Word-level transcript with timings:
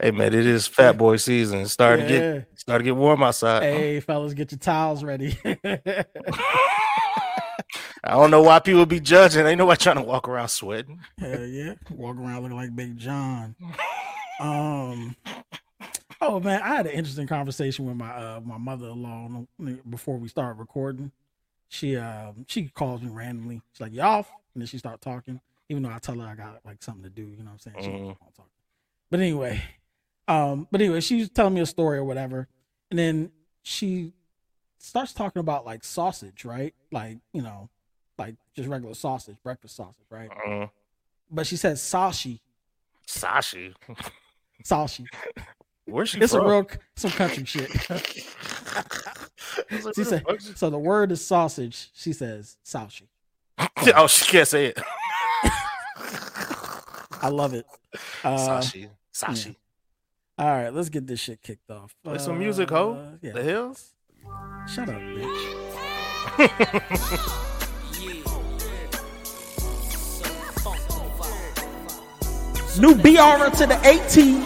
Hey 0.00 0.12
man, 0.12 0.32
it 0.32 0.46
is 0.46 0.68
Fat 0.68 0.96
Boy 0.96 1.16
season. 1.16 1.60
It's 1.60 1.72
starting 1.72 2.06
to 2.06 2.12
get 2.12 2.48
starting 2.54 2.84
to 2.84 2.92
get 2.92 2.96
warm 2.96 3.20
outside. 3.22 3.64
Hey, 3.64 3.98
fellas, 3.98 4.32
get 4.32 4.52
your 4.52 4.58
towels 4.60 5.02
ready. 5.02 5.36
I 5.44 6.04
don't 8.04 8.30
know 8.30 8.42
why 8.42 8.60
people 8.60 8.86
be 8.86 9.00
judging. 9.00 9.44
Ain't 9.44 9.58
nobody 9.58 9.82
trying 9.82 9.96
to 9.96 10.02
walk 10.02 10.28
around 10.28 10.48
sweating. 10.48 11.00
Hell 11.18 11.44
yeah, 11.44 11.74
walk 11.90 12.16
around 12.16 12.42
looking 12.42 12.56
like 12.56 12.74
Big 12.74 12.96
John. 12.98 13.54
Um. 14.40 15.16
Oh 16.20 16.38
man, 16.38 16.62
I 16.62 16.68
had 16.68 16.86
an 16.86 16.92
interesting 16.92 17.26
conversation 17.26 17.86
with 17.86 17.96
my 17.96 18.10
uh, 18.10 18.40
my 18.44 18.56
mother 18.56 18.86
in 18.86 19.02
law 19.02 19.28
before 19.90 20.16
we 20.18 20.28
started 20.28 20.60
recording. 20.60 21.10
She 21.68 21.96
um 21.96 22.44
she 22.46 22.68
calls 22.68 23.02
me 23.02 23.08
randomly. 23.10 23.62
She's 23.72 23.80
like, 23.80 23.92
Y'all 23.92 24.26
And 24.54 24.62
then 24.62 24.66
she 24.68 24.78
start 24.78 25.00
talking, 25.00 25.40
even 25.68 25.82
though 25.82 25.90
I 25.90 25.98
tell 25.98 26.16
her 26.20 26.24
I 26.28 26.36
got 26.36 26.60
like 26.64 26.84
something 26.84 27.02
to 27.02 27.10
do. 27.10 27.22
You 27.22 27.38
know 27.38 27.50
what 27.50 27.66
I'm 27.66 27.82
saying? 27.82 28.14
She 28.14 28.36
talk. 28.36 28.48
But 29.10 29.18
anyway, 29.18 29.60
um, 30.28 30.68
but 30.70 30.80
anyway, 30.80 31.00
she 31.00 31.16
was 31.20 31.30
telling 31.30 31.54
me 31.54 31.60
a 31.60 31.66
story 31.66 31.98
or 31.98 32.04
whatever, 32.04 32.46
and 32.90 32.98
then 32.98 33.32
she 33.62 34.12
starts 34.78 35.12
talking 35.12 35.40
about 35.40 35.66
like 35.66 35.82
sausage, 35.84 36.44
right? 36.44 36.74
Like 36.92 37.18
you 37.32 37.42
know, 37.42 37.68
like 38.18 38.36
just 38.54 38.68
regular 38.68 38.94
sausage, 38.94 39.36
breakfast 39.42 39.74
sausage, 39.76 40.06
right? 40.10 40.30
Uh, 40.46 40.66
But 41.30 41.46
she 41.46 41.56
says 41.56 41.80
sashi, 41.80 42.40
Sashi. 43.06 43.74
sashi. 44.64 45.06
Where's 45.86 46.10
she 46.10 46.20
It's 46.20 46.34
from? 46.34 46.44
a 46.44 46.48
real 46.48 46.66
some 46.96 47.10
country 47.12 47.44
shit. 47.46 47.70
Like, 47.90 48.06
she 49.94 50.04
said 50.04 50.22
so. 50.54 50.68
The 50.70 50.78
word 50.78 51.10
is 51.12 51.24
sausage. 51.26 51.90
She 51.94 52.12
says 52.12 52.58
sashi. 52.64 53.08
oh, 53.96 54.06
she 54.06 54.26
can't 54.26 54.46
say 54.46 54.66
it. 54.66 54.78
I 57.20 57.28
love 57.30 57.54
it. 57.54 57.66
Uh, 58.22 58.36
Sashi. 58.36 58.88
Sashi. 59.12 59.56
All 60.38 60.46
right, 60.46 60.72
let's 60.72 60.88
get 60.88 61.06
this 61.06 61.20
shit 61.20 61.42
kicked 61.42 61.70
off. 61.70 61.94
Play 62.04 62.18
some 62.18 62.38
music, 62.38 62.70
ho. 62.70 62.92
Uh, 62.94 63.16
Yeah. 63.22 63.32
The 63.32 63.42
hills. 63.42 63.92
Shut 64.68 64.88
up, 64.88 65.00
bitch. 65.00 65.54
New 72.78 72.94
BR 72.94 73.50
to 73.56 73.66
the 73.66 73.80
18. 73.84 74.42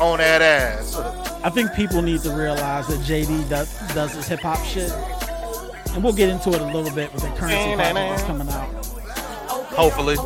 On 0.00 0.18
that 0.18 0.40
ass. 0.42 0.96
I 1.44 1.50
think 1.50 1.72
people 1.74 2.00
need 2.02 2.22
to 2.22 2.30
realize 2.30 2.86
that 2.88 2.98
JD 3.00 3.48
does, 3.50 3.68
does 3.94 4.14
his 4.14 4.26
hip 4.26 4.40
hop 4.40 4.64
shit. 4.64 4.90
And 5.94 6.02
we'll 6.02 6.12
get 6.14 6.28
into 6.30 6.50
it 6.50 6.60
a 6.60 6.64
little 6.64 6.90
bit 6.94 7.12
with 7.12 7.22
the 7.22 7.28
currency 7.30 7.74
project 7.74 7.94
that's 7.94 8.22
coming 8.24 8.48
out. 8.48 8.68
Hopefully. 9.76 10.16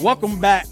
Welcome 0.00 0.38
back 0.38 0.66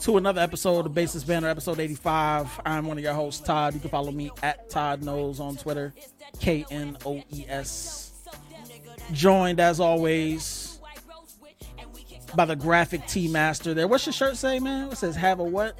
to 0.00 0.16
another 0.16 0.40
episode 0.40 0.84
of 0.84 0.92
Baseless 0.94 1.22
Banter, 1.22 1.46
episode 1.48 1.78
85. 1.78 2.60
I'm 2.66 2.86
one 2.86 2.98
of 2.98 3.04
your 3.04 3.12
hosts, 3.14 3.40
Todd. 3.46 3.74
You 3.74 3.80
can 3.80 3.88
follow 3.88 4.10
me 4.10 4.32
at 4.42 4.68
Todd 4.68 5.04
Knows 5.04 5.38
on 5.38 5.54
Twitter, 5.56 5.94
K 6.40 6.64
N 6.72 6.98
O 7.06 7.22
E 7.30 7.44
S. 7.48 8.12
Joined 9.12 9.60
as 9.60 9.78
always 9.78 10.80
by 12.34 12.46
the 12.46 12.56
graphic 12.56 13.06
T 13.06 13.28
Master 13.28 13.72
there. 13.72 13.86
What's 13.86 14.06
your 14.06 14.12
shirt 14.12 14.36
say, 14.36 14.58
man? 14.58 14.88
It 14.90 14.96
says 14.96 15.14
have 15.14 15.38
a 15.38 15.44
what? 15.44 15.78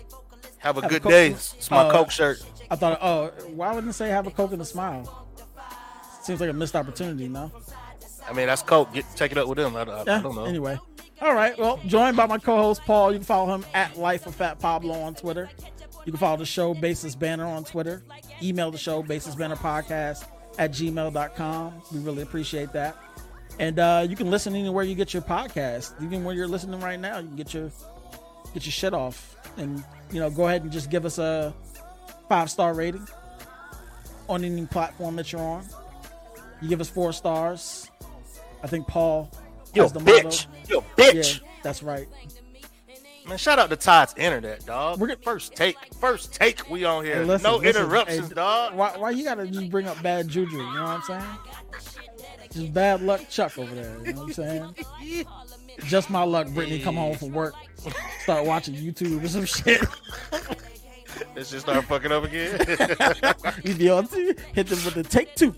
Have 0.59 0.79
a 0.79 0.83
Have 0.83 0.91
good 0.91 1.03
Coke- 1.03 1.11
day. 1.11 1.31
It's 1.31 1.69
my 1.69 1.79
uh, 1.79 1.91
Coke 1.91 2.13
shirt. 2.13 2.41
I 2.71 2.77
thought, 2.77 2.99
oh, 3.03 3.33
why 3.49 3.75
wouldn't 3.75 3.91
it 3.91 3.95
say 3.95 4.11
have 4.11 4.29
a 4.29 4.31
Coke 4.31 4.53
and 4.53 4.63
a 4.63 4.65
smile? 4.65 5.27
Seems 6.23 6.41
like 6.41 6.51
a 6.51 6.53
missed 6.53 6.77
opportunity, 6.77 7.27
no? 7.29 7.51
I 8.31 8.33
mean, 8.33 8.47
that's 8.47 8.63
Coke. 8.63 8.95
Get, 8.95 9.05
check 9.17 9.33
it 9.33 9.39
up 9.39 9.49
with 9.49 9.59
them. 9.59 9.75
I, 9.75 9.83
I, 9.83 10.01
I 10.01 10.05
don't 10.23 10.37
know. 10.37 10.45
Anyway. 10.45 10.79
All 11.21 11.35
right. 11.35 11.59
Well, 11.59 11.81
joined 11.87 12.17
by 12.17 12.27
my 12.27 12.39
co-host 12.39 12.83
Paul. 12.87 13.13
You 13.13 13.19
can 13.19 13.27
follow 13.27 13.55
him 13.55 13.67
at 13.75 13.99
Life 13.99 14.27
of 14.27 14.35
Fat 14.35 14.59
Pablo 14.61 14.99
on 15.01 15.15
Twitter. 15.15 15.51
You 16.07 16.13
can 16.13 16.19
follow 16.19 16.39
the 16.39 16.47
show 16.47 16.73
Baseless 16.73 17.15
Banter 17.15 17.45
on 17.45 17.65
Twitter. 17.65 18.03
Email 18.43 18.71
the 18.71 18.79
show 18.79 19.03
Baseless 19.03 19.35
Banter 19.35 19.57
Podcast 19.57 20.25
at 20.59 20.71
gmail.com. 20.71 21.83
We 21.93 21.99
really 21.99 22.23
appreciate 22.23 22.73
that. 22.73 22.97
And 23.59 23.79
uh, 23.79 24.07
you 24.09 24.17
can 24.17 24.31
listen 24.31 24.55
anywhere 24.55 24.85
you 24.85 24.95
get 24.95 25.13
your 25.13 25.23
podcast. 25.23 26.01
Even 26.03 26.25
where 26.25 26.35
you're 26.35 26.49
listening 26.49 26.81
right 26.81 26.99
now, 26.99 27.19
you 27.19 27.27
can 27.27 27.37
get 27.37 27.53
your 27.53 27.71
get 28.55 28.65
your 28.65 28.73
shit 28.73 28.95
off. 28.95 29.37
And 29.59 29.85
you 30.11 30.21
know, 30.21 30.31
go 30.31 30.47
ahead 30.47 30.63
and 30.63 30.73
just 30.73 30.89
give 30.89 31.05
us 31.05 31.19
a 31.19 31.53
five 32.29 32.51
star 32.51 32.73
rating 32.73 33.07
on 34.29 34.45
any 34.45 34.65
platform 34.65 35.17
that 35.17 35.33
you're 35.33 35.43
on. 35.43 35.67
You 36.63 36.69
give 36.69 36.81
us 36.81 36.89
four 36.89 37.13
stars. 37.13 37.90
I 38.63 38.67
think 38.67 38.87
Paul 38.87 39.31
You 39.75 39.83
a 39.83 39.85
has 39.85 39.93
the 39.93 40.01
bitch. 40.01 40.47
You 40.69 40.79
a 40.79 40.83
bitch. 41.01 41.41
Yeah, 41.41 41.47
that's 41.63 41.83
right. 41.83 42.07
Man, 43.29 43.39
shout 43.39 43.59
out 43.59 43.71
to 43.71 43.77
Todd's 43.77 44.15
Internet, 44.17 44.67
dog. 44.67 44.99
We're 44.99 45.09
gonna- 45.09 45.21
first 45.23 45.55
take. 45.55 45.77
First 46.01 46.33
take. 46.35 46.69
We 46.71 46.85
on 46.85 47.05
here. 47.05 47.17
Hey, 47.17 47.25
listen, 47.25 47.45
no 47.51 47.57
listen, 47.59 47.83
interruptions, 47.83 48.29
hey, 48.29 48.35
dog. 48.35 48.75
Why, 48.75 48.97
why 48.97 49.11
you 49.11 49.25
gotta 49.25 49.47
just 49.47 49.71
bring 49.71 49.87
up 49.87 50.03
bad 50.03 50.29
juju? 50.29 50.57
You 50.57 50.63
know 50.63 50.83
what 50.83 50.91
I'm 50.91 51.03
saying? 51.03 51.25
Just 52.53 52.75
bad 52.75 53.03
luck, 53.03 53.29
Chuck 53.29 53.57
over 53.59 53.73
there. 53.75 53.97
You 54.05 54.13
know 54.15 54.21
what 54.23 54.27
I'm 54.27 54.33
saying? 54.33 54.75
Just 55.87 56.11
my 56.11 56.25
luck. 56.25 56.49
Brittany 56.49 56.81
come 56.81 56.97
home 56.97 57.17
from 57.17 57.31
work, 57.33 57.55
start 58.23 58.45
watching 58.45 58.75
YouTube 58.75 59.25
or 59.25 59.29
some 59.29 59.45
shit. 59.47 59.81
Let's 61.35 61.51
just 61.51 61.67
start 61.67 61.85
fucking 61.85 62.13
up 62.13 62.25
again. 62.25 62.59
We 63.65 63.75
be 63.75 63.91
on 63.91 64.07
to 64.09 64.35
hit 64.55 64.67
them 64.67 64.85
with 64.85 64.95
the 64.95 65.03
take 65.03 65.35
two. 65.35 65.55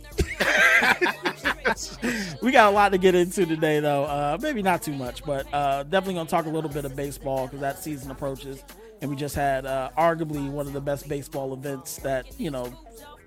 we 2.42 2.50
got 2.50 2.70
a 2.72 2.74
lot 2.74 2.90
to 2.92 2.98
get 2.98 3.14
into 3.14 3.46
today, 3.46 3.80
though. 3.80 4.04
Uh, 4.04 4.38
maybe 4.40 4.62
not 4.62 4.82
too 4.82 4.92
much, 4.92 5.24
but 5.24 5.46
uh, 5.52 5.82
definitely 5.84 6.14
gonna 6.14 6.28
talk 6.28 6.46
a 6.46 6.50
little 6.50 6.70
bit 6.70 6.84
of 6.84 6.96
baseball 6.96 7.46
because 7.46 7.60
that 7.60 7.78
season 7.82 8.10
approaches, 8.10 8.62
and 9.00 9.10
we 9.10 9.16
just 9.16 9.34
had 9.34 9.66
uh, 9.66 9.90
arguably 9.96 10.48
one 10.50 10.66
of 10.66 10.72
the 10.72 10.80
best 10.80 11.08
baseball 11.08 11.52
events 11.52 11.96
that 11.98 12.38
you 12.40 12.50
know 12.50 12.72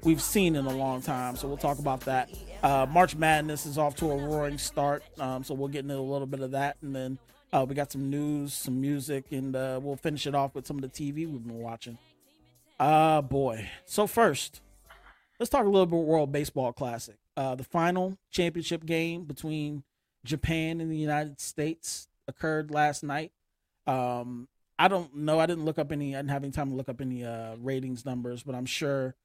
we've 0.03 0.21
seen 0.21 0.55
in 0.55 0.65
a 0.65 0.73
long 0.73 1.01
time. 1.01 1.35
So 1.35 1.47
we'll 1.47 1.57
talk 1.57 1.79
about 1.79 2.01
that. 2.01 2.29
Uh, 2.63 2.85
March 2.89 3.15
Madness 3.15 3.65
is 3.65 3.77
off 3.77 3.95
to 3.97 4.11
a 4.11 4.17
roaring 4.17 4.57
start, 4.57 5.03
um, 5.19 5.43
so 5.43 5.53
we'll 5.53 5.69
get 5.69 5.79
into 5.79 5.97
a 5.97 5.99
little 5.99 6.27
bit 6.27 6.41
of 6.41 6.51
that, 6.51 6.77
and 6.81 6.95
then 6.95 7.19
uh, 7.53 7.65
we 7.67 7.75
got 7.75 7.91
some 7.91 8.09
news, 8.09 8.53
some 8.53 8.81
music, 8.81 9.31
and 9.31 9.55
uh, 9.55 9.79
we'll 9.81 9.95
finish 9.95 10.27
it 10.27 10.35
off 10.35 10.55
with 10.55 10.67
some 10.67 10.77
of 10.77 10.81
the 10.81 10.89
TV 10.89 11.29
we've 11.29 11.45
been 11.45 11.59
watching. 11.59 11.97
Ah, 12.79 13.21
boy. 13.21 13.69
So 13.85 14.07
first, 14.07 14.61
let's 15.39 15.49
talk 15.49 15.65
a 15.65 15.69
little 15.69 15.85
bit 15.85 15.99
World 15.99 16.31
Baseball 16.31 16.73
Classic. 16.73 17.15
Uh, 17.37 17.55
the 17.55 17.63
final 17.63 18.17
championship 18.31 18.85
game 18.85 19.23
between 19.23 19.83
Japan 20.23 20.81
and 20.81 20.91
the 20.91 20.97
United 20.97 21.39
States 21.39 22.07
occurred 22.27 22.71
last 22.71 23.03
night. 23.03 23.31
Um, 23.87 24.47
I 24.77 24.87
don't 24.87 25.15
know. 25.15 25.39
I 25.39 25.45
didn't 25.45 25.65
look 25.65 25.79
up 25.79 25.91
any. 25.91 26.15
I 26.15 26.19
didn't 26.19 26.31
have 26.31 26.43
any 26.43 26.51
time 26.51 26.69
to 26.69 26.75
look 26.75 26.89
up 26.89 26.99
any 26.99 27.23
uh, 27.23 27.55
ratings 27.61 28.05
numbers, 28.05 28.43
but 28.43 28.55
I'm 28.55 28.65
sure 28.65 29.15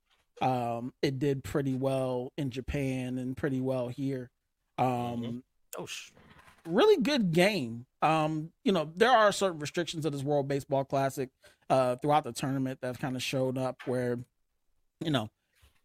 um, 0.41 0.93
it 1.03 1.19
did 1.19 1.43
pretty 1.43 1.75
well 1.75 2.33
in 2.37 2.51
Japan 2.51 3.19
and 3.19 3.37
pretty 3.37 3.61
well 3.61 3.89
here. 3.89 4.31
Um, 4.79 5.43
oh, 5.77 5.87
sh- 5.87 6.11
really 6.67 7.03
good 7.03 7.33
game. 7.33 7.87
Um, 8.03 8.53
you 8.65 8.73
know, 8.73 8.91
there 8.97 9.11
are 9.11 9.33
certain 9.33 9.59
restrictions 9.59 10.07
of 10.07 10.13
this 10.13 10.23
World 10.23 10.49
Baseball 10.49 10.85
Classic 10.85 11.29
uh 11.69 11.95
throughout 11.97 12.25
the 12.25 12.33
tournament 12.33 12.81
that 12.83 12.99
kind 12.99 13.15
of 13.15 13.23
showed 13.23 13.57
up 13.57 13.83
where 13.87 14.19
you 15.05 15.11
know, 15.11 15.31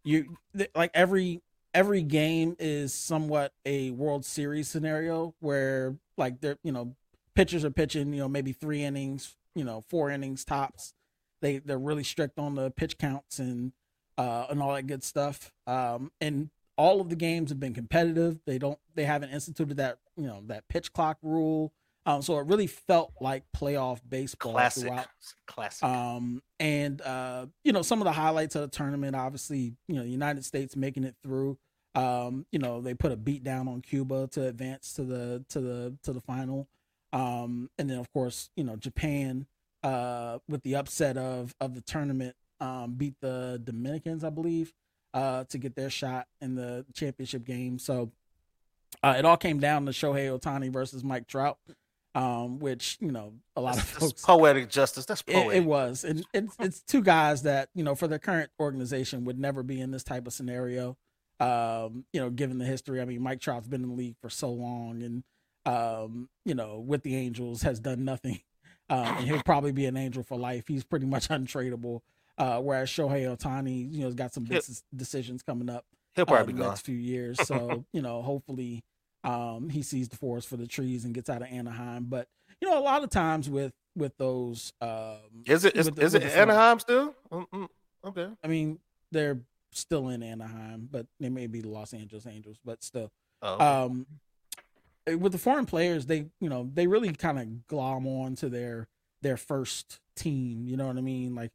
you 0.03 0.37
th- 0.55 0.69
like 0.75 0.91
every 0.93 1.41
every 1.73 2.03
game 2.03 2.55
is 2.59 2.93
somewhat 2.93 3.53
a 3.65 3.91
World 3.91 4.25
Series 4.25 4.67
scenario 4.67 5.33
where 5.39 5.95
like 6.17 6.41
they're, 6.41 6.57
you 6.63 6.71
know, 6.71 6.95
pitchers 7.33 7.65
are 7.65 7.71
pitching, 7.71 8.13
you 8.13 8.19
know, 8.19 8.29
maybe 8.29 8.51
3 8.51 8.83
innings, 8.83 9.35
you 9.55 9.63
know, 9.63 9.83
4 9.89 10.11
innings 10.11 10.45
tops. 10.45 10.93
They 11.41 11.59
they're 11.59 11.77
really 11.77 12.03
strict 12.03 12.39
on 12.39 12.55
the 12.55 12.71
pitch 12.71 12.97
counts 12.97 13.39
and 13.39 13.71
uh 14.17 14.45
and 14.49 14.61
all 14.61 14.73
that 14.73 14.87
good 14.87 15.03
stuff. 15.03 15.51
Um 15.67 16.11
and 16.21 16.49
all 16.77 17.01
of 17.01 17.09
the 17.09 17.15
games 17.15 17.49
have 17.49 17.59
been 17.59 17.73
competitive. 17.73 18.39
They 18.45 18.57
don't 18.57 18.79
they 18.95 19.05
haven't 19.05 19.31
instituted 19.31 19.77
that, 19.77 19.97
you 20.17 20.27
know, 20.27 20.43
that 20.47 20.67
pitch 20.67 20.93
clock 20.93 21.17
rule. 21.21 21.73
Um 22.05 22.21
so 22.21 22.37
it 22.39 22.45
really 22.47 22.67
felt 22.67 23.13
like 23.19 23.43
playoff 23.55 23.99
baseball 24.07 24.53
classic. 24.53 24.83
throughout 24.83 25.07
Classic. 25.47 25.83
um, 25.83 26.41
and 26.59 27.01
uh, 27.01 27.47
you 27.63 27.71
know, 27.71 27.81
some 27.81 27.99
of 28.01 28.05
the 28.05 28.11
highlights 28.11 28.55
of 28.55 28.61
the 28.61 28.67
tournament, 28.67 29.15
obviously, 29.15 29.73
you 29.87 29.95
know, 29.95 30.03
United 30.03 30.45
States 30.45 30.75
making 30.75 31.03
it 31.03 31.15
through. 31.23 31.57
Um, 31.95 32.45
you 32.51 32.59
know, 32.59 32.81
they 32.81 32.93
put 32.93 33.13
a 33.13 33.15
beat 33.15 33.43
down 33.43 33.67
on 33.69 33.81
Cuba 33.81 34.27
to 34.33 34.47
advance 34.47 34.93
to 34.93 35.03
the 35.03 35.45
to 35.49 35.61
the 35.61 35.97
to 36.03 36.13
the 36.13 36.21
final. 36.21 36.67
Um, 37.13 37.69
and 37.77 37.89
then 37.89 37.99
of 37.99 38.11
course, 38.11 38.49
you 38.55 38.63
know, 38.63 38.75
Japan 38.75 39.47
uh 39.83 40.39
with 40.47 40.63
the 40.63 40.75
upset 40.75 41.17
of 41.17 41.55
of 41.61 41.73
the 41.75 41.81
tournament, 41.81 42.35
um, 42.59 42.95
beat 42.95 43.15
the 43.21 43.61
Dominicans, 43.63 44.23
I 44.23 44.29
believe, 44.29 44.73
uh, 45.15 45.45
to 45.45 45.57
get 45.57 45.75
their 45.75 45.89
shot 45.89 46.27
in 46.41 46.55
the 46.55 46.85
championship 46.93 47.45
game. 47.45 47.79
So 47.79 48.11
uh, 49.01 49.15
it 49.17 49.25
all 49.25 49.37
came 49.37 49.59
down 49.59 49.85
to 49.85 49.91
Shohei 49.91 50.37
Ohtani 50.37 50.71
versus 50.71 51.03
Mike 51.03 51.27
Trout. 51.27 51.57
Um, 52.13 52.59
which 52.59 52.97
you 53.01 53.11
know 53.11 53.33
a 53.57 53.61
lot 53.61 53.75
That's, 53.75 53.91
of 53.91 53.97
folks 53.97 54.21
poetic 54.21 54.69
justice. 54.69 55.05
That's 55.05 55.21
it, 55.27 55.33
poetic. 55.33 55.63
it 55.63 55.65
was, 55.65 56.05
and 56.05 56.25
it's 56.33 56.55
it's 56.59 56.79
two 56.79 57.03
guys 57.03 57.43
that 57.43 57.67
you 57.75 57.83
know 57.83 57.93
for 57.93 58.07
their 58.07 58.19
current 58.19 58.51
organization 58.57 59.25
would 59.25 59.37
never 59.37 59.63
be 59.63 59.81
in 59.81 59.91
this 59.91 60.05
type 60.05 60.25
of 60.25 60.31
scenario. 60.31 60.95
Um, 61.41 62.05
you 62.13 62.21
know, 62.21 62.29
given 62.29 62.57
the 62.57 62.63
history, 62.63 63.01
I 63.01 63.05
mean, 63.05 63.21
Mike 63.21 63.41
Trout's 63.41 63.67
been 63.67 63.83
in 63.83 63.89
the 63.89 63.95
league 63.95 64.15
for 64.21 64.29
so 64.29 64.49
long, 64.49 65.03
and 65.03 65.23
um, 65.65 66.29
you 66.45 66.55
know, 66.55 66.79
with 66.79 67.03
the 67.03 67.17
Angels 67.17 67.63
has 67.63 67.81
done 67.81 68.05
nothing, 68.05 68.39
um, 68.89 69.17
and 69.17 69.27
he'll 69.27 69.43
probably 69.43 69.73
be 69.73 69.85
an 69.85 69.97
Angel 69.97 70.23
for 70.23 70.37
life. 70.37 70.69
He's 70.69 70.85
pretty 70.85 71.07
much 71.07 71.27
untradeable. 71.29 71.99
Uh, 72.37 72.59
whereas 72.59 72.89
Shohei 72.89 73.25
Ohtani, 73.25 73.91
you 73.91 73.99
know, 73.99 74.05
has 74.05 74.15
got 74.15 74.33
some 74.33 74.43
big 74.43 74.61
decisions 74.95 75.41
coming 75.41 75.69
up. 75.69 75.85
He'll 76.15 76.25
probably 76.25 76.53
uh, 76.53 76.57
be 76.57 76.63
next 76.63 76.81
few 76.81 76.95
years. 76.95 77.37
So 77.45 77.85
you 77.93 78.01
know, 78.01 78.21
hopefully, 78.21 78.83
um, 79.23 79.69
he 79.69 79.81
sees 79.81 80.09
the 80.09 80.17
forest 80.17 80.47
for 80.47 80.57
the 80.57 80.67
trees 80.67 81.05
and 81.05 81.13
gets 81.13 81.29
out 81.29 81.41
of 81.41 81.47
Anaheim. 81.49 82.05
But 82.09 82.27
you 82.61 82.69
know, 82.69 82.77
a 82.77 82.81
lot 82.81 83.03
of 83.03 83.09
times 83.09 83.49
with 83.49 83.73
with 83.95 84.17
those, 84.17 84.73
um, 84.81 85.43
is 85.45 85.65
it 85.65 85.75
is, 85.75 85.89
with 85.89 85.99
is 85.99 86.13
it 86.13 86.23
Anaheim 86.23 86.79
still? 86.79 87.15
Mm-mm. 87.31 87.67
Okay, 88.05 88.27
I 88.43 88.47
mean, 88.47 88.79
they're 89.11 89.39
still 89.71 90.09
in 90.09 90.23
Anaheim, 90.23 90.87
but 90.91 91.07
they 91.19 91.29
may 91.29 91.47
be 91.47 91.61
the 91.61 91.69
Los 91.69 91.93
Angeles 91.93 92.27
Angels, 92.27 92.57
but 92.63 92.83
still. 92.83 93.11
oh, 93.41 93.53
okay. 93.53 93.65
Um, 93.65 94.05
with 95.19 95.31
the 95.31 95.37
foreign 95.37 95.65
players, 95.65 96.07
they 96.07 96.25
you 96.39 96.49
know 96.49 96.69
they 96.73 96.87
really 96.87 97.11
kind 97.13 97.39
of 97.39 97.67
glom 97.67 98.07
on 98.07 98.35
to 98.35 98.49
their 98.49 98.87
their 99.21 99.37
first 99.37 99.99
team. 100.15 100.67
You 100.67 100.77
know 100.77 100.87
what 100.87 100.97
I 100.97 101.01
mean? 101.01 101.35
Like, 101.35 101.51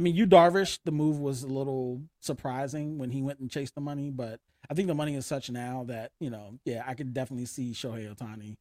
I 0.00 0.02
mean, 0.02 0.16
you 0.16 0.26
Darvish, 0.26 0.78
the 0.82 0.92
move 0.92 1.18
was 1.18 1.42
a 1.42 1.46
little 1.46 2.00
surprising 2.20 2.96
when 2.96 3.10
he 3.10 3.20
went 3.20 3.38
and 3.38 3.50
chased 3.50 3.74
the 3.74 3.82
money, 3.82 4.08
but 4.08 4.40
I 4.70 4.72
think 4.72 4.88
the 4.88 4.94
money 4.94 5.14
is 5.14 5.26
such 5.26 5.50
now 5.50 5.84
that 5.88 6.12
you 6.20 6.30
know, 6.30 6.58
yeah, 6.64 6.82
I 6.86 6.94
could 6.94 7.12
definitely 7.12 7.44
see 7.44 7.72
Shohei 7.72 8.10
Ohtani 8.10 8.56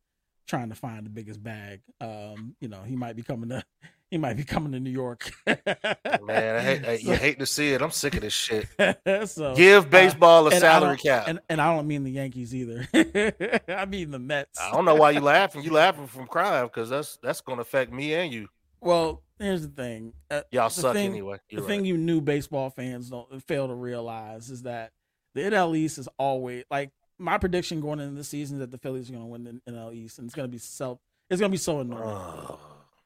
trying 0.48 0.68
to 0.68 0.76
find 0.76 1.06
the 1.06 1.10
biggest 1.10 1.42
bag. 1.42 1.80
Um, 2.02 2.58
you 2.60 2.68
know, 2.68 2.82
he 2.82 2.98
might 2.98 3.16
be 3.16 3.22
coming 3.22 3.48
to 3.52 3.64
he 4.12 4.18
might 4.18 4.36
be 4.36 4.44
coming 4.44 4.74
to 4.74 4.82
New 4.82 4.90
York. 4.90 5.32
man, 5.48 6.56
I 6.58 6.60
hate, 6.60 6.86
I, 6.86 6.92
you 6.96 7.14
hate 7.16 7.40
to 7.40 7.46
see 7.46 7.72
it. 7.72 7.82
I'm 7.82 7.92
sick 7.92 8.16
of 8.16 8.22
this 8.22 8.34
shit. 8.34 8.68
so 9.30 9.56
Give 9.56 9.90
baseball 9.90 10.46
a 10.46 10.52
salary 10.52 10.98
cap. 10.98 11.30
and 11.30 11.40
and 11.48 11.62
I 11.62 11.74
don't 11.74 11.88
mean 11.88 12.04
the 12.04 12.12
Yankees 12.12 12.54
either. 12.54 12.86
I 12.94 13.86
mean 13.86 14.12
the 14.12 14.20
Mets. 14.20 14.60
I 14.60 14.72
don't 14.74 14.84
know 14.84 14.96
why 14.96 15.12
you 15.12 15.22
laughing. 15.22 15.64
You 15.64 15.72
laughing 15.72 16.08
from 16.08 16.28
crying 16.28 16.66
because 16.66 16.90
that's 16.90 17.18
that's 17.24 17.40
gonna 17.40 17.62
affect 17.62 17.94
me 17.94 18.14
and 18.14 18.34
you. 18.34 18.50
Well, 18.82 19.22
here's 19.40 19.62
the 19.62 19.68
thing. 19.70 20.14
Uh, 20.32 20.42
Y'all 20.52 20.70
the 20.70 20.74
suck 20.76 20.94
thing- 20.94 21.12
anyway. 21.12 21.38
The 21.50 21.58
You're 21.58 21.68
thing 21.68 21.82
right. 21.82 21.88
you 21.88 21.98
new 21.98 22.22
baseball 22.22 22.70
fans 22.70 23.10
don't 23.10 23.42
fail 23.44 23.68
to 23.68 23.74
realize 23.74 24.50
is 24.50 24.64
that 24.64 24.92
the 25.36 25.42
NL 25.42 25.76
East 25.78 25.98
is 25.98 26.08
always 26.18 26.64
like 26.72 26.92
my 27.18 27.38
prediction 27.38 27.82
going 27.82 28.00
into 28.00 28.16
the 28.16 28.24
season 28.24 28.56
is 28.56 28.60
that 28.62 28.72
the 28.72 28.78
Phillies 28.78 29.10
are 29.10 29.14
going 29.14 29.24
to 29.26 29.30
win 29.30 29.44
the 29.66 29.72
NL 29.72 29.94
East, 29.94 30.18
and 30.20 30.26
it's 30.26 30.36
going 30.36 30.48
to 30.48 30.52
be 30.52 30.58
so 30.58 31.00
it's 31.30 31.40
going 31.40 31.52
to 31.52 31.54
be 31.54 31.58
so 31.58 31.80
annoying. 31.82 32.58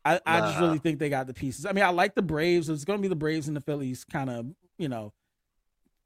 I, 0.05 0.19
I 0.25 0.39
just 0.41 0.59
really 0.59 0.79
think 0.79 0.99
they 0.99 1.09
got 1.09 1.27
the 1.27 1.33
pieces. 1.33 1.65
I 1.65 1.71
mean, 1.71 1.83
I 1.83 1.89
like 1.89 2.13
the 2.13 2.21
Braves. 2.21 2.67
It's 2.69 2.83
going 2.85 2.99
to 2.99 3.01
be 3.01 3.07
the 3.07 3.15
Braves 3.15 3.47
and 3.47 3.55
the 3.55 3.61
Phillies, 3.61 4.03
kind 4.03 4.29
of 4.29 4.47
you 4.77 4.89
know, 4.89 5.13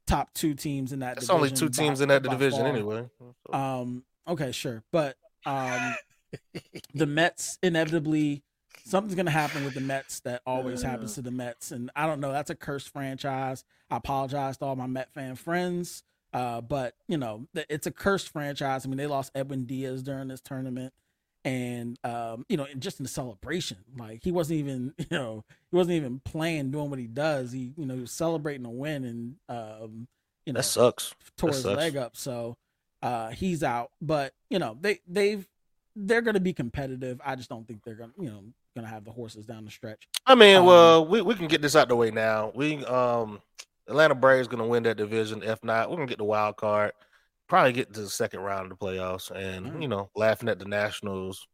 top 0.06 0.32
two 0.34 0.54
teams 0.54 0.92
in 0.92 1.00
that. 1.00 1.16
It's 1.18 1.30
only 1.30 1.50
two 1.50 1.68
teams 1.68 1.98
by- 1.98 2.04
in 2.04 2.08
that 2.08 2.22
division 2.22 2.60
far. 2.60 2.68
anyway. 2.68 3.08
Um. 3.52 4.04
Okay, 4.26 4.52
sure, 4.52 4.82
but 4.92 5.16
um, 5.46 5.94
the 6.94 7.06
Mets 7.06 7.58
inevitably 7.62 8.42
something's 8.88 9.14
gonna 9.14 9.30
happen 9.30 9.64
with 9.64 9.74
the 9.74 9.80
Mets 9.80 10.20
that 10.20 10.42
always 10.46 10.82
happens 10.82 11.14
to 11.14 11.22
the 11.22 11.30
Mets, 11.30 11.70
and 11.70 11.90
I 11.94 12.06
don't 12.06 12.20
know. 12.20 12.32
That's 12.32 12.50
a 12.50 12.54
cursed 12.54 12.88
franchise. 12.90 13.64
I 13.90 13.96
apologize 13.96 14.56
to 14.58 14.64
all 14.64 14.76
my 14.76 14.86
Met 14.86 15.12
fan 15.12 15.36
friends, 15.36 16.02
uh, 16.32 16.60
but 16.60 16.94
you 17.06 17.16
know 17.18 17.46
it's 17.54 17.86
a 17.86 17.90
cursed 17.90 18.28
franchise. 18.30 18.84
I 18.84 18.88
mean, 18.88 18.96
they 18.98 19.06
lost 19.06 19.32
Edwin 19.34 19.64
Diaz 19.64 20.02
during 20.02 20.28
this 20.28 20.40
tournament, 20.40 20.92
and 21.44 21.98
um, 22.04 22.44
you 22.48 22.56
know, 22.56 22.64
and 22.64 22.80
just 22.80 22.98
in 22.98 23.04
the 23.04 23.08
celebration, 23.10 23.78
like 23.96 24.22
he 24.24 24.32
wasn't 24.32 24.58
even, 24.60 24.94
you 24.98 25.06
know, 25.10 25.44
he 25.70 25.76
wasn't 25.76 25.96
even 25.96 26.20
playing, 26.20 26.70
doing 26.70 26.90
what 26.90 26.98
he 26.98 27.06
does. 27.06 27.52
He, 27.52 27.72
you 27.76 27.86
know, 27.86 27.94
he 27.94 28.00
was 28.00 28.12
celebrating 28.12 28.66
a 28.66 28.70
win, 28.70 29.04
and 29.04 29.36
um, 29.48 30.08
you 30.46 30.52
know, 30.52 30.58
that 30.58 30.64
sucks. 30.64 31.14
tore 31.36 31.50
That 31.50 31.56
his 31.56 31.62
sucks. 31.62 31.76
leg 31.76 31.96
up, 31.96 32.16
so 32.16 32.56
uh, 33.02 33.30
he's 33.30 33.62
out. 33.62 33.90
But 34.00 34.32
you 34.50 34.58
know, 34.58 34.76
they 34.80 35.00
they've 35.06 35.46
they're 35.94 36.22
going 36.22 36.34
to 36.34 36.40
be 36.40 36.52
competitive. 36.52 37.20
I 37.24 37.34
just 37.34 37.48
don't 37.48 37.66
think 37.66 37.82
they're 37.84 37.94
going 37.94 38.10
to 38.16 38.22
you 38.22 38.30
know 38.30 38.42
going 38.78 38.88
to 38.88 38.94
have 38.94 39.04
the 39.04 39.12
horses 39.12 39.44
down 39.46 39.64
the 39.64 39.70
stretch. 39.70 40.08
I 40.26 40.34
mean, 40.34 40.56
Um, 40.58 40.66
well, 40.66 41.06
we, 41.06 41.20
we 41.22 41.34
can 41.34 41.48
get 41.48 41.60
this 41.62 41.74
out 41.76 41.88
the 41.88 41.96
way 41.96 42.10
now. 42.10 42.52
We 42.54 42.84
um 42.84 43.40
Atlanta 43.88 44.14
Braves 44.14 44.48
gonna 44.48 44.66
win 44.66 44.82
that 44.84 44.96
division. 44.98 45.42
If 45.42 45.64
not, 45.64 45.90
we're 45.90 45.96
gonna 45.96 46.08
get 46.08 46.18
the 46.18 46.24
wild 46.24 46.56
card. 46.56 46.92
Probably 47.48 47.72
get 47.72 47.92
to 47.94 48.00
the 48.02 48.08
second 48.10 48.40
round 48.40 48.70
of 48.70 48.78
the 48.78 48.84
playoffs, 48.84 49.30
and 49.30 49.66
Alright. 49.66 49.82
you 49.82 49.88
know, 49.88 50.10
laughing 50.14 50.48
at 50.50 50.58
the 50.58 50.66
Nationals, 50.66 51.46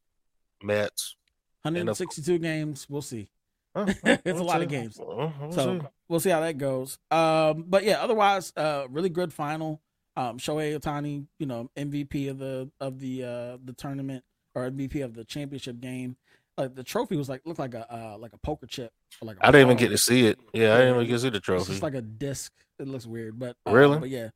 Mets. 0.62 1.16
of- 1.64 1.72
162 1.72 2.38
games. 2.38 2.86
We'll 2.90 3.02
see. 3.02 3.28
Huh, 3.76 3.86
It's 4.04 4.26
a 4.26 4.34
we'll 4.34 4.44
lot 4.44 4.62
of 4.62 4.68
games. 4.68 4.98
We'll- 4.98 5.32
we'll 5.40 5.52
So 5.52 5.78
see. 5.80 5.86
we'll 6.08 6.20
see 6.20 6.30
how 6.30 6.40
that 6.40 6.58
goes. 6.58 6.98
Um, 7.10 7.64
but 7.68 7.84
yeah, 7.84 8.02
otherwise, 8.02 8.52
uh, 8.56 8.86
really 8.90 9.08
good 9.08 9.32
final. 9.32 9.80
Um, 10.16 10.38
Shohei 10.38 10.78
Ohtani, 10.78 11.26
you 11.38 11.46
know, 11.46 11.70
MVP 11.76 12.28
of 12.30 12.38
the 12.38 12.70
of 12.80 12.98
the 13.00 13.24
uh 13.24 13.58
the 13.64 13.72
tournament 13.72 14.24
or 14.54 14.68
MVP 14.70 15.04
of 15.04 15.14
the 15.14 15.24
championship 15.24 15.80
game. 15.80 16.16
Like 16.56 16.74
the 16.74 16.84
trophy 16.84 17.16
was 17.16 17.28
like 17.28 17.42
looked 17.44 17.58
like 17.58 17.74
a 17.74 17.92
uh, 17.92 18.18
like 18.18 18.32
a 18.32 18.38
poker 18.38 18.66
chip. 18.66 18.92
Or 19.20 19.26
like 19.26 19.38
a 19.38 19.46
I 19.46 19.50
didn't 19.50 19.68
even 19.68 19.76
get 19.76 19.88
to 19.88 19.98
see 19.98 20.26
it. 20.26 20.38
Yeah, 20.52 20.74
I 20.74 20.78
didn't 20.78 20.94
even 20.94 21.06
get 21.06 21.12
to 21.14 21.18
see 21.20 21.30
the 21.30 21.40
trophy. 21.40 21.58
It's 21.58 21.66
trophy. 21.66 21.72
just 21.74 21.82
like 21.82 21.94
a 21.94 22.02
disc. 22.02 22.52
It 22.78 22.88
looks 22.88 23.06
weird, 23.06 23.38
but 23.38 23.56
uh, 23.66 23.72
Really? 23.72 23.98
But 23.98 24.10
yeah, 24.10 24.28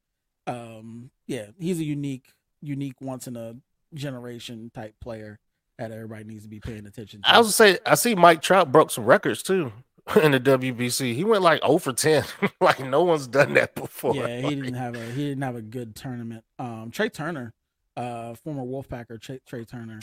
um, 0.47 1.11
yeah, 1.27 1.47
he's 1.59 1.79
a 1.79 1.85
unique, 1.85 2.33
unique, 2.61 3.01
once 3.01 3.27
in 3.29 3.37
a 3.37 3.57
generation 3.95 4.71
type 4.75 4.95
player 5.01 5.39
that 5.79 5.93
everybody 5.93 6.25
needs 6.25 6.43
to 6.43 6.49
be 6.49 6.61
paying 6.61 6.87
attention 6.87 7.23
to. 7.23 7.29
I 7.29 7.39
was 7.39 7.47
gonna 7.57 7.75
say 7.75 7.79
I 7.87 7.95
see 7.95 8.15
Mike 8.15 8.43
Trout 8.43 8.73
broke 8.73 8.91
some 8.91 9.05
records 9.05 9.43
too 9.43 9.73
in 10.23 10.33
the 10.33 10.41
WBC. 10.41 11.15
He 11.15 11.25
went 11.25 11.43
like 11.43 11.61
0 11.63 11.79
for 11.79 11.93
10. 11.93 12.25
like 12.61 12.81
no 12.81 13.05
one's 13.05 13.27
done 13.29 13.55
that 13.55 13.75
before. 13.75 14.15
yeah, 14.15 14.41
he 14.41 14.55
didn't 14.57 14.75
have 14.75 14.97
a 14.97 15.05
he 15.13 15.29
didn't 15.29 15.43
have 15.43 15.57
a 15.57 15.63
good 15.63 15.95
tournament. 15.95 16.45
Um, 16.59 16.91
Trea 16.91 17.11
Turner, 17.11 17.53
uh, 17.99 18.35
former 18.35 18.63
Wolfpacker 18.63 19.21
Trea, 19.21 19.41
Trea 19.47 19.65
Turner, 19.65 19.99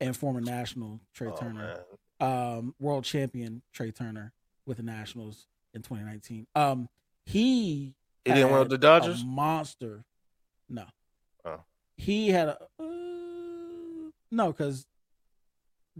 and 0.00 0.16
former 0.16 0.40
National 0.40 1.00
Trea 1.14 1.30
oh, 1.30 1.36
Turner, 1.36 1.84
um, 2.20 2.74
world 2.80 3.04
champion 3.04 3.62
Trea 3.72 3.92
Turner 3.92 4.32
with 4.66 4.78
the 4.78 4.82
Nationals 4.82 5.46
in 5.72 5.82
2019. 5.82 6.46
Um, 6.56 6.88
he 7.24 7.94
He 8.24 8.32
didn't 8.32 8.52
with 8.52 8.68
the 8.68 8.78
Dodgers. 8.78 9.22
A 9.22 9.24
monster. 9.24 10.04
No. 10.68 10.84
Oh. 11.44 11.60
He 11.96 12.28
had 12.30 12.48
a 12.48 12.58
uh, 12.80 12.84
no, 14.32 14.48
because 14.48 14.86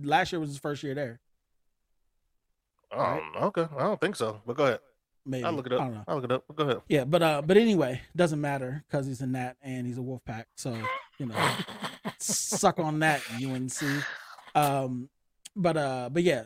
last 0.03 0.33
year 0.33 0.41
was 0.41 0.51
his 0.51 0.59
first 0.59 0.83
year 0.83 0.95
there. 0.95 1.21
Oh, 2.91 3.21
okay. 3.43 3.67
I 3.77 3.85
don't 3.85 4.01
think 4.01 4.17
so. 4.17 4.41
But 4.45 4.57
go 4.57 4.65
ahead. 4.65 4.81
Maybe 5.25 5.45
I'll 5.45 5.53
look 5.53 5.67
it 5.67 5.73
up. 5.73 5.81
I 5.81 5.85
don't 5.85 5.95
know. 5.95 6.05
I'll 6.09 6.15
look 6.17 6.25
it 6.25 6.33
up. 6.33 6.45
Go 6.55 6.65
ahead. 6.65 6.81
Yeah, 6.89 7.05
but 7.05 7.23
uh, 7.23 7.43
but 7.43 7.57
anyway, 7.57 8.01
doesn't 8.15 8.41
matter 8.41 8.85
because 8.89 9.07
he's 9.07 9.21
a 9.21 9.27
Nat 9.27 9.55
and 9.63 9.87
he's 9.87 9.99
a 9.99 10.01
Wolfpack. 10.01 10.45
So 10.57 10.77
you 11.19 11.27
know, 11.27 11.57
suck 12.19 12.79
on 12.79 13.01
that 13.01 13.23
UNC. 13.43 14.05
Um, 14.55 15.09
but 15.55 15.77
uh, 15.77 16.09
but 16.13 16.23
yeah, 16.23 16.45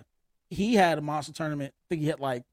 he 0.48 0.74
had 0.74 0.98
a 0.98 1.00
monster 1.00 1.32
tournament. 1.32 1.74
I 1.76 1.84
think 1.88 2.00
he 2.02 2.06
hit 2.06 2.20
like 2.20 2.44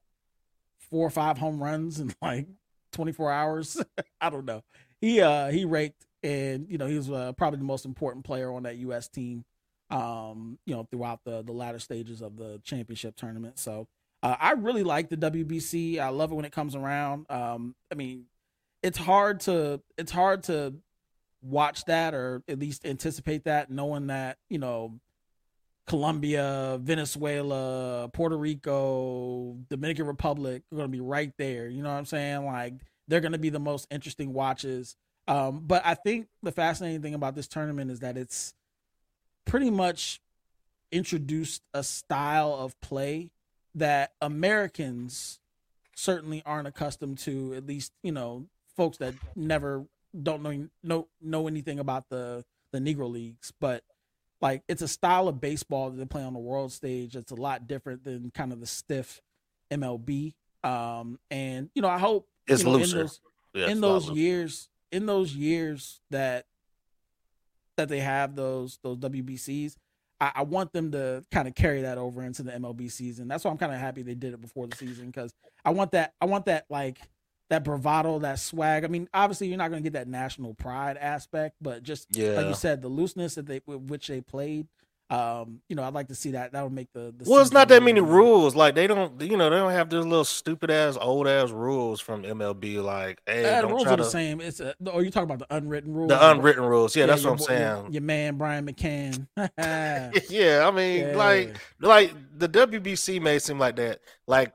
four 0.90 1.06
or 1.06 1.10
five 1.10 1.38
home 1.38 1.62
runs 1.62 2.00
in 2.00 2.14
like 2.22 2.46
24 2.92 3.30
hours. 3.30 3.82
I 4.20 4.30
don't 4.30 4.44
know. 4.44 4.62
He 5.00 5.20
uh 5.20 5.50
he 5.50 5.64
raked 5.64 6.06
and 6.22 6.66
you 6.68 6.78
know 6.78 6.86
he 6.86 6.96
was 6.96 7.10
uh, 7.10 7.32
probably 7.32 7.58
the 7.58 7.64
most 7.64 7.84
important 7.84 8.24
player 8.24 8.52
on 8.52 8.64
that 8.64 8.76
U.S. 8.78 9.08
team. 9.08 9.44
Um, 9.90 10.58
you 10.66 10.74
know 10.74 10.86
throughout 10.90 11.20
the 11.24 11.42
the 11.42 11.52
latter 11.52 11.78
stages 11.78 12.20
of 12.20 12.36
the 12.36 12.60
championship 12.64 13.16
tournament. 13.16 13.58
So 13.58 13.86
uh, 14.22 14.36
I 14.38 14.52
really 14.52 14.82
like 14.82 15.08
the 15.08 15.16
WBC. 15.16 15.98
I 15.98 16.08
love 16.08 16.32
it 16.32 16.34
when 16.34 16.44
it 16.44 16.52
comes 16.52 16.74
around. 16.74 17.26
Um, 17.30 17.74
I 17.90 17.94
mean, 17.94 18.24
it's 18.82 18.98
hard 18.98 19.40
to 19.40 19.80
it's 19.96 20.12
hard 20.12 20.42
to 20.44 20.74
watch 21.42 21.84
that 21.86 22.14
or 22.14 22.42
at 22.48 22.58
least 22.58 22.84
anticipate 22.84 23.44
that, 23.44 23.70
knowing 23.70 24.08
that 24.08 24.38
you 24.48 24.58
know 24.58 24.98
Colombia, 25.86 26.78
Venezuela, 26.80 28.08
Puerto 28.12 28.36
Rico, 28.36 29.56
Dominican 29.70 30.06
Republic 30.06 30.62
are 30.70 30.76
going 30.76 30.88
to 30.88 30.92
be 30.92 31.00
right 31.00 31.32
there. 31.38 31.66
You 31.68 31.82
know 31.82 31.90
what 31.90 31.96
I'm 31.96 32.04
saying? 32.04 32.44
Like 32.44 32.74
they're 33.08 33.20
going 33.20 33.32
to 33.32 33.38
be 33.38 33.50
the 33.50 33.58
most 33.58 33.86
interesting 33.90 34.32
watches. 34.32 34.96
Um, 35.26 35.62
but 35.66 35.82
I 35.84 35.94
think 35.94 36.28
the 36.42 36.52
fascinating 36.52 37.02
thing 37.02 37.14
about 37.14 37.34
this 37.34 37.48
tournament 37.48 37.90
is 37.90 38.00
that 38.00 38.16
it's 38.16 38.54
pretty 39.44 39.70
much 39.70 40.20
introduced 40.92 41.62
a 41.74 41.82
style 41.82 42.54
of 42.54 42.78
play 42.80 43.30
that 43.74 44.12
Americans 44.20 45.40
certainly 45.96 46.42
aren't 46.44 46.68
accustomed 46.68 47.18
to. 47.18 47.54
At 47.54 47.66
least 47.66 47.92
you 48.02 48.12
know 48.12 48.46
folks 48.76 48.98
that 48.98 49.14
never 49.34 49.86
don't 50.22 50.42
know 50.42 50.68
know 50.82 51.08
know 51.20 51.46
anything 51.48 51.78
about 51.78 52.08
the 52.08 52.44
the 52.72 52.78
Negro 52.78 53.10
leagues, 53.10 53.52
but 53.60 53.82
like 54.40 54.62
it's 54.68 54.82
a 54.82 54.88
style 54.88 55.28
of 55.28 55.40
baseball 55.40 55.90
that 55.90 55.96
they 55.96 56.04
play 56.04 56.22
on 56.22 56.32
the 56.32 56.38
world 56.38 56.72
stage. 56.72 57.16
It's 57.16 57.32
a 57.32 57.36
lot 57.36 57.66
different 57.66 58.04
than 58.04 58.30
kind 58.30 58.52
of 58.52 58.60
the 58.60 58.66
stiff 58.66 59.20
MLB. 59.70 60.34
Um, 60.64 61.18
and 61.30 61.70
you 61.74 61.82
know, 61.82 61.88
I 61.88 61.98
hope 61.98 62.28
It's 62.46 62.62
you 62.62 62.70
know, 62.70 62.78
looser. 62.78 63.00
in 63.00 63.02
those 63.02 63.20
Yeah, 63.54 63.68
in 63.68 63.80
those 63.80 64.10
years 64.10 64.68
in 64.92 65.06
those 65.06 65.34
years 65.34 66.00
that 66.10 66.46
that 67.76 67.88
they 67.88 68.00
have 68.00 68.34
those 68.36 68.78
those 68.82 68.98
WBCs, 68.98 69.76
I, 70.20 70.32
I 70.36 70.42
want 70.42 70.72
them 70.72 70.92
to 70.92 71.24
kind 71.30 71.48
of 71.48 71.54
carry 71.54 71.82
that 71.82 71.98
over 71.98 72.22
into 72.22 72.42
the 72.42 72.52
MLB 72.52 72.90
season. 72.90 73.28
That's 73.28 73.44
why 73.44 73.50
I'm 73.50 73.58
kind 73.58 73.72
of 73.72 73.78
happy 73.78 74.02
they 74.02 74.14
did 74.14 74.34
it 74.34 74.40
before 74.40 74.66
the 74.66 74.76
season 74.76 75.06
because 75.06 75.32
I 75.64 75.70
want 75.70 75.92
that 75.92 76.14
I 76.20 76.26
want 76.26 76.46
that 76.46 76.66
like 76.68 76.98
that 77.50 77.64
bravado, 77.64 78.18
that 78.20 78.38
swag. 78.38 78.84
I 78.84 78.88
mean, 78.88 79.08
obviously, 79.14 79.48
you're 79.48 79.58
not 79.58 79.70
going 79.70 79.82
to 79.82 79.86
get 79.90 79.94
that 79.98 80.08
national 80.08 80.54
pride 80.54 80.96
aspect, 80.98 81.56
but 81.60 81.82
just 81.82 82.06
Yeah. 82.16 82.32
like 82.32 82.46
you 82.46 82.54
said, 82.54 82.82
the 82.82 82.88
looseness 82.88 83.34
that 83.36 83.46
they 83.46 83.60
with 83.66 83.82
which 83.90 84.06
they 84.08 84.20
played. 84.20 84.66
Um, 85.10 85.62
you 85.70 85.74
know, 85.74 85.84
I'd 85.84 85.94
like 85.94 86.08
to 86.08 86.14
see 86.14 86.32
that. 86.32 86.52
That 86.52 86.62
would 86.64 86.72
make 86.74 86.92
the. 86.92 87.14
the 87.16 87.24
Well, 87.26 87.40
it's 87.40 87.50
not 87.50 87.68
that 87.68 87.82
many 87.82 88.02
rules. 88.02 88.54
Like 88.54 88.74
they 88.74 88.86
don't, 88.86 89.18
you 89.22 89.38
know, 89.38 89.48
they 89.48 89.56
don't 89.56 89.72
have 89.72 89.88
those 89.88 90.04
little 90.04 90.22
stupid 90.26 90.70
ass, 90.70 90.98
old 91.00 91.26
ass 91.26 91.50
rules 91.50 91.98
from 91.98 92.24
MLB. 92.24 92.82
Like, 92.84 93.22
hey, 93.26 93.54
Uh, 93.54 93.62
the 93.62 93.68
rules 93.68 93.84
try 93.84 93.94
are 93.94 93.96
the 93.96 94.02
to 94.04 94.10
same. 94.10 94.42
It's 94.42 94.60
a, 94.60 94.74
or 94.92 95.02
you 95.02 95.10
talk 95.10 95.22
about 95.22 95.38
the 95.38 95.46
unwritten 95.48 95.94
rules. 95.94 96.10
the 96.10 96.30
unwritten 96.30 96.62
rules. 96.62 96.94
Yeah, 96.94 97.06
that's 97.06 97.22
your 97.22 97.32
what 97.32 97.40
I'm 97.40 97.46
boy- 97.46 97.58
your- 97.64 97.76
saying. 97.84 97.92
Your, 97.94 98.02
man 98.02 98.36
Brian 98.36 98.66
McCann. 98.66 99.26
yeah, 99.56 100.10
yeah, 100.28 100.68
I 100.68 100.70
mean, 100.72 101.16
like, 101.16 101.56
like 101.80 102.12
the 102.36 102.46
WBC 102.50 103.22
may 103.22 103.38
seem 103.38 103.58
like 103.58 103.76
that. 103.76 104.00
Like 104.26 104.52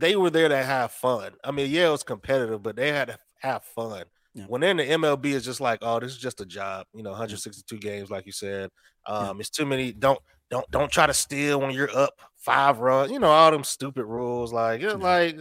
they 0.00 0.16
were 0.16 0.30
there 0.30 0.48
to 0.48 0.62
have 0.62 0.92
fun. 0.92 1.32
I 1.44 1.50
mean, 1.50 1.70
yeah, 1.70 1.88
it 1.88 1.92
was 1.92 2.02
competitive, 2.02 2.62
but 2.62 2.76
they 2.76 2.92
had 2.92 3.08
to 3.08 3.18
have 3.40 3.62
fun. 3.64 4.04
Yeah. 4.34 4.44
When 4.46 4.60
they're 4.60 4.70
in 4.70 4.76
the 4.76 4.84
MLB, 4.84 5.34
it's 5.34 5.44
just 5.44 5.60
like, 5.60 5.80
oh, 5.82 5.98
this 6.00 6.12
is 6.12 6.18
just 6.18 6.40
a 6.40 6.46
job. 6.46 6.86
You 6.94 7.02
know, 7.02 7.10
162 7.10 7.78
games, 7.78 8.10
like 8.10 8.26
you 8.26 8.32
said. 8.32 8.70
Um, 9.06 9.40
it's 9.40 9.50
too 9.50 9.66
many. 9.66 9.92
Don't 9.92 10.18
don't 10.50 10.68
don't 10.70 10.90
try 10.90 11.06
to 11.06 11.14
steal 11.14 11.60
when 11.60 11.70
you're 11.72 11.94
up 11.96 12.14
five 12.36 12.78
runs. 12.78 13.10
You 13.12 13.18
know, 13.18 13.30
all 13.30 13.50
them 13.50 13.64
stupid 13.64 14.04
rules. 14.04 14.52
Like, 14.52 14.82
it's 14.82 14.92
Yeah. 14.94 14.98
like. 15.00 15.36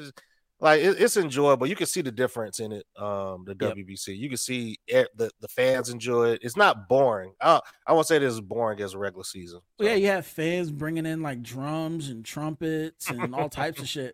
Like 0.62 0.82
it- 0.82 1.00
it's 1.02 1.16
enjoyable. 1.16 1.68
You 1.68 1.76
can 1.78 1.86
see 1.88 2.02
the 2.02 2.12
difference 2.12 2.60
in 2.60 2.74
it. 2.74 2.86
Um, 2.98 3.46
the 3.46 3.56
Yep. 3.62 3.76
WBC. 3.78 4.18
You 4.18 4.28
can 4.28 4.38
see 4.38 4.78
e- 4.90 5.06
the 5.16 5.32
the 5.40 5.48
fans 5.48 5.88
enjoy 5.88 6.32
it. 6.32 6.40
It's 6.44 6.58
not 6.58 6.90
boring. 6.90 7.32
I 7.40 7.62
I 7.88 7.94
won't 7.94 8.08
say 8.08 8.18
it 8.18 8.24
is 8.24 8.42
boring 8.42 8.82
as 8.82 8.94
a 8.94 8.98
regular 8.98 9.24
season. 9.24 9.62
Well, 9.78 9.88
yeah, 9.88 9.96
you 9.96 10.08
have 10.08 10.26
fans 10.26 10.70
bringing 10.70 11.06
in 11.06 11.22
like 11.22 11.42
drums 11.44 12.10
and 12.10 12.26
trumpets 12.26 13.08
and 13.10 13.34
all 13.34 13.48
types 13.48 13.80
of 13.80 13.88
shit. 13.88 14.14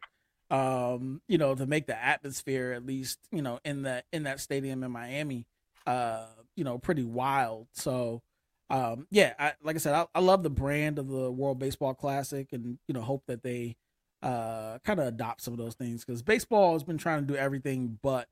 Um, 0.52 1.22
you 1.28 1.38
know, 1.38 1.56
to 1.56 1.66
make 1.66 1.88
the 1.88 2.02
atmosphere 2.02 2.72
at 2.72 2.86
least, 2.86 3.20
you 3.32 3.42
know, 3.42 3.60
in 3.66 3.84
that 3.84 4.06
in 4.14 4.24
that 4.24 4.40
stadium 4.40 4.84
in 4.84 4.92
Miami, 4.92 5.48
uh, 5.88 6.28
you 6.56 6.64
know, 6.64 6.78
pretty 6.78 7.04
wild. 7.04 7.68
So, 7.74 8.22
um, 8.70 9.08
yeah, 9.10 9.34
I, 9.40 9.54
like 9.64 9.75
I 9.75 9.80
said, 9.80 9.96
I, 9.96 10.06
I 10.14 10.20
love 10.20 10.44
the 10.44 10.50
brand 10.52 11.00
of 11.00 11.08
the 11.08 11.32
World 11.32 11.58
Baseball 11.60 11.94
Classic, 11.96 12.48
and 12.54 12.78
you 12.88 12.94
know, 12.94 13.02
hope 13.02 13.24
that 13.28 13.44
they 13.44 13.75
uh 14.22 14.80
kind 14.80 15.00
of 15.00 15.08
adopt 15.08 15.42
some 15.42 15.54
of 15.54 15.60
those 15.60 15.75
things 15.75 16.04
because 16.04 16.24
baseball 16.24 16.74
has 16.74 16.84
been 16.84 16.98
trying 16.98 17.22
to 17.22 17.28
do 17.28 17.38
everything 17.38 18.00
but 18.02 18.28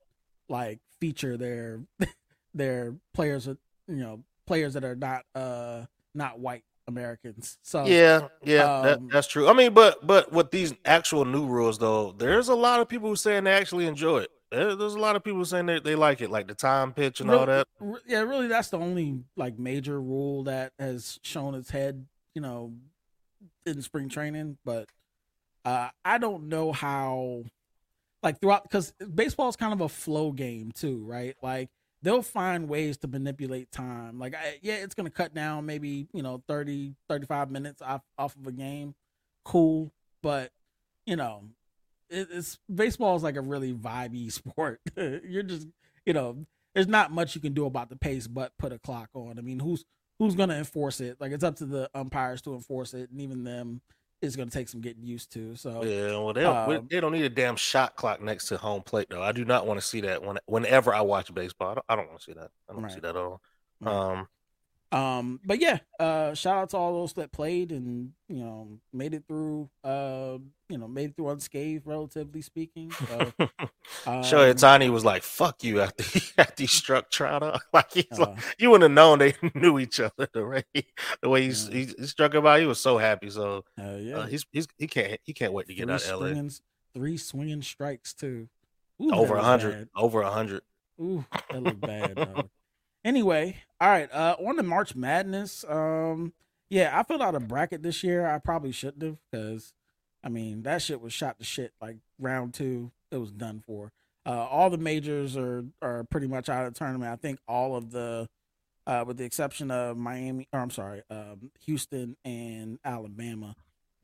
like 0.48 0.80
feature 1.00 1.36
their 1.36 1.80
their 2.54 2.94
players, 3.12 3.46
you 3.46 3.56
know, 3.88 4.24
players 4.46 4.74
that 4.74 4.84
are 4.84 4.96
not 4.96 5.24
uh 5.34 5.84
not 6.14 6.38
white 6.38 6.64
Americans. 6.86 7.58
So 7.62 7.86
yeah, 7.86 8.28
yeah, 8.42 8.64
um, 8.78 8.82
that, 8.84 8.98
that's 9.10 9.26
true. 9.26 9.48
I 9.48 9.52
mean, 9.52 9.72
but 9.74 10.06
but 10.06 10.32
with 10.32 10.50
these 10.50 10.74
actual 10.84 11.24
new 11.24 11.46
rules 11.46 11.78
though, 11.78 12.12
there's 12.12 12.48
a 12.48 12.54
lot 12.54 12.80
of 12.80 12.88
people 12.88 13.08
who 13.08 13.16
saying 13.16 13.44
they 13.44 13.52
actually 13.52 13.86
enjoy 13.86 14.18
it. 14.20 14.30
There- 14.50 14.76
There's 14.76 14.94
a 14.94 14.98
lot 15.00 15.16
of 15.16 15.24
people 15.24 15.44
saying 15.44 15.66
they, 15.66 15.80
they 15.80 15.94
like 15.96 16.20
it, 16.20 16.30
like 16.30 16.46
the 16.46 16.54
time 16.54 16.92
pitch 16.92 17.20
and 17.20 17.30
all 17.30 17.46
that. 17.46 17.66
re- 17.80 18.00
yeah, 18.06 18.20
really, 18.20 18.46
that's 18.46 18.68
the 18.68 18.78
only 18.78 19.20
like 19.36 19.58
major 19.58 20.00
rule 20.00 20.44
that 20.44 20.72
has 20.78 21.18
shown 21.22 21.54
its 21.54 21.70
head, 21.70 22.06
you 22.34 22.40
know, 22.40 22.72
in 23.66 23.82
spring 23.82 24.08
training. 24.08 24.58
But 24.64 24.88
uh, 25.64 25.88
I 26.04 26.18
don't 26.18 26.48
know 26.48 26.70
how, 26.70 27.44
like 28.22 28.40
throughout, 28.40 28.62
because 28.62 28.92
baseball 29.14 29.48
is 29.48 29.56
kind 29.56 29.72
of 29.72 29.80
a 29.80 29.88
flow 29.88 30.30
game 30.30 30.70
too, 30.72 31.02
right? 31.04 31.34
Like 31.42 31.70
they'll 32.04 32.22
find 32.22 32.68
ways 32.68 32.98
to 32.98 33.08
manipulate 33.08 33.72
time. 33.72 34.18
Like, 34.18 34.34
I, 34.34 34.58
yeah, 34.62 34.74
it's 34.74 34.94
gonna 34.94 35.10
cut 35.10 35.34
down 35.34 35.66
maybe 35.66 36.06
you 36.12 36.22
know 36.22 36.42
30, 36.46 36.94
35 37.08 37.50
minutes 37.50 37.82
off 37.82 38.02
off 38.18 38.36
of 38.36 38.46
a 38.46 38.52
game, 38.52 38.94
cool, 39.44 39.92
but 40.22 40.52
you 41.06 41.16
know, 41.16 41.44
it, 42.10 42.28
it's 42.30 42.58
baseball 42.72 43.16
is 43.16 43.22
like 43.22 43.36
a 43.36 43.40
really 43.40 43.72
vibey 43.72 44.30
sport. 44.32 44.80
You're 44.96 45.42
just, 45.42 45.66
you 46.06 46.12
know, 46.12 46.46
there's 46.74 46.86
not 46.86 47.10
much 47.10 47.34
you 47.34 47.40
can 47.40 47.54
do 47.54 47.66
about 47.66 47.88
the 47.88 47.96
pace 47.96 48.26
but 48.26 48.52
put 48.58 48.72
a 48.72 48.78
clock 48.78 49.08
on. 49.14 49.38
I 49.38 49.42
mean, 49.42 49.58
who's 49.58 49.84
who's 50.18 50.34
going 50.34 50.50
to 50.50 50.56
enforce 50.56 51.00
it? 51.00 51.16
Like 51.20 51.32
it's 51.32 51.44
up 51.44 51.56
to 51.56 51.66
the 51.66 51.90
umpires 51.94 52.42
to 52.42 52.54
enforce 52.54 52.94
it, 52.94 53.10
and 53.10 53.20
even 53.20 53.44
them 53.44 53.80
is 54.24 54.36
going 54.36 54.48
to 54.48 54.56
take 54.56 54.68
some 54.68 54.80
getting 54.80 55.02
used 55.04 55.32
to. 55.32 55.56
So 55.56 55.82
Yeah, 55.84 56.18
well, 56.18 56.32
they 56.32 56.42
don't, 56.42 56.56
Um, 56.56 56.88
they 56.90 57.00
don't 57.00 57.12
need 57.12 57.24
a 57.24 57.28
damn 57.28 57.56
shot 57.56 57.96
clock 57.96 58.20
next 58.20 58.48
to 58.48 58.56
home 58.56 58.82
plate 58.82 59.08
though. 59.10 59.22
I 59.22 59.32
do 59.32 59.44
not 59.44 59.66
want 59.66 59.80
to 59.80 59.86
see 59.86 60.00
that 60.02 60.22
when 60.22 60.38
whenever 60.46 60.94
I 60.94 61.00
watch 61.02 61.32
baseball. 61.32 61.70
I 61.70 61.74
don't, 61.74 61.84
I 61.88 61.96
don't 61.96 62.08
want 62.08 62.20
to 62.20 62.24
see 62.24 62.32
that. 62.32 62.50
I 62.68 62.72
don't 62.72 62.82
want 62.82 62.90
to 62.90 62.94
see 62.94 63.00
that 63.00 63.10
at 63.10 63.16
all. 63.16 63.40
Right. 63.80 63.94
Um, 63.94 64.28
Um, 64.94 65.40
but 65.44 65.60
yeah, 65.60 65.78
uh, 65.98 66.34
shout 66.34 66.56
out 66.56 66.70
to 66.70 66.76
all 66.76 66.92
those 67.00 67.14
that 67.14 67.32
played 67.32 67.72
and 67.72 68.12
you 68.28 68.36
know 68.44 68.78
made 68.92 69.12
it 69.12 69.24
through. 69.26 69.68
Uh, 69.82 70.38
you 70.68 70.78
know, 70.78 70.86
made 70.86 71.10
it 71.10 71.16
through 71.16 71.30
unscathed, 71.30 71.84
relatively 71.84 72.42
speaking. 72.42 72.92
So, 72.92 73.32
um, 74.06 74.92
was 74.92 75.04
like, 75.04 75.24
"Fuck 75.24 75.64
you" 75.64 75.80
after 75.80 76.04
he, 76.04 76.22
after 76.38 76.62
he 76.62 76.66
struck 76.68 77.10
Trout. 77.10 77.42
Like 77.72 77.92
he's 77.92 78.06
like, 78.16 78.38
uh, 78.38 78.40
you 78.56 78.70
wouldn't 78.70 78.90
have 78.90 78.94
known 78.94 79.18
they 79.18 79.34
knew 79.54 79.80
each 79.80 79.98
other 79.98 80.28
the 80.32 80.46
way 80.46 80.62
he, 80.72 80.86
the 81.20 81.28
way 81.28 81.42
he, 81.42 81.48
Yeah. 81.48 81.70
he, 81.70 81.94
he 81.98 82.06
struck 82.06 82.32
him 82.32 82.46
out. 82.46 82.60
He 82.60 82.66
was 82.66 82.80
so 82.80 82.96
happy. 82.96 83.30
So 83.30 83.64
uh, 83.80 83.96
yeah, 83.96 84.18
uh, 84.18 84.26
he's 84.26 84.46
he's 84.52 84.68
he 84.78 84.86
can't 84.86 85.20
he 85.24 85.32
can't 85.32 85.52
wait 85.52 85.66
to 85.66 85.74
get 85.74 85.86
three 85.86 85.94
out 85.94 86.02
of 86.04 86.20
LA. 86.20 86.26
swinging, 86.28 86.50
three 86.94 87.16
swinging 87.16 87.62
strikes 87.62 88.14
too. 88.14 88.48
Ooh, 89.02 89.12
Over 89.12 89.34
a 89.36 89.42
hundred, 89.42 89.88
over 89.96 90.22
a 90.22 90.30
hundred. 90.30 90.62
Ooh, 91.00 91.24
that 91.50 91.62
looked 91.62 91.80
bad. 91.80 92.44
Anyway, 93.04 93.56
all 93.80 93.88
right. 93.88 94.12
Uh, 94.12 94.36
on 94.46 94.56
the 94.56 94.62
March 94.62 94.94
Madness. 94.94 95.64
Um, 95.68 96.32
yeah, 96.70 96.98
I 96.98 97.02
filled 97.02 97.22
out 97.22 97.34
a 97.34 97.40
bracket 97.40 97.82
this 97.82 98.02
year. 98.02 98.26
I 98.26 98.38
probably 98.38 98.72
shouldn't 98.72 99.02
have 99.02 99.18
because, 99.30 99.74
I 100.22 100.28
mean, 100.28 100.62
that 100.62 100.82
shit 100.82 101.00
was 101.00 101.12
shot 101.12 101.38
to 101.38 101.44
shit. 101.44 101.72
Like 101.80 101.98
round 102.18 102.54
two, 102.54 102.90
it 103.10 103.18
was 103.18 103.30
done 103.30 103.62
for. 103.66 103.92
Uh, 104.26 104.46
all 104.50 104.70
the 104.70 104.78
majors 104.78 105.36
are 105.36 105.64
are 105.82 106.04
pretty 106.04 106.26
much 106.26 106.48
out 106.48 106.66
of 106.66 106.72
the 106.72 106.78
tournament. 106.78 107.12
I 107.12 107.16
think 107.16 107.38
all 107.46 107.76
of 107.76 107.90
the, 107.90 108.26
uh, 108.86 109.04
with 109.06 109.18
the 109.18 109.24
exception 109.24 109.70
of 109.70 109.96
Miami, 109.96 110.48
or 110.52 110.60
I'm 110.60 110.70
sorry, 110.70 111.02
um, 111.10 111.50
Houston 111.66 112.16
and 112.24 112.78
Alabama, 112.84 113.54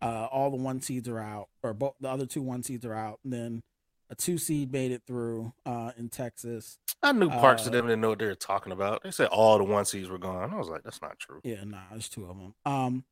uh, 0.02 0.28
all 0.30 0.50
the 0.50 0.56
one 0.58 0.80
seeds 0.82 1.08
are 1.08 1.18
out, 1.18 1.48
or 1.62 1.72
both 1.72 1.94
the 2.00 2.08
other 2.08 2.26
two 2.26 2.42
one 2.42 2.62
seeds 2.62 2.84
are 2.84 2.94
out. 2.94 3.20
And 3.24 3.32
then 3.32 3.62
a 4.10 4.14
two 4.14 4.36
seed 4.38 4.72
made 4.72 4.90
it 4.90 5.02
through 5.06 5.52
uh, 5.64 5.92
in 5.96 6.08
Texas. 6.08 6.78
I 7.02 7.12
knew 7.12 7.30
parts 7.30 7.62
of 7.66 7.68
Uh, 7.72 7.76
them 7.76 7.86
didn't 7.86 8.00
know 8.02 8.10
what 8.10 8.18
they 8.18 8.26
were 8.26 8.34
talking 8.34 8.72
about. 8.72 9.02
They 9.02 9.10
said 9.10 9.28
all 9.28 9.56
the 9.56 9.64
one 9.64 9.84
seeds 9.86 10.08
were 10.10 10.18
gone. 10.18 10.52
I 10.52 10.56
was 10.56 10.68
like, 10.68 10.82
that's 10.82 11.00
not 11.00 11.18
true. 11.18 11.40
Yeah, 11.44 11.64
nah, 11.64 11.78
there's 11.90 12.08
two 12.08 12.24
of 12.26 12.36
them. 12.36 12.54
Um, 12.66 13.04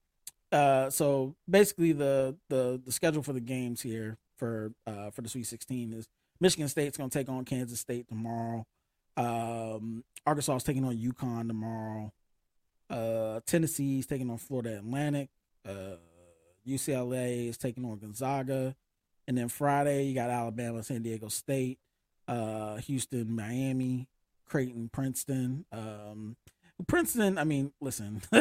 uh, 0.52 0.90
so 0.90 1.35
basically 1.49 1.93
the 1.93 2.37
the 2.49 2.81
the 2.85 2.93
schedule 2.93 3.23
for 3.23 3.33
the 3.33 3.40
games 3.40 3.81
here 3.81 4.17
for 4.37 4.73
uh 4.87 5.11
for 5.11 5.23
the 5.23 5.28
Sweet 5.28 5.47
16 5.47 5.93
is 5.93 6.09
Michigan 6.40 6.69
State's 6.69 6.97
gonna 6.97 7.11
take 7.11 7.28
on 7.28 7.45
Kansas 7.45 7.81
State 7.81 8.09
tomorrow. 8.09 8.67
Um, 9.17 10.05
Arkansas 10.26 10.57
is 10.57 10.62
taking 10.64 10.85
on 10.85 10.97
UConn 10.97 11.49
tomorrow. 11.49 12.12
Uh, 12.88 13.40
Tennessee's 13.47 14.07
taking 14.07 14.31
on 14.31 14.38
Florida 14.38 14.78
Atlantic. 14.78 15.28
Uh, 15.69 15.97
UCLA 16.67 17.49
is 17.49 17.59
taking 17.59 17.85
on 17.85 17.99
Gonzaga, 17.99 18.75
and 19.28 19.38
then 19.38 19.49
Friday 19.49 20.06
you 20.06 20.14
got 20.14 20.30
Alabama, 20.30 20.82
San 20.82 21.02
Diego 21.02 21.28
State, 21.28 21.78
uh, 22.26 22.76
Houston, 22.78 23.30
Miami, 23.35 24.08
Creighton, 24.49 24.88
Princeton. 24.92 25.64
Um, 25.70 26.37
Princeton, 26.87 27.38
I 27.38 27.44
mean, 27.44 27.73
listen, 27.80 28.23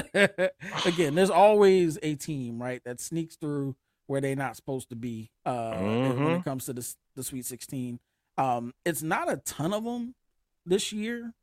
again, 0.86 1.16
there's 1.16 1.30
always 1.30 1.98
a 2.04 2.16
team, 2.16 2.62
right, 2.62 2.82
that 2.86 3.00
sneaks 3.00 3.36
through 3.36 3.76
where 4.08 4.22
they're 4.22 4.36
not 4.36 4.56
supposed 4.56 4.90
to 4.90 4.96
be 4.96 5.30
uh, 5.46 5.78
when 5.78 6.18
Mhm. 6.18 6.40
it 6.40 6.44
comes 6.44 6.66
to 6.66 6.74
the, 6.74 6.96
the 7.16 7.24
Sweet 7.24 7.46
16. 7.46 8.00
Um, 8.38 8.74
it's 8.86 9.02
not 9.04 9.32
a 9.32 9.38
ton 9.38 9.74
of 9.74 9.84
them 9.84 10.16
this 10.66 10.94
year. 10.94 11.34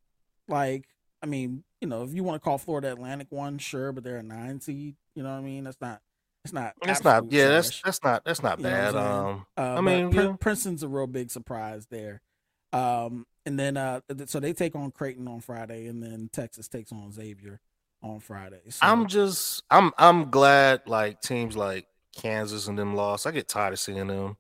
Like, 0.49 0.87
I 1.23 1.27
mean, 1.27 1.65
you 1.81 1.89
know, 1.89 2.05
if 2.05 2.15
you 2.15 2.23
want 2.23 2.37
to 2.41 2.45
call 2.45 2.59
Florida 2.59 2.93
Atlantic 2.93 3.27
one, 3.31 3.59
sure, 3.59 3.93
but 3.93 4.05
they're 4.05 4.19
a 4.19 4.23
nine 4.23 4.61
seed. 4.61 4.95
You 5.15 5.23
know 5.23 5.31
what 5.31 5.39
I 5.39 5.43
mean? 5.43 5.65
That's 5.65 5.81
not. 5.81 6.01
It's 6.45 6.53
not. 6.53 6.75
That's 6.83 7.03
not. 7.03 7.33
Yeah, 7.33 7.49
that's 7.49 7.71
trash. 7.71 7.83
that's 7.83 8.03
not 8.03 8.25
that's 8.25 8.43
not 8.43 8.59
You 8.59 8.65
bad. 8.65 8.95
Um, 8.95 9.47
Uh, 9.57 9.75
I 9.79 9.81
mean, 9.81 10.13
yeah. 10.13 10.35
Princeton's 10.39 10.83
a 10.83 10.89
real 10.89 11.07
big 11.07 11.31
surprise 11.31 11.87
there. 11.87 12.21
Um, 12.73 13.27
and 13.47 13.59
then 13.59 13.77
uh, 13.77 14.01
so 14.27 14.41
they 14.41 14.53
take 14.53 14.77
on 14.77 14.91
Creighton 14.91 15.27
on 15.27 15.41
Friday, 15.41 15.87
and 15.87 16.03
then 16.03 16.29
Texas 16.33 16.69
takes 16.69 16.93
on 16.93 17.11
Xavier 17.13 17.61
on 18.03 18.21
Friday. 18.21 18.61
So, 18.69 18.87
I'm 18.87 19.07
just 19.07 19.63
I'm 19.71 19.93
I'm 19.97 20.31
glad 20.31 20.83
like 20.87 21.21
teams 21.23 21.57
like 21.57 21.87
Kansas 22.15 22.69
and 22.69 22.79
them 22.79 22.95
lost. 22.95 23.27
I 23.27 23.31
get 23.31 23.49
tired 23.49 23.73
of 23.73 23.79
seeing 23.79 24.07
them. 24.07 24.37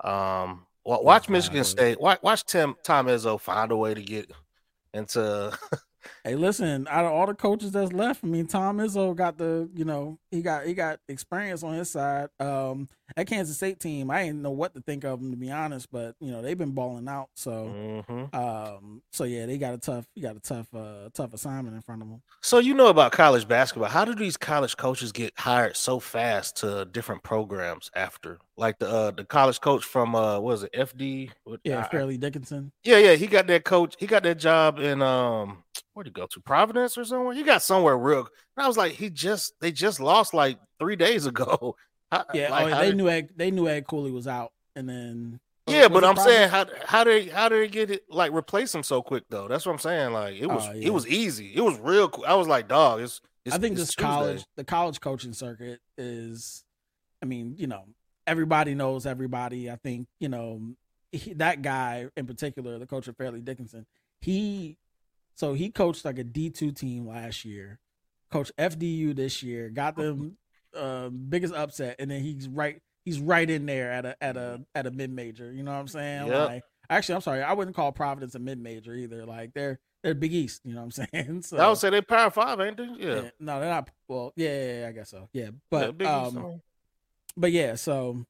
Um, 0.00 0.66
watch 0.84 1.28
Michigan 1.28 1.64
State. 1.64 2.00
Watch 2.00 2.22
watch 2.22 2.44
Tim 2.44 2.74
Tom 2.84 3.06
Izzo 3.06 3.40
find 3.40 3.72
a 3.72 3.76
way 3.76 3.94
to 3.94 4.02
get 4.02 4.30
into. 4.92 5.56
hey, 6.24 6.34
listen, 6.36 6.86
out 6.90 7.04
of 7.04 7.12
all 7.12 7.26
the 7.26 7.34
coaches 7.34 7.72
that's 7.72 7.92
left, 7.92 8.24
I 8.24 8.26
mean, 8.26 8.46
Tom 8.46 8.78
Izzo 8.78 9.14
got 9.14 9.38
the, 9.38 9.68
you 9.74 9.84
know, 9.84 10.18
he 10.30 10.42
got 10.42 10.66
he 10.66 10.74
got 10.74 11.00
experience 11.08 11.62
on 11.62 11.74
his 11.74 11.90
side. 11.90 12.28
Um, 12.40 12.88
that 13.14 13.26
Kansas 13.26 13.56
State 13.56 13.78
team, 13.78 14.10
I 14.10 14.24
didn't 14.24 14.42
know 14.42 14.50
what 14.50 14.74
to 14.74 14.80
think 14.80 15.04
of 15.04 15.20
them 15.20 15.30
to 15.30 15.36
be 15.36 15.50
honest, 15.50 15.90
but 15.92 16.16
you 16.20 16.30
know 16.32 16.42
they've 16.42 16.58
been 16.58 16.72
balling 16.72 17.06
out. 17.08 17.28
So, 17.34 18.04
Mhm. 18.08 18.34
um, 18.34 19.02
so 19.12 19.24
yeah, 19.24 19.46
they 19.46 19.58
got 19.58 19.74
a 19.74 19.78
tough, 19.78 20.06
you 20.14 20.22
got 20.22 20.36
a 20.36 20.40
tough, 20.40 20.66
uh, 20.74 21.08
tough 21.14 21.32
assignment 21.34 21.76
in 21.76 21.82
front 21.82 22.02
of 22.02 22.08
them. 22.08 22.22
So 22.42 22.58
you 22.58 22.74
know 22.74 22.88
about 22.88 23.12
college 23.12 23.46
basketball. 23.46 23.88
How 23.90 24.04
do 24.04 24.14
these 24.14 24.36
college 24.36 24.76
coaches 24.76 25.12
get 25.12 25.32
hired 25.38 25.76
so 25.76 26.00
fast 26.00 26.56
to 26.58 26.84
different 26.86 27.22
programs 27.22 27.90
after? 27.94 28.38
Like 28.56 28.78
the 28.78 28.88
uh, 28.88 29.10
the 29.12 29.24
college 29.24 29.60
coach 29.60 29.84
from 29.84 30.14
uh 30.14 30.34
what 30.40 30.42
was 30.44 30.62
it 30.64 30.72
FD? 30.72 31.30
Yeah, 31.64 31.80
I- 31.80 31.88
Fairleigh 31.88 32.16
Dickinson. 32.18 32.72
yeah, 32.82 32.98
yeah. 32.98 33.14
He 33.14 33.26
got 33.26 33.46
that 33.48 33.64
coach. 33.64 33.94
He 33.98 34.06
got 34.06 34.22
that 34.24 34.38
job 34.38 34.78
in 34.78 35.02
um 35.02 35.62
where'd 35.92 36.06
he 36.06 36.12
go 36.12 36.26
to 36.26 36.40
Providence 36.40 36.96
or 36.98 37.04
somewhere? 37.04 37.34
He 37.34 37.42
got 37.42 37.62
somewhere 37.62 37.96
real. 37.96 38.28
And 38.56 38.64
I 38.64 38.66
was 38.66 38.76
like, 38.76 38.92
he 38.92 39.10
just 39.10 39.54
they 39.60 39.72
just 39.72 40.00
lost 40.00 40.32
like 40.34 40.58
three 40.78 40.96
days 40.96 41.26
ago. 41.26 41.76
How- 42.10 42.24
Yeah, 42.34 42.48
oh, 42.48 42.50
like, 42.50 42.74
oh, 42.74 42.78
they 42.78 42.86
did- 42.86 42.96
knew 42.96 43.08
Ed, 43.08 43.30
they 43.36 43.50
knew 43.50 43.68
Ed 43.68 43.86
Cooley 43.86 44.10
was 44.10 44.26
out, 44.28 44.52
and 44.74 44.88
then 44.88 45.40
Yeah, 45.66 45.88
but 45.88 46.04
I'm 46.04 46.16
saying 46.16 46.48
how 46.50 46.66
how 46.84 47.02
did 47.04 47.30
how 47.30 47.48
did 47.48 47.62
they 47.62 47.68
get 47.68 47.90
it 47.90 48.04
like 48.08 48.32
replace 48.32 48.74
him 48.74 48.82
so 48.82 49.02
quick 49.02 49.24
though? 49.28 49.48
That's 49.48 49.66
what 49.66 49.72
I'm 49.72 49.78
saying. 49.78 50.12
Like 50.12 50.36
it 50.36 50.46
was 50.46 50.68
Oh, 50.68 50.72
yeah. 50.72 50.86
it 50.86 50.92
was 50.92 51.06
easy. 51.08 51.52
It 51.54 51.62
was 51.62 51.78
real. 51.78 52.08
Cool. 52.08 52.24
I 52.26 52.34
was 52.34 52.46
like, 52.46 52.68
dog. 52.68 53.00
It's, 53.00 53.20
it's 53.44 53.54
I 53.54 53.58
think 53.58 53.76
this 53.76 53.94
college, 53.94 54.44
the 54.56 54.64
college 54.64 55.00
coaching 55.00 55.32
circuit 55.32 55.80
is, 55.96 56.64
I 57.22 57.26
mean, 57.26 57.54
you 57.56 57.66
know, 57.66 57.84
everybody 58.26 58.74
knows 58.74 59.06
everybody. 59.06 59.70
I 59.70 59.76
think 59.76 60.08
you 60.20 60.28
know 60.28 60.60
he, 61.12 61.32
that 61.34 61.62
guy 61.62 62.06
in 62.16 62.26
particular, 62.26 62.78
the 62.78 62.86
coach 62.86 63.08
of 63.08 63.16
Fairleigh 63.16 63.40
Dickinson. 63.40 63.86
He, 64.20 64.78
so 65.34 65.54
he 65.54 65.70
coached 65.70 66.04
like 66.04 66.18
a 66.18 66.24
D 66.24 66.50
two 66.50 66.72
team 66.72 67.06
last 67.06 67.44
year, 67.44 67.78
coached 68.30 68.52
FDU 68.56 69.14
this 69.14 69.42
year, 69.42 69.68
got 69.68 69.96
them 69.96 70.16
mm-hmm. 70.16 70.28
Uh, 70.76 71.08
biggest 71.08 71.54
upset, 71.54 71.96
and 71.98 72.10
then 72.10 72.20
he's 72.22 72.48
right. 72.48 72.80
He's 73.04 73.20
right 73.20 73.48
in 73.48 73.66
there 73.66 73.90
at 73.92 74.04
a 74.04 74.16
at 74.20 74.36
a 74.36 74.64
at 74.74 74.86
a 74.86 74.90
mid 74.90 75.10
major. 75.10 75.52
You 75.52 75.62
know 75.62 75.72
what 75.72 75.78
I'm 75.78 75.88
saying? 75.88 76.26
Yep. 76.26 76.48
Like, 76.48 76.62
actually, 76.90 77.14
I'm 77.14 77.20
sorry, 77.20 77.42
I 77.42 77.52
wouldn't 77.52 77.76
call 77.76 77.92
Providence 77.92 78.34
a 78.34 78.38
mid 78.40 78.58
major 78.58 78.94
either. 78.94 79.24
Like 79.24 79.52
they're 79.54 79.78
they're 80.02 80.14
Big 80.14 80.32
East. 80.34 80.62
You 80.64 80.74
know 80.74 80.82
what 80.84 80.98
I'm 80.98 81.06
saying? 81.12 81.42
So 81.42 81.56
I 81.58 81.68
would 81.68 81.78
say 81.78 81.90
they're 81.90 82.02
power 82.02 82.30
five, 82.30 82.60
ain't 82.60 82.76
they? 82.76 82.84
Yeah. 82.98 83.14
yeah. 83.22 83.30
No, 83.38 83.60
they're 83.60 83.70
not. 83.70 83.90
Well, 84.08 84.32
yeah, 84.36 84.48
yeah, 84.48 84.80
yeah, 84.80 84.88
I 84.88 84.92
guess 84.92 85.10
so. 85.10 85.28
Yeah, 85.32 85.44
Yeah, 85.44 85.50
but 85.70 85.94
East, 86.00 86.10
um, 86.10 86.60
but 87.36 87.52
yeah, 87.52 87.76
so 87.76 88.24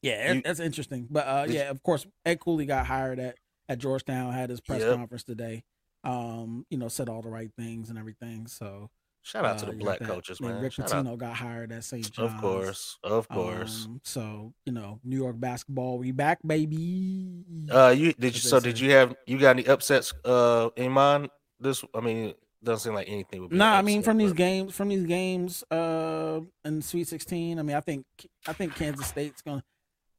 yeah, 0.00 0.32
You- 0.32 0.42
that's 0.42 0.60
interesting. 0.60 1.06
But 1.10 1.26
uh, 1.26 1.46
yeah, 1.48 1.68
of 1.70 1.82
course, 1.82 2.06
Ed 2.24 2.40
Cooley 2.40 2.64
got 2.66 2.86
hired 2.86 3.18
at 3.18 3.36
at 3.68 3.78
Georgetown, 3.78 4.32
had 4.32 4.50
his 4.50 4.60
press 4.60 4.80
Yep. 4.80 4.96
conference 4.96 5.24
today. 5.24 5.64
Um, 6.04 6.66
you 6.70 6.78
know, 6.78 6.88
said 6.88 7.08
all 7.08 7.22
the 7.22 7.28
right 7.30 7.50
things 7.56 7.88
and 7.90 7.98
everything. 7.98 8.46
So 8.48 8.90
Shout 9.22 9.44
out 9.44 9.58
to 9.58 9.66
uh, 9.66 9.70
the 9.70 9.76
black 9.76 10.00
that. 10.00 10.08
coaches, 10.08 10.40
man. 10.40 10.60
Rick 10.60 10.72
Shout 10.72 10.92
out. 10.92 11.04
Pitino 11.06 11.16
got 11.16 11.34
hired 11.36 11.70
at 11.70 11.84
St. 11.84 12.10
John's. 12.12 12.32
Of 12.34 12.40
course, 12.40 12.98
of 13.04 13.28
course. 13.28 13.86
Um, 13.86 14.00
so 14.02 14.52
you 14.66 14.72
know, 14.72 14.98
New 15.04 15.16
York 15.16 15.38
basketball, 15.38 15.98
we 15.98 16.10
back, 16.10 16.38
baby. 16.44 17.44
uh, 17.70 17.94
you 17.96 18.12
did 18.14 18.34
you? 18.34 18.40
So 18.40 18.58
did 18.58 18.80
you 18.80 18.90
have 18.90 19.14
you 19.26 19.38
got 19.38 19.50
any 19.50 19.66
upsets 19.66 20.12
uh 20.24 20.70
in 20.76 20.90
mind? 20.92 21.30
This, 21.60 21.84
I 21.94 22.00
mean, 22.00 22.34
doesn't 22.64 22.80
seem 22.80 22.94
like 22.94 23.08
anything 23.08 23.40
would 23.42 23.50
be. 23.50 23.56
No, 23.56 23.66
an 23.66 23.72
I 23.74 23.82
mean 23.82 24.02
from 24.02 24.18
these 24.18 24.32
games, 24.32 24.74
from 24.74 24.88
these 24.88 25.06
games, 25.06 25.62
uh, 25.70 26.40
in 26.64 26.82
Sweet 26.82 27.06
Sixteen. 27.06 27.58
I 27.58 27.62
mean, 27.62 27.76
I 27.76 27.80
think 27.80 28.04
I 28.48 28.52
think 28.52 28.74
Kansas 28.74 29.06
State's 29.06 29.42
gonna, 29.42 29.62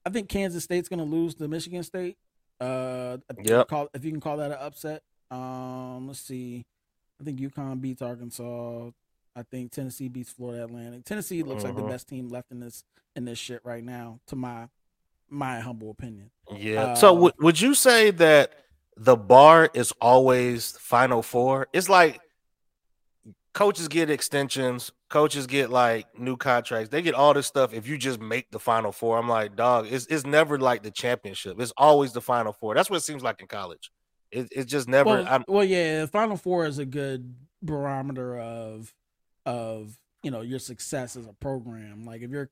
I 0.05 0.09
think 0.09 0.29
Kansas 0.29 0.63
State's 0.63 0.87
gonna 0.87 1.03
lose 1.03 1.35
to 1.35 1.47
Michigan 1.49 1.83
State. 1.83 2.17
Uh, 2.61 3.17
if 3.29 3.37
you 3.37 3.55
Yep. 3.57 3.67
Call 3.67 3.89
if 3.93 4.05
you 4.05 4.11
can 4.11 4.21
call 4.21 4.37
that 4.37 4.51
an 4.51 4.57
upset. 4.61 5.03
Um, 5.29 6.07
let's 6.07 6.19
see. 6.19 6.65
I 7.23 7.25
think 7.25 7.39
UConn 7.39 7.79
beats 7.79 8.01
Arkansas. 8.01 8.89
I 9.35 9.43
think 9.43 9.71
Tennessee 9.71 10.09
beats 10.09 10.29
Florida 10.31 10.65
Atlantic. 10.65 11.05
Tennessee 11.05 11.41
looks 11.41 11.63
like 11.63 11.75
the 11.75 11.81
Mhm. 11.81 11.89
best 11.89 12.07
team 12.09 12.27
left 12.27 12.51
in 12.51 12.59
this 12.59 12.83
in 13.15 13.25
this 13.25 13.37
shit 13.39 13.61
right 13.63 13.83
now, 13.83 14.19
to 14.27 14.35
my 14.35 14.67
my 15.29 15.59
humble 15.61 15.89
opinion. 15.89 16.29
Yeah. 16.51 16.93
so 16.95 17.09
Uh, 17.09 17.19
would 17.19 17.33
would 17.39 17.61
you 17.61 17.73
say 17.75 18.11
that 18.11 18.51
the 18.97 19.15
bar 19.15 19.69
is 19.73 19.91
always 20.01 20.77
Final 20.77 21.23
Four? 21.23 21.67
It's 21.73 21.87
like 21.89 22.19
coaches 23.53 23.87
get 23.87 24.09
extensions, 24.09 24.91
coaches 25.09 25.47
get 25.47 25.69
like 25.69 26.19
new 26.19 26.35
contracts. 26.35 26.89
They 26.89 27.01
get 27.01 27.13
all 27.15 27.33
this 27.33 27.47
stuff 27.47 27.73
if 27.73 27.87
you 27.87 27.97
just 27.97 28.19
make 28.19 28.51
the 28.51 28.59
Final 28.59 28.91
Four. 28.91 29.17
I'm 29.17 29.29
like, 29.29 29.55
dog, 29.55 29.87
it's 29.89 30.05
it's 30.07 30.25
never 30.25 30.59
like 30.59 30.83
the 30.83 30.91
championship. 30.91 31.59
It's 31.59 31.73
always 31.77 32.11
the 32.13 32.21
Final 32.21 32.51
Four. 32.53 32.75
That's 32.75 32.89
what 32.89 32.97
it 32.97 33.03
seems 33.03 33.23
like 33.23 33.39
in 33.41 33.47
college. 33.47 33.91
It, 34.33 34.47
it's 34.51 34.71
just 34.71 34.87
never. 34.87 35.09
Well, 35.09 35.27
I'm, 35.29 35.43
well, 35.47 35.63
yeah, 35.63 36.05
Final 36.07 36.37
Four 36.37 36.65
is 36.65 36.79
a 36.79 36.85
good 36.85 37.35
barometer 37.61 38.37
of 38.39 38.93
of 39.45 39.97
you 40.23 40.31
know 40.31 40.41
your 40.41 40.59
success 40.59 41.15
as 41.15 41.27
a 41.27 41.33
program. 41.33 42.05
Like 42.05 42.21
if 42.21 42.31
you're, 42.31 42.49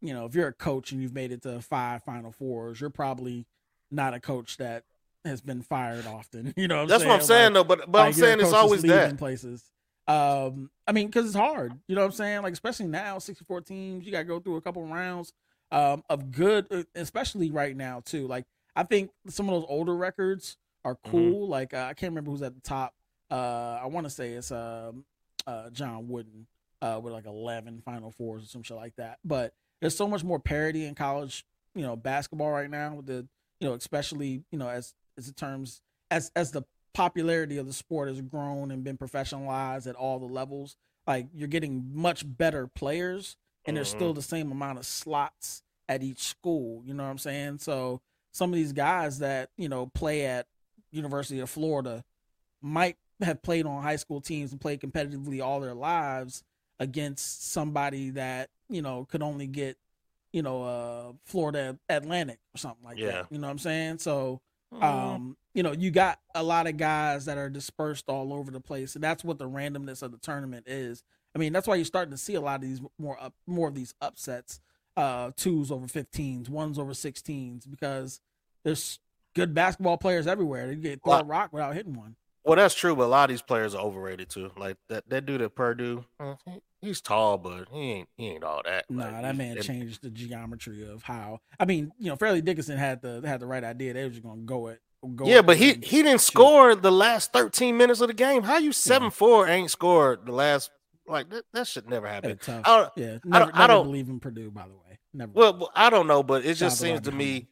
you 0.00 0.14
know, 0.14 0.26
if 0.26 0.34
you're 0.34 0.48
a 0.48 0.52
coach 0.52 0.92
and 0.92 1.02
you've 1.02 1.14
made 1.14 1.32
it 1.32 1.42
to 1.42 1.60
five 1.60 2.02
Final 2.04 2.32
Fours, 2.32 2.80
you're 2.80 2.90
probably 2.90 3.46
not 3.90 4.14
a 4.14 4.20
coach 4.20 4.56
that 4.58 4.84
has 5.24 5.40
been 5.40 5.62
fired 5.62 6.06
often. 6.06 6.54
You 6.56 6.68
know, 6.68 6.76
what 6.76 6.82
I'm 6.82 6.88
that's 6.88 7.04
what 7.04 7.12
I'm 7.12 7.18
Like- 7.18 7.26
saying 7.26 7.52
though. 7.54 7.64
But 7.64 7.90
but 7.90 7.98
I'm 7.98 8.06
like 8.06 8.14
a 8.14 8.18
saying 8.18 8.40
it's 8.40 8.52
always 8.52 8.82
that. 8.82 9.18
places. 9.18 9.64
Um, 10.06 10.70
I 10.86 10.92
mean, 10.92 11.06
because 11.08 11.26
it's 11.26 11.34
hard. 11.34 11.74
You 11.86 11.94
know 11.94 12.00
what 12.00 12.06
I'm 12.06 12.12
saying? 12.12 12.42
Like 12.42 12.52
especially 12.54 12.86
now, 12.86 13.18
64 13.18 13.60
teams, 13.62 14.06
you 14.06 14.12
got 14.12 14.20
to 14.20 14.24
go 14.24 14.40
through 14.40 14.56
a 14.56 14.60
couple 14.62 14.82
rounds 14.86 15.34
um, 15.70 16.02
of 16.08 16.30
good, 16.32 16.86
especially 16.94 17.50
right 17.50 17.76
now 17.76 18.00
too. 18.04 18.26
Like 18.26 18.46
I 18.74 18.84
think 18.84 19.10
some 19.28 19.48
of 19.50 19.60
those 19.60 19.66
older 19.68 19.94
records 19.94 20.56
are 20.88 20.94
Mm-hmm. 20.96 21.10
cool. 21.10 21.48
Like 21.48 21.74
uh, 21.74 21.86
I 21.90 21.94
can't 21.94 22.10
remember 22.12 22.30
who's 22.30 22.42
at 22.42 22.54
the 22.54 22.60
top. 22.60 22.94
Uh, 23.30 23.78
I 23.82 23.86
want 23.86 24.06
to 24.06 24.10
say 24.10 24.30
it's 24.32 24.50
um, 24.50 25.04
uh, 25.46 25.70
John 25.70 26.08
Wooden 26.08 26.46
uh, 26.80 27.00
with 27.02 27.12
like 27.12 27.26
11 27.26 27.82
Final 27.84 28.10
Fours 28.10 28.44
or 28.44 28.46
some 28.46 28.62
shit 28.62 28.76
like 28.76 28.96
that. 28.96 29.18
But 29.24 29.52
there's 29.80 29.96
so 29.96 30.08
much 30.08 30.24
more 30.24 30.38
parity 30.38 30.84
in 30.86 30.94
college, 30.94 31.44
you 31.74 31.82
know, 31.82 31.94
basketball 31.96 32.50
right 32.50 32.70
now 32.70 32.94
with 32.94 33.06
the, 33.06 33.26
you 33.60 33.68
know, 33.68 33.74
especially 33.74 34.42
you 34.50 34.58
know 34.58 34.68
as 34.68 34.94
as 35.16 35.26
the 35.26 35.32
terms 35.32 35.82
as 36.10 36.30
as 36.36 36.52
the 36.52 36.62
popularity 36.94 37.58
of 37.58 37.66
the 37.66 37.72
sport 37.72 38.08
has 38.08 38.20
grown 38.22 38.70
and 38.70 38.82
been 38.82 38.96
professionalized 38.98 39.86
at 39.86 39.94
all 39.94 40.18
the 40.18 40.26
levels. 40.26 40.76
Like 41.06 41.26
you're 41.34 41.48
getting 41.48 41.90
much 41.94 42.24
better 42.26 42.66
players, 42.66 43.36
and 43.64 43.76
there's 43.76 43.88
Mhm. 43.88 43.96
still 43.96 44.14
the 44.14 44.22
same 44.22 44.50
amount 44.52 44.78
of 44.78 44.86
slots 44.86 45.62
at 45.88 46.02
each 46.02 46.20
school. 46.22 46.82
You 46.84 46.94
know 46.94 47.02
what 47.04 47.10
I'm 47.10 47.18
saying? 47.18 47.58
So 47.58 48.00
some 48.32 48.50
of 48.50 48.56
these 48.56 48.72
guys 48.72 49.18
that 49.20 49.50
you 49.56 49.68
know 49.68 49.86
play 49.86 50.24
at 50.26 50.46
University 50.90 51.40
of 51.40 51.50
Florida 51.50 52.04
might 52.62 52.96
have 53.20 53.42
played 53.42 53.66
on 53.66 53.82
high 53.82 53.96
school 53.96 54.20
teams 54.20 54.52
and 54.52 54.60
played 54.60 54.80
competitively 54.80 55.42
all 55.44 55.60
their 55.60 55.74
lives 55.74 56.42
against 56.78 57.50
somebody 57.50 58.10
that 58.10 58.50
you 58.68 58.82
know 58.82 59.04
could 59.04 59.22
only 59.22 59.46
get 59.46 59.76
you 60.32 60.42
know 60.42 60.62
uh 60.62 61.12
Florida 61.24 61.78
Atlantic 61.88 62.38
or 62.54 62.58
something 62.58 62.84
like 62.84 62.98
Yeah. 62.98 63.06
that. 63.12 63.26
You 63.30 63.38
know 63.38 63.46
what 63.48 63.52
I'm 63.52 63.58
saying? 63.58 63.98
So 63.98 64.40
um 64.80 65.36
you 65.54 65.62
know 65.64 65.72
you 65.72 65.90
got 65.90 66.20
a 66.34 66.42
lot 66.42 66.66
of 66.68 66.76
guys 66.76 67.24
that 67.24 67.36
are 67.38 67.50
dispersed 67.50 68.04
all 68.08 68.32
over 68.32 68.50
the 68.52 68.60
place 68.60 68.94
and 68.94 69.02
that's 69.02 69.24
what 69.24 69.38
the 69.38 69.48
randomness 69.48 70.02
of 70.02 70.12
the 70.12 70.18
tournament 70.18 70.68
is 70.68 71.02
i 71.34 71.38
mean 71.38 71.52
that's 71.52 71.66
why 71.66 71.74
you're 71.74 71.84
starting 71.86 72.12
to 72.12 72.18
see 72.18 72.34
a 72.34 72.40
lot 72.40 72.56
of 72.56 72.60
these 72.60 72.80
more 72.98 73.20
up 73.20 73.34
more 73.46 73.66
of 73.68 73.74
these 73.74 73.94
upsets 74.00 74.60
uh 74.96 75.32
twos 75.36 75.72
over 75.72 75.86
15s 75.86 76.48
ones 76.48 76.78
over 76.78 76.92
16s 76.92 77.68
because 77.68 78.20
there's 78.62 79.00
good 79.38 79.54
basketball 79.54 79.96
players 79.96 80.26
everywhere 80.26 80.66
they 80.68 80.74
get 80.76 81.00
throw 81.04 81.14
a 81.14 81.24
rock 81.24 81.52
without 81.52 81.74
hitting 81.74 81.94
one 81.94 82.16
Well, 82.44 82.56
that's 82.56 82.74
true, 82.74 82.96
but 82.96 83.04
a 83.04 83.06
lot 83.06 83.28
of 83.28 83.34
these 83.34 83.42
players 83.42 83.74
are 83.74 83.82
overrated 83.82 84.30
too. 84.30 84.50
Like 84.56 84.76
that 84.88 85.08
that 85.10 85.26
dude 85.26 85.42
at 85.42 85.54
Purdue, 85.54 86.04
uh, 86.18 86.34
he's 86.80 87.00
tall, 87.02 87.36
but 87.38 87.68
he 87.70 87.78
ain't 87.92 88.08
he 88.16 88.28
ain't 88.28 88.44
all 88.44 88.62
that. 88.64 88.86
nah 88.90 89.04
Like, 89.10 89.22
that 89.22 89.36
man 89.36 89.56
and- 89.56 89.66
changed 89.66 90.02
the 90.02 90.10
geometry 90.10 90.88
of 90.88 91.02
how 91.02 91.40
i 91.60 91.64
mean 91.66 91.92
you 91.98 92.08
know 92.08 92.16
fairleigh 92.16 92.40
dickinson 92.40 92.78
had 92.78 93.02
the 93.02 93.22
had 93.26 93.40
the 93.40 93.46
right 93.46 93.64
idea 93.64 93.92
they 93.92 94.04
were 94.04 94.10
just 94.10 94.22
gonna 94.22 94.40
go 94.42 94.68
it 94.68 94.80
go 95.14 95.26
Yeah, 95.26 95.42
but 95.42 95.56
he 95.58 95.74
he 95.82 96.02
didn't 96.02 96.20
shoot. 96.20 96.32
score 96.32 96.74
the 96.74 96.90
last 96.92 97.32
13 97.32 97.76
minutes 97.76 98.00
of 98.00 98.08
the 98.08 98.14
game. 98.14 98.42
How 98.44 98.58
you 98.58 98.72
seven 98.72 99.10
four 99.10 99.46
ain't 99.46 99.70
scored 99.70 100.24
the 100.26 100.32
last 100.32 100.70
like 101.06 101.30
that, 101.30 101.44
that 101.52 101.66
should 101.66 101.88
never 101.88 102.06
happen. 102.06 102.38
I 102.48 102.62
don't, 102.62 102.92
yeah 102.96 103.18
I 103.32 103.38
don't- 103.38 103.54
I 103.54 103.66
don't- 103.66 103.86
believe 103.86 104.08
in 104.08 104.20
purdue 104.20 104.50
by 104.50 104.62
the 104.66 104.74
way 104.74 104.98
never 105.14 105.32
well, 105.34 105.70
I 105.74 105.90
don't 105.90 106.06
know, 106.06 106.22
but 106.22 106.44
it 106.44 106.54
just 106.54 106.78
seems 106.80 107.00
to 107.02 107.12
me 107.12 107.48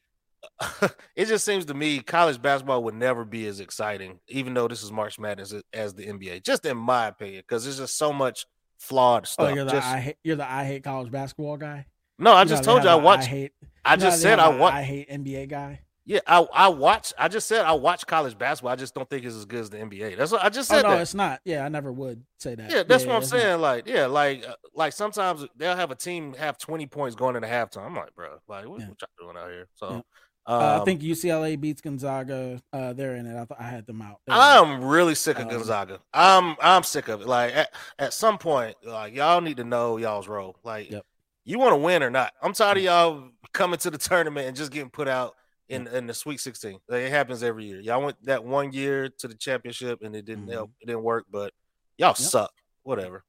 it 1.17 1.27
just 1.27 1.45
seems 1.45 1.65
to 1.67 1.75
me 1.75 2.01
college 2.01 2.41
basketball 2.41 2.83
would 2.85 2.95
never 2.95 3.25
be 3.25 3.47
as 3.47 3.61
exciting, 3.61 4.21
even 4.29 4.55
though 4.55 4.69
this 4.69 4.83
is 4.83 4.91
March 4.93 5.19
Madness 5.19 5.55
as, 5.73 5.95
the 5.95 6.07
NBA. 6.07 6.43
Just 6.45 6.65
in 6.67 6.77
my 6.77 7.07
opinion, 7.09 7.43
because 7.47 7.65
there's 7.65 7.79
just 7.79 7.97
so 7.97 8.13
much 8.13 8.47
flawed 8.79 9.23
Oh, 9.23 9.27
stuff. 9.27 9.55
you're 9.55 9.65
the 9.65 9.73
Just- 9.73 9.87
I 9.89 9.99
hate 10.01 10.17
you're 10.23 10.37
the 10.37 10.51
I 10.51 10.65
hate 10.65 10.85
college 10.85 11.11
basketball 11.11 11.57
guy. 11.57 11.87
no, 12.19 12.33
I 12.33 12.43
You 12.43 12.49
just 12.49 12.65
told 12.65 12.83
you 12.85 12.89
I 12.91 12.95
watched. 12.97 13.25
I 13.25 13.31
hate. 13.31 13.53
I 13.85 13.97
just 13.97 14.21
said 14.21 14.39
I 14.39 14.51
the 14.53 14.59
watched. 14.59 14.75
I 14.77 14.83
hate 14.83 15.09
NBA 15.11 15.49
guy. 15.49 15.81
Yeah, 16.09 16.21
I 16.25 16.47
I 16.55 16.69
watch. 16.69 17.13
I 17.19 17.27
just 17.27 17.49
said 17.49 17.65
I 17.65 17.73
watch 17.73 18.07
college 18.07 18.39
basketball. 18.39 18.73
I 18.73 18.77
just 18.77 18.95
don't 18.95 19.11
think 19.11 19.25
it's 19.25 19.35
as 19.35 19.45
good 19.45 19.59
as 19.59 19.71
the 19.71 19.79
NBA. 19.79 20.17
That's 20.17 20.31
what 20.31 20.45
I 20.45 20.51
just 20.51 20.71
Oh 20.71 20.77
said. 20.77 20.83
no, 20.83 20.91
that. 20.91 21.01
it's 21.01 21.15
not. 21.15 21.41
Yeah, 21.45 21.65
I 21.65 21.69
never 21.69 21.93
would 21.93 22.23
say 22.39 22.55
that. 22.55 22.71
Yeah, 22.71 22.85
that's 22.85 23.05
what 23.05 23.17
I'm 23.17 23.23
it's 23.23 23.33
not. 23.33 23.41
saying. 23.41 23.61
Like, 23.61 23.89
yeah, 23.89 24.07
like, 24.07 24.47
uh, 24.47 24.55
like 24.73 24.93
sometimes 24.93 25.45
they'll 25.57 25.75
have 25.75 25.91
a 25.91 25.97
team 25.97 26.35
have 26.35 26.59
20 26.59 26.87
points 26.87 27.17
going 27.17 27.35
into 27.35 27.49
halftime. 27.49 27.87
I'm 27.87 27.97
like, 27.97 28.15
bro, 28.15 28.37
like, 28.47 28.69
what, 28.69 28.81
Yeah. 28.83 28.89
what 28.91 29.01
y'all 29.01 29.09
doing 29.33 29.37
out 29.37 29.51
here? 29.51 29.67
So, 29.75 29.91
Yeah. 29.95 30.01
Um, 30.47 30.63
Uh, 30.63 30.81
I 30.81 30.85
think 30.85 31.01
UCLA 31.03 31.61
beats 31.61 31.81
Gonzaga. 31.81 32.61
Uh, 32.73 32.93
they're 32.93 33.17
in 33.17 33.27
it. 33.27 33.33
I, 33.35 33.45
th- 33.45 33.59
I 33.59 33.65
had 33.65 33.87
them 33.87 34.01
out. 34.03 34.21
They're. 34.27 34.37
I'm 34.37 34.85
really 34.85 35.15
sick 35.15 35.37
of 35.39 35.45
um, 35.45 35.51
Gonzaga. 35.51 36.01
I'm 36.15 36.57
I'm 36.61 36.83
sick 36.83 37.09
of 37.09 37.21
it. 37.23 37.27
Like, 37.27 37.55
at, 37.55 37.75
at 37.99 38.13
some 38.15 38.39
point, 38.39 38.77
like, 38.85 39.15
y'all 39.15 39.41
need 39.41 39.57
to 39.59 39.65
know 39.65 39.97
y'all's 39.97 40.29
role. 40.29 40.57
Like, 40.65 40.91
Yep. 40.91 41.05
You 41.49 41.61
want 41.61 41.73
to 41.73 41.77
win 41.77 42.03
or 42.03 42.11
not? 42.11 42.33
I'm 42.43 42.53
tired 42.53 42.79
of 42.79 42.83
y'all 42.83 43.29
coming 43.53 43.79
to 43.79 43.91
the 43.91 43.99
tournament 43.99 44.49
and 44.49 44.57
just 44.57 44.73
getting 44.73 44.91
put 44.91 45.07
out 45.07 45.35
in 45.69 45.87
in 45.89 46.07
the 46.09 46.15
Sweet 46.15 46.41
16. 46.41 46.79
Like, 46.89 47.03
it 47.03 47.11
happens 47.11 47.43
every 47.45 47.65
year. 47.67 47.81
Y'all 47.81 48.03
went 48.03 48.17
that 48.25 48.43
one 48.45 48.73
year 48.73 49.09
to 49.19 49.29
the 49.29 49.35
championship 49.35 50.03
and 50.03 50.15
it 50.17 50.25
didn't 50.25 50.45
Mm-hmm. 50.47 50.53
help. 50.53 50.71
It 50.81 50.87
didn't 50.87 51.03
work. 51.05 51.27
But 51.31 51.53
y'all 51.99 52.15
suck. 52.15 52.51
Whatever. 52.83 53.23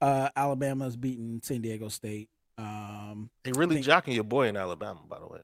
Uh, 0.00 0.30
Alabama's 0.34 0.96
beating 0.96 1.40
San 1.42 1.60
Diego 1.60 1.88
State. 1.88 2.30
Um, 2.56 3.28
They 3.44 3.52
really 3.52 3.82
think- 3.82 3.86
jocking 3.86 4.14
your 4.14 4.24
boy 4.24 4.48
in 4.48 4.56
Alabama, 4.56 5.00
by 5.08 5.18
the 5.18 5.26
way. 5.26 5.40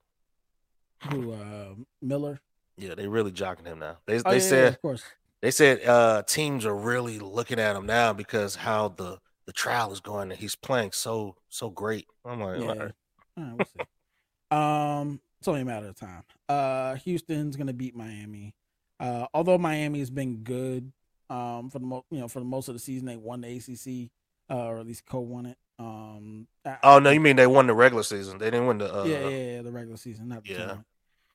Who 1.10 1.32
uh, 1.32 1.74
Miller? 2.02 2.40
Yeah, 2.76 2.94
they 2.94 3.08
really 3.08 3.32
jocking 3.32 3.66
him 3.66 3.78
now. 3.78 3.98
They 4.06 4.18
Oh, 4.24 4.30
they 4.30 4.38
yeah, 4.38 4.38
yeah, 4.38 4.40
said 4.40 4.68
of 4.68 4.82
course. 4.82 5.04
they 5.42 5.50
said 5.50 5.84
uh 5.86 6.22
teams 6.22 6.66
are 6.66 6.76
really 6.76 7.18
looking 7.18 7.58
at 7.58 7.76
him 7.76 7.86
now 7.86 8.12
because 8.12 8.56
how 8.56 8.88
the 8.88 9.18
the 9.46 9.52
trial 9.52 9.92
is 9.92 10.00
going 10.00 10.30
and 10.30 10.40
he's 10.40 10.56
playing 10.56 10.92
so 10.92 11.36
so 11.48 11.70
great. 11.70 12.06
I'm 12.24 12.40
like, 12.40 12.60
Yeah. 12.60 12.68
all 12.68 12.76
right. 12.76 12.92
All 13.38 13.44
right, 13.44 13.54
we'll 13.54 13.64
see. 13.64 13.80
um, 14.50 15.20
it's 15.38 15.48
only 15.48 15.62
a 15.62 15.64
matter 15.64 15.88
of 15.88 15.96
time. 15.96 16.22
Uh, 16.48 16.94
Houston's 16.96 17.56
gonna 17.56 17.72
beat 17.72 17.94
Miami. 17.96 18.54
Uh, 18.98 19.26
although 19.34 19.58
Miami 19.58 19.98
has 20.00 20.10
been 20.10 20.38
good, 20.38 20.92
um, 21.28 21.70
for 21.70 21.78
the 21.78 21.86
mo- 21.86 22.04
you 22.10 22.20
know 22.20 22.28
for 22.28 22.40
the 22.40 22.46
most 22.46 22.68
of 22.68 22.74
the 22.74 22.78
season, 22.78 23.06
they 23.06 23.16
won 23.16 23.42
the 23.42 23.48
ACC, 23.56 24.10
uh, 24.50 24.66
or 24.66 24.78
at 24.78 24.86
least 24.86 25.06
co-won 25.06 25.46
it. 25.46 25.58
Um, 25.78 26.46
I- 26.64 26.78
Oh 26.82 26.98
no, 26.98 27.10
you 27.10 27.20
mean 27.20 27.36
they 27.36 27.46
won 27.46 27.66
the 27.66 27.74
regular 27.74 28.02
season? 28.02 28.38
They 28.38 28.46
didn't 28.46 28.66
win 28.66 28.78
the. 28.78 28.94
Uh, 28.94 29.04
yeah, 29.04 29.28
yeah, 29.28 29.52
yeah, 29.56 29.62
the 29.62 29.72
regular 29.72 29.96
season, 29.96 30.28
not 30.28 30.44
the 30.44 30.50
yeah. 30.50 30.56
tournament. 30.56 30.86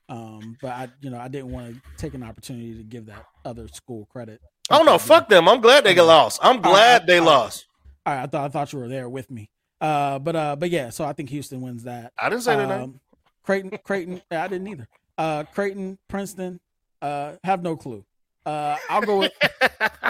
Um, 0.10 0.58
but 0.62 0.72
I, 0.72 0.90
you 1.00 1.10
know, 1.10 1.20
I 1.20 1.30
didn't 1.30 1.52
want 1.52 1.74
to 1.74 1.82
take 1.98 2.14
an 2.14 2.24
opportunity 2.24 2.76
to 2.76 2.84
give 2.84 3.06
that 3.06 3.26
other 3.46 3.68
school 3.70 4.08
credit. 4.12 4.42
Oh 4.70 4.84
no, 4.84 4.98
fuck 4.98 5.30
them. 5.30 5.48
I'm 5.48 5.62
glad 5.62 5.84
they 5.84 5.94
got 5.94 6.06
lost. 6.08 6.40
I'm 6.42 6.62
glad 6.62 7.08
they 7.08 7.20
all 7.20 7.26
right. 7.26 7.32
lost. 7.32 7.66
All 8.06 8.14
right, 8.14 8.24
I 8.24 8.26
thought 8.28 8.46
I 8.46 8.50
thought 8.50 8.74
you 8.74 8.80
were 8.80 8.88
there 8.88 9.08
with 9.08 9.30
me. 9.32 9.50
Uh, 9.80 10.20
but 10.20 10.36
uh, 10.36 10.56
but 10.56 10.70
yeah, 10.70 10.90
so 10.90 11.06
I 11.06 11.14
think 11.14 11.30
Houston 11.30 11.62
wins 11.62 11.84
that. 11.84 12.14
I 12.20 12.30
didn't 12.30 12.44
say 12.44 12.56
that. 12.56 12.70
Um, 12.70 13.00
Creighton, 13.44 13.78
Creighton. 13.84 14.22
I 14.30 14.48
didn't 14.48 14.68
either. 14.68 14.88
Uh, 15.18 15.44
Creighton, 15.44 15.98
Princeton. 16.08 16.60
Uh, 17.02 17.34
have 17.44 17.64
no 17.64 17.76
clue. 17.76 18.06
Uh, 18.46 18.76
I'll 18.90 19.02
go 19.02 19.20
with 19.20 19.32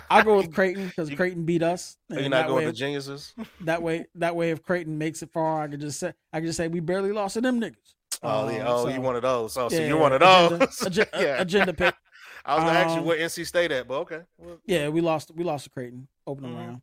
I'll 0.09 0.23
go 0.23 0.37
with 0.37 0.53
Creighton 0.53 0.87
because 0.87 1.09
Creighton 1.09 1.43
beat 1.43 1.63
us. 1.63 1.97
Are 2.09 2.15
you 2.15 2.21
and 2.23 2.31
not 2.31 2.47
going 2.47 2.65
to 2.65 2.71
geniuses? 2.73 3.33
that 3.61 3.81
way, 3.81 4.05
that 4.15 4.35
way, 4.35 4.51
if 4.51 4.63
Creighton 4.63 4.97
makes 4.97 5.21
it 5.21 5.31
far, 5.31 5.63
I 5.63 5.67
could 5.67 5.81
just 5.81 5.99
say 5.99 6.13
I 6.31 6.39
could 6.39 6.47
just 6.47 6.57
say 6.57 6.67
we 6.67 6.79
barely 6.79 7.11
lost 7.11 7.33
to 7.33 7.41
them 7.41 7.59
niggas. 7.59 7.75
Oh, 8.23 8.49
yeah. 8.49 8.59
Um, 8.59 8.67
oh, 8.67 8.83
so- 8.83 8.89
you 8.89 9.01
one 9.01 9.15
of 9.15 9.21
those. 9.23 9.57
Oh, 9.57 9.67
so 9.69 9.75
yeah, 9.75 9.87
you're 9.87 9.97
one 9.97 10.13
of 10.13 10.21
agenda- 10.21 10.67
those. 10.67 10.97
yeah. 11.13 11.41
agenda 11.41 11.73
pick. 11.73 11.95
I 12.45 12.55
was 12.55 12.63
gonna 12.63 12.79
ask 12.79 12.93
you 12.95 13.01
um, 13.01 13.05
where 13.05 13.17
NC 13.19 13.45
State 13.45 13.71
at, 13.71 13.87
but 13.87 13.99
okay. 13.99 14.21
Well, 14.37 14.57
Yeah, 14.65 14.89
we 14.89 15.01
lost. 15.01 15.31
We 15.35 15.43
lost 15.43 15.65
to 15.65 15.69
Creighton 15.69 16.07
opening 16.25 16.53
Mhm. 16.53 16.57
round. 16.57 16.81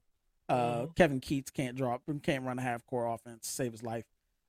Uh, 0.48 0.86
Kevin 0.96 1.20
Keatts 1.20 1.52
can't 1.52 1.76
drop, 1.76 2.02
can't 2.22 2.44
run 2.44 2.58
a 2.58 2.62
half 2.62 2.84
court 2.86 3.06
offense, 3.12 3.48
save 3.48 3.72
his 3.72 3.82
life. 3.82 4.04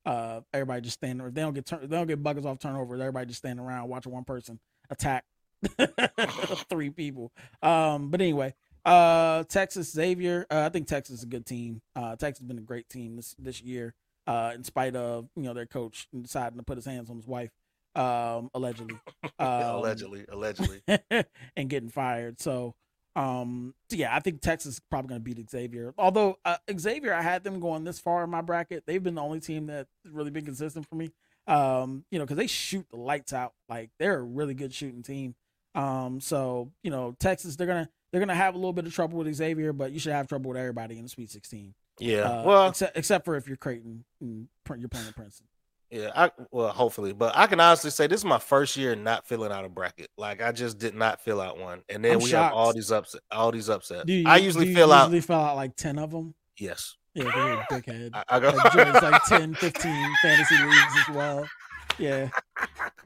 Uh, 0.06 0.42
everybody 0.54 0.82
just 0.82 0.96
standing. 1.00 1.26
If 1.28 1.34
they 1.34 1.42
don't 1.42 1.54
get 1.54 1.66
turn, 1.66 1.82
they 1.82 1.88
don't 1.88 2.08
get 2.08 2.22
buckets 2.24 2.46
off 2.46 2.60
turnovers. 2.60 3.00
Everybody 3.02 3.26
just 3.28 3.40
standing 3.40 3.66
around 3.66 3.90
watching 3.90 4.12
one 4.14 4.24
person 4.24 4.60
attack 4.90 5.26
three 6.70 6.90
people. 6.90 7.32
Um, 7.62 8.10
but 8.10 8.22
anyway, 8.22 8.54
uh, 8.86 9.44
Texas 9.44 9.92
Xavier. 9.92 10.46
Uh, 10.50 10.62
I 10.66 10.70
think 10.70 10.88
Texas 10.88 11.18
is 11.18 11.24
a 11.24 11.28
good 11.28 11.46
team. 11.46 11.82
Uh, 11.96 12.16
Texas 12.16 12.40
has 12.40 12.48
been 12.48 12.58
a 12.58 12.62
great 12.62 12.90
team 12.90 13.16
this 13.16 13.36
this 13.38 13.62
year. 13.62 13.94
Uh, 14.28 14.52
in 14.54 14.64
spite 14.64 14.96
of 14.96 15.28
you 15.36 15.44
know 15.44 15.54
their 15.54 15.66
coach 15.66 16.08
deciding 16.22 16.58
to 16.58 16.64
put 16.64 16.78
his 16.78 16.86
hands 16.86 17.10
on 17.10 17.16
his 17.16 17.28
wife, 17.28 17.52
um, 17.96 18.50
allegedly. 18.54 18.98
Um, 19.38 19.76
allegedly, 19.76 20.26
allegedly. 20.28 20.82
and 21.56 21.70
getting 21.70 21.88
fired. 21.88 22.42
So, 22.42 22.76
um, 23.16 23.74
so 23.90 23.96
yeah, 23.96 24.14
I 24.14 24.20
think 24.20 24.42
Texas 24.42 24.74
is 24.74 24.82
probably 24.90 25.10
going 25.10 25.22
to 25.22 25.24
beat 25.24 25.50
Xavier. 25.50 25.94
Although 25.98 26.38
uh, 26.44 26.58
Xavier, 26.78 27.14
I 27.14 27.22
had 27.22 27.46
them 27.46 27.62
going 27.62 27.86
this 27.86 28.02
far 28.02 28.26
in 28.26 28.30
my 28.30 28.42
bracket. 28.42 28.84
They've 28.86 29.02
been 29.02 29.16
the 29.16 29.22
only 29.22 29.40
team 29.40 29.68
that's 29.68 29.90
really 30.12 30.30
been 30.30 30.44
consistent 30.44 30.90
for 30.90 30.96
me. 30.96 31.12
Um, 31.48 32.04
you 32.12 32.20
know, 32.20 32.26
because 32.26 32.36
they 32.36 32.48
shoot 32.48 32.86
the 32.92 32.98
lights 32.98 33.32
out. 33.32 33.54
Like 33.70 33.92
they're 33.98 34.20
a 34.20 34.24
really 34.24 34.54
good 34.54 34.74
shooting 34.74 35.04
team. 35.04 35.36
Um, 35.80 36.20
so 36.20 36.72
you 36.84 36.92
know, 36.92 37.16
Texas, 37.20 37.56
they're 37.56 37.68
gonna 37.68 37.90
they're 38.12 38.20
gonna 38.20 38.36
have 38.36 38.56
a 38.56 38.58
little 38.58 38.74
bit 38.74 38.86
of 38.86 38.94
trouble 38.94 39.20
with 39.20 39.34
Xavier, 39.34 39.74
but 39.74 39.92
you 39.92 40.00
should 40.00 40.12
have 40.14 40.28
trouble 40.28 40.50
with 40.50 40.58
everybody 40.58 40.98
in 40.98 41.04
the 41.04 41.10
Sweet 41.10 41.32
Sixteen. 41.32 41.74
Yeah. 42.00 42.22
Uh, 42.22 42.44
well, 42.46 42.68
except 42.70 42.98
except 42.98 43.26
for 43.26 43.36
if 43.36 43.48
you're 43.48 43.58
Creighton 43.58 44.04
and 44.20 44.48
you're 44.78 44.90
playing 44.90 45.14
Princeton. 45.16 45.48
yeah. 45.90 46.12
I 46.16 46.32
well, 46.52 46.70
hopefully, 46.70 47.14
but 47.14 47.36
I 47.38 47.48
can 47.48 47.60
honestly 47.60 47.92
say 47.92 48.08
this 48.08 48.22
is 48.22 48.26
my 48.26 48.40
first 48.40 48.76
year 48.78 48.96
not 48.96 49.26
filling 49.28 49.52
out 49.52 49.66
a 49.66 49.70
bracket. 49.70 50.10
Like 50.18 50.42
I 50.42 50.52
just 50.52 50.80
did 50.80 50.96
not 50.96 51.22
fill 51.22 51.40
out 51.40 51.58
one, 51.58 51.82
and 51.88 52.04
then 52.04 52.14
I'm 52.14 52.20
we 52.20 52.32
have 52.32 52.54
all 52.54 52.74
these 52.74 52.92
upset, 52.92 53.22
all 53.32 53.52
these 53.52 53.70
upsets. 53.70 54.10
You, 54.10 54.24
I 54.26 54.38
usually 54.38 54.66
do 54.66 54.76
fill 54.76 54.92
out. 54.92 55.06
usually 55.06 55.22
fill 55.22 55.38
out 55.38 55.56
like 55.56 55.76
ten 55.76 55.98
of 55.98 56.12
them. 56.12 56.36
Yes. 56.58 56.96
Yeah, 57.14 57.66
dickhead. 57.72 58.12
I, 58.14 58.24
I 58.30 58.40
go. 58.40 58.50
Like 58.50 59.02
like 59.02 59.24
10, 59.26 59.56
15 59.56 60.16
fantasy 60.22 60.56
leagues 60.58 60.94
as 61.08 61.16
well. 61.16 61.50
Yeah. 61.98 62.30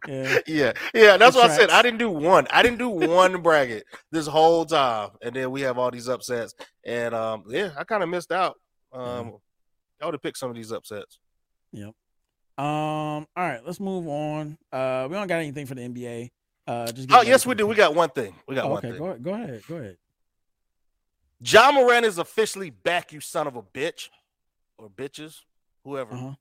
Yeah. 0.08 0.38
yeah, 0.48 0.74
yeah. 0.94 1.18
That's 1.18 1.36
It 1.36 1.40
what 1.40 1.52
I 1.52 1.56
said. 1.56 1.70
I 1.70 1.82
didn't 1.82 2.00
do 2.00 2.10
one. 2.10 2.48
I 2.52 2.62
didn't 2.62 2.78
do 2.80 2.90
one 2.90 3.42
bracket 3.42 3.86
this 4.12 4.28
whole 4.28 4.66
time, 4.66 5.12
and 5.22 5.34
then 5.36 5.50
we 5.52 5.62
have 5.62 5.78
all 5.78 5.92
these 5.92 6.10
upsets. 6.10 6.54
And 6.86 7.16
um, 7.16 7.44
yeah, 7.48 7.72
I 7.78 7.84
kind 7.86 8.04
of 8.04 8.10
missed 8.10 8.32
out. 8.32 8.56
Um, 8.92 9.38
I 10.02 10.06
would 10.06 10.14
have 10.14 10.22
picked 10.22 10.38
some 10.38 10.50
of 10.50 10.56
these 10.56 10.72
upsets. 10.72 11.20
Yep. 11.72 11.94
Um, 12.58 12.66
all 12.66 13.26
right, 13.38 13.62
let's 13.66 13.80
move 13.80 14.08
on. 14.08 14.58
Uh 14.72 15.08
we 15.10 15.16
don't 15.16 15.28
got 15.28 15.38
anything 15.40 15.66
for 15.66 15.74
the 15.76 15.82
NBA. 15.82 16.30
Uh 16.68 16.92
just 16.92 17.10
Oh 17.12 17.22
yes, 17.22 17.46
we 17.48 17.56
do. 17.56 17.66
We 17.66 17.74
got 17.74 17.96
one 17.96 18.10
thing. 18.10 18.36
We 18.48 18.54
got 18.56 18.66
Oh, 18.66 18.70
one 18.70 18.78
okay, 18.80 18.90
thing. 18.92 19.00
go 19.00 19.06
ahead. 19.06 19.24
Go 19.24 19.34
ahead. 19.34 19.62
Go 19.68 19.76
ahead. 19.78 19.98
Ja 21.46 21.72
Morant 21.72 22.06
is 22.06 22.18
officially 22.20 22.70
back. 22.70 23.12
You 23.12 23.20
son 23.22 23.48
of 23.48 23.56
a 23.56 23.64
bitch, 23.64 24.10
or 24.78 24.90
bitches, 24.90 25.40
whoever. 25.84 26.14
Uh-huh. 26.14 26.34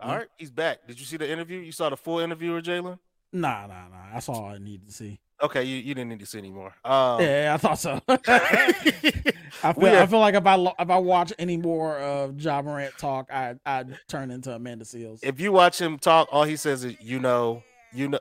All 0.00 0.10
yeah. 0.10 0.16
right, 0.18 0.28
he's 0.38 0.50
back. 0.50 0.86
Did 0.86 0.98
you 0.98 1.06
see 1.06 1.16
the 1.16 1.30
interview? 1.30 1.58
You 1.60 1.72
saw 1.72 1.88
the 1.90 1.96
full 1.96 2.18
interview 2.18 2.54
with 2.54 2.64
Jalen? 2.64 2.98
Nah, 3.32 3.66
nah, 3.66 3.88
nah. 3.88 4.12
That's 4.12 4.28
all 4.28 4.44
I 4.46 4.58
needed 4.58 4.88
to 4.88 4.92
see. 4.94 5.18
Okay, 5.42 5.64
you, 5.64 5.76
you 5.76 5.94
didn't 5.94 6.10
need 6.10 6.20
to 6.20 6.26
see 6.26 6.38
anymore. 6.38 6.72
Um, 6.84 7.20
yeah, 7.20 7.52
I 7.54 7.56
thought 7.56 7.78
so. 7.78 8.00
I 8.08 9.72
feel 9.72 9.86
I 9.86 10.06
feel 10.06 10.20
like 10.20 10.34
if 10.34 10.46
I 10.46 10.56
if 10.78 10.90
I 10.90 10.98
watch 10.98 11.32
any 11.38 11.56
more 11.56 11.98
of 11.98 12.40
Ja 12.40 12.62
Morant 12.62 12.96
talk, 12.98 13.30
I 13.32 13.54
I'd 13.66 13.98
turn 14.08 14.30
into 14.30 14.54
Amanda 14.54 14.84
Seales. 14.84 15.20
if 15.22 15.40
you 15.40 15.52
watch 15.52 15.80
him 15.80 15.98
talk, 15.98 16.28
all 16.30 16.44
he 16.44 16.56
says 16.56 16.84
is, 16.84 16.96
"You 17.00 17.18
know, 17.18 17.62
you 17.92 18.08
know." 18.08 18.20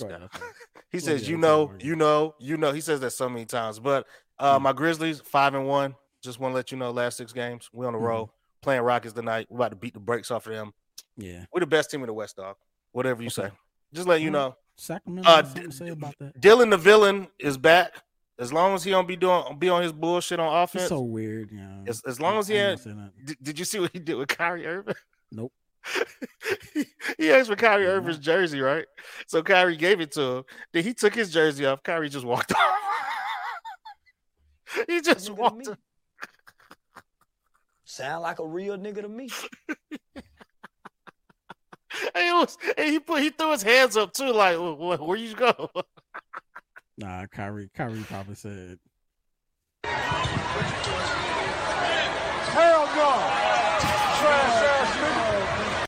Ahead, 0.00 0.22
okay. 0.22 0.38
He 0.90 1.00
says, 1.00 1.22
get 1.22 1.30
"You 1.30 1.36
know, 1.38 1.72
you 1.80 1.96
know, 1.96 2.34
you 2.38 2.56
know." 2.56 2.70
He 2.72 2.80
says 2.80 3.00
that 3.00 3.10
so 3.10 3.28
many 3.28 3.44
times. 3.46 3.80
But 3.80 4.06
uh, 4.38 4.58
Mm. 4.58 4.62
my 4.62 4.72
Grizzlies 4.72 5.20
five 5.20 5.54
and 5.54 5.66
one. 5.66 5.96
Just 6.22 6.38
want 6.38 6.52
to 6.52 6.56
let 6.56 6.70
you 6.70 6.78
know, 6.78 6.90
last 6.92 7.16
six 7.16 7.32
games 7.32 7.68
we 7.72 7.84
on 7.86 7.92
the 7.92 7.98
Mhm. 7.98 8.02
road 8.02 8.28
playing 8.64 8.82
Rockets 8.82 9.14
tonight. 9.14 9.46
We're 9.48 9.58
about 9.58 9.70
to 9.70 9.76
beat 9.76 9.94
the 9.94 10.00
brakes 10.00 10.30
off 10.30 10.46
of 10.46 10.52
them. 10.52 10.72
Yeah. 11.16 11.44
We're 11.52 11.60
the 11.60 11.66
best 11.66 11.90
team 11.90 12.00
in 12.00 12.06
the 12.08 12.12
West, 12.12 12.36
dog. 12.36 12.56
Whatever 12.92 13.22
you 13.22 13.30
say. 13.30 13.50
Just 13.92 14.08
let 14.08 14.20
you 14.20 14.30
know. 14.30 14.56
Sacramento 14.76 15.28
Uh, 15.30 15.36
has 15.42 15.52
something 15.52 15.70
say 15.70 15.88
about 15.90 16.14
that. 16.18 16.40
Dillon 16.40 16.70
the 16.70 16.76
villain 16.76 17.28
is 17.38 17.56
back. 17.56 17.92
As 18.36 18.52
long 18.52 18.74
as 18.74 18.82
he 18.82 18.90
don't 18.90 19.06
be 19.06 19.14
doing 19.14 19.56
be 19.60 19.68
on 19.68 19.82
his 19.82 19.92
bullshit 19.92 20.40
on 20.40 20.46
It's 20.64 20.72
offense. 20.74 20.88
so 20.88 21.00
weird, 21.02 21.52
you 21.52 21.58
know. 21.58 21.84
as, 21.86 22.02
as 22.04 22.20
long 22.20 22.38
as 22.38 22.48
he 22.48 22.56
I 22.58 22.62
had, 22.62 22.68
gonna 22.70 22.78
say 22.78 22.90
nothing. 22.90 23.12
did, 23.24 23.36
did 23.40 23.58
you 23.60 23.64
see 23.64 23.78
what 23.78 23.90
he 23.92 24.00
did 24.00 24.14
with 24.16 24.26
Kyrie 24.28 24.66
Irving? 24.66 24.96
Nope. 25.30 25.52
he, 26.72 26.84
he 27.18 27.30
asked 27.30 27.48
for 27.48 27.54
Kyrie 27.54 27.84
Did 27.84 27.90
Irving's 27.90 28.18
jersey, 28.18 28.60
right? 28.60 28.86
So 29.28 29.40
Kyrie 29.44 29.76
gave 29.76 30.00
it 30.00 30.10
to 30.12 30.20
him. 30.38 30.44
Then 30.72 30.82
he 30.82 30.94
took 30.94 31.14
his 31.14 31.30
jersey 31.32 31.64
off. 31.66 31.84
Kyrie 31.84 32.08
just 32.08 32.24
walked 32.24 32.52
off. 32.56 32.58
he 34.88 35.00
just 35.00 35.30
walked. 35.30 35.68
off. 35.68 35.78
Sound 37.94 38.22
like 38.24 38.40
a 38.40 38.46
real 38.46 38.76
nigga 38.76 39.02
to 39.02 39.08
me. 39.08 39.30
And, 42.12 42.38
was, 42.38 42.58
and 42.76 42.90
he 42.90 42.98
put 42.98 43.22
he 43.22 43.30
threw 43.30 43.52
his 43.52 43.62
hands 43.62 43.96
up 43.96 44.12
too, 44.12 44.32
like 44.32 44.56
"Wh- 44.56 44.74
wh- 44.98 45.06
where 45.06 45.16
you 45.16 45.32
go? 45.36 45.70
Nah, 46.98 47.26
Kyrie. 47.26 47.70
Kyrie 47.72 48.02
probably 48.08 48.34
said. 48.34 48.80
Hell 49.84 50.02
no. 52.96 53.12
Trash 54.20 54.64
ass 54.64 54.96
nigga. 54.96 55.86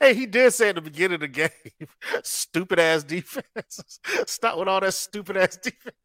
hey, 0.00 0.14
he 0.14 0.24
did 0.24 0.54
say 0.54 0.70
at 0.70 0.76
the 0.76 0.80
beginning 0.80 1.16
of 1.16 1.20
the 1.20 1.28
game, 1.28 1.50
stupid 2.22 2.78
ass 2.78 3.04
defense. 3.04 4.00
Stop 4.26 4.56
with 4.58 4.68
all 4.68 4.80
that 4.80 4.94
stupid 4.94 5.36
ass 5.36 5.56
defense. 5.56 5.96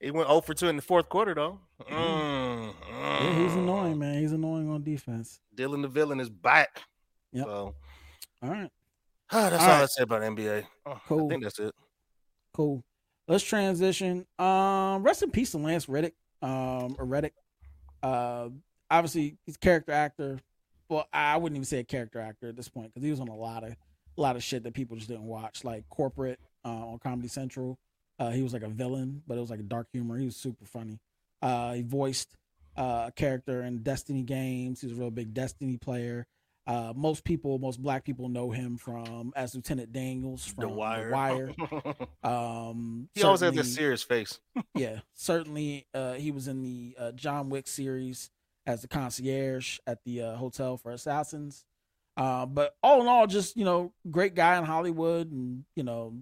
He 0.00 0.10
went 0.10 0.28
0 0.28 0.40
for 0.42 0.54
2 0.54 0.68
in 0.68 0.76
the 0.76 0.82
fourth 0.82 1.08
quarter, 1.08 1.34
though. 1.34 1.60
Mm, 1.90 2.74
Yeah, 2.88 3.42
he's 3.42 3.52
mm. 3.52 3.58
annoying, 3.58 3.98
man. 3.98 4.18
He's 4.20 4.32
annoying 4.32 4.70
on 4.70 4.82
defense. 4.82 5.40
Dillon 5.54 5.82
the 5.82 5.88
villain 5.88 6.20
is 6.20 6.28
back. 6.30 6.82
Yep. 7.32 7.46
So 7.46 7.74
All 8.42 8.50
right, 8.50 8.70
that's 9.30 9.54
All 9.54 9.60
all, 9.60 9.70
I 9.76 9.80
right. 9.80 9.90
say 9.90 10.02
about 10.02 10.22
NBA. 10.22 10.64
Oh, 10.86 11.00
Cool. 11.06 11.26
I 11.26 11.28
think 11.30 11.42
that's 11.42 11.58
it. 11.58 11.74
cool. 12.52 12.84
Let's 13.26 13.44
transition. 13.44 14.26
Um, 14.38 15.02
rest 15.02 15.22
in 15.22 15.30
peace 15.30 15.52
to 15.52 15.58
Lance 15.58 15.88
Reddick. 15.88 16.14
Um, 16.42 16.94
or 16.98 17.06
Reddick. 17.06 17.32
Uh, 18.02 18.50
obviously 18.90 19.38
he's 19.46 19.54
a 19.56 19.58
character 19.58 19.92
actor. 19.92 20.38
Well, 20.90 21.06
I 21.12 21.38
wouldn't 21.38 21.56
even 21.56 21.64
say 21.64 21.78
a 21.78 21.84
character 21.84 22.20
actor 22.20 22.48
at 22.48 22.56
this 22.56 22.68
point 22.68 22.88
because 22.92 23.02
he 23.02 23.10
was 23.10 23.20
on 23.20 23.28
a 23.28 23.34
lot 23.34 23.64
of 23.64 23.70
a 23.72 24.20
lot 24.20 24.36
of 24.36 24.42
shit 24.44 24.62
that 24.64 24.74
people 24.74 24.96
just 24.96 25.08
didn't 25.08 25.24
watch, 25.24 25.64
like 25.64 25.88
Corporate 25.88 26.38
uh, 26.64 26.68
on 26.68 26.98
Comedy 26.98 27.28
Central. 27.28 27.78
Uh, 28.18 28.30
he 28.30 28.42
was 28.42 28.52
like 28.52 28.62
a 28.62 28.68
villain, 28.68 29.22
but 29.26 29.36
it 29.36 29.40
was 29.40 29.50
like 29.50 29.60
a 29.60 29.64
dark 29.64 29.88
humor. 29.92 30.16
He 30.18 30.26
was 30.26 30.36
super 30.36 30.64
funny. 30.64 31.00
Uh, 31.42 31.74
he 31.74 31.82
voiced 31.82 32.36
uh, 32.76 33.06
a 33.08 33.12
character 33.14 33.62
in 33.62 33.82
Destiny 33.82 34.22
games. 34.22 34.80
He 34.80 34.86
was 34.86 34.96
a 34.96 35.00
real 35.00 35.10
big 35.10 35.34
Destiny 35.34 35.76
player. 35.76 36.26
Uh, 36.66 36.94
most 36.96 37.24
people, 37.24 37.58
most 37.58 37.82
black 37.82 38.04
people 38.04 38.28
know 38.28 38.50
him 38.50 38.78
from 38.78 39.32
as 39.36 39.54
Lieutenant 39.54 39.92
Daniels 39.92 40.46
from 40.46 40.62
The 40.62 40.68
Wire. 40.68 41.10
Wire. 41.10 41.54
Um, 42.22 43.10
he 43.14 43.22
always 43.22 43.40
had 43.40 43.54
this 43.54 43.74
serious 43.74 44.02
face. 44.02 44.40
yeah, 44.74 45.00
certainly. 45.12 45.86
Uh, 45.92 46.14
he 46.14 46.30
was 46.30 46.48
in 46.48 46.62
the 46.62 46.96
uh, 46.98 47.12
John 47.12 47.50
Wick 47.50 47.68
series 47.68 48.30
as 48.66 48.80
the 48.80 48.88
concierge 48.88 49.78
at 49.86 50.02
the 50.04 50.22
uh, 50.22 50.36
hotel 50.36 50.78
for 50.78 50.90
assassins. 50.92 51.66
Uh, 52.16 52.46
but 52.46 52.76
all 52.82 53.02
in 53.02 53.08
all, 53.08 53.26
just 53.26 53.58
you 53.58 53.64
know, 53.66 53.92
great 54.10 54.34
guy 54.34 54.56
in 54.56 54.64
Hollywood, 54.64 55.30
and 55.30 55.64
you 55.76 55.82
know, 55.82 56.14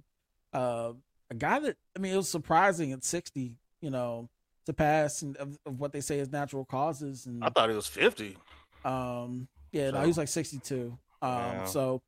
uh, 0.53 0.93
a 1.33 1.35
guy 1.35 1.59
that 1.61 1.77
I 1.97 1.99
mean, 1.99 2.13
it 2.13 2.17
was 2.17 2.29
surprising 2.31 2.93
at 2.93 3.03
sixty, 3.05 3.57
you 3.81 3.91
know, 3.91 4.29
to 4.67 4.73
pass 4.73 5.23
and 5.23 5.37
of, 5.39 5.59
of 5.67 5.81
what 5.81 5.93
they 5.93 6.01
say 6.01 6.19
is 6.21 6.31
natural 6.31 6.65
causes, 6.65 7.27
and 7.27 7.43
I 7.45 7.49
thought 7.49 7.69
he 7.71 7.75
was 7.75 7.87
50. 7.89 8.37
um, 8.85 9.49
yeah, 9.73 9.91
no, 9.91 9.97
So- 9.99 10.01
he 10.03 10.07
was 10.09 10.19
like 10.19 10.29
sixty-two. 10.29 10.99
Um, 11.23 11.31
Wow. 11.31 11.65
so, 11.67 12.03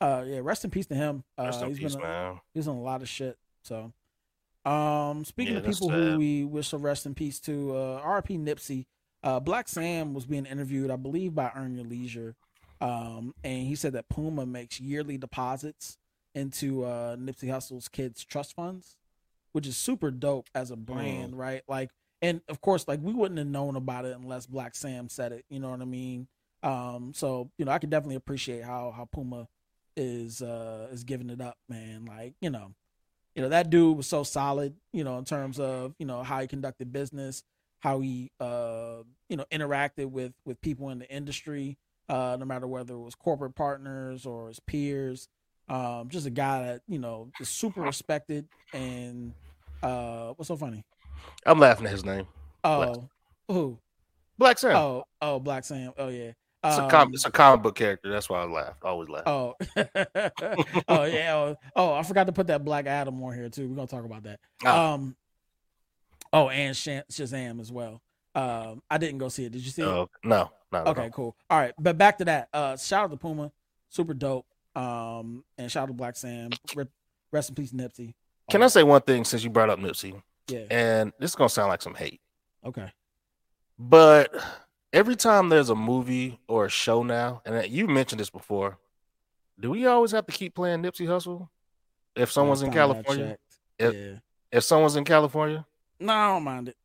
uh, 0.00 0.24
yeah, 0.26 0.40
rest 0.42 0.64
in 0.64 0.70
peace 0.70 0.86
to 0.86 0.94
him. 0.94 1.24
Uh, 1.38 1.44
Rest 1.44 1.62
in 1.62 1.68
he's 1.68 1.78
peace, 1.78 1.94
been 1.96 2.04
a, 2.04 2.08
man. 2.08 2.40
He's 2.54 2.68
on 2.68 2.76
a 2.76 2.82
lot 2.82 3.02
of 3.02 3.08
shit. 3.08 3.38
So, 3.62 3.92
um, 4.64 5.24
speaking 5.24 5.54
Yeah, 5.54 5.60
of 5.60 5.66
people 5.66 5.90
who 5.90 6.18
we 6.18 6.44
wish 6.44 6.72
a 6.72 6.76
rest 6.78 7.06
in 7.06 7.14
peace 7.14 7.40
to, 7.40 7.76
uh, 7.76 8.00
R.P. 8.02 8.36
Nipsey. 8.38 8.86
Uh, 9.22 9.40
Blacc 9.40 9.68
Sam 9.68 10.14
was 10.14 10.26
being 10.26 10.46
interviewed, 10.46 10.90
I 10.90 10.96
believe, 10.96 11.34
by 11.34 11.50
Earn 11.54 11.74
Your 11.74 11.84
Leisure, 11.84 12.36
um, 12.80 13.34
and 13.42 13.66
he 13.66 13.74
said 13.74 13.92
that 13.94 14.08
Puma 14.08 14.46
makes 14.46 14.78
yearly 14.80 15.18
deposits 15.18 15.98
into 16.38 16.84
uh, 16.84 17.16
Nipsey 17.16 17.50
Hussle's 17.50 17.88
kids' 17.88 18.24
trust 18.24 18.54
funds, 18.54 18.96
which 19.52 19.66
is 19.66 19.76
super 19.76 20.10
dope 20.10 20.48
as 20.54 20.70
a 20.70 20.76
brand, 20.76 21.36
right? 21.38 21.62
Like, 21.68 21.90
and 22.22 22.40
of 22.48 22.60
course, 22.60 22.88
like 22.88 23.00
we 23.02 23.12
wouldn't 23.12 23.38
have 23.38 23.46
known 23.46 23.76
about 23.76 24.04
it 24.04 24.16
unless 24.16 24.46
Blacc 24.46 24.74
Sam 24.76 25.08
said 25.08 25.32
it. 25.32 25.44
You 25.50 25.60
know 25.60 25.70
what 25.70 25.82
I 25.82 25.84
mean? 25.84 26.28
Um, 26.62 27.12
so 27.14 27.50
you 27.58 27.64
know, 27.64 27.72
I 27.72 27.78
can 27.78 27.90
definitely 27.90 28.16
appreciate 28.16 28.64
how 28.64 28.92
how 28.96 29.04
Puma 29.04 29.48
is 29.96 30.42
uh 30.42 30.88
is 30.92 31.04
giving 31.04 31.30
it 31.30 31.40
up, 31.40 31.58
man. 31.68 32.04
Like, 32.06 32.34
you 32.40 32.50
know, 32.50 32.72
you 33.34 33.42
know, 33.42 33.50
that 33.50 33.70
dude 33.70 33.96
was 33.96 34.06
so 34.06 34.22
solid, 34.24 34.74
you 34.92 35.04
know, 35.04 35.18
in 35.18 35.24
terms 35.24 35.60
of, 35.60 35.94
you 35.98 36.06
know, 36.06 36.22
how 36.22 36.40
he 36.40 36.46
conducted 36.46 36.92
business, 36.92 37.42
how 37.80 38.00
he 38.00 38.32
uh, 38.40 39.02
you 39.28 39.36
know, 39.36 39.44
interacted 39.52 40.06
with 40.06 40.32
with 40.44 40.60
people 40.60 40.90
in 40.90 40.98
the 40.98 41.08
industry, 41.08 41.78
uh, 42.08 42.36
no 42.38 42.44
matter 42.44 42.66
whether 42.66 42.94
it 42.94 42.98
was 42.98 43.14
corporate 43.14 43.54
partners 43.54 44.26
or 44.26 44.48
his 44.48 44.60
peers. 44.60 45.28
Um, 45.68 46.08
just 46.08 46.26
a 46.26 46.30
guy 46.30 46.62
that, 46.64 46.82
you 46.88 46.98
know, 46.98 47.30
is 47.40 47.48
super 47.48 47.80
respected 47.82 48.46
and 48.72 49.34
uh 49.82 50.32
what's 50.34 50.48
so 50.48 50.56
funny? 50.56 50.84
I'm 51.46 51.58
laughing 51.58 51.86
at 51.86 51.92
his 51.92 52.04
name. 52.04 52.26
Black 52.62 52.88
Oh, 52.88 53.08
who? 53.48 53.78
Blacc 54.40 54.58
Sam. 54.58 54.76
Oh, 54.76 55.04
oh, 55.20 55.40
Blacc 55.40 55.64
Sam. 55.64 55.92
Oh 55.98 56.08
yeah. 56.08 56.32
it's, 56.64 56.78
a 56.78 56.88
com- 56.88 57.08
Um, 57.08 57.14
it's 57.14 57.24
a 57.26 57.30
comic 57.30 57.62
book 57.62 57.74
character. 57.76 58.10
That's 58.10 58.28
why 58.30 58.40
I 58.42 58.44
laugh. 58.46 58.74
I 58.84 58.88
always 58.88 59.08
laugh. 59.08 59.24
Oh, 59.26 59.54
oh 60.88 61.04
yeah. 61.04 61.34
Oh, 61.34 61.56
oh, 61.76 61.92
I 61.94 62.02
forgot 62.02 62.26
to 62.26 62.32
put 62.32 62.46
that 62.48 62.64
Black 62.64 62.86
Adam 62.86 63.22
on 63.22 63.34
here 63.34 63.48
too. 63.48 63.68
We're 63.68 63.76
gonna 63.76 63.86
talk 63.88 64.04
about 64.04 64.22
that. 64.24 64.40
Ah. 64.64 64.92
Um. 64.94 65.16
Oh, 66.32 66.48
and 66.50 66.76
Sha- 66.76 67.02
Shazam 67.10 67.60
as 67.60 67.72
well. 67.72 68.02
Um, 68.34 68.82
I 68.90 68.98
didn't 68.98 69.18
go 69.18 69.28
see 69.28 69.44
it. 69.46 69.52
Did 69.52 69.64
you 69.64 69.70
see 69.70 69.82
it? 69.82 69.86
Oh, 69.86 70.08
no, 70.22 70.50
no. 70.72 70.84
no, 70.84 70.90
Okay, 70.90 71.04
no. 71.04 71.10
cool. 71.10 71.36
All 71.48 71.58
right, 71.58 71.72
but 71.78 71.96
back 71.96 72.18
to 72.18 72.24
that. 72.26 72.48
Uh, 72.52 72.76
shout 72.76 73.04
out 73.04 73.10
to 73.12 73.16
Puma, 73.16 73.50
super 73.88 74.12
dope. 74.14 74.44
Um, 74.78 75.44
and 75.56 75.70
shout 75.70 75.84
out 75.84 75.86
to 75.86 75.94
Blacc 75.94 76.16
Sam. 76.16 76.50
Re- 76.76 76.84
Rest 77.32 77.48
in 77.50 77.54
peace, 77.54 77.72
Nipsey. 77.72 78.14
Can 78.50 78.62
I 78.62 78.68
say 78.68 78.82
one 78.82 79.02
thing 79.02 79.24
since 79.24 79.42
you 79.44 79.50
brought 79.50 79.68
up 79.70 79.78
Nipsey? 79.78 80.22
Yeah. 80.48 80.64
And 80.70 81.12
this 81.18 81.32
is 81.32 81.34
gonna 81.36 81.48
sound 81.50 81.68
like 81.68 81.82
some 81.82 81.94
hate, 81.94 82.20
Okay. 82.64 82.90
but 83.78 84.32
every 84.92 85.16
time 85.16 85.48
there's 85.50 85.68
a 85.68 85.74
movie 85.74 86.38
or 86.48 86.64
a 86.66 86.68
show 86.70 87.02
now, 87.02 87.42
and 87.44 87.66
you 87.70 87.86
mentioned 87.86 88.20
this 88.20 88.30
before, 88.30 88.78
do 89.60 89.70
we 89.70 89.84
always 89.86 90.12
have 90.12 90.24
to 90.26 90.32
keep 90.32 90.54
playing 90.54 90.82
Nipsey 90.82 91.06
Hussle 91.06 91.48
if 92.16 92.30
someone's 92.32 92.62
in 92.62 92.68
Last 92.68 92.76
time 92.76 92.90
I 92.90 92.94
California? 92.94 93.38
If- 93.78 93.94
yeah. 93.94 94.12
If 94.50 94.64
someone's 94.64 94.96
in 94.96 95.04
California, 95.04 95.66
No, 96.00 96.12
I 96.14 96.28
don't 96.28 96.44
mind 96.44 96.68
it. 96.68 96.76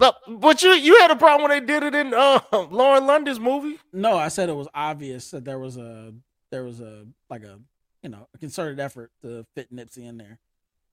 no, 0.00 0.12
but 0.26 0.62
you 0.64 0.70
you 0.70 0.98
had 0.98 1.12
a 1.12 1.16
problem 1.16 1.48
when 1.48 1.60
they 1.60 1.64
did 1.64 1.84
it 1.84 1.94
in 1.94 2.12
uh, 2.12 2.40
Lauren 2.70 3.06
London's 3.06 3.38
movie. 3.38 3.78
No, 3.92 4.16
I 4.16 4.26
said 4.26 4.48
it 4.48 4.56
was 4.56 4.66
obvious 4.74 5.30
that 5.30 5.44
there 5.44 5.60
was 5.60 5.76
a 5.76 6.12
there 6.52 6.62
was 6.62 6.78
a 6.80 7.06
like 7.28 7.42
a 7.42 7.58
you 8.04 8.10
know 8.10 8.28
a 8.32 8.38
concerted 8.38 8.78
effort 8.78 9.10
to 9.22 9.44
fit 9.56 9.74
Nipsey 9.74 10.06
in 10.08 10.18
there. 10.18 10.38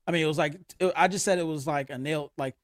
I 0.07 0.11
mean, 0.11 0.23
it 0.23 0.27
was 0.27 0.39
like 0.39 0.55
it, 0.79 0.91
I 0.95 1.07
just 1.07 1.23
said 1.23 1.37
it 1.37 1.45
was 1.45 1.67
like 1.67 1.91
a 1.91 1.99
nail 1.99 2.31
like 2.37 2.55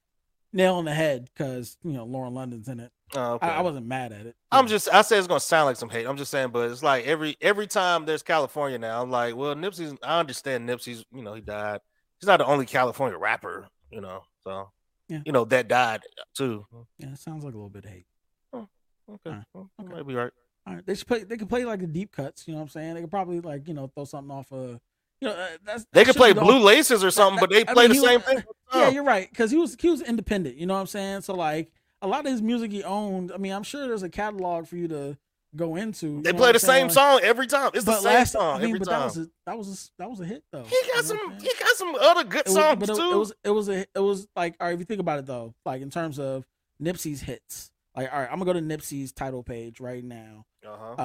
nail 0.52 0.80
in 0.80 0.86
the 0.86 0.94
head 0.94 1.30
because 1.32 1.78
you 1.84 1.92
know 1.94 2.06
Lauren 2.06 2.34
London's 2.34 2.68
in 2.68 2.80
it. 2.80 2.92
Oh, 3.14 3.34
okay. 3.34 3.46
I, 3.48 3.58
I 3.58 3.62
wasn't 3.62 3.86
mad 3.86 4.12
at 4.12 4.26
it. 4.26 4.36
I'm 4.52 4.66
just 4.66 4.92
I 4.92 5.04
say 5.04 5.18
it's 5.20 5.28
gonna 5.28 5.40
sound 5.40 5.68
like 5.68 5.76
some 5.76 5.90
hate. 5.90 6.08
I'm 6.08 6.18
just 6.18 6.32
saying, 6.32 6.50
but 6.50 6.72
it's 6.72 6.82
like 6.82 7.06
every 7.06 7.38
every 7.42 7.68
time 7.68 8.06
there's 8.06 8.24
California 8.24 8.80
now, 8.80 9.04
I'm 9.04 9.12
like, 9.12 9.36
well, 9.36 9.54
Nipsey's 9.54 9.94
I 10.02 10.20
understand 10.20 10.68
Nipsey's, 10.68 11.06
you 11.14 11.22
know, 11.22 11.36
he 11.36 11.42
died. 11.42 11.82
He's 12.20 12.28
not 12.28 12.38
the 12.38 12.46
only 12.46 12.66
California 12.66 13.18
rapper, 13.18 13.68
you 13.92 14.02
know. 14.02 14.24
So 14.44 14.72
Yeah. 15.10 15.20
you 15.26 15.34
know, 15.34 15.46
that 15.46 15.68
died 15.68 16.02
too. 16.36 16.66
yeah, 16.98 17.10
it 17.10 17.20
sounds 17.20 17.44
like 17.44 17.54
a 17.54 17.58
little 17.58 17.70
bit 17.70 17.86
of 17.86 17.92
hate. 17.92 18.06
Oh, 18.54 18.68
okay. 19.14 19.30
Alright, 19.30 19.44
well, 19.54 19.70
okay. 19.82 19.94
might 19.94 20.08
be 20.08 20.16
right. 20.16 20.32
All 20.68 20.74
right, 20.76 20.86
they 20.86 20.96
should 20.96 21.08
play. 21.08 21.24
They 21.24 21.38
could 21.38 21.50
play 21.50 21.64
like 21.66 21.80
the 21.80 21.88
deep 21.88 22.12
cuts. 22.12 22.48
You 22.48 22.54
know 22.54 22.60
what 22.60 22.64
I'm 22.64 22.70
saying? 22.70 22.96
They 22.96 23.02
could 23.02 23.12
probably 23.12 23.40
like 23.40 23.68
you 23.68 23.74
know 23.74 23.88
throw 23.88 24.06
something 24.06 24.36
off 24.36 24.52
of. 24.52 24.80
You 25.22 25.30
know, 25.30 25.34
uh, 25.34 25.48
that's 25.66 25.86
They 25.94 26.02
that 26.04 26.08
could 26.08 26.16
play 26.18 26.34
Blue 26.34 26.60
Laces 26.60 27.04
or 27.04 27.12
something, 27.12 27.40
but 27.40 27.50
they 27.50 27.62
I 27.62 27.74
play 27.74 27.88
mean, 27.88 28.02
the 28.02 28.08
same 28.08 28.20
was- 28.22 28.26
thing. 28.28 28.44
Yeah, 28.74 28.90
you're 28.90 29.04
right. 29.04 29.30
Because 29.30 29.52
he 29.52 29.58
was 29.58 29.78
he 29.80 29.90
was 29.90 30.02
independent. 30.02 30.58
You 30.58 30.66
know 30.66 30.74
what 30.74 30.82
I'm 30.82 30.88
saying? 30.88 31.22
So 31.22 31.34
like 31.36 31.72
a 32.02 32.08
lot 32.08 32.26
of 32.26 32.32
his 32.32 32.42
music 32.42 32.72
he 32.72 32.84
owned. 32.84 33.32
I 33.32 33.38
mean, 33.38 33.54
I'm 33.54 33.64
sure 33.64 33.88
there's 33.88 34.04
a 34.04 34.10
catalog 34.10 34.68
for 34.68 34.76
you 34.76 34.88
to 34.90 35.18
go 35.56 35.76
into. 35.78 36.22
They 36.24 36.34
play 36.34 36.52
the 36.52 36.60
same 36.60 36.90
song 36.90 37.22
every 37.24 37.48
time. 37.48 37.72
It's 37.74 37.86
the 37.86 37.96
same 37.96 38.04
last, 38.14 38.34
song 38.34 38.58
I 38.58 38.60
mean, 38.60 38.70
every 38.70 38.80
but 38.80 38.90
time. 38.90 39.00
that 39.02 39.06
was 39.06 39.18
a, 39.18 39.28
that 39.46 39.58
was 39.58 39.68
a, 39.70 40.02
that 40.02 40.10
was 40.10 40.20
a 40.20 40.26
hit 40.26 40.44
though. 40.52 40.64
he 40.64 40.76
You 40.76 40.88
know 40.88 40.94
got 40.96 41.06
some. 41.06 41.32
He 41.40 41.50
got 41.60 41.76
some 41.78 41.96
other 41.96 42.24
good 42.26 42.46
was, 42.48 42.54
songs 42.56 42.80
but 42.80 42.90
it, 42.90 42.96
too. 42.96 43.12
it 43.12 43.16
was 43.18 43.34
it 43.46 43.50
was 43.52 43.70
a 43.70 43.80
it 43.96 44.00
was 44.00 44.28
like 44.36 44.56
all 44.60 44.68
right. 44.68 44.74
If 44.74 44.80
you 44.80 44.86
think 44.86 45.00
about 45.00 45.20
it 45.20 45.26
though, 45.28 45.54
like 45.66 45.82
in 45.82 45.90
terms 45.92 46.20
of 46.20 46.44
Nipsey's 46.84 47.22
hits, 47.22 47.72
like 47.96 48.12
all 48.12 48.20
right, 48.20 48.30
I'm 48.30 48.40
gonna 48.40 48.52
go 48.52 48.60
to 48.60 48.62
Nipsey's 48.66 49.14
title 49.14 49.44
page 49.44 49.80
right 49.80 50.04
now. 50.04 50.46
Uh-huh. 50.74 51.02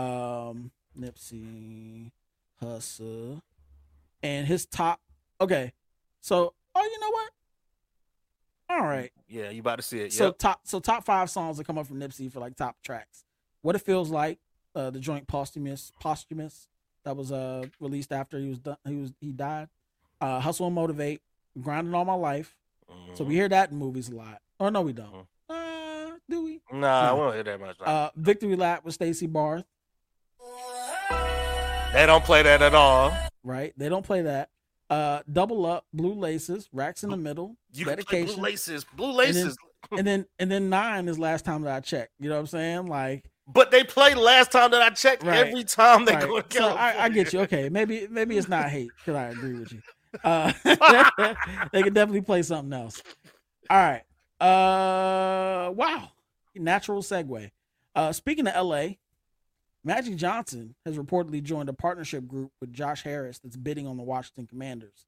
Um, 0.51 0.71
Nipsey 0.99 2.11
Hussle, 2.63 3.43
and 4.23 4.47
his 4.47 4.67
top. 4.67 5.01
Okay, 5.41 5.73
so 6.21 6.55
oh, 6.75 6.83
you 6.83 7.01
know 7.01 7.11
what? 7.11 7.31
All 8.71 8.87
right. 8.87 9.11
Yeah, 9.29 9.51
you 9.51 9.61
about 9.61 9.77
to 9.77 9.83
see 9.83 10.01
it. 10.01 10.13
So 10.13 10.31
top 10.33 10.61
so 10.65 10.81
top 10.81 11.05
five 11.05 11.31
songs 11.31 11.57
that 11.59 11.67
come 11.67 11.79
up 11.79 11.87
from 11.87 11.99
Nipsey 11.99 12.31
for 12.33 12.41
like 12.41 12.57
top 12.57 12.77
tracks. 12.83 13.25
What 13.63 13.75
it 13.75 13.81
feels 13.81 14.11
like, 14.11 14.39
uh, 14.75 14.91
the 14.91 15.01
joint 15.01 15.27
posthumous 15.27 15.93
posthumous 16.01 16.69
that 17.05 17.17
was 17.17 17.33
uh 17.33 17.65
released 17.81 18.13
after 18.13 18.39
he 18.39 18.49
was 18.49 18.59
done 18.59 18.77
he 18.87 18.97
was 18.97 19.13
he 19.21 19.33
died. 19.33 19.69
Uh, 20.21 20.39
Hustle 20.39 20.67
and 20.67 20.75
Motivate, 20.75 21.23
Grinding 21.61 21.95
All 21.95 22.05
My 22.05 22.15
Life. 22.15 22.57
So 23.15 23.25
we 23.25 23.35
Mhm. 23.35 23.37
hear 23.37 23.49
that 23.49 23.71
in 23.71 23.77
movies 23.79 24.09
a 24.09 24.15
lot. 24.15 24.43
Or 24.59 24.71
no, 24.71 24.83
we 24.83 24.93
don't. 24.93 25.13
Mhm. 25.13 25.27
Uh, 25.49 26.19
do 26.29 26.45
we? 26.45 26.60
Nah, 26.73 27.11
I 27.11 27.13
won't 27.13 27.35
hear 27.35 27.43
that 27.45 27.61
much. 27.61 27.77
Uh, 27.85 28.11
Victory 28.17 28.57
Lap 28.57 28.85
with 28.85 28.95
Stacy 28.95 29.27
Barthe. 29.27 29.65
they 31.93 32.07
don't 32.07 32.25
play 32.25 32.43
that 32.43 32.63
at 32.63 32.75
all. 32.75 33.13
Right? 33.43 33.73
They 33.77 33.89
don't 33.89 34.05
play 34.05 34.23
that. 34.23 34.51
Uh, 34.89 35.21
Double 35.31 35.67
Up, 35.67 35.87
Blue 35.93 36.15
Laces, 36.15 36.69
Racks 36.73 37.05
in 37.05 37.11
the 37.11 37.17
Middle, 37.17 37.57
You 37.73 37.85
can 37.85 37.95
play 37.95 37.97
Dedication, 37.97 38.35
blue 38.35 38.45
laces, 38.45 38.85
blue 38.85 39.13
laces. 39.13 39.57
and 39.97 40.05
then 40.07 40.27
and 40.39 40.51
then 40.51 40.69
Nine 40.69 41.07
is 41.09 41.19
last 41.19 41.45
time 41.45 41.63
that 41.63 41.73
I 41.73 41.81
checked. 41.81 42.13
You 42.19 42.29
know 42.29 42.35
what 42.37 42.41
I'm 42.41 42.47
saying? 42.49 42.87
Like. 42.87 43.25
But 43.47 43.71
they 43.73 43.83
play 43.85 44.15
last 44.15 44.53
time 44.53 44.71
that 44.73 44.83
I 44.83 44.91
checked. 44.91 45.23
Right. 45.25 45.47
Every 45.47 45.65
time 45.65 46.05
they 46.05 46.15
Right. 46.15 46.27
go 46.29 46.41
to 46.41 46.57
So 46.57 46.69
I, 46.69 47.05
I 47.05 47.09
get 47.09 47.33
you. 47.33 47.41
Okay, 47.41 47.69
maybe 47.69 48.07
maybe 48.11 48.37
it's 48.37 48.49
not 48.49 48.69
hate 48.69 48.91
because 48.99 49.17
I 49.17 49.29
agree 49.29 49.55
with 49.55 49.73
you. 49.73 49.81
Uh, 50.25 50.53
they 51.73 51.85
can 51.85 51.93
definitely 51.95 52.21
play 52.21 52.43
something 52.43 52.73
else. 52.73 53.01
All 53.71 53.77
right. 53.79 54.03
Uh, 54.41 55.71
wow. 55.71 56.11
Natural 56.55 57.03
segue. 57.03 57.51
Uh, 57.95 58.13
speaking 58.13 58.47
of 58.47 58.67
LA, 58.67 58.95
Magic 59.83 60.17
Johnson 60.17 60.75
has 60.85 60.99
reportedly 60.99 61.43
joined 61.43 61.69
a 61.69 61.75
partnership 61.75 62.27
group 62.27 62.53
with 62.61 62.73
Josh 62.73 63.03
Harris 63.03 63.39
that's 63.39 63.57
bidding 63.57 63.87
on 63.87 63.97
the 63.97 64.03
Washington 64.03 64.47
Commanders. 64.47 65.07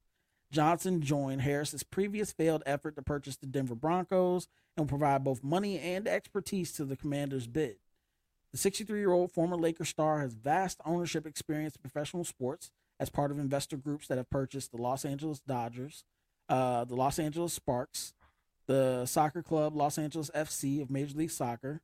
Johnson 0.51 1.01
joined 1.01 1.41
Harris's 1.41 1.83
previous 1.83 2.31
failed 2.31 2.63
effort 2.65 2.95
to 2.95 3.01
purchase 3.01 3.35
the 3.35 3.47
Denver 3.47 3.75
Broncos 3.75 4.47
and 4.77 4.83
will 4.85 4.97
provide 4.97 5.23
both 5.23 5.43
money 5.43 5.79
and 5.79 6.07
expertise 6.07 6.71
to 6.73 6.85
the 6.85 6.95
Commanders' 6.95 7.47
bid. 7.47 7.77
The 8.51 8.57
63 8.57 8.99
year 8.99 9.11
old 9.11 9.31
former 9.31 9.57
Laker 9.57 9.85
star 9.85 10.19
has 10.19 10.33
vast 10.33 10.79
ownership 10.85 11.25
experience 11.25 11.75
in 11.75 11.81
professional 11.81 12.23
sports 12.23 12.71
as 12.99 13.09
part 13.09 13.31
of 13.31 13.39
investor 13.39 13.77
groups 13.77 14.07
that 14.07 14.17
have 14.17 14.29
purchased 14.29 14.71
the 14.71 14.81
Los 14.81 15.05
Angeles 15.05 15.39
Dodgers, 15.39 16.03
uh, 16.49 16.85
the 16.85 16.95
Los 16.95 17.17
Angeles 17.17 17.53
Sparks, 17.53 18.13
the 18.67 19.05
soccer 19.05 19.41
club 19.41 19.75
Los 19.75 19.97
Angeles 19.97 20.29
FC 20.35 20.81
of 20.81 20.89
Major 20.89 21.17
League 21.17 21.31
Soccer. 21.31 21.81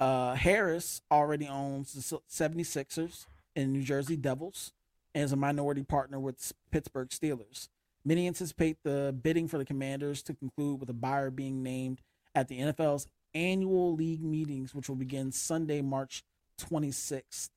Uh, 0.00 0.34
Harris 0.34 1.00
already 1.10 1.46
owns 1.46 1.92
the 1.92 2.20
76ers 2.28 3.26
and 3.54 3.72
New 3.72 3.82
Jersey 3.82 4.16
Devils 4.16 4.72
and 5.14 5.24
is 5.24 5.32
a 5.32 5.36
minority 5.36 5.82
partner 5.82 6.18
with 6.18 6.52
Pittsburgh 6.70 7.08
Steelers. 7.10 7.68
Many 8.04 8.26
anticipate 8.26 8.78
the 8.82 9.14
bidding 9.22 9.46
for 9.46 9.58
the 9.58 9.64
Commanders 9.64 10.22
to 10.24 10.34
conclude 10.34 10.80
with 10.80 10.88
a 10.88 10.94
buyer 10.94 11.30
being 11.30 11.62
named 11.62 12.00
at 12.34 12.48
the 12.48 12.58
NFL's 12.58 13.06
annual 13.34 13.94
league 13.94 14.22
meetings, 14.22 14.74
which 14.74 14.88
will 14.88 14.96
begin 14.96 15.30
Sunday, 15.30 15.82
March 15.82 16.24
26th 16.58 17.50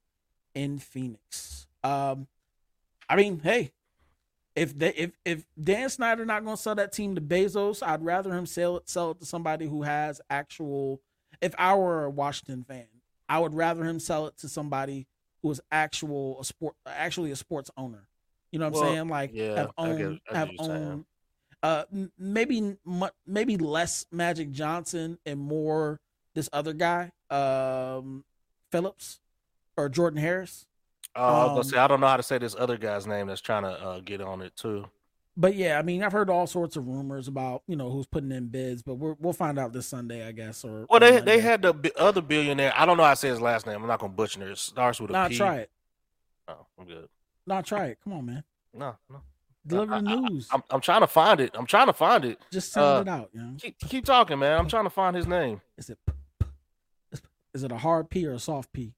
in 0.53 0.77
Phoenix. 0.77 1.67
Um, 1.83 2.27
I 3.09 3.15
mean, 3.15 3.39
hey, 3.39 3.71
if 4.55 4.77
they 4.77 4.89
if 4.93 5.11
if 5.25 5.45
Dan 5.61 5.89
Snyder 5.89 6.25
not 6.25 6.43
going 6.43 6.55
to 6.55 6.61
sell 6.61 6.75
that 6.75 6.91
team 6.93 7.15
to 7.15 7.21
Bezos, 7.21 7.85
I'd 7.85 8.03
rather 8.03 8.33
him 8.33 8.45
sell 8.45 8.77
it 8.77 8.89
sell 8.89 9.11
it 9.11 9.19
to 9.19 9.25
somebody 9.25 9.67
who 9.67 9.83
has 9.83 10.21
actual. 10.29 11.01
If 11.41 11.53
I 11.57 11.75
were 11.75 12.05
a 12.05 12.09
Washington 12.09 12.63
fan, 12.63 12.87
I 13.27 13.39
would 13.39 13.53
rather 13.53 13.83
him 13.83 13.99
sell 13.99 14.27
it 14.27 14.37
to 14.37 14.47
somebody 14.49 15.07
who 15.41 15.51
is 15.51 15.59
actual 15.71 16.39
a 16.39 16.45
sport 16.45 16.75
actually 16.85 17.31
a 17.31 17.35
sports 17.35 17.69
owner. 17.77 18.07
You 18.51 18.59
know 18.59 18.69
what 18.69 18.81
I'm 18.83 18.87
saying? 18.95 19.07
Like 19.09 19.31
yeah, 19.33 19.55
have 19.57 19.71
I 19.77 19.89
get- 19.97 19.99
I 20.29 20.33
get 20.33 20.35
have 20.35 20.49
owned 20.71 21.05
uh 21.63 21.83
maybe 22.17 22.77
maybe 23.27 23.57
less 23.57 24.05
Magic 24.11 24.51
Johnson 24.51 25.17
and 25.25 25.39
more 25.39 25.99
this 26.33 26.47
other 26.53 26.73
guy 26.73 27.11
um 27.29 28.23
Phillips 28.71 29.19
or 29.77 29.89
Jordan 29.89 30.19
Harris. 30.19 30.65
Uh, 31.15 31.19
I 31.53 31.57
Um, 31.57 31.63
say 31.63 31.77
I 31.77 31.87
don't 31.87 31.99
know 32.01 32.07
how 32.07 32.17
to 32.17 32.23
say 32.23 32.37
this 32.37 32.55
other 32.57 32.77
guy's 32.77 33.07
name 33.07 33.27
that's 33.27 33.41
trying 33.41 33.63
to 33.63 33.69
uh, 33.69 33.99
get 34.01 34.21
on 34.21 34.41
it 34.41 34.55
too. 34.55 34.85
But 35.37 35.55
yeah, 35.55 35.77
I 35.77 35.81
mean, 35.81 36.01
I've 36.01 36.13
heard 36.13 36.29
all 36.29 36.47
sorts 36.47 36.77
of 36.77 36.87
rumors 36.87 37.27
about 37.27 37.63
you 37.67 37.75
know 37.75 37.89
who's 37.91 38.05
putting 38.05 38.31
in 38.31 38.47
bids, 38.47 38.81
but 38.83 38.95
we're, 38.95 39.15
we'll 39.19 39.33
find 39.33 39.59
out 39.59 39.73
this 39.73 39.85
Sunday, 39.87 40.25
I 40.27 40.31
guess. 40.31 40.63
Or 40.63 40.85
Well, 40.89 40.97
or 40.97 40.99
they 40.99 41.11
Monday. 41.11 41.35
they 41.35 41.39
had 41.41 41.61
the 41.61 41.91
other 41.97 42.21
billionaire. 42.21 42.73
I 42.75 42.85
don't 42.85 42.97
know 42.97 43.03
how 43.03 43.09
to 43.11 43.15
say 43.17 43.29
his 43.29 43.41
last 43.41 43.65
name. 43.65 43.81
I'm 43.81 43.87
not 43.87 43.99
gonna 43.99 44.13
butcher 44.13 44.41
it. 44.47 44.51
It 44.51 44.57
starts 44.57 44.99
with 45.01 45.09
a 45.09 45.13
Nah, 45.13 45.27
P. 45.27 45.37
try 45.37 45.55
it. 45.57 45.69
Oh, 46.47 46.65
I'm 46.79 46.85
good. 46.85 47.07
Nah, 47.47 47.61
try 47.61 47.87
it. 47.87 47.97
Come 48.03 48.13
on, 48.13 48.25
man. 48.25 48.43
No, 48.73 48.95
no. 49.09 49.21
Deliver 49.67 49.99
the 49.99 50.09
I- 50.09 50.13
I- 50.13 50.15
news. 50.29 50.47
I'm 50.51 50.63
I'm 50.69 50.79
trying 50.81 51.01
to 51.01 51.07
find 51.07 51.39
it. 51.41 51.51
I'm 51.57 51.65
trying 51.65 51.87
to 51.87 51.93
find 51.93 52.23
it. 52.23 52.39
Just 52.51 52.71
sound 52.71 53.09
uh, 53.09 53.11
it 53.11 53.13
out. 53.21 53.29
You 53.33 53.41
know, 53.41 53.53
Keep 53.59 53.79
keep 53.79 54.05
talking, 54.05 54.39
man. 54.39 54.57
I'm 54.57 54.67
trying 54.69 54.83
to 54.85 54.89
find 54.89 55.15
his 55.15 55.27
name. 55.27 55.59
is 55.77 55.89
it 55.89 55.97
p- 56.05 56.13
p- 56.39 56.45
is- 57.11 57.21
is 57.53 57.63
it 57.63 57.71
a 57.73 57.77
hard 57.77 58.09
P 58.09 58.25
or 58.27 58.33
a 58.33 58.39
soft 58.39 58.71
P? 58.71 58.93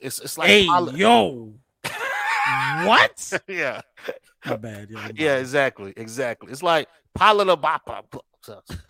It's 0.00 0.18
it's 0.18 0.38
like 0.38 0.48
hey, 0.48 0.66
Poli- 0.66 0.98
yo, 0.98 1.54
what? 2.84 3.40
yeah, 3.48 3.80
My 4.46 4.56
bad. 4.56 4.88
Yeah, 4.90 4.98
I'm 5.00 5.12
yeah, 5.16 5.36
exactly, 5.36 5.92
exactly. 5.96 6.50
It's 6.50 6.62
like 6.62 6.88
Palilabapa. 7.18 8.02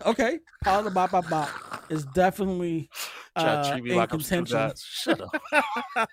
Okay. 0.05 0.39
All 0.65 0.83
the 0.83 0.91
bop 0.91 1.11
bop 1.11 1.29
bop 1.29 1.49
is 1.89 2.05
definitely 2.05 2.89
uh, 3.35 3.77
in 3.83 3.95
like 3.95 4.09
contention. 4.09 4.71
Shut 4.77 5.21
up. 5.21 6.09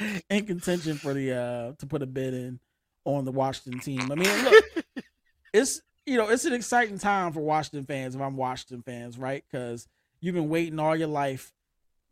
in 0.30 0.46
contention 0.46 0.96
for 0.96 1.14
the 1.14 1.32
uh 1.32 1.72
to 1.78 1.86
put 1.86 2.02
a 2.02 2.06
bid 2.06 2.34
in 2.34 2.60
on 3.04 3.24
the 3.24 3.32
Washington 3.32 3.80
team. 3.80 4.10
I 4.10 4.14
mean, 4.14 4.44
look, 4.44 4.64
it's 5.52 5.80
you 6.06 6.16
know 6.16 6.28
it's 6.28 6.44
an 6.44 6.52
exciting 6.52 6.98
time 6.98 7.32
for 7.32 7.40
Washington 7.40 7.86
fans. 7.86 8.14
If 8.14 8.20
I'm 8.20 8.36
Washington 8.36 8.82
fans, 8.82 9.18
right? 9.18 9.44
Because 9.50 9.88
you've 10.20 10.34
been 10.34 10.48
waiting 10.48 10.78
all 10.78 10.96
your 10.96 11.08
life, 11.08 11.52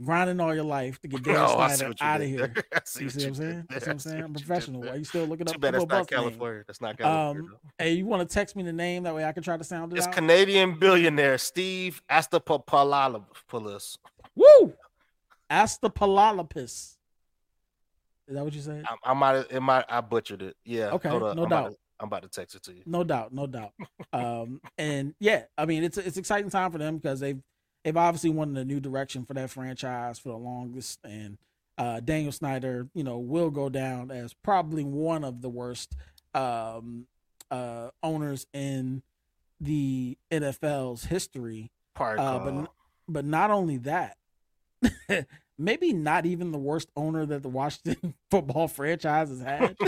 grinding 0.05 0.41
all 0.41 0.55
your 0.55 0.65
life 0.65 1.01
to 1.01 1.09
get 1.09 1.23
Dan 1.25 1.37
Oh, 1.37 1.69
Snyder 1.69 1.95
out 2.01 2.21
of 2.21 2.27
here. 2.27 2.55
see 2.85 3.05
You 3.05 3.11
see 3.11 3.19
what 3.21 3.27
I'm 3.29 3.35
saying? 3.35 3.67
That's 3.71 3.87
what 3.87 3.93
I'm 3.93 3.99
saying. 3.99 4.23
I'm 4.23 4.33
what 4.33 4.41
you 4.41 4.45
did 4.45 4.47
professional. 4.47 4.89
Are 4.89 4.97
you 4.97 5.05
still 5.05 5.25
looking 5.27 5.47
Too 5.47 5.55
up 5.55 5.61
bad 5.61 5.75
football 5.75 5.87
that's 5.99 6.11
not 6.11 6.11
bus 6.11 6.11
name? 6.11 6.31
California. 6.31 6.65
That's 6.67 6.81
not 6.81 6.99
California. 6.99 7.51
Um, 7.53 7.57
hey, 7.79 7.93
you 7.95 8.07
want 8.07 8.29
to 8.29 8.35
text 8.35 8.57
me 8.57 8.63
the 8.63 8.73
name 8.73 9.03
that 9.05 9.15
way 9.15 9.25
I 9.25 9.33
can 9.33 9.43
try 9.43 9.57
to 9.57 9.65
sound 9.65 9.93
it 9.93 9.97
It's 9.99 10.07
out? 10.07 10.13
Canadian 10.15 10.79
billionaire 10.79 11.39
Steve 11.39 12.03
Astapopoulos. 12.11 13.99
Woo! 14.35 14.75
Astapalolopis. 15.51 16.97
Is 18.29 18.37
that 18.37 18.45
what 18.45 18.55
you 18.55 18.61
said? 18.61 18.85
I, 18.89 19.11
I 19.11 19.15
might, 19.15 19.37
it 19.51 19.61
might, 19.61 19.85
I 19.89 20.01
butchered 20.01 20.43
it. 20.43 20.57
Yeah. 20.65 20.91
Okay, 20.91 21.09
hold 21.09 21.23
no 21.23 21.29
I'm 21.31 21.39
about 21.39 21.49
doubt. 21.51 21.71
to- 21.73 21.77
I'm 22.01 22.09
about 22.09 22.23
to 22.23 22.29
text 22.29 22.57
it 22.57 22.65
to 22.65 22.73
you. 22.73 22.83
No 22.85 23.05
doubt, 23.05 23.33
no 23.33 23.47
doubt. 23.47 23.71
Um, 24.13 24.61
and 24.77 25.15
yeah, 25.21 25.45
I 25.57 25.67
mean 25.67 25.85
it's 25.85 25.97
it's 25.99 26.17
exciting 26.17 26.51
time 26.51 26.73
for 26.73 26.79
them 26.79 26.97
because 26.97 27.21
they've 27.21 27.41
they've 27.85 27.97
obviously 27.97 28.31
wanted 28.31 28.57
a 28.59 28.65
new 28.65 28.81
direction 28.81 29.25
for 29.25 29.35
that 29.35 29.51
franchise 29.51 30.19
for 30.19 30.31
the 30.31 30.37
longest, 30.37 31.01
and 31.05 31.39
uh, 31.79 32.01
Daniel 32.01 32.33
Snyder, 32.33 32.89
you 32.95 33.05
know, 33.05 33.19
will 33.19 33.51
go 33.51 33.69
down 33.69 34.11
as 34.11 34.35
probably 34.35 34.85
one 34.85 35.25
of 35.25 35.41
the 35.43 35.49
worst 35.49 35.97
um, 36.35 37.07
uh, 37.51 37.91
owners 38.03 38.47
in 38.53 39.03
the 39.61 40.17
NFL's 40.31 41.05
history. 41.05 41.71
Park. 41.95 42.19
Uh, 42.19 42.39
but 42.39 42.71
but 43.09 43.25
not 43.25 43.51
only 43.51 43.79
that, 43.79 44.17
maybe 45.59 45.93
not 45.93 46.27
even 46.27 46.53
the 46.53 46.59
worst 46.59 46.91
owner 46.97 47.27
that 47.27 47.43
the 47.43 47.49
Washington 47.49 48.15
football 48.31 48.69
franchise 48.69 49.29
has 49.29 49.41
had. 49.41 49.77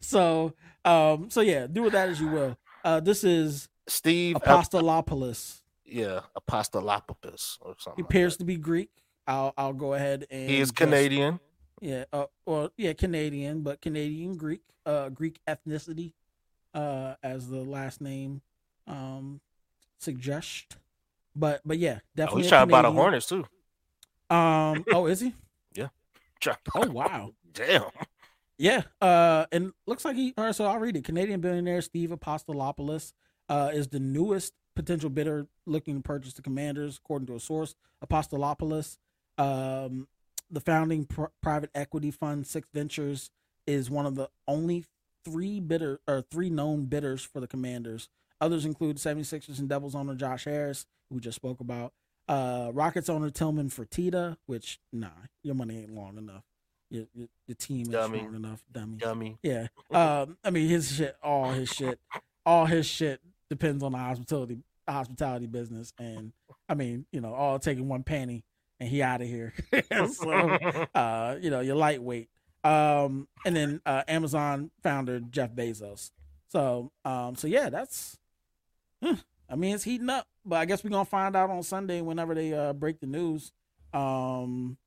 so 0.00 0.54
um 0.84 1.28
so 1.30 1.40
yeah 1.40 1.66
do 1.66 1.82
with 1.82 1.92
that 1.92 2.08
as 2.08 2.20
you 2.20 2.28
will 2.28 2.56
uh 2.84 3.00
this 3.00 3.24
is 3.24 3.68
Steve, 3.86 4.36
Ap- 4.36 4.44
apostolopoulos 4.44 5.60
yeah, 5.86 6.20
Apostolopoulos 6.36 7.58
or 7.60 7.74
he 7.76 7.82
something. 7.82 7.92
like 7.96 7.98
appears 8.10 8.34
that. 8.36 8.38
to 8.42 8.44
be 8.46 8.56
greek 8.56 8.90
i'll 9.26 9.52
i'll 9.56 9.72
go 9.72 9.94
ahead 9.94 10.26
and 10.30 10.48
He 10.50 10.60
is 10.60 10.68
just- 10.68 10.76
Canadian. 10.76 11.40
yeah 11.80 12.04
uh, 12.12 12.26
well 12.46 12.70
yeah 12.76 12.92
canadian 12.94 13.62
but 13.62 13.80
canadian 13.80 14.36
greek 14.36 14.60
uh 14.86 15.08
greek 15.10 15.40
ethnicity 15.48 16.12
uh 16.74 17.14
as 17.22 17.48
the 17.48 17.62
last 17.62 18.00
name 18.00 18.40
um 18.86 19.40
suggests 19.98 20.76
but 21.36 21.60
but 21.64 21.78
yeah 21.78 21.98
Oh, 22.00 22.06
definitely 22.16 22.42
he's 22.42 22.46
a 22.46 22.50
trying 22.50 22.68
to 22.68 22.72
buy 22.72 22.82
the. 22.82 22.92
Hornets 22.92 23.26
too. 23.26 23.44
um 24.30 24.84
oh 24.92 25.06
is 25.06 25.20
he 25.20 25.34
yeah. 25.74 25.88
oh 26.74 26.90
wow 26.90 27.32
Damn. 27.54 27.84
Yeah, 28.58 28.82
uh, 29.00 29.46
and 29.52 29.72
looks 29.86 30.04
like 30.04 30.14
he. 30.16 30.32
All 30.36 30.44
right, 30.44 30.54
so 30.54 30.64
I'll 30.64 30.78
read 30.78 30.96
it. 30.96 31.04
Canadian 31.04 31.40
billionaire 31.40 31.80
Steve 31.82 32.10
Apostolopoulos 32.10 33.12
uh, 33.48 33.70
is 33.72 33.88
the 33.88 34.00
newest 34.00 34.54
potential 34.74 35.10
bidder 35.10 35.46
looking 35.66 35.96
to 35.96 36.02
purchase 36.02 36.32
the 36.32 36.42
Commanders, 36.42 36.98
according 37.02 37.26
to 37.26 37.34
a 37.34 37.40
source. 37.40 37.74
Apostolopoulos, 38.04 38.98
um, 39.38 40.08
the 40.50 40.60
founding 40.60 41.06
pr- 41.06 41.24
private 41.42 41.70
equity 41.74 42.10
fund 42.10 42.46
Six 42.46 42.68
Ventures, 42.72 43.30
is 43.66 43.90
one 43.90 44.06
of 44.06 44.14
the 44.14 44.28
only 44.46 44.84
three 45.24 45.60
bidder 45.60 46.00
or 46.06 46.22
three 46.22 46.50
known 46.50 46.84
bidders 46.86 47.22
for 47.22 47.40
the 47.40 47.46
Commanders. 47.46 48.08
Others 48.40 48.64
include 48.64 48.96
76ers 48.96 49.58
and 49.58 49.68
Devils 49.68 49.94
owner 49.94 50.14
Josh 50.14 50.44
Harris, 50.44 50.86
who 51.08 51.16
we 51.16 51.20
just 51.20 51.36
spoke 51.36 51.60
about. 51.60 51.92
Uh, 52.28 52.70
Rockets 52.74 53.08
owner 53.08 53.30
Tillman 53.30 53.70
Fertitta, 53.70 54.36
which 54.46 54.80
nah, 54.92 55.08
your 55.42 55.54
money 55.54 55.78
ain't 55.78 55.94
long 55.94 56.18
enough. 56.18 56.42
Your, 56.90 57.06
your, 57.14 57.28
your 57.46 57.54
team 57.54 57.82
is 57.82 57.88
strong 57.88 58.34
enough, 58.34 58.62
dummy. 58.70 58.98
Dummy. 58.98 59.38
Yeah. 59.42 59.68
Um, 59.90 60.36
I 60.44 60.50
mean 60.50 60.68
his 60.68 60.92
shit, 60.92 61.16
all 61.22 61.50
his 61.52 61.68
shit, 61.70 61.98
all 62.44 62.66
his 62.66 62.86
shit 62.86 63.20
depends 63.48 63.82
on 63.82 63.92
the 63.92 63.98
hospitality 63.98 64.58
hospitality 64.88 65.46
business. 65.46 65.92
And 65.98 66.32
I 66.68 66.74
mean, 66.74 67.06
you 67.12 67.20
know, 67.20 67.34
all 67.34 67.58
taking 67.58 67.88
one 67.88 68.02
penny 68.02 68.44
and 68.80 68.88
he 68.88 69.02
out 69.02 69.20
of 69.20 69.28
here. 69.28 69.54
so 70.12 70.30
uh, 70.94 71.36
you 71.40 71.50
know, 71.50 71.60
you're 71.60 71.76
lightweight. 71.76 72.28
Um, 72.62 73.28
and 73.44 73.54
then 73.54 73.80
uh 73.84 74.02
Amazon 74.08 74.70
founder 74.82 75.20
Jeff 75.20 75.52
Bezos. 75.52 76.10
So 76.48 76.92
um, 77.04 77.36
so 77.36 77.46
yeah, 77.46 77.70
that's 77.70 78.18
I 79.02 79.56
mean 79.56 79.74
it's 79.74 79.84
heating 79.84 80.10
up, 80.10 80.26
but 80.44 80.56
I 80.56 80.64
guess 80.64 80.82
we're 80.82 80.90
gonna 80.90 81.04
find 81.04 81.36
out 81.36 81.50
on 81.50 81.62
Sunday 81.62 82.00
whenever 82.00 82.34
they 82.34 82.52
uh 82.52 82.72
break 82.72 83.00
the 83.00 83.06
news. 83.06 83.52
Um 83.92 84.78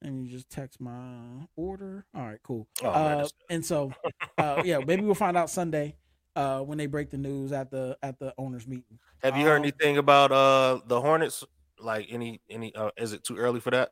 and 0.00 0.26
you 0.26 0.32
just 0.32 0.50
text 0.50 0.80
my 0.80 1.46
order. 1.56 2.04
All 2.14 2.22
right, 2.22 2.40
cool. 2.42 2.66
Oh, 2.82 2.88
uh, 2.88 3.28
and 3.48 3.64
so, 3.64 3.92
uh, 4.36 4.62
yeah, 4.64 4.78
maybe 4.84 5.02
we'll 5.02 5.14
find 5.14 5.36
out 5.36 5.48
Sunday 5.48 5.94
uh, 6.36 6.60
when 6.60 6.78
they 6.78 6.86
break 6.86 7.10
the 7.10 7.18
news 7.18 7.52
at 7.52 7.70
the 7.70 7.96
at 8.02 8.18
the 8.18 8.32
owners 8.38 8.66
meeting. 8.66 8.98
Have 9.22 9.36
you 9.36 9.44
heard 9.44 9.56
Um, 9.56 9.62
anything 9.62 9.98
about 9.98 10.32
uh 10.32 10.80
the 10.86 11.00
Hornets? 11.00 11.44
Like 11.78 12.06
any 12.10 12.40
any? 12.48 12.74
Uh, 12.74 12.90
is 12.96 13.12
it 13.12 13.24
too 13.24 13.36
early 13.36 13.60
for 13.60 13.70
that? 13.70 13.90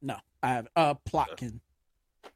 No, 0.00 0.16
I 0.42 0.48
have 0.48 0.68
uh 0.76 0.94
Plotkin. 0.94 1.60
I 2.24 2.30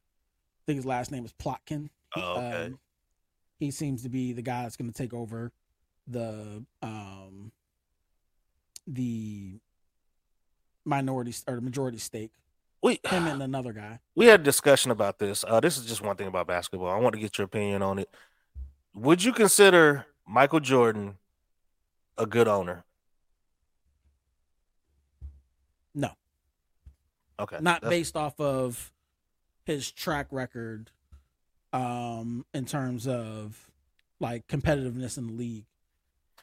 think 0.67 0.77
his 0.77 0.85
last 0.85 1.11
name 1.11 1.25
is 1.25 1.33
Plotkin. 1.33 1.89
Oh, 2.15 2.37
okay. 2.37 2.65
um, 2.65 2.79
he 3.59 3.71
seems 3.71 4.03
to 4.03 4.09
be 4.09 4.33
the 4.33 4.41
guy 4.41 4.63
that's 4.63 4.77
going 4.77 4.91
to 4.91 4.97
take 4.97 5.13
over 5.13 5.51
the 6.07 6.63
um 6.81 7.51
the 8.85 9.59
minority 10.85 11.33
or 11.47 11.55
the 11.55 11.61
majority 11.61 11.97
stake. 11.97 12.31
We 12.81 12.99
Him 13.05 13.27
and 13.27 13.41
another 13.41 13.71
guy. 13.71 13.99
we 14.15 14.25
had 14.25 14.41
a 14.41 14.43
discussion 14.43 14.91
about 14.91 15.17
this. 15.17 15.45
Uh, 15.47 15.61
this 15.61 15.77
is 15.77 15.85
just 15.85 16.01
one 16.01 16.17
thing 16.17 16.27
about 16.27 16.47
basketball. 16.47 16.89
I 16.89 16.97
want 16.99 17.13
to 17.15 17.21
get 17.21 17.37
your 17.37 17.45
opinion 17.45 17.81
on 17.81 17.99
it. 17.99 18.09
Would 18.93 19.23
you 19.23 19.33
consider 19.33 20.05
Michael 20.27 20.59
Jordan 20.59 21.17
a 22.17 22.25
good 22.25 22.47
owner? 22.47 22.83
No. 25.95 26.09
Okay, 27.39 27.57
not 27.61 27.81
that's- 27.81 27.89
based 27.89 28.15
off 28.15 28.39
of 28.39 28.91
his 29.65 29.91
track 29.91 30.27
record 30.31 30.91
um 31.71 32.45
in 32.53 32.65
terms 32.65 33.07
of 33.07 33.71
like 34.19 34.45
competitiveness 34.47 35.17
in 35.17 35.27
the 35.27 35.33
league. 35.33 35.65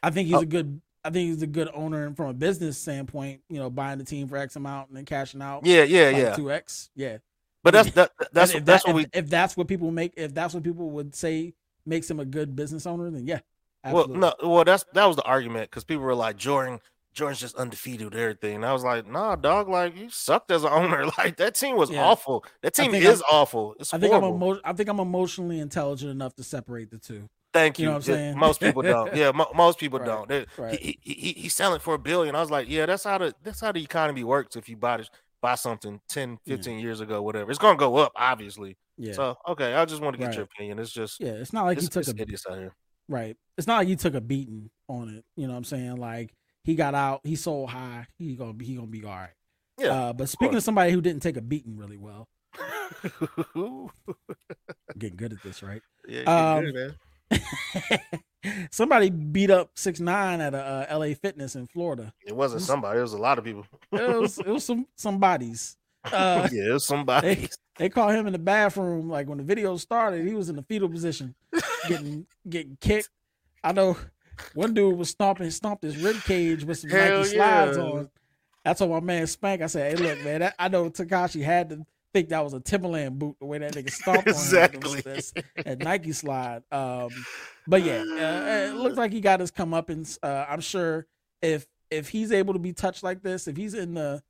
I 0.03 0.11
think 0.11 0.27
he's 0.27 0.37
Oh. 0.37 0.41
a 0.41 0.47
good 0.47 0.81
I 1.05 1.09
think 1.11 1.31
he's 1.33 1.43
a 1.43 1.47
good 1.47 1.71
owner 1.73 2.13
from 2.15 2.27
a 2.29 2.35
business 2.35 2.77
standpoint, 2.77 3.41
you 3.49 3.59
know, 3.59 3.71
buying 3.71 3.99
the 3.99 4.05
team 4.05 4.29
for 4.29 4.37
X 4.37 4.57
amount 4.57 4.89
and 4.89 4.97
then 4.97 5.05
cashing 5.07 5.41
out 5.41 5.65
Yeah, 5.65 5.85
yeah, 5.85 6.11
yeah. 6.11 6.35
two 6.35 6.51
X. 6.51 6.91
Yeah. 6.95 7.19
But 7.63 7.73
that's 7.75 7.91
that, 7.93 8.11
that's 8.33 8.55
if 8.55 8.65
that's 8.65 8.85
that- 8.85 8.93
what 8.93 8.97
we 8.97 9.07
if 9.13 9.29
that's 9.31 9.57
what 9.57 9.69
people 9.69 9.91
make 9.93 10.15
if 10.17 10.35
that's 10.35 10.53
what 10.55 10.63
people 10.65 10.91
would 10.91 11.15
say 11.15 11.55
makes 11.87 12.11
him 12.11 12.21
a 12.21 12.25
good 12.25 12.55
business 12.57 12.87
owner, 12.87 13.11
then 13.11 13.27
yeah. 13.27 13.41
Absolutely. 13.85 14.19
Well, 14.19 14.35
no, 14.43 14.49
well 14.49 14.65
that's 14.65 14.85
that 14.95 15.07
was 15.07 15.17
the 15.17 15.23
argument 15.25 15.71
because 15.71 15.85
people 15.85 16.05
were 16.05 16.15
like 16.15 16.37
Jordan, 16.37 16.81
Jordan's 17.15 17.41
just 17.41 17.57
undefeated 17.57 18.05
with 18.05 18.15
everything. 18.15 18.57
And 18.57 18.67
I 18.67 18.73
was 18.75 18.85
like, 18.85 19.07
nah, 19.07 19.37
dog, 19.37 19.69
like 19.69 19.97
you 19.97 20.11
sucked 20.11 20.51
as 20.51 20.65
an 20.65 20.71
owner. 20.73 21.07
Like 21.19 21.37
that 21.39 21.55
team 21.55 21.77
was 21.77 21.91
Yeah. 21.91 22.05
awful. 22.05 22.45
That 22.63 22.75
team 22.75 22.95
is 22.95 23.23
I'm- 23.23 23.29
awful. 23.33 23.75
It's 23.81 23.95
I 23.95 23.99
think 23.99 24.13
I'm 24.13 24.21
horrible. 24.21 24.53
emo- 24.53 24.61
I 24.65 24.73
think 24.75 24.89
I'm 24.91 25.01
emotionally 25.01 25.61
intelligent 25.61 26.11
enough 26.11 26.35
to 26.37 26.43
separate 26.45 26.91
the 26.91 26.99
two. 26.99 27.29
Thank 27.53 27.79
you 27.79 27.85
you. 27.85 27.89
know 27.89 27.97
what 27.97 28.07
I'm 28.07 28.11
Yeah, 28.13 28.17
saying? 28.17 28.39
Most 28.39 28.61
people 28.61 28.83
don't. 28.83 29.17
Yeah, 29.17 29.33
mo- 29.33 29.51
most 29.57 29.79
people 29.81 29.99
Right, 29.99 30.07
don't. 30.07 30.29
They- 30.29 30.47
right. 30.59 30.79
He, 30.79 30.99
he, 31.03 31.15
he, 31.15 31.33
he's 31.33 31.55
selling 31.55 31.81
for 31.81 31.95
a 31.95 31.99
billion. 31.99 32.37
I 32.37 32.41
was 32.41 32.51
like, 32.51 32.69
yeah, 32.69 32.85
that's 32.87 33.03
how 33.05 33.17
the 33.19 33.35
that's 33.43 33.61
how 33.61 33.73
the 33.73 33.83
economy 33.83 34.23
works. 34.25 34.55
If 34.57 34.69
you 34.69 34.77
buy 34.77 34.99
this, 34.99 35.11
buy 35.43 35.55
something 35.55 36.01
10, 36.09 36.39
15 36.47 36.79
years 36.81 37.01
ago, 37.01 37.23
whatever, 37.23 37.51
it's 37.51 37.59
gonna 37.59 37.79
go 37.79 37.97
up, 37.97 38.13
obviously. 38.17 38.77
Yeah. 38.97 39.13
So 39.15 39.37
okay, 39.49 39.75
I 39.75 39.85
just 39.87 40.03
want 40.03 40.15
to 40.15 40.19
get 40.19 40.27
Right. 40.27 40.35
your 40.37 40.45
opinion. 40.45 40.79
It's 40.79 40.93
just 40.93 41.21
yeah, 41.21 41.31
it's 41.33 41.53
not 41.53 41.65
like 41.65 41.79
it's, 41.79 41.87
he 41.95 42.03
took 42.03 42.07
a 42.19 42.23
idiots 42.23 42.45
out 42.51 42.59
here. 42.59 42.75
right. 43.09 43.37
It's 43.57 43.67
not 43.67 43.79
like 43.79 43.89
he 43.89 43.97
took 43.97 44.15
a 44.15 44.21
beating 44.21 44.71
on 44.89 45.09
it. 45.09 45.25
You 45.37 45.47
know 45.47 45.53
what 45.55 45.59
I'm 45.59 45.65
saying? 45.65 45.97
Like 45.97 46.35
he 46.65 46.75
got 46.75 46.95
out, 46.95 47.21
he 47.25 47.37
sold 47.37 47.71
high. 47.71 48.07
He 48.19 48.35
gonna 48.37 48.53
be 48.53 48.67
he 48.67 48.75
gonna 48.75 48.87
be 48.89 49.05
all 49.05 49.11
right. 49.13 49.31
Yeah, 49.79 49.89
Uh, 49.93 50.13
but 50.13 50.29
speaking 50.29 50.57
of 50.57 50.63
somebody 50.63 50.93
who 50.93 51.01
didn't 51.01 51.23
take 51.23 51.39
a 51.39 51.41
beating 51.41 51.77
really 51.79 51.97
well, 51.97 52.29
getting 54.99 55.17
good 55.17 55.33
at 55.33 55.43
this, 55.43 55.63
right? 55.63 55.81
Yeah, 56.07 56.23
Um, 56.57 56.65
good, 56.65 56.75
man. 56.75 56.95
somebody 58.71 59.11
beat 59.11 59.51
up 59.51 59.71
six 59.75 60.01
nine 60.01 60.41
at 60.41 60.55
a 60.55 60.89
uh, 60.91 60.99
LA 60.99 61.15
Fitness 61.15 61.57
in 61.57 61.67
Florida. 61.67 62.13
It 62.27 62.35
wasn't 62.35 62.63
somebody. 62.63 62.99
It 62.99 63.03
was 63.03 63.13
a 63.13 63.19
lot 63.19 63.39
of 63.39 63.45
people. 63.45 63.67
It 63.93 64.21
was 64.21 64.39
it 64.39 64.47
was 64.47 64.65
some 64.65 64.87
some 64.97 65.19
bodies. 65.19 65.77
Uh, 66.05 66.49
yeah, 66.53 66.71
it 66.71 66.73
was 66.73 66.87
somebody. 66.87 67.35
they, 67.35 67.49
they 67.77 67.89
caught 67.89 68.15
him 68.15 68.27
in 68.27 68.33
the 68.33 68.39
bathroom 68.39 69.09
like 69.09 69.29
when 69.29 69.39
the 69.39 69.45
video 69.45 69.77
started 69.77 70.27
he 70.27 70.35
was 70.35 70.49
in 70.49 70.57
the 70.57 70.63
fetal 70.63 70.89
position 70.89 71.35
getting 71.89 72.27
getting 72.49 72.77
kicked 72.81 73.11
i 73.63 73.73
know 73.73 73.97
one 74.55 74.73
dude 74.73 74.97
was 74.97 75.11
stomping 75.11 75.51
stomped 75.51 75.83
his 75.83 75.97
rib 75.99 76.17
cage 76.25 76.65
with 76.65 76.79
some 76.79 76.91
Hell 76.91 77.19
nike 77.19 77.31
slides 77.31 77.77
on 77.77 78.09
i 78.65 78.73
told 78.73 78.91
my 78.91 79.01
man 79.01 79.27
spank 79.27 79.61
i 79.61 79.67
said 79.67 79.99
hey 79.99 80.03
look 80.03 80.25
man 80.25 80.41
that, 80.41 80.55
i 80.59 80.69
know 80.69 80.89
tekashi 80.89 81.43
had 81.43 81.71
to 81.71 81.87
think 82.13 82.29
that 82.31 82.43
was 82.43 82.53
a 82.55 82.61
timberland 82.61 83.19
boot 83.19 83.37
the 83.41 83.47
way 83.47 83.59
that 83.59 83.73
nigga 83.75 83.91
stomped 84.03 84.27
Exactly. 84.29 85.03
on 85.07 85.15
him 85.15 85.23
that 85.65 85.79
nike 85.79 86.13
slide 86.13 86.63
um 86.73 87.09
but 87.67 87.83
yeah 87.83 87.99
uh, 88.03 88.71
it 88.71 88.75
looks 88.77 88.97
like 88.97 89.13
he 89.13 89.21
got 89.21 89.41
his 89.41 89.51
come 89.51 89.73
up 89.75 89.91
and 89.91 90.19
uh, 90.23 90.45
i'm 90.49 90.61
sure 90.61 91.07
if 91.43 91.67
if 91.91 92.09
he's 92.09 92.33
able 92.33 92.53
to 92.53 92.59
be 92.59 92.73
touched 92.73 93.03
like 93.03 93.23
this 93.23 93.47
if 93.49 93.57
he's 93.57 93.75
in 93.75 93.95
the 93.95 94.23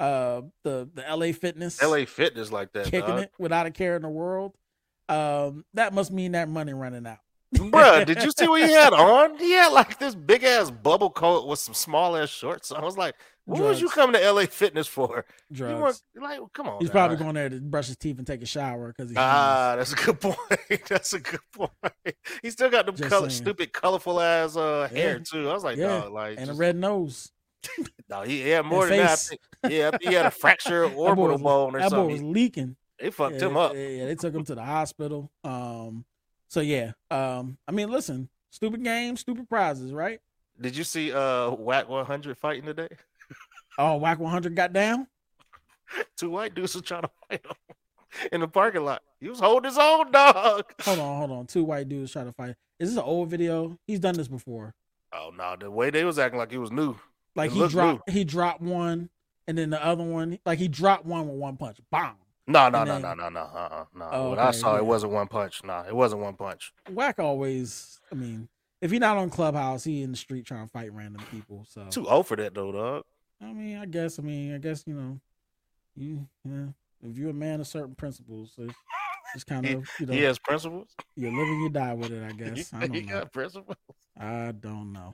uh 0.00 0.42
the 0.64 0.88
the 0.94 1.04
la 1.16 1.32
fitness 1.32 1.82
LA 1.82 2.04
Fitness 2.04 2.52
like 2.52 2.72
that, 2.74 2.84
kicking 2.84 3.00
dog. 3.08 3.20
it 3.20 3.32
without 3.38 3.64
a 3.66 3.70
care 3.70 3.96
in 3.96 4.02
the 4.02 4.08
world, 4.10 4.54
um, 5.08 5.64
that 5.72 5.94
must 5.94 6.12
mean 6.12 6.32
that 6.32 6.50
money 6.50 6.74
running 6.74 7.06
out. 7.06 7.16
Bruh, 7.54 8.04
did 8.04 8.22
you 8.22 8.30
see 8.36 8.46
what 8.46 8.62
he 8.62 8.72
had 8.74 8.92
on? 8.92 9.38
He 9.38 9.52
had 9.52 9.68
like 9.68 9.98
this 9.98 10.14
big 10.14 10.44
ass 10.44 10.70
bubble 10.70 11.08
coat 11.08 11.46
with 11.46 11.60
some 11.60 11.72
small 11.72 12.14
ass 12.14 12.28
shorts. 12.28 12.68
So 12.68 12.76
I 12.76 12.84
was 12.84 12.98
like, 12.98 13.14
what 13.46 13.62
was 13.62 13.80
you 13.80 13.88
coming 13.88 14.20
to 14.20 14.30
LA 14.32 14.42
Fitness 14.46 14.86
for? 14.86 15.24
You 15.50 15.56
Drugs. 15.56 16.02
weren't 16.14 16.42
like, 16.42 16.52
come 16.52 16.68
on. 16.68 16.78
He's 16.80 16.88
now. 16.88 16.92
probably 16.92 17.16
going 17.16 17.34
there 17.34 17.48
to 17.48 17.60
brush 17.60 17.86
his 17.86 17.96
teeth 17.96 18.18
and 18.18 18.26
take 18.26 18.42
a 18.42 18.46
shower 18.46 18.92
because 18.96 19.12
Ah, 19.16 19.74
that's 19.76 19.92
a 19.92 19.96
good 19.96 20.20
point. 20.20 20.38
that's 20.88 21.12
a 21.12 21.20
good 21.20 21.40
point. 21.52 21.70
He 22.42 22.50
still 22.50 22.70
got 22.70 22.86
them 22.86 22.96
color, 22.96 23.30
stupid, 23.30 23.72
colorful 23.72 24.20
ass 24.20 24.56
uh, 24.56 24.88
Yeah. 24.92 24.98
hair 24.98 25.18
too. 25.20 25.48
I 25.48 25.54
was 25.54 25.64
like, 25.64 25.76
Yeah. 25.78 26.00
dog, 26.02 26.12
like, 26.12 26.38
and 26.38 26.50
a 26.50 26.54
red 26.54 26.76
nose. 26.76 27.30
no, 28.08 28.22
he 28.22 28.40
had 28.48 28.64
more 28.66 28.86
than 28.86 28.98
that. 28.98 29.10
I 29.10 29.16
think, 29.16 29.40
yeah, 29.68 29.90
he 30.00 30.12
had 30.14 30.26
a 30.26 30.30
fracture 30.30 30.84
orbital 30.84 31.38
bone 31.38 31.74
or 31.74 31.80
That 31.80 31.90
boy 31.90 32.06
was 32.06 32.22
leaking. 32.22 32.76
They 32.98 33.10
fucked 33.10 33.36
yeah, 33.36 33.46
him 33.46 33.56
up. 33.56 33.74
Yeah, 33.74 34.06
they 34.06 34.14
took 34.14 34.34
him 34.34 34.44
to 34.44 34.54
the 34.54 34.62
hospital. 34.64 35.30
Um, 35.44 36.04
so 36.48 36.60
yeah. 36.60 36.92
Um, 37.10 37.58
I 37.68 37.72
mean, 37.72 37.90
listen, 37.90 38.28
stupid 38.50 38.82
game, 38.84 39.16
stupid 39.16 39.48
prizes, 39.48 39.92
right? 39.92 40.20
Did 40.60 40.76
you 40.76 40.84
see 40.84 41.12
uh 41.12 41.50
Whack 41.50 41.88
100 41.88 42.38
fighting 42.38 42.64
today? 42.64 42.88
Oh, 43.78 43.96
whack 43.96 44.18
one 44.18 44.30
hundred 44.32 44.54
got 44.54 44.72
down. 44.72 45.06
Two 46.16 46.30
white 46.30 46.54
dudes 46.54 46.74
was 46.74 46.82
trying 46.82 47.02
to 47.02 47.10
fight 47.28 47.44
him 47.44 48.28
in 48.32 48.40
the 48.40 48.48
parking 48.48 48.84
lot. 48.84 49.02
He 49.20 49.28
was 49.28 49.40
holding 49.40 49.68
his 49.70 49.78
own 49.78 50.10
dog. 50.10 50.64
Hold 50.82 50.98
on, 50.98 51.16
hold 51.18 51.30
on. 51.32 51.46
Two 51.46 51.64
white 51.64 51.88
dudes 51.88 52.12
trying 52.12 52.26
to 52.26 52.32
fight. 52.32 52.54
Is 52.78 52.90
this 52.90 52.98
an 52.98 53.04
old 53.04 53.30
video? 53.30 53.78
He's 53.86 54.00
done 54.00 54.14
this 54.16 54.28
before. 54.28 54.74
Oh 55.12 55.30
no, 55.36 55.56
the 55.58 55.70
way 55.70 55.90
they 55.90 56.04
was 56.04 56.18
acting 56.18 56.38
like 56.38 56.50
he 56.50 56.58
was 56.58 56.70
new. 56.70 56.96
Like 57.34 57.50
It 57.50 57.54
he 57.54 57.68
dropped, 57.68 58.10
he 58.10 58.24
dropped 58.24 58.60
one, 58.60 59.10
and 59.46 59.56
then 59.56 59.70
the 59.70 59.84
other 59.84 60.04
one, 60.04 60.38
like 60.44 60.58
he 60.58 60.68
dropped 60.68 61.06
one 61.06 61.28
with 61.28 61.36
one 61.38 61.56
punch. 61.56 61.78
Bomb. 61.90 62.16
No, 62.48 62.68
no, 62.68 62.84
no, 62.84 62.98
no, 62.98 63.14
no, 63.14 63.28
no, 63.28 63.40
uh-uh, 63.40 63.84
no. 63.94 64.08
Oh, 64.12 64.28
What 64.30 64.38
I 64.38 64.52
saw, 64.52 64.74
yeah. 64.74 64.78
it 64.78 64.86
wasn't 64.86 65.12
one 65.12 65.26
punch. 65.26 65.64
No, 65.64 65.84
it 65.86 65.94
wasn't 65.94 66.22
one 66.22 66.34
punch. 66.34 66.72
Whack 66.90 67.18
always. 67.18 68.00
I 68.12 68.14
mean, 68.14 68.48
if 68.80 68.90
he 68.92 68.98
not 69.00 69.16
on 69.16 69.30
Clubhouse, 69.30 69.82
he 69.84 70.02
in 70.02 70.12
the 70.12 70.16
street 70.16 70.46
trying 70.46 70.64
to 70.66 70.70
fight 70.70 70.92
random 70.92 71.22
people. 71.32 71.64
So 71.68 71.86
Too 71.90 72.06
old 72.08 72.26
for 72.26 72.36
that 72.36 72.54
though, 72.54 72.70
dog. 72.72 73.04
I 73.40 73.52
mean, 73.52 73.78
I 73.78 73.86
guess. 73.86 74.18
I 74.18 74.22
mean, 74.22 74.54
I 74.54 74.58
guess 74.58 74.84
you 74.86 74.94
know, 74.94 75.20
you 75.96 76.26
yeah. 76.44 76.66
If 77.02 77.16
you're 77.18 77.30
a 77.30 77.34
man 77.34 77.60
of 77.60 77.66
certain 77.66 77.94
principles, 77.94 78.54
it's 78.58 78.74
just 79.34 79.46
kind 79.46 79.66
of 79.66 79.88
you 80.00 80.06
know, 80.06 80.12
He 80.14 80.22
has 80.22 80.38
principles. 80.38 80.88
you 81.14 81.28
live 81.28 81.48
and 81.48 81.62
you 81.62 81.68
die 81.68 81.92
with 81.94 82.10
it. 82.10 82.22
I 82.24 82.32
guess. 82.54 82.72
I 82.72 82.86
don't 82.86 83.06
know. 83.06 83.24
principles. 83.26 83.76
I 84.18 84.52
don't 84.52 84.92
know. 84.92 85.12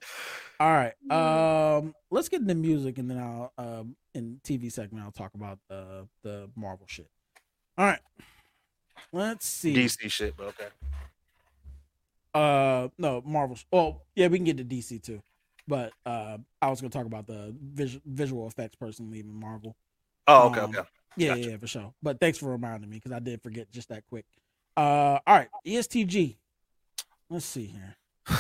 All 0.60 0.70
right. 0.72 0.94
Um, 1.10 1.94
let's 2.10 2.28
get 2.28 2.40
into 2.40 2.54
music, 2.54 2.98
and 2.98 3.10
then 3.10 3.18
I'll 3.18 3.52
um 3.58 3.96
in 4.14 4.40
TV 4.44 4.70
segment 4.70 5.04
I'll 5.04 5.10
talk 5.12 5.34
about 5.34 5.58
the 5.68 6.06
the 6.22 6.48
Marvel 6.54 6.86
shit. 6.88 7.08
All 7.76 7.86
right. 7.86 8.00
Let's 9.12 9.46
see. 9.46 9.74
DC 9.74 10.10
shit, 10.10 10.36
but 10.36 10.46
okay. 10.48 10.68
Uh, 12.34 12.88
no, 12.96 13.22
Marvel. 13.26 13.58
Oh, 13.72 14.00
yeah, 14.14 14.28
we 14.28 14.38
can 14.38 14.44
get 14.44 14.56
to 14.56 14.64
DC 14.64 15.02
too, 15.02 15.22
but 15.68 15.92
uh, 16.06 16.38
I 16.60 16.68
was 16.70 16.80
gonna 16.80 16.90
talk 16.90 17.06
about 17.06 17.26
the 17.26 17.54
vis- 17.60 17.98
visual 18.04 18.46
effects 18.46 18.76
person 18.76 19.10
leaving 19.10 19.38
Marvel. 19.38 19.76
Oh, 20.26 20.46
okay, 20.48 20.60
Um, 20.60 20.70
okay. 20.70 20.88
Yeah, 21.16 21.34
Gotcha. 21.34 21.50
yeah, 21.50 21.56
for 21.58 21.66
sure. 21.66 21.92
But 22.02 22.20
thanks 22.20 22.38
for 22.38 22.50
reminding 22.50 22.88
me 22.88 22.96
because 22.96 23.12
I 23.12 23.18
did 23.18 23.42
forget 23.42 23.70
just 23.70 23.90
that 23.90 24.04
quick. 24.08 24.24
Uh, 24.76 25.18
all 25.26 25.36
right, 25.36 25.48
ESTG. 25.66 26.36
Let's 27.28 27.44
see 27.44 27.66
here. 27.66 27.96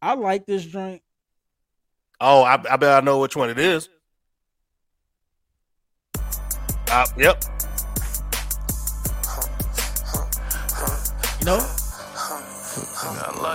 I 0.00 0.14
like 0.14 0.46
this 0.46 0.64
joint. 0.64 1.02
Oh, 2.20 2.42
I, 2.42 2.54
I 2.70 2.76
bet 2.76 3.02
I 3.02 3.04
know 3.04 3.18
which 3.18 3.36
one 3.36 3.50
it 3.50 3.58
is. 3.58 3.88
Uh, 6.90 7.06
yep. 7.16 7.42
You 11.40 11.46
know, 11.46 11.66
New 13.42 13.50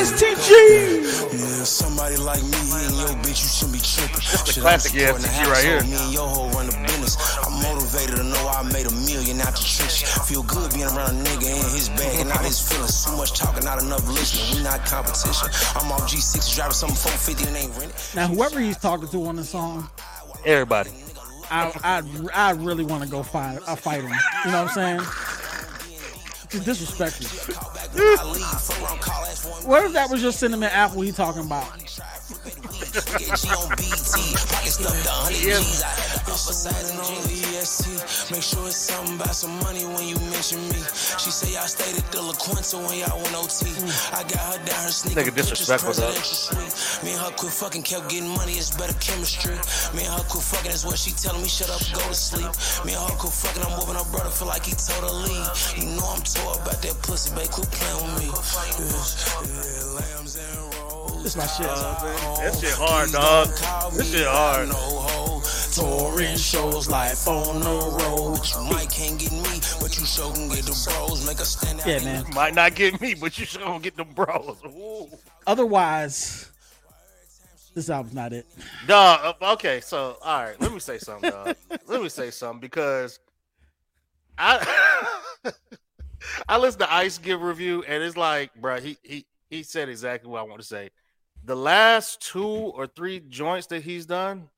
STG. 0.00 0.48
Yeah, 1.32 1.64
somebody 1.64 2.16
like 2.16 2.42
me, 2.42 2.56
and 2.72 2.96
your 2.96 3.08
bitch, 3.20 3.44
you 3.44 3.50
shouldn't 3.52 3.76
be 3.76 3.80
tripping. 3.84 4.16
the 4.16 4.48
Shit, 4.48 4.62
classic 4.64 4.96
I'm 4.96 5.20
supporting 5.20 5.28
the 5.28 5.28
ESTG 5.28 5.52
right 5.52 5.64
here. 5.64 5.82
Me 5.84 5.92
and 5.92 6.14
your 6.14 6.26
hoe 6.26 6.48
run 6.56 6.66
the 6.72 6.76
business. 6.88 7.20
I'm 7.44 7.52
motivated 7.60 8.16
to 8.16 8.24
know 8.24 8.48
I 8.48 8.64
made 8.72 8.86
a 8.88 8.94
million 9.04 9.44
out 9.44 9.52
the 9.52 9.60
trenches. 9.60 10.08
Feel 10.24 10.42
good 10.44 10.72
being 10.72 10.88
around 10.88 11.20
a 11.20 11.20
nigga 11.20 11.52
in 11.52 11.68
his 11.76 11.90
bag 11.90 12.16
and 12.20 12.30
not 12.30 12.40
his 12.40 12.56
feelings. 12.64 13.04
Too 13.04 13.12
much 13.16 13.36
talking, 13.36 13.64
not 13.64 13.82
enough 13.82 14.08
listening. 14.08 14.56
We 14.56 14.64
not 14.64 14.80
competition. 14.88 15.48
I'm 15.76 15.92
off 15.92 16.08
G6 16.08 16.48
driving 16.56 16.72
something 16.72 16.96
450 16.96 17.44
and 17.48 17.56
ain't 17.60 17.76
rented. 17.76 17.96
now 18.16 18.26
whoever 18.26 18.58
he's 18.58 18.78
talking 18.78 19.08
to 19.08 19.26
on 19.26 19.36
the 19.36 19.44
song, 19.44 19.88
Everybody. 20.46 20.90
I 21.50 21.68
I 21.84 22.02
I 22.32 22.50
really 22.52 22.84
want 22.84 23.02
to 23.04 23.08
go 23.08 23.22
fight 23.22 23.60
I 23.68 23.74
fight 23.76 24.00
him. 24.00 24.16
You 24.44 24.50
know 24.50 24.64
what 24.64 24.78
I'm 24.78 24.98
saying? 24.98 25.33
Disrespectful. 26.60 27.26
What 29.68 29.84
if 29.84 29.92
that 29.92 30.10
was 30.10 30.20
just 30.20 30.38
cinnamon 30.38 30.70
apple 30.70 31.00
he 31.02 31.10
talking 31.12 31.42
about? 31.46 31.64
Get 32.94 33.34
G 33.34 33.50
on 33.50 33.66
BT, 33.74 34.38
pocket 34.46 34.70
stuffed 34.70 35.02
a 35.02 35.10
hundred 35.26 35.42
G's. 35.42 35.82
I 35.82 36.14
emphasizing 36.30 36.94
on 36.94 37.26
the 37.26 37.34
EST. 37.58 38.30
Make 38.30 38.46
sure 38.46 38.70
it's 38.70 38.78
something 38.86 39.18
about 39.18 39.34
some 39.34 39.50
money 39.66 39.82
when 39.82 40.06
you 40.06 40.14
mention 40.30 40.62
me. 40.70 40.78
She 41.18 41.34
say 41.34 41.58
y'all 41.58 41.66
stayed 41.66 41.98
at 41.98 42.06
the 42.14 42.22
La 42.22 42.38
Quinta 42.38 42.78
when 42.78 42.94
y'all 43.02 43.18
went 43.18 43.34
OT. 43.34 43.66
I 44.14 44.22
got 44.30 44.38
her 44.46 44.58
down 44.62 44.78
her 44.86 44.94
sneaker. 44.94 45.26
Nigga 45.26 45.34
disrespectful, 45.34 45.90
suite. 45.90 47.02
Me 47.02 47.18
and 47.18 47.22
her 47.26 47.34
quit 47.34 47.50
fucking, 47.50 47.82
kept 47.82 48.06
getting 48.06 48.30
money. 48.30 48.54
It's 48.54 48.70
better 48.70 48.94
chemistry. 49.02 49.58
Me 49.90 50.06
and 50.06 50.14
her 50.14 50.22
quit 50.30 50.46
fucking. 50.46 50.70
That's 50.70 50.86
what 50.86 50.94
she 50.94 51.10
telling 51.18 51.42
me. 51.42 51.50
Shut 51.50 51.74
up, 51.74 51.82
go 51.98 52.02
to 52.06 52.14
sleep. 52.14 52.46
Me 52.86 52.94
and 52.94 53.02
her 53.10 53.16
quit 53.18 53.34
fucking. 53.34 53.58
I'm 53.58 53.74
whooping 53.74 53.98
her 53.98 54.06
brother. 54.14 54.30
Feel 54.30 54.54
like 54.54 54.70
he 54.70 54.74
told 54.78 55.02
her 55.02 55.16
leave. 55.26 55.50
You 55.74 55.98
know 55.98 56.14
I'm 56.14 56.22
tore 56.22 56.62
about 56.62 56.78
that 56.78 56.94
pussy, 57.02 57.34
babe. 57.34 57.50
Quit 57.50 57.66
playing 57.74 57.98
with 58.06 58.22
me. 58.22 58.28
Yeah, 58.30 59.50
yeah, 59.50 59.98
lambs 59.98 60.38
and. 60.38 60.73
This 61.24 61.36
my 61.36 61.46
shit. 61.46 61.66
That 61.66 62.54
shit 62.60 62.74
hard, 62.74 63.10
dog. 63.10 63.48
This 63.94 64.12
shit 64.12 64.26
hard. 64.26 64.68
Touring 65.72 66.36
shows 66.36 66.90
life 66.90 67.26
on 67.26 67.60
the 67.60 67.66
road. 67.66 68.40
You 68.44 68.70
might 68.70 68.90
can't 68.90 69.18
get 69.18 69.32
me, 69.32 69.58
but 69.80 69.98
you 69.98 70.04
sure 70.04 70.34
can 70.34 70.50
get 70.50 70.66
the 70.66 70.78
bros. 70.84 71.26
Make 71.26 71.40
us 71.40 71.56
stand 71.56 71.80
out. 71.80 71.86
Yeah, 71.86 72.00
man. 72.00 72.26
Might 72.34 72.52
not 72.52 72.74
get 72.74 73.00
me, 73.00 73.14
but 73.14 73.38
you 73.38 73.46
sure 73.46 73.62
gonna 73.62 73.80
get 73.80 73.96
them 73.96 74.12
bros. 74.14 74.58
Ooh. 74.66 75.08
Otherwise, 75.46 76.50
this 77.74 77.88
album's 77.88 78.14
not 78.14 78.34
it. 78.34 78.44
Dog, 78.86 79.34
uh, 79.40 79.52
okay, 79.54 79.80
so 79.80 80.18
all 80.22 80.44
right, 80.44 80.60
let 80.60 80.74
me 80.74 80.78
say 80.78 80.98
something, 80.98 81.30
dog. 81.30 81.56
let 81.86 82.02
me 82.02 82.10
say 82.10 82.30
something 82.30 82.60
because 82.60 83.18
I 84.36 85.10
I 86.50 86.58
listened 86.58 86.82
to 86.82 86.92
Ice 86.92 87.16
give 87.16 87.40
review, 87.40 87.82
and 87.88 88.02
it's 88.02 88.18
like, 88.18 88.54
bro, 88.56 88.78
he 88.78 88.98
he 89.02 89.24
he 89.48 89.62
said 89.62 89.88
exactly 89.88 90.28
what 90.28 90.40
I 90.40 90.42
want 90.42 90.60
to 90.60 90.66
say. 90.66 90.90
The 91.44 91.56
last 91.56 92.20
two 92.22 92.44
or 92.46 92.86
three 92.86 93.20
joints 93.20 93.66
that 93.68 93.82
he's 93.82 94.06
done 94.06 94.48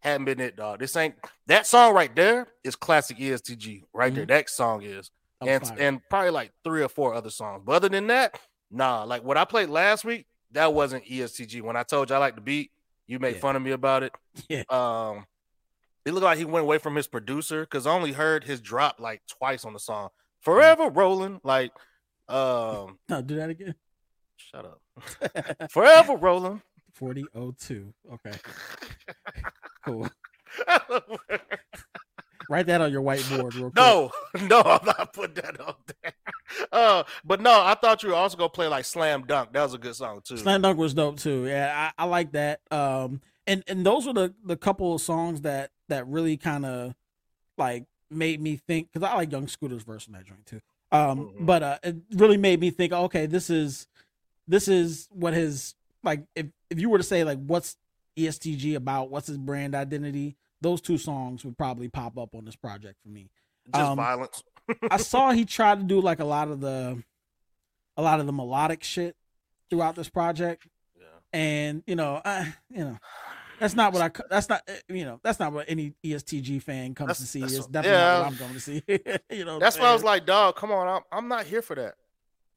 haven't 0.00 0.24
been 0.24 0.40
it, 0.40 0.56
dog. 0.56 0.80
This 0.80 0.96
ain't 0.96 1.14
that 1.46 1.66
song 1.66 1.94
right 1.94 2.14
there 2.14 2.48
is 2.64 2.74
classic 2.76 3.18
ESTG 3.18 3.82
right 3.92 4.14
there. 4.14 4.26
That 4.26 4.50
song 4.50 4.82
is, 4.82 5.10
I'm 5.40 5.48
and 5.48 5.72
and 5.78 6.00
probably 6.10 6.30
like 6.30 6.52
three 6.64 6.82
or 6.82 6.88
four 6.88 7.14
other 7.14 7.30
songs. 7.30 7.62
But 7.64 7.72
other 7.76 7.88
than 7.88 8.06
that, 8.08 8.38
nah. 8.70 9.04
Like 9.04 9.22
what 9.24 9.36
I 9.36 9.44
played 9.44 9.68
last 9.68 10.04
week, 10.04 10.26
that 10.52 10.72
wasn't 10.74 11.04
ESTG. 11.04 11.62
When 11.62 11.76
I 11.76 11.82
told 11.82 12.10
you 12.10 12.16
I 12.16 12.18
like 12.18 12.34
the 12.34 12.40
beat, 12.40 12.70
you 13.06 13.18
made 13.18 13.36
Yeah. 13.36 13.40
fun 13.40 13.56
of 13.56 13.62
me 13.62 13.70
about 13.72 14.02
it. 14.02 14.12
Yeah. 14.48 14.62
Um, 14.68 15.26
it 16.04 16.12
looked 16.12 16.24
like 16.24 16.38
he 16.38 16.44
went 16.44 16.62
away 16.62 16.78
from 16.78 16.94
his 16.94 17.06
producer 17.08 17.62
because 17.62 17.86
I 17.86 17.90
only 17.92 18.12
heard 18.12 18.44
his 18.44 18.60
drop 18.60 19.00
like 19.00 19.22
twice 19.26 19.64
on 19.64 19.72
the 19.72 19.80
song. 19.80 20.10
Forever 20.40 20.88
rolling, 20.88 21.40
like, 21.42 21.72
um, 22.28 22.98
no, 23.08 23.22
do 23.22 23.36
that 23.36 23.50
again. 23.50 23.74
shut 24.36 24.64
up. 24.64 24.80
Forever 25.70 26.16
rolling. 26.16 26.62
Forty 26.92 27.24
oh 27.34 27.52
two. 27.58 27.92
Okay. 28.12 28.32
Cool. 29.84 30.08
Write 32.48 32.66
that 32.66 32.80
on 32.80 32.92
your 32.92 33.02
whiteboard 33.02 33.54
real 33.54 33.70
quick. 33.70 33.74
no, 33.76 34.10
no, 34.48 34.60
I'm 34.62 34.84
not 34.84 35.12
putting 35.12 35.34
that 35.34 35.60
on 35.60 35.74
there. 36.02 36.12
Uh, 36.70 37.02
but 37.24 37.40
no, 37.40 37.50
I 37.50 37.74
thought 37.74 38.02
you 38.04 38.10
were 38.10 38.14
also 38.14 38.36
gonna 38.36 38.48
play 38.50 38.68
like 38.68 38.84
Slam 38.84 39.22
Dunk. 39.26 39.52
That 39.52 39.62
was 39.64 39.74
a 39.74 39.78
good 39.78 39.96
song 39.96 40.20
too. 40.24 40.36
Slam 40.36 40.62
Dunk 40.62 40.78
was 40.78 40.94
dope 40.94 41.18
too. 41.18 41.46
Yeah, 41.46 41.90
I, 41.98 42.02
I 42.02 42.06
like 42.06 42.32
that. 42.32 42.60
Um, 42.70 43.20
and 43.48 43.64
and 43.66 43.84
those 43.84 44.06
were 44.06 44.12
the 44.12 44.34
the 44.44 44.56
couple 44.56 44.94
of 44.94 45.00
songs 45.00 45.40
that 45.42 45.70
that 45.88 46.06
really 46.06 46.36
kind 46.36 46.64
of 46.64 46.94
like 47.58 47.84
made 48.10 48.40
me 48.40 48.56
think 48.56 48.92
because 48.92 49.08
I 49.08 49.14
like 49.16 49.32
Young 49.32 49.48
Scooter's 49.48 49.82
verse 49.82 50.06
in 50.06 50.12
that 50.12 50.24
joint 50.24 50.46
too. 50.46 50.60
Um, 50.92 51.18
Mhm. 51.40 51.46
but 51.46 51.62
uh, 51.64 51.78
it 51.82 51.96
really 52.14 52.36
made 52.36 52.60
me 52.60 52.70
think. 52.70 52.92
Okay, 52.92 53.26
this 53.26 53.50
is 53.50 53.88
this 54.48 54.68
is 54.68 55.08
what 55.10 55.34
his 55.34 55.74
like. 56.02 56.24
If 56.34 56.46
if 56.70 56.80
you 56.80 56.88
were 56.90 56.98
to 56.98 57.04
say 57.04 57.24
like 57.24 57.38
what's 57.38 57.76
ESTG 58.16 58.74
about, 58.76 59.10
what's 59.10 59.26
his 59.26 59.38
brand 59.38 59.74
identity, 59.74 60.36
those 60.60 60.80
two 60.80 60.98
songs 60.98 61.44
would 61.44 61.56
probably 61.58 61.88
pop 61.88 62.18
up 62.18 62.34
on 62.34 62.44
this 62.44 62.56
project 62.56 62.96
for 63.02 63.08
me. 63.08 63.30
Just 63.74 63.84
um, 63.84 63.96
violence. 63.96 64.42
I 64.90 64.96
saw 64.96 65.32
he 65.32 65.44
tried 65.44 65.78
to 65.80 65.84
do 65.84 66.00
like 66.00 66.20
a 66.20 66.24
lot 66.24 66.48
of 66.48 66.60
the 66.60 67.02
a 67.96 68.02
lot 68.02 68.20
of 68.20 68.26
the 68.26 68.32
melodic 68.32 68.82
shit 68.84 69.16
throughout 69.70 69.94
this 69.96 70.08
project 70.08 70.66
Yeah. 70.98 71.04
and 71.32 71.82
you 71.86 71.96
know, 71.96 72.20
I, 72.24 72.54
you 72.70 72.84
know, 72.84 72.98
that's 73.58 73.74
not 73.74 73.92
what 73.92 74.02
I. 74.02 74.22
That's 74.30 74.48
not 74.48 74.62
eh, 74.68 74.76
you 74.88 75.04
know, 75.04 75.18
that's 75.22 75.40
not 75.40 75.52
what 75.52 75.66
any 75.68 75.94
ESTG 76.04 76.62
fan 76.62 76.94
comes 76.94 77.08
That's- 77.08 77.20
to 77.20 77.26
see. 77.26 77.40
that's- 77.40 77.58
It's 77.58 77.66
definitely 77.66 77.98
yeah. 77.98 78.06
not 78.12 78.18
what 78.24 78.32
I'm 78.32 78.38
going 78.38 78.52
to 78.52 78.60
see. 78.60 78.82
you 79.38 79.44
know, 79.44 79.58
That's 79.58 79.78
why 79.78 79.86
I 79.86 79.92
was 79.92 80.04
like, 80.04 80.26
dog, 80.26 80.56
come 80.56 80.70
on, 80.72 80.86
I'm, 80.88 81.02
I'm 81.10 81.28
not 81.28 81.46
here 81.46 81.62
for 81.62 81.74
that. 81.76 81.94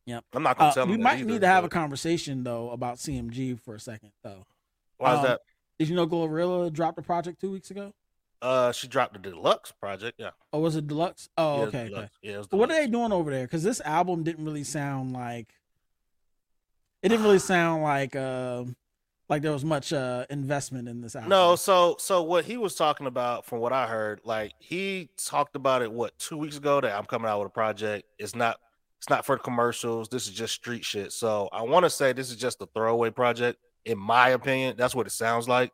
Yep. 0.09 0.25
I'm 0.33 0.41
not 0.41 0.57
gonna 0.57 0.71
Uh, 0.71 0.73
tell 0.73 0.87
we 0.87 0.97
might 0.97 1.19
either, 1.19 1.25
need 1.25 1.41
to 1.41 1.47
have 1.47 1.63
a 1.63 1.69
conversation 1.69 2.43
though 2.43 2.71
about 2.71 2.97
CMG 2.97 3.59
for 3.59 3.75
a 3.75 3.79
second 3.79 4.11
though. 4.23 4.45
Why 4.97 5.13
is 5.13 5.19
um, 5.19 5.25
that? 5.25 5.41
Did 5.77 5.87
you 5.87 5.95
know 5.95 6.07
Glorilla 6.07 6.73
dropped 6.73 6.97
a 6.97 7.03
project 7.03 7.39
two 7.39 7.51
weeks 7.51 7.69
ago? 7.69 7.93
Uh, 8.41 8.71
she 8.71 8.87
dropped 8.87 9.13
the 9.13 9.19
deluxe 9.19 9.71
project. 9.71 10.19
Yeah. 10.19 10.31
Or 10.51 10.61
was 10.61 10.75
it 10.75 10.87
deluxe? 10.87 11.29
Oh, 11.37 11.57
Yeah, 11.57 11.63
okay, 11.65 11.79
okay. 11.81 11.89
deluxe. 11.89 12.17
Yeah, 12.23 12.37
was 12.39 12.47
But 12.47 12.57
what 12.57 12.71
are 12.71 12.73
they 12.73 12.87
doing 12.87 13.11
over 13.11 13.29
there? 13.29 13.45
Because 13.45 13.63
this 13.63 13.81
album 13.81 14.23
didn't 14.23 14.43
really 14.45 14.63
sound 14.63 15.13
like 15.13 15.53
it 17.03 17.09
didn't 17.09 17.23
really 17.23 17.39
sound 17.53 17.83
like 17.83 18.15
uh, 18.15 18.63
like 19.29 19.43
there 19.43 19.51
was 19.51 19.63
much 19.63 19.93
uh, 19.93 20.25
investment 20.31 20.87
in 20.87 21.01
this 21.01 21.15
album. 21.15 21.29
No, 21.29 21.55
so 21.55 21.97
so 21.99 22.23
what 22.23 22.45
he 22.45 22.57
was 22.57 22.73
talking 22.73 23.05
about, 23.05 23.45
from 23.45 23.59
what 23.59 23.73
I 23.73 23.85
heard, 23.85 24.21
like 24.23 24.53
he 24.57 25.09
talked 25.17 25.55
about 25.55 25.83
it 25.83 25.91
what 25.91 26.17
two 26.17 26.37
weeks 26.37 26.57
ago 26.57 26.81
that 26.81 26.97
I'm 26.97 27.05
coming 27.05 27.29
out 27.29 27.39
with 27.41 27.49
a 27.49 27.53
project. 27.53 28.07
It's 28.17 28.35
not 28.35 28.59
it's 28.99 29.09
not 29.09 29.25
for 29.25 29.37
the 29.37 29.41
commercials. 29.43 30.09
This 30.09 30.27
is 30.27 30.33
just 30.33 30.53
street 30.53 30.83
shit. 30.83 31.13
So 31.13 31.47
I 31.53 31.61
want 31.63 31.85
to 31.85 31.89
say 31.89 32.11
this 32.13 32.29
is 32.29 32.35
just 32.35 32.61
a 32.61 32.67
throwaway 32.75 33.09
project, 33.09 33.57
in 33.85 33.97
my 33.97 34.29
opinion. 34.29 34.75
That's 34.77 34.93
what 34.93 35.07
it 35.07 35.11
sounds 35.11 35.47
like. 35.47 35.71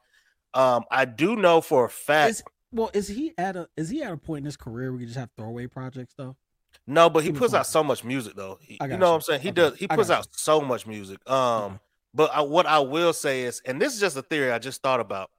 Um, 0.54 0.84
I 0.92 1.06
do 1.06 1.36
know 1.36 1.60
for 1.60 1.86
a 1.86 1.90
fact. 1.90 2.30
Is, 2.30 2.44
well, 2.72 2.92
is 2.94 3.08
he 3.08 3.34
at 3.38 3.56
a 3.56 3.68
is 3.76 3.90
he 3.90 4.04
at 4.04 4.12
a 4.12 4.18
point 4.18 4.40
in 4.40 4.46
his 4.46 4.58
career 4.58 4.92
where 4.92 5.00
he 5.00 5.08
just 5.08 5.18
have 5.18 5.30
throwaway 5.36 5.66
projects 5.68 6.14
though? 6.16 6.36
No, 6.86 7.10
but 7.10 7.24
he 7.24 7.32
puts 7.32 7.54
out 7.56 7.66
so 7.66 7.84
much 7.84 8.04
music 8.04 8.36
though. 8.36 8.60
He- 8.62 8.78
you 8.80 8.98
know 8.98 9.10
what. 9.10 9.16
I'm 9.16 9.22
saying? 9.22 9.42
He 9.42 9.50
Okay. 9.50 9.56
does. 9.56 9.78
He 9.78 9.88
puts 9.88 10.10
out 10.12 10.28
so 10.32 10.62
much 10.62 10.86
music. 10.86 11.18
Um, 11.30 11.64
Okay. 11.64 11.76
but 12.14 12.32
I, 12.32 12.42
what 12.42 12.68
I 12.68 12.80
will 12.80 13.12
say 13.14 13.42
is, 13.44 13.60
and 13.66 13.82
this 13.82 13.94
is 13.96 14.00
just 14.00 14.16
a 14.18 14.22
theory 14.22 14.52
I 14.52 14.60
just 14.60 14.84
thought 14.84 15.00
about. 15.00 15.32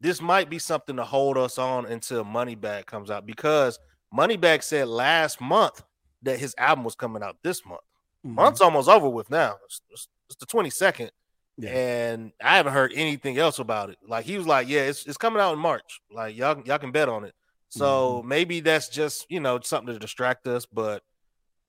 This 0.00 0.22
might 0.22 0.48
be 0.48 0.58
something 0.58 0.96
to 0.96 1.04
hold 1.04 1.36
us 1.36 1.58
on 1.58 1.84
until 1.86 2.24
Moneybagg 2.24 2.86
comes 2.86 3.10
out 3.10 3.26
because 3.26 3.78
Moneybagg 4.14 4.62
said 4.62 4.88
last 4.88 5.40
month 5.40 5.82
that 6.26 6.38
his 6.38 6.54
album 6.58 6.84
was 6.84 6.94
coming 6.94 7.22
out 7.22 7.36
this 7.42 7.64
month. 7.64 7.80
Mhm. 8.26 8.34
Month's 8.34 8.60
almost 8.60 8.88
over 8.88 9.08
with 9.08 9.30
now. 9.30 9.56
It's, 9.64 9.80
it's- 9.90 10.08
it's 10.28 10.36
the 10.36 10.46
22nd, 10.46 11.10
Yeah. 11.56 11.70
and 11.70 12.32
I 12.42 12.56
haven't 12.56 12.72
heard 12.74 12.92
anything 12.94 13.38
else 13.38 13.58
about 13.58 13.90
it. 13.90 13.98
Like 14.06 14.24
he 14.26 14.36
was 14.36 14.46
like, 14.46 14.68
"Yeah, 14.68 14.80
it's 14.82 15.06
it's 15.06 15.16
coming 15.16 15.40
out 15.40 15.52
in 15.54 15.58
March. 15.60 16.00
Like 16.10 16.36
y'all 16.36 16.60
y'all 16.66 16.78
can 16.78 16.90
bet 16.92 17.08
on 17.08 17.24
it." 17.24 17.34
So 17.68 18.18
Mm-hmm. 18.18 18.28
maybe 18.28 18.60
that's 18.60 18.88
just 18.88 19.26
you 19.30 19.38
know 19.40 19.60
something 19.62 19.94
to 19.94 19.98
distract 20.00 20.46
us, 20.48 20.66
but 20.66 21.02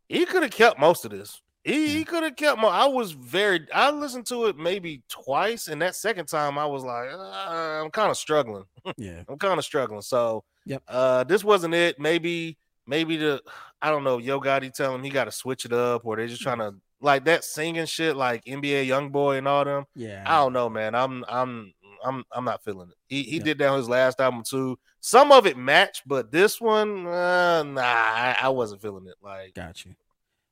he 0.10 0.26
could 0.26 0.42
have 0.44 0.52
kept 0.52 0.80
most 0.80 1.06
of 1.06 1.12
this. 1.12 1.42
He, 1.64 1.90
he 1.90 2.04
could 2.06 2.24
have 2.24 2.36
kept 2.38 2.60
more. 2.60 2.72
I 2.72 2.86
was 2.86 3.12
very. 3.12 3.68
I 3.74 3.92
listened 3.92 4.26
to 4.28 4.46
it 4.46 4.58
maybe 4.58 5.04
twice, 5.10 5.68
and 5.68 5.82
that 5.84 5.96
second 5.96 6.26
time 6.28 6.58
I 6.58 6.66
was 6.66 6.84
like, 6.84 7.10
uh, 7.12 7.82
I'm 7.84 7.92
kind 7.92 8.10
of 8.10 8.18
struggling. 8.18 8.64
yeah. 8.98 9.22
I'm 9.28 9.38
kind 9.38 9.60
of 9.60 9.66
struggling. 9.66 10.02
So, 10.02 10.44
Yep. 10.66 10.82
uh, 10.88 11.24
this 11.26 11.44
wasn't 11.44 11.74
it. 11.74 12.00
Maybe, 12.00 12.58
maybe 12.88 13.18
the 13.18 13.42
I 13.82 13.90
don't 13.92 14.04
know. 14.04 14.18
Yo 14.18 14.40
Gotti 14.42 14.74
tell 14.74 14.96
him 14.96 15.04
he 15.04 15.10
got 15.10 15.26
to 15.26 15.32
switch 15.32 15.66
it 15.66 15.74
up, 15.74 16.06
or 16.06 16.16
they're 16.16 16.28
just 16.28 16.42
trying 16.42 16.60
to 16.60 16.74
like 17.00 17.26
that 17.26 17.44
singing 17.44 17.86
shit, 17.86 18.16
like 18.16 18.44
NBA 18.46 18.88
YoungBoy 18.88 19.38
and 19.38 19.48
all 19.48 19.64
them. 19.66 19.86
Yeah. 19.96 20.24
I 20.26 20.38
don't 20.38 20.54
know, 20.54 20.68
man. 20.70 20.96
I'm 20.96 21.24
I'm 21.30 21.74
I'm 22.04 22.24
I'm 22.32 22.44
not 22.46 22.64
feeling 22.64 22.90
it. 22.90 22.96
He 23.08 23.24
he 23.24 23.38
Yeah. 23.38 23.44
did 23.44 23.58
that 23.60 23.70
on 23.70 23.78
his 23.78 23.90
last 23.90 24.20
album 24.20 24.44
too. 24.44 24.80
Some 25.00 25.32
of 25.32 25.46
it 25.46 25.58
matched, 25.58 26.04
but 26.08 26.32
this 26.32 26.60
one, 26.60 27.06
uh, 27.06 27.64
nah, 27.64 27.82
I, 27.82 28.36
I 28.42 28.50
wasn't 28.50 28.82
feeling 28.82 29.06
it. 29.08 29.14
Like, 29.22 29.54
Got 29.54 29.86
you. 29.86 29.94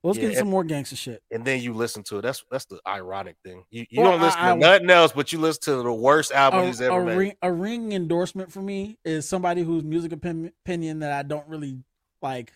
Well, 0.02 0.14
let's 0.14 0.22
Yeah, 0.24 0.30
get 0.30 0.38
some 0.38 0.50
more 0.50 0.64
gangster 0.64 0.96
shit. 0.96 1.24
and 1.32 1.44
then 1.44 1.62
you 1.62 1.74
listen 1.74 2.04
to 2.04 2.20
it. 2.20 2.22
That's 2.22 2.46
that's 2.52 2.66
the 2.66 2.80
ironic 2.88 3.38
thing. 3.44 3.64
You 3.72 3.88
you 3.90 4.02
Well, 4.02 4.12
don't 4.12 4.22
listen 4.22 4.40
I- 4.40 4.50
to 4.50 4.54
I- 4.54 4.58
nothing 4.58 4.90
else, 4.92 5.12
but 5.14 5.34
you 5.34 5.40
listen 5.40 5.64
to 5.64 5.82
the 5.82 5.92
worst 5.94 6.32
album 6.32 6.60
A, 6.62 6.66
he's 6.68 6.80
ever 6.80 7.02
a 7.02 7.06
made. 7.06 7.18
ring, 7.18 7.34
a 7.42 7.52
ring 7.52 7.92
endorsement 7.92 8.52
for 8.52 8.62
me 8.62 9.00
is 9.04 9.28
somebody 9.28 9.64
whose 9.64 9.84
music 9.84 10.12
opinion, 10.12 10.54
opinion 10.64 11.00
that 11.00 11.12
I 11.12 11.24
don't 11.24 11.48
really 11.48 11.80
like. 12.26 12.51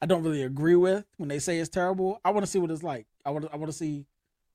I 0.00 0.06
don't 0.06 0.22
really 0.22 0.42
agree 0.44 0.76
with 0.76 1.04
when 1.16 1.28
they 1.28 1.40
say 1.40 1.58
it's 1.58 1.68
terrible. 1.68 2.20
I 2.24 2.30
want 2.30 2.46
to 2.46 2.50
see 2.50 2.60
what 2.60 2.70
it's 2.70 2.84
like. 2.84 3.06
I 3.26 3.30
want. 3.30 3.44
to 3.46 3.52
I 3.52 3.56
want 3.56 3.70
to 3.72 3.76
see. 3.76 4.06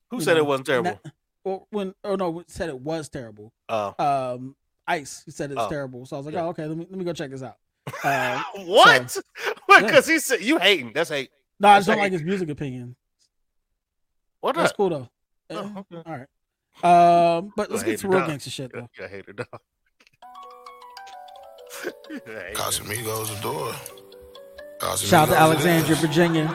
Who 0.10 0.22
said 0.22 0.36
know, 0.36 0.40
it 0.40 0.46
wasn't 0.46 0.68
terrible? 0.68 1.00
na- 1.04 1.12
Well, 1.44 1.68
when 1.70 1.94
oh 2.06 2.16
no, 2.16 2.44
said 2.48 2.70
it 2.70 2.80
was 2.80 3.10
terrible. 3.10 3.52
Oh, 3.68 3.94
Um, 4.00 4.56
Ice 4.88 5.22
he 5.26 5.32
said 5.32 5.52
it's 5.52 5.60
Oh, 5.60 5.68
terrible. 5.70 6.06
So 6.06 6.16
I 6.16 6.20
was 6.20 6.26
like, 6.28 6.36
yeah. 6.36 6.46
oh 6.46 6.50
okay, 6.50 6.66
let 6.66 6.78
me 6.78 6.88
let 6.90 6.98
me 6.98 7.04
go 7.04 7.12
check 7.14 7.30
this 7.32 7.44
out. 7.44 7.58
Uh, 8.06 8.42
what? 8.66 9.18
yeah. 9.70 9.82
Because 9.82 10.08
he 10.08 10.20
said 10.20 10.42
you 10.42 10.58
hating. 10.60 10.94
That's 10.94 11.10
hate. 11.10 11.30
no, 11.60 11.68
I 11.68 11.74
That's 11.74 11.80
just 11.80 11.88
don't 11.88 11.98
like- 11.98 12.04
like 12.06 12.12
his 12.14 12.24
music 12.24 12.50
opinion. 12.50 12.96
What? 14.40 14.56
That's 14.56 14.72
up? 14.72 14.78
cool 14.78 14.90
though. 14.90 15.10
Oh, 15.50 15.58
Eh, 15.58 15.80
okay. 15.94 16.04
All 16.10 16.18
right. 16.20 17.38
Um, 17.38 17.52
but 17.58 17.70
let's 17.70 17.84
get 17.84 18.00
to 18.00 18.08
real 18.08 18.26
gangster 18.26 18.50
shit 18.50 18.72
though. 18.74 18.88
You 18.98 19.08
hate 19.08 19.26
it, 19.28 19.36
dog. 19.36 19.48
You 22.10 22.22
hate 22.26 22.52
it. 22.52 22.56
Casamigos 22.56 23.38
adore. 23.40 23.74
Casamigos 24.84 25.10
Shout 25.10 25.30
out 25.30 25.34
to. 25.34 25.40
Alexandria, 25.40 25.96
Virginia. 25.96 26.46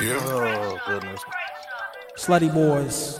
Yeah, 0.00 0.18
Oh 0.22 0.78
goodness. 0.86 1.20
Slutty 2.16 2.52
boys. 2.52 3.18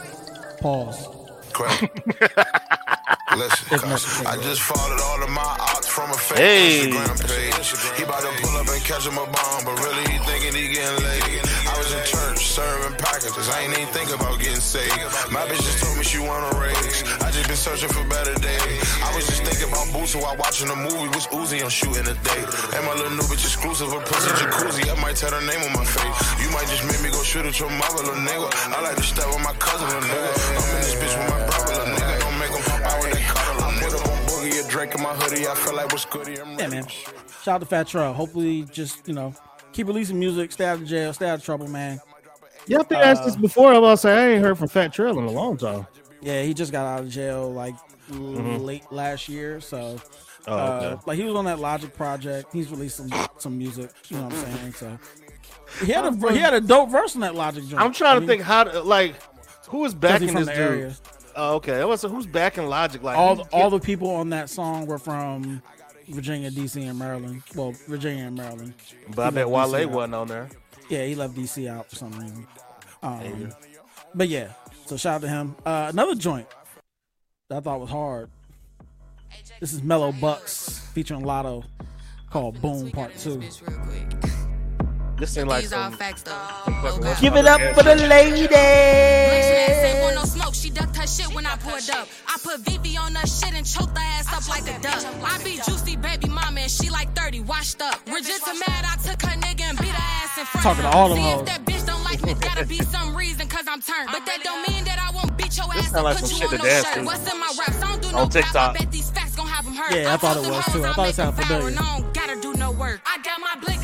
Pause. 0.61 1.09
crap. 1.53 1.81
Listen, 3.37 3.75
If 3.75 3.83
cuz 3.83 3.85
necessary. 3.85 4.27
I 4.27 4.37
just 4.43 4.61
followed 4.61 5.01
all 5.01 5.23
of 5.23 5.31
my 5.31 5.43
ops 5.43 5.80
from 5.91 6.11
a 6.11 6.19
fake 6.19 6.39
Hey. 6.39 6.87
Instagram 6.87 7.19
page. 7.27 7.69
He 7.99 8.03
about 8.07 8.23
to 8.23 8.31
pull 8.41 8.55
up 8.57 8.69
and 8.71 8.83
catch 8.87 9.05
him 9.07 9.19
a 9.19 9.27
bomb, 9.27 9.61
but 9.67 9.75
really 9.83 10.07
he 10.07 10.19
thinking 10.23 10.55
he 10.55 10.71
getting 10.71 11.03
laid. 11.03 11.43
I 11.67 11.75
was 11.77 11.91
in 11.91 12.03
church 12.07 12.47
serving 12.47 12.97
packages. 12.97 13.47
I 13.51 13.67
ain't 13.67 13.75
even 13.75 13.91
think 13.91 14.15
about 14.15 14.39
getting 14.39 14.63
saved. 14.63 14.95
My 15.35 15.43
bitch 15.51 15.59
just 15.67 15.83
told 15.83 15.99
me 15.99 16.05
she 16.07 16.19
wanna 16.23 16.55
raise. 16.63 17.03
I 17.21 17.31
just 17.35 17.47
been 17.51 17.59
searching 17.59 17.91
for 17.91 18.07
better 18.07 18.35
days. 18.39 18.79
I 19.03 19.11
was 19.19 19.27
just 19.27 19.43
thinking 19.43 19.67
about 19.69 19.91
boots 19.93 20.15
while 20.15 20.37
watching 20.39 20.71
a 20.71 20.79
movie. 20.79 21.11
Was 21.11 21.27
Uzi 21.35 21.59
on 21.67 21.71
shooting 21.71 22.07
a 22.07 22.15
day. 22.23 22.43
And 22.79 22.83
my 22.87 22.95
little 22.95 23.19
new 23.19 23.27
bitch 23.27 23.43
exclusive, 23.43 23.91
a 23.91 23.99
pussy 24.01 24.31
jacuzzi. 24.39 24.87
I 24.87 24.95
might 25.03 25.17
tell 25.19 25.35
her 25.35 25.43
name 25.43 25.61
on 25.67 25.75
my 25.75 25.85
face. 25.85 26.17
You 26.39 26.49
might 26.55 26.71
just 26.71 26.87
make 26.87 27.03
me 27.03 27.11
go 27.11 27.21
shoot 27.27 27.45
at 27.51 27.59
your 27.59 27.71
mother, 27.71 28.07
little 28.07 28.23
nigga. 28.23 28.47
I 28.71 28.79
like 28.81 28.95
to 28.97 29.03
step 29.03 29.27
with 29.27 29.43
my 29.43 29.55
cousin, 29.59 29.87
little 29.91 30.07
nigga. 30.07 30.31
I'm 30.55 30.67
in 30.71 30.81
this 30.87 30.95
bitch 31.03 31.10
boogie, 34.81 34.87
a 34.87 34.87
drink 34.87 34.95
in 34.95 35.03
my 35.03 35.15
hoodie. 35.15 35.47
I 35.47 35.55
feel 35.55 35.75
like 35.77 35.93
what's 35.93 36.05
goody. 36.05 36.41
I'm 36.41 36.59
Yeah, 36.59 36.67
man. 36.69 36.87
Shout 37.43 37.55
out 37.55 37.61
to 37.61 37.67
Fat 37.67 37.87
Trel. 37.87 38.13
Hopefully, 38.13 38.65
just 38.65 39.07
you 39.09 39.15
know, 39.15 39.35
keep 39.73 39.87
releasing 39.87 40.19
music. 40.19 40.53
Stay 40.53 40.65
out 40.67 40.79
of 40.79 40.87
jail. 40.87 41.13
Stay 41.13 41.29
out 41.29 41.39
of 41.39 41.45
trouble, 41.45 41.69
man. 41.69 42.01
Yeah, 42.67 42.81
I 42.81 42.83
think 42.83 43.01
I 43.01 43.11
asked 43.11 43.25
this 43.25 43.37
before. 43.37 43.69
I 43.73 43.79
was 43.79 43.79
about 43.79 43.91
to 43.91 43.97
say 43.99 44.13
I 44.13 44.35
ain't 44.35 44.45
heard 44.45 44.59
from 44.59 44.69
Fat 44.69 44.93
Trel 44.93 45.19
in 45.19 45.25
a 45.25 45.31
long 45.31 45.57
time. 45.57 45.87
Yeah, 46.21 46.43
he 46.43 46.53
just 46.55 46.73
got 46.73 46.87
out 46.87 47.01
of 47.05 47.09
jail 47.11 47.51
like 47.51 47.75
late 48.11 48.91
last 48.93 49.29
year. 49.29 49.61
So, 49.61 49.99
Oh, 50.47 50.55
uh, 50.57 50.99
like 51.07 51.19
he 51.19 51.25
was 51.25 51.35
on 51.35 51.45
that 51.47 51.59
Logic 51.59 51.95
project. 51.95 52.53
He's 52.53 52.71
released 52.71 52.97
some 52.97 53.11
some 53.39 53.59
music. 53.59 53.91
You 54.09 54.17
know 54.19 54.25
what 54.25 54.33
I'm 54.35 54.45
saying? 54.57 54.73
So, 54.73 54.99
He 55.85 55.93
had 55.93 56.05
a 56.07 56.33
he 56.33 56.39
had 56.39 56.55
a 56.55 56.61
dope 56.61 56.91
verse 56.91 57.15
in 57.15 57.21
that 57.23 57.35
Logic 57.35 57.63
joint. 57.67 57.83
I'm 57.83 57.93
trying 57.93 58.13
I 58.13 58.15
to 58.15 58.21
mean, 58.21 58.29
think 58.29 58.43
how 58.43 58.65
to 58.65 58.81
like 58.83 59.17
who 59.69 59.85
is 59.85 59.93
'cause 59.93 60.01
he 60.21 60.27
backing 60.27 60.35
this 60.35 60.49
dude. 60.49 60.57
area. 60.57 60.95
Oh, 61.43 61.55
okay. 61.57 61.81
I 61.81 61.85
was 61.87 62.03
who's 62.03 62.27
backing 62.27 62.67
Logic? 62.67 63.03
Like 63.03 63.17
All 63.17 63.37
he's 63.37 63.47
all 63.53 63.71
the 63.71 63.79
people 63.81 64.11
on 64.11 64.29
that 64.31 64.51
song 64.51 64.85
were 64.87 64.99
from 64.99 65.63
Virginia, 66.09 66.51
DC, 66.51 66.87
and 66.89 66.99
Maryland. 66.99 67.43
Well, 67.55 67.73
Virginia 67.89 68.25
and 68.27 68.37
Maryland. 68.37 68.75
get- 68.77 69.17
but 69.17 69.23
I 69.23 69.29
he 69.31 69.35
bet 69.37 69.49
Wale 69.49 69.69
DC 69.69 69.83
out. 69.85 69.91
wasn't 69.91 70.15
on 70.17 70.29
there. 70.29 70.49
Yeah, 70.91 71.05
he 71.07 71.15
left 71.15 71.35
DC 71.35 71.67
out 71.69 71.89
for 71.89 71.97
some 71.97 72.13
reason. 72.13 72.47
Um, 73.03 73.53
but 74.15 74.29
yeah, 74.29 74.49
so 74.85 74.97
shout 74.99 75.15
out 75.17 75.21
to 75.23 75.29
him. 75.29 75.57
Uh, 75.65 75.87
another 75.91 76.15
joint 76.15 76.47
that 77.49 77.57
I 77.59 77.61
thought 77.61 77.81
was 77.81 77.91
hard. 77.91 78.29
This 79.61 79.73
is 79.73 79.83
Mello 79.83 80.13
Buckzz 80.13 80.81
featuring 80.93 81.23
Latto 81.23 81.65
called 82.29 82.61
Boom 82.61 82.91
Part 82.91 83.17
Two. 83.17 83.41
This 85.21 85.37
ain't 85.37 85.49
like 85.49 85.63
These 85.65 85.73
all 85.75 85.91
some. 85.91 85.99
facts 85.99 86.23
though. 86.23 86.33
fucking 86.33 87.05
what's 87.05 87.21
Give 87.21 87.37
it 87.37 87.47
up 87.47 87.61
for 87.77 87.83
the 87.83 87.95
gas- 87.95 88.09
lady. 88.09 88.49
No 90.15 90.25
smoke, 90.25 90.55
she 90.55 90.71
ducked 90.71 90.97
her 90.97 91.07
shit 91.07 91.33
when 91.35 91.47
I 91.47 91.57
pulled 91.57 91.89
up. 91.91 92.09
I 92.27 92.37
put 92.43 92.61
VV 92.65 92.97
on 92.99 93.15
her 93.15 93.27
shit 93.27 93.55
and 93.55 93.67
choked 93.67 93.97
her 93.97 94.05
ass 94.05 94.27
up 94.33 94.49
like 94.49 94.63
a 94.69 94.79
duck. 94.81 95.05
I 95.25 95.39
be 95.45 95.57
juicy 95.67 95.97
baby 95.97 96.29
mama 96.29 96.61
and 96.63 96.71
she 96.71 96.91
like 96.91 97.15
30, 97.17 97.41
washed 97.41 97.81
up. 97.83 98.01
Regina 98.07 98.55
mad, 98.67 98.85
I 98.85 98.97
took 99.03 99.21
her 99.23 99.37
nigga 99.41 99.63
and 99.63 99.79
beat 99.79 99.89
her 99.89 100.03
ass 100.25 100.39
in 100.39 100.45
front 100.47 100.65
Talking 100.65 100.85
of 100.85 100.91
to 100.93 100.97
her. 100.97 101.03
all 101.03 101.09
them 101.11 101.19
hoes. 101.19 101.41
if 101.41 101.47
that 101.47 101.65
bitch 101.65 101.87
don't 101.87 102.03
like 102.05 102.23
me, 102.23 102.35
gotta 102.35 102.65
be 102.67 102.79
some 102.79 103.15
reason 103.15 103.47
cause 103.49 103.65
I'm 103.69 103.81
turned. 103.81 104.09
But 104.13 104.25
that 104.27 104.41
don't 104.43 104.67
mean 104.69 104.85
that 104.85 104.99
I 104.99 105.15
won't 105.15 105.37
beat 105.37 105.57
your 105.57 105.67
ass 105.73 105.85
sound 105.93 105.97
and 105.97 106.05
like 106.05 106.19
put 106.19 106.31
you 106.31 106.37
shit 106.37 106.45
on 106.47 106.51
to 106.53 106.59
no 106.59 106.65
shirt. 106.69 106.95
to. 106.95 107.03
What's 107.05 107.33
in 107.33 107.39
my 107.41 107.53
raps? 107.59 107.83
I 107.83 107.89
don't 107.89 108.03
do 108.03 108.09
On 108.09 108.15
no 108.15 108.21
rap, 108.21 108.29
I 108.29 108.41
TikTok. 108.41 108.79
bet 108.79 108.91
these 108.93 109.11
facts 109.11 109.37
gon' 109.37 109.47
have 109.47 109.65
them 109.65 109.75
hurt. 109.75 109.93
Yeah, 109.95 110.15
I 110.15 110.17
thought 110.17 110.37
it 110.37 110.49
was, 110.51 110.65
too. 110.73 110.85
I 110.85 110.93
thought 110.93 110.99
it 110.99 111.03
make 111.09 111.15
sounded 111.15 111.37
them 111.37 111.45
viral, 111.45 111.61
familiar. 111.61 111.79
I 111.81 112.01
don't 112.01 112.15
gotta 112.15 112.41
do 112.41 112.53
no 112.55 112.71
work. 112.73 113.01
I 113.07 113.19
got 113.23 113.41
my 113.41 113.55
blick 113.61 113.80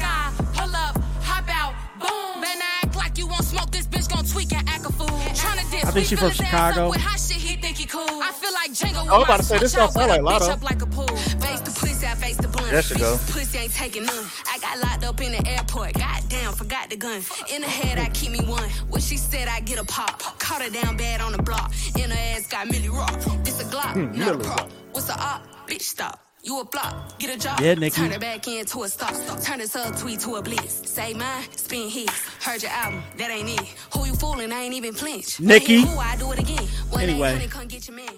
tweak 4.36 4.52
and 4.52 4.68
act 4.68 4.84
a 4.84 4.92
fool. 4.92 5.06
Tryna 5.32 5.70
diss, 5.70 5.84
I 5.84 5.90
think 5.90 5.94
we 5.94 6.04
she 6.04 6.16
from 6.16 6.30
his 6.30 6.40
ass 6.40 6.52
up 6.52 6.74
Chicago. 6.74 6.90
with 6.90 7.00
hot 7.00 7.18
shit, 7.18 7.36
he 7.40 7.56
think 7.56 7.76
he 7.78 7.86
cool. 7.86 8.02
I 8.28 8.32
feel 8.32 8.52
like 8.52 8.70
Django 8.72 9.08
I 9.08 9.16
was 9.16 9.24
about 9.24 9.36
to 9.38 9.42
say, 9.44 9.58
this 9.58 9.72
switch 9.72 9.80
don't 9.80 9.92
sound 9.92 10.08
like 10.10 10.20
a 10.20 10.24
bitch 10.24 10.40
Latto. 10.56 10.62
like 10.62 10.82
a 10.82 10.86
pool. 10.86 11.16
Face 11.16 11.60
the 11.60 11.70
pussy, 11.80 12.06
I 12.06 12.14
face 12.14 12.36
the 12.36 12.48
blunt. 12.48 12.70
There 12.70 12.82
she 12.82 12.94
go. 12.96 13.16
Pussy 13.32 13.58
ain't 13.58 13.72
taking 13.72 14.04
none. 14.04 14.24
I 14.52 14.58
got 14.58 14.78
locked 14.80 15.04
up 15.04 15.20
in 15.22 15.32
the 15.32 15.42
airport. 15.48 15.94
Goddamn, 15.94 16.52
forgot 16.52 16.90
the 16.90 16.96
gun. 16.96 17.22
In 17.54 17.62
the 17.62 17.68
head, 17.68 17.98
I 17.98 18.08
keep 18.10 18.30
me 18.30 18.40
one. 18.44 18.68
What 18.90 19.02
she 19.02 19.16
said, 19.16 19.48
I 19.48 19.60
get 19.60 19.78
a 19.78 19.84
pop. 19.84 20.20
Caught 20.38 20.62
her 20.62 20.70
down 20.70 20.96
bad 20.98 21.20
on 21.22 21.32
the 21.32 21.42
block. 21.42 21.72
In 21.98 22.10
her 22.10 22.16
ass 22.36 22.46
got 22.48 22.66
Millie 22.68 22.90
Rock. 22.90 23.18
This 23.44 23.60
a 23.60 23.64
Glock, 23.64 23.94
Hmm, 23.94 24.18
not 24.18 24.34
a 24.36 24.38
prop. 24.38 24.70
What's 24.92 25.08
a 25.08 25.14
op? 25.18 25.46
Bitch, 25.66 25.82
stop. 25.82 26.25
You 26.46 26.60
a 26.60 26.64
block, 26.64 27.18
get 27.18 27.34
a 27.34 27.38
job. 27.40 27.58
Yeah, 27.60 27.74
Nikki. 27.74 27.96
Turn 27.96 28.12
it 28.12 28.20
back 28.20 28.46
into 28.46 28.84
a 28.84 28.88
stop. 28.88 29.12
Turn 29.42 29.58
this 29.58 29.74
up 29.74 29.98
tweet 29.98 30.20
to 30.20 30.36
a 30.36 30.42
blitz. 30.42 30.88
Say 30.88 31.12
mine, 31.12 31.42
spin 31.56 31.88
his. 31.90 32.08
Heard 32.40 32.62
your 32.62 32.70
album, 32.70 33.02
that 33.18 33.32
ain't 33.32 33.48
it. 33.60 33.66
Who 33.92 34.06
you 34.06 34.14
fooling? 34.14 34.52
I 34.52 34.60
ain't 34.62 34.74
even 34.74 34.94
flinch. 34.94 35.40
Nikki. 35.40 35.82
Who 35.82 35.98
I 35.98 36.14
do 36.16 36.30
it 36.30 36.38
again. 36.38 36.62
One 36.90 37.02
Anyway. 37.02 37.30
800, 37.30 37.50
come 37.50 37.66
get 37.66 37.88
your 37.88 37.96
man. 37.96 38.10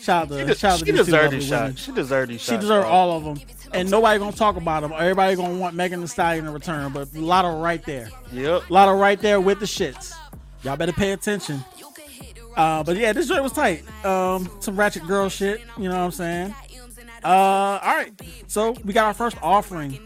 Shout 0.00 0.32
out 0.32 0.38
She, 0.38 0.46
to 0.46 0.54
shout 0.54 0.72
out 0.72 0.78
to 0.78 0.86
she 0.86 0.92
these 0.92 1.04
deserved 1.04 1.32
these 1.34 1.46
shots. 1.46 1.82
She 1.82 1.92
deserved 1.92 2.30
these 2.30 2.40
She 2.40 2.46
shots. 2.52 2.60
deserved 2.62 2.86
all 2.86 3.12
of 3.18 3.24
them, 3.24 3.46
and 3.74 3.90
nobody 3.90 4.18
gonna 4.18 4.32
talk 4.34 4.56
about 4.56 4.80
them. 4.80 4.94
Everybody 4.96 5.36
gonna 5.36 5.58
want 5.58 5.76
Megan 5.76 6.00
Thee 6.00 6.06
Stallion 6.06 6.46
in 6.46 6.54
return, 6.54 6.90
but 6.90 7.08
Latto 7.08 7.62
right 7.62 7.84
there. 7.84 8.08
Yep. 8.32 8.70
A 8.70 8.72
lot 8.72 8.88
of 8.88 8.98
right 8.98 9.20
there 9.20 9.42
with 9.42 9.60
the 9.60 9.66
shits. 9.66 10.14
Y'all 10.62 10.78
better 10.78 10.92
pay 10.92 11.12
attention. 11.12 11.62
Uh, 12.56 12.82
but 12.84 12.96
yeah, 12.96 13.12
this 13.12 13.28
joint 13.28 13.42
was 13.42 13.52
tight. 13.52 13.82
Um, 14.06 14.48
some 14.60 14.76
ratchet 14.76 15.06
girl 15.06 15.28
shit. 15.28 15.60
You 15.76 15.84
know 15.90 15.96
what 15.98 16.04
I'm 16.04 16.10
saying? 16.12 16.54
Uh, 17.24 17.80
all 17.82 17.94
right. 17.96 18.12
So 18.48 18.72
we 18.84 18.92
got 18.92 19.06
our 19.06 19.14
first 19.14 19.36
offering 19.42 19.98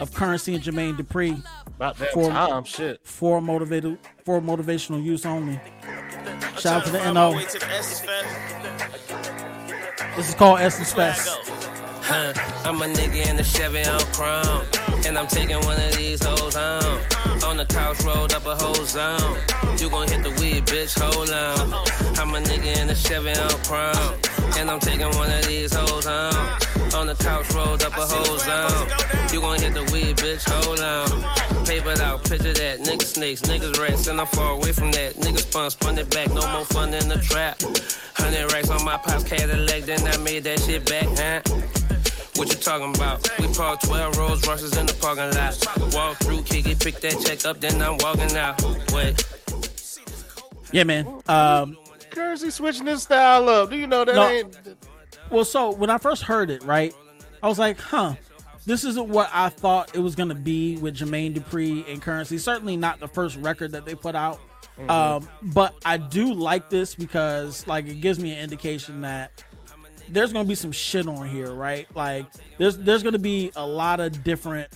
of 0.00 0.12
currency 0.12 0.54
and 0.54 0.62
Jermaine 0.62 0.96
Dupri 0.96 1.42
About 1.66 1.96
that 1.98 2.12
For- 2.12 2.30
time, 2.30 2.64
shit. 2.64 3.00
for 3.06 3.40
motivated 3.40 3.98
for 4.24 4.40
motivational 4.40 5.02
use 5.02 5.24
only. 5.24 5.60
Shout 6.58 6.80
out 6.82 6.84
to 6.86 6.90
the 6.92 7.12
NO. 7.12 7.32
This 10.16 10.28
is 10.30 10.34
called 10.34 10.58
Essence 10.60 10.92
Fest. 10.92 11.67
Huh, 12.10 12.32
I'm 12.64 12.80
a 12.80 12.86
nigga 12.86 13.28
in 13.28 13.36
the 13.36 13.44
Chevy 13.44 13.84
on 13.84 14.00
chrome. 14.16 14.64
And 15.04 15.18
I'm 15.18 15.26
taking 15.26 15.60
one 15.60 15.78
of 15.78 15.94
these 15.94 16.24
hoes 16.24 16.54
home. 16.54 17.00
On 17.44 17.58
the 17.58 17.66
couch, 17.66 18.00
rolled 18.00 18.32
up 18.32 18.46
a 18.46 18.56
whole 18.56 18.82
zone. 18.86 19.36
You 19.76 19.90
gon' 19.90 20.08
hit 20.08 20.22
the 20.22 20.30
weed, 20.40 20.64
bitch, 20.64 20.98
hold 20.98 21.28
on. 21.28 21.74
I'm 22.16 22.34
a 22.34 22.40
nigga 22.40 22.80
in 22.80 22.86
the 22.88 22.94
Chevy 22.94 23.36
on 23.36 23.50
chrome. 23.68 24.16
And 24.56 24.70
I'm 24.70 24.80
taking 24.80 25.12
one 25.20 25.30
of 25.30 25.46
these 25.46 25.74
hoes 25.74 26.06
home. 26.06 26.32
On 26.96 27.06
the 27.06 27.14
couch, 27.14 27.52
rolled 27.52 27.82
up 27.82 27.92
a 27.92 28.06
whole 28.08 28.38
zone. 28.38 28.88
You 29.30 29.42
gon' 29.42 29.60
hit 29.60 29.74
the 29.74 29.84
weed, 29.92 30.16
bitch, 30.16 30.48
hold 30.48 30.80
on. 30.80 31.12
Papered 31.66 32.00
out, 32.00 32.24
picture 32.24 32.54
that. 32.54 32.80
Niggas 32.88 33.20
snakes, 33.20 33.42
niggas 33.42 33.78
rats, 33.78 34.06
and 34.06 34.18
I'm 34.18 34.26
far 34.28 34.52
away 34.52 34.72
from 34.72 34.90
that. 34.92 35.16
Niggas 35.16 35.50
spun, 35.50 35.68
spun 35.68 35.98
it 35.98 36.08
back, 36.08 36.28
no 36.28 36.40
more 36.52 36.64
fun 36.64 36.94
in 36.94 37.06
the 37.06 37.18
trap. 37.18 37.60
Hundred 38.14 38.50
racks 38.50 38.70
on 38.70 38.82
my 38.82 38.96
pops, 38.96 39.24
Cadillac, 39.24 39.82
then 39.82 40.08
I 40.08 40.16
made 40.16 40.44
that 40.44 40.58
shit 40.60 40.88
back, 40.88 41.06
huh? 41.12 41.97
What 42.38 42.48
you 42.50 42.54
talking 42.60 42.94
about? 42.94 43.28
We 43.40 43.48
parked 43.52 43.84
12 43.86 44.16
Rolls 44.16 44.46
Royces 44.46 44.76
in 44.76 44.86
the 44.86 44.94
parking 44.94 45.34
lot. 45.34 45.92
Walk 45.94 46.18
through, 46.18 46.42
kick 46.42 46.66
it, 46.68 46.78
pick 46.78 47.00
that 47.00 47.18
check 47.24 47.44
up, 47.44 47.60
then 47.60 47.82
I'm 47.82 47.98
walking 47.98 48.36
out. 48.36 48.62
Wait. 48.92 49.26
Yeah, 50.70 50.84
man. 50.84 51.20
Um, 51.26 51.76
Jersey 52.14 52.50
switching 52.50 52.86
his 52.86 53.02
style 53.02 53.48
up. 53.48 53.70
Do 53.70 53.76
you 53.76 53.88
know 53.88 54.04
that 54.04 54.14
No. 54.14 54.28
ain't? 54.28 54.56
Well, 55.30 55.44
so 55.44 55.72
when 55.72 55.90
I 55.90 55.98
first 55.98 56.22
heard 56.22 56.50
it, 56.50 56.62
right, 56.62 56.94
I 57.42 57.48
was 57.48 57.58
like, 57.58 57.80
huh, 57.80 58.14
this 58.66 58.84
isn't 58.84 59.08
what 59.08 59.30
I 59.32 59.48
thought 59.48 59.94
it 59.96 60.00
was 60.00 60.14
going 60.14 60.28
to 60.28 60.34
be 60.36 60.76
with 60.76 60.96
Jermaine 60.96 61.34
Dupri 61.34 61.90
and 61.90 62.00
Currency. 62.00 62.38
Certainly 62.38 62.76
not 62.76 63.00
the 63.00 63.08
first 63.08 63.36
record 63.38 63.72
that 63.72 63.84
they 63.84 63.94
put 63.96 64.14
out. 64.14 64.38
Um, 64.88 65.28
but 65.42 65.74
I 65.84 65.96
do 65.96 66.32
like 66.32 66.70
this 66.70 66.94
because, 66.94 67.66
like, 67.66 67.88
it 67.88 68.00
gives 68.00 68.20
me 68.20 68.30
an 68.32 68.38
indication 68.38 69.00
that 69.00 69.42
there's 70.10 70.32
to 70.44 70.48
be 70.48 70.54
some 70.54 70.72
shit 70.72 71.06
on 71.06 71.28
here, 71.28 71.52
right? 71.52 71.86
Like, 71.94 72.26
there's 72.58 72.76
there's 72.78 73.02
to 73.12 73.18
be 73.18 73.52
a 73.56 73.66
lot 73.66 74.00
of 74.00 74.24
different, 74.24 74.68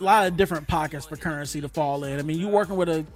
a 0.00 0.04
lot 0.04 0.26
of 0.26 0.36
different 0.36 0.68
pockets 0.68 1.06
for 1.06 1.16
Currency 1.16 1.60
to 1.60 1.68
fall 1.68 2.04
in. 2.04 2.18
I 2.18 2.22
mean, 2.22 2.38
you 2.38 2.48
working 2.48 2.76
with 2.76 2.88
a, 2.88 3.06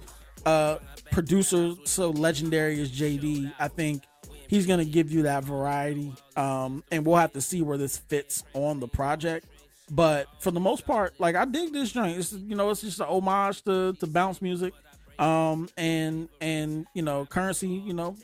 a 0.45 0.79
producer 1.11 1.73
so 1.85 2.09
legendary 2.09 2.79
as 2.81 2.91
JD, 2.91 3.53
I 3.59 3.67
think 3.67 4.03
he's 4.47 4.65
gonna 4.65 4.85
give 4.85 5.11
you 5.11 5.23
that 5.23 5.43
variety. 5.43 6.13
Um, 6.35 6.83
and 6.91 7.05
we'll 7.05 7.17
have 7.17 7.33
to 7.33 7.41
see 7.41 7.61
where 7.61 7.77
this 7.77 7.97
fits 7.97 8.43
on 8.53 8.79
the 8.79 8.87
project. 8.87 9.47
But 9.89 10.27
for 10.39 10.51
the 10.51 10.59
most 10.59 10.85
part, 10.85 11.13
like 11.19 11.35
I 11.35 11.45
dig 11.45 11.71
this 11.71 11.91
joint. 11.91 12.17
It's 12.17 12.33
you 12.33 12.55
know, 12.55 12.69
it's 12.69 12.81
just 12.81 12.99
an 12.99 13.07
homage 13.07 13.63
to, 13.63 13.93
to 13.93 14.07
bounce 14.07 14.41
music. 14.41 14.73
Um, 15.19 15.69
and 15.77 16.29
and 16.41 16.85
you 16.93 17.01
know, 17.01 17.25
currency, 17.25 17.69
you 17.69 17.93
know, 17.93 18.15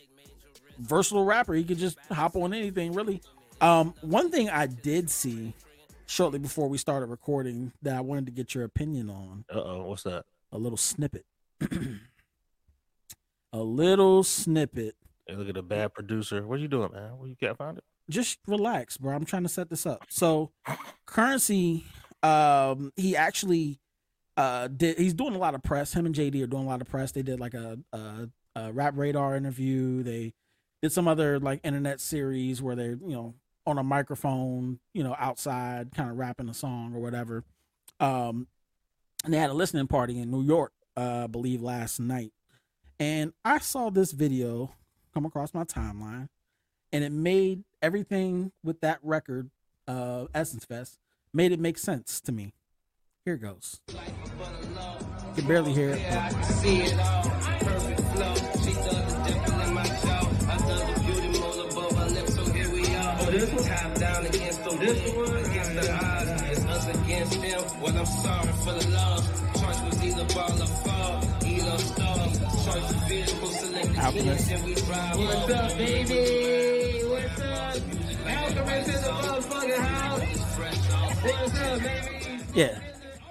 versatile 0.84 1.25
rapper. 1.25 1.53
He 1.53 1.63
could 1.63 1.77
just 1.77 1.97
hop 2.11 2.36
on 2.36 2.53
anything, 2.53 2.93
really. 2.93 3.21
Um, 3.61 3.93
one 4.01 4.29
thing 4.31 4.49
I 4.49 4.67
did 4.67 5.09
see 5.09 5.53
shortly 6.05 6.39
before 6.39 6.67
we 6.67 6.77
started 6.77 7.05
recording 7.07 7.71
that 7.81 7.95
I 7.95 8.01
wanted 8.01 8.25
to 8.25 8.31
get 8.31 8.53
your 8.53 8.65
opinion 8.65 9.09
on 9.09 9.45
Uh 9.49 9.61
oh, 9.63 9.84
what's 9.88 10.03
that? 10.03 10.25
a 10.51 10.57
little 10.57 10.77
snippet. 10.77 11.25
a 13.53 13.59
little 13.59 14.23
snippet. 14.23 14.95
Hey, 15.27 15.36
look 15.36 15.49
at 15.49 15.57
a 15.57 15.61
bad 15.61 15.93
producer. 15.93 16.45
What 16.45 16.59
are 16.59 16.61
you 16.61 16.67
doing, 16.67 16.91
man? 16.91 17.17
Where 17.17 17.29
you 17.29 17.36
can't 17.39 17.57
find 17.57 17.77
it? 17.77 17.84
Just 18.09 18.39
relax, 18.47 18.97
bro. 18.97 19.15
I'm 19.15 19.25
trying 19.25 19.43
to 19.43 19.49
set 19.49 19.69
this 19.69 19.86
up. 19.86 20.05
So, 20.09 20.51
currency, 21.05 21.86
um, 22.21 22.91
he 22.95 23.15
actually 23.15 23.79
uh 24.36 24.67
did. 24.67 24.97
He's 24.97 25.13
doing 25.13 25.36
a 25.36 25.38
lot 25.38 25.55
of 25.55 25.63
press. 25.63 25.93
Him 25.93 26.05
and 26.05 26.13
JD 26.13 26.43
are 26.43 26.47
doing 26.47 26.63
a 26.65 26.67
lot 26.67 26.81
of 26.81 26.88
press. 26.89 27.11
They 27.13 27.21
did 27.23 27.39
like 27.39 27.53
a, 27.53 27.77
a, 27.93 28.29
a 28.55 28.73
rap 28.73 28.95
radar 28.97 29.36
interview. 29.38 30.03
They 30.03 30.34
did 30.84 30.91
some 30.91 31.07
other 31.07 31.39
like 31.39 31.61
internet 31.63 31.99
series 32.01 32.61
where 32.61 32.75
they're 32.75 32.99
you 33.07 33.15
know 33.15 33.34
on 33.65 33.77
a 33.77 33.84
microphone, 33.84 34.79
you 34.93 35.01
know, 35.01 35.15
outside, 35.17 35.93
kind 35.95 36.09
of 36.09 36.17
rapping 36.17 36.49
a 36.49 36.53
song 36.53 36.93
or 36.93 36.99
whatever. 36.99 37.45
Um, 38.01 38.47
and 39.23 39.34
they 39.34 39.38
had 39.38 39.49
a 39.49 39.53
listening 39.53 39.88
party 39.88 40.19
in 40.19 40.29
New 40.29 40.43
York, 40.43 40.73
uh, 40.97 41.21
I 41.23 41.27
believe 41.27 41.61
last 41.61 42.01
night. 42.01 42.34
And 42.99 43.31
I 43.45 43.59
saw 43.59 43.89
this 43.89 44.11
video 44.11 44.75
come 45.13 45.25
across 45.25 45.53
my 45.53 45.63
timeline, 45.63 46.27
and 46.91 47.05
it 47.05 47.13
made 47.13 47.63
everything 47.81 48.51
with 48.61 48.81
that 48.81 48.99
record, 49.01 49.49
uh, 49.88 50.25
Essence 50.36 50.65
Fest, 50.65 50.99
made 51.31 51.53
it 51.53 51.59
make 51.61 51.77
sense 51.77 52.19
to 52.19 52.34
me. 52.34 52.53
Here 53.23 53.38
goes. 53.38 53.79
You 53.88 53.95
can 55.36 55.47
barely 55.47 55.71
hear 55.71 55.97
it. 55.97 56.01
But- 63.34 63.63
Alchemist. 74.03 74.51
What's 74.51 75.51
up, 75.51 75.77
baby? 75.77 77.01
What's 77.05 77.41
up? 77.41 77.81
Alchemist 78.27 78.89
in 78.89 79.01
the 79.01 79.09
motherfucking 79.09 79.77
house. 79.77 80.21
What's 81.23 81.59
up, 81.59 81.79
baby? 81.79 82.43
Yeah. 82.53 82.79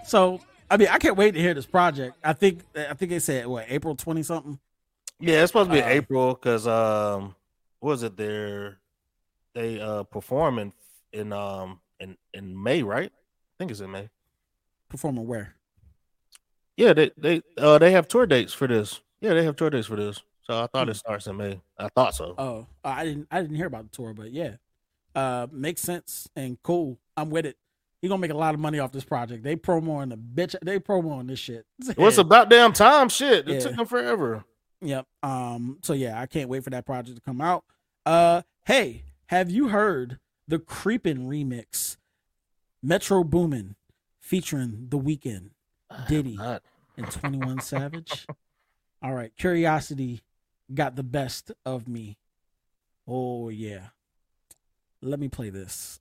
So 0.05 0.41
I 0.71 0.77
mean, 0.79 0.89
I 0.91 0.99
can't 0.99 1.17
wait 1.17 1.33
to 1.33 1.41
hear 1.41 1.55
this 1.55 1.67
project. 1.67 2.17
I 2.25 2.33
think 2.33 2.63
I 2.77 2.95
think 2.95 3.11
they 3.11 3.19
said 3.19 3.47
what 3.47 3.67
April 3.69 3.95
twenty 3.95 4.23
something. 4.23 4.59
Yeah, 5.21 5.43
it's 5.43 5.51
supposed 5.53 5.71
to 5.71 5.75
be 5.77 5.83
Uh, 5.83 5.89
April 5.89 6.35
because 6.35 6.67
um, 6.67 7.37
what 7.81 7.91
was 7.91 8.03
it? 8.03 8.17
There, 8.17 8.79
they 9.55 9.81
uh 9.81 10.03
perform 10.05 10.59
in 10.59 10.73
in 11.13 11.33
um 11.33 11.81
in 12.01 12.17
in 12.35 12.61
May, 12.63 12.83
right? 12.83 13.11
I 13.13 13.53
think 13.59 13.71
it's 13.71 13.81
in 13.81 13.91
May. 13.91 14.09
Performing 14.89 15.27
where? 15.27 15.55
Yeah, 16.77 16.93
they 16.93 17.11
they 17.17 17.43
uh 17.59 17.79
they 17.79 17.93
have 17.93 18.09
tour 18.09 18.27
dates 18.27 18.53
for 18.53 18.67
this. 18.67 19.01
Yeah, 19.21 19.35
they 19.35 19.45
have 19.45 19.57
tour 19.57 19.71
dates 19.71 19.87
for 19.87 19.97
this. 19.97 20.23
So 20.45 20.61
I 20.61 20.67
thought 20.67 20.89
it 20.89 20.95
starts 20.95 21.27
in 21.27 21.37
May. 21.37 21.61
I 21.79 21.89
thought 21.89 22.15
so. 22.15 22.35
Oh, 22.37 22.67
I 22.85 23.05
didn't 23.05 23.29
I 23.31 23.41
didn't 23.43 23.57
hear 23.57 23.67
about 23.67 23.85
the 23.85 23.97
tour, 23.97 24.13
but 24.15 24.33
yeah, 24.33 24.57
uh, 25.15 25.47
makes 25.53 25.83
sense 25.83 26.29
and 26.35 26.61
cool. 26.63 26.99
I'm 27.17 27.31
with 27.31 27.47
it. 27.47 27.57
He 28.01 28.09
gonna 28.09 28.19
make 28.21 28.33
a 28.33 28.37
lot 28.37 28.55
of 28.55 28.59
money 28.61 28.81
off 28.81 28.91
this 28.91 29.05
project. 29.05 29.45
They 29.45 29.55
promo 29.55 29.83
promoing 29.85 30.09
the 30.11 30.17
bitch. 30.17 30.57
They 30.65 30.81
promoing 30.81 31.29
this 31.29 31.39
shit. 31.39 31.67
Well, 31.97 32.09
it's 32.09 32.19
about 32.19 32.51
damn 32.51 32.73
time. 32.73 33.09
Shit, 33.09 33.49
it 33.49 33.55
Yeah. 33.55 33.61
took 33.61 33.77
them 33.77 33.87
forever. 33.87 34.45
Yep. 34.81 35.07
Um. 35.23 35.79
So 35.83 35.93
yeah, 35.93 36.21
I 36.21 36.27
can't 36.27 36.49
wait 36.49 36.65
for 36.65 36.71
that 36.71 36.85
project 36.85 37.17
to 37.17 37.23
come 37.23 37.41
out. 37.41 37.65
Uh. 38.05 38.43
Hey, 38.65 39.05
have 39.33 39.51
you 39.51 39.69
heard 39.69 40.19
the 40.47 40.59
Creepin' 40.59 41.27
remix? 41.27 41.97
Metro 42.83 43.25
Boomin, 43.25 43.77
featuring 44.21 44.89
The 44.91 44.99
Weeknd, 44.99 45.53
Diddy, 46.07 46.39
and 46.99 47.11
Twenty 47.11 47.39
One 47.39 47.59
Savage. 47.61 48.27
All 49.03 49.15
right, 49.15 49.33
Curiosity 49.39 50.21
got 50.75 50.97
the 50.97 51.03
best 51.03 51.51
of 51.65 51.89
me. 51.89 52.19
Oh 53.09 53.49
yeah. 53.49 53.87
Let 55.01 55.19
me 55.19 55.29
play 55.29 55.49
this. 55.49 55.99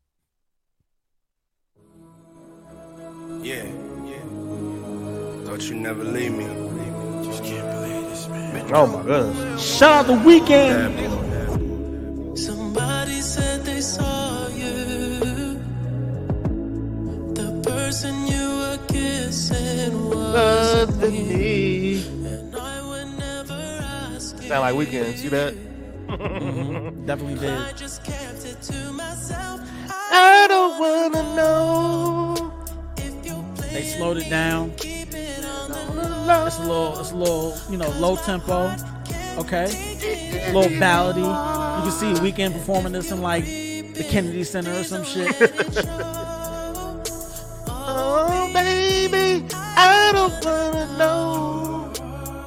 Yeah, 3.42 3.64
yeah. 3.64 4.26
Thought 5.46 5.70
you 5.70 5.76
never 5.76 6.04
leave 6.04 6.34
me. 6.34 6.44
Just 7.24 7.46
can't 7.46 7.72
believe 7.80 8.10
this, 8.10 8.28
man. 8.28 8.76
Oh 8.76 8.88
my 8.88 9.04
goodness. 9.04 9.78
Shout 9.78 10.06
out 10.06 10.08
The 10.08 10.16
Weeknd. 10.16 11.32
Somebody 12.38 12.91
was 21.02 21.12
me. 21.12 22.04
And 22.26 22.56
I 22.56 22.88
would 22.88 23.18
never 23.18 23.54
ask 23.54 24.36
you. 24.42 24.48
Sound 24.50 24.62
like 24.62 24.76
Weeknd. 24.88 25.18
See 25.18 25.28
that? 25.30 25.54
Mhm, 26.08 27.06
Definitely 27.06 27.40
did. 27.40 27.50
I 27.58 27.72
just 27.74 28.04
kept 28.04 28.46
it 28.46 28.62
to 28.64 28.92
myself. 28.94 29.62
I 29.90 30.46
don't 30.50 30.80
wanna 30.80 31.24
know. 31.36 32.54
If 32.98 33.26
you 33.26 33.44
They 33.74 33.84
slowed 33.84 34.18
it 34.18 34.30
down. 34.30 34.72
keep 34.78 35.14
it 35.14 35.46
on 35.46 35.70
the 35.72 36.46
It's 36.48 36.58
a 36.58 36.62
little, 36.62 37.00
it's 37.00 37.12
a 37.12 37.16
little, 37.16 37.54
you 37.70 37.78
know, 37.78 37.90
low 38.00 38.16
tempo. 38.18 38.74
Okay, 39.38 39.66
a 40.50 40.54
little 40.54 40.72
ballady. 40.78 41.22
You 41.24 41.84
can 41.90 41.92
see 41.92 42.14
Weeknd 42.22 42.52
performing 42.54 42.92
this 42.92 43.12
in 43.12 43.22
like 43.22 43.46
the 43.46 44.04
Kennedy 44.10 44.44
Center 44.44 44.72
or 44.74 44.84
some 44.84 45.04
shit. 45.06 45.32
I 50.46 50.70
wanna 50.70 50.98
know. 50.98 51.92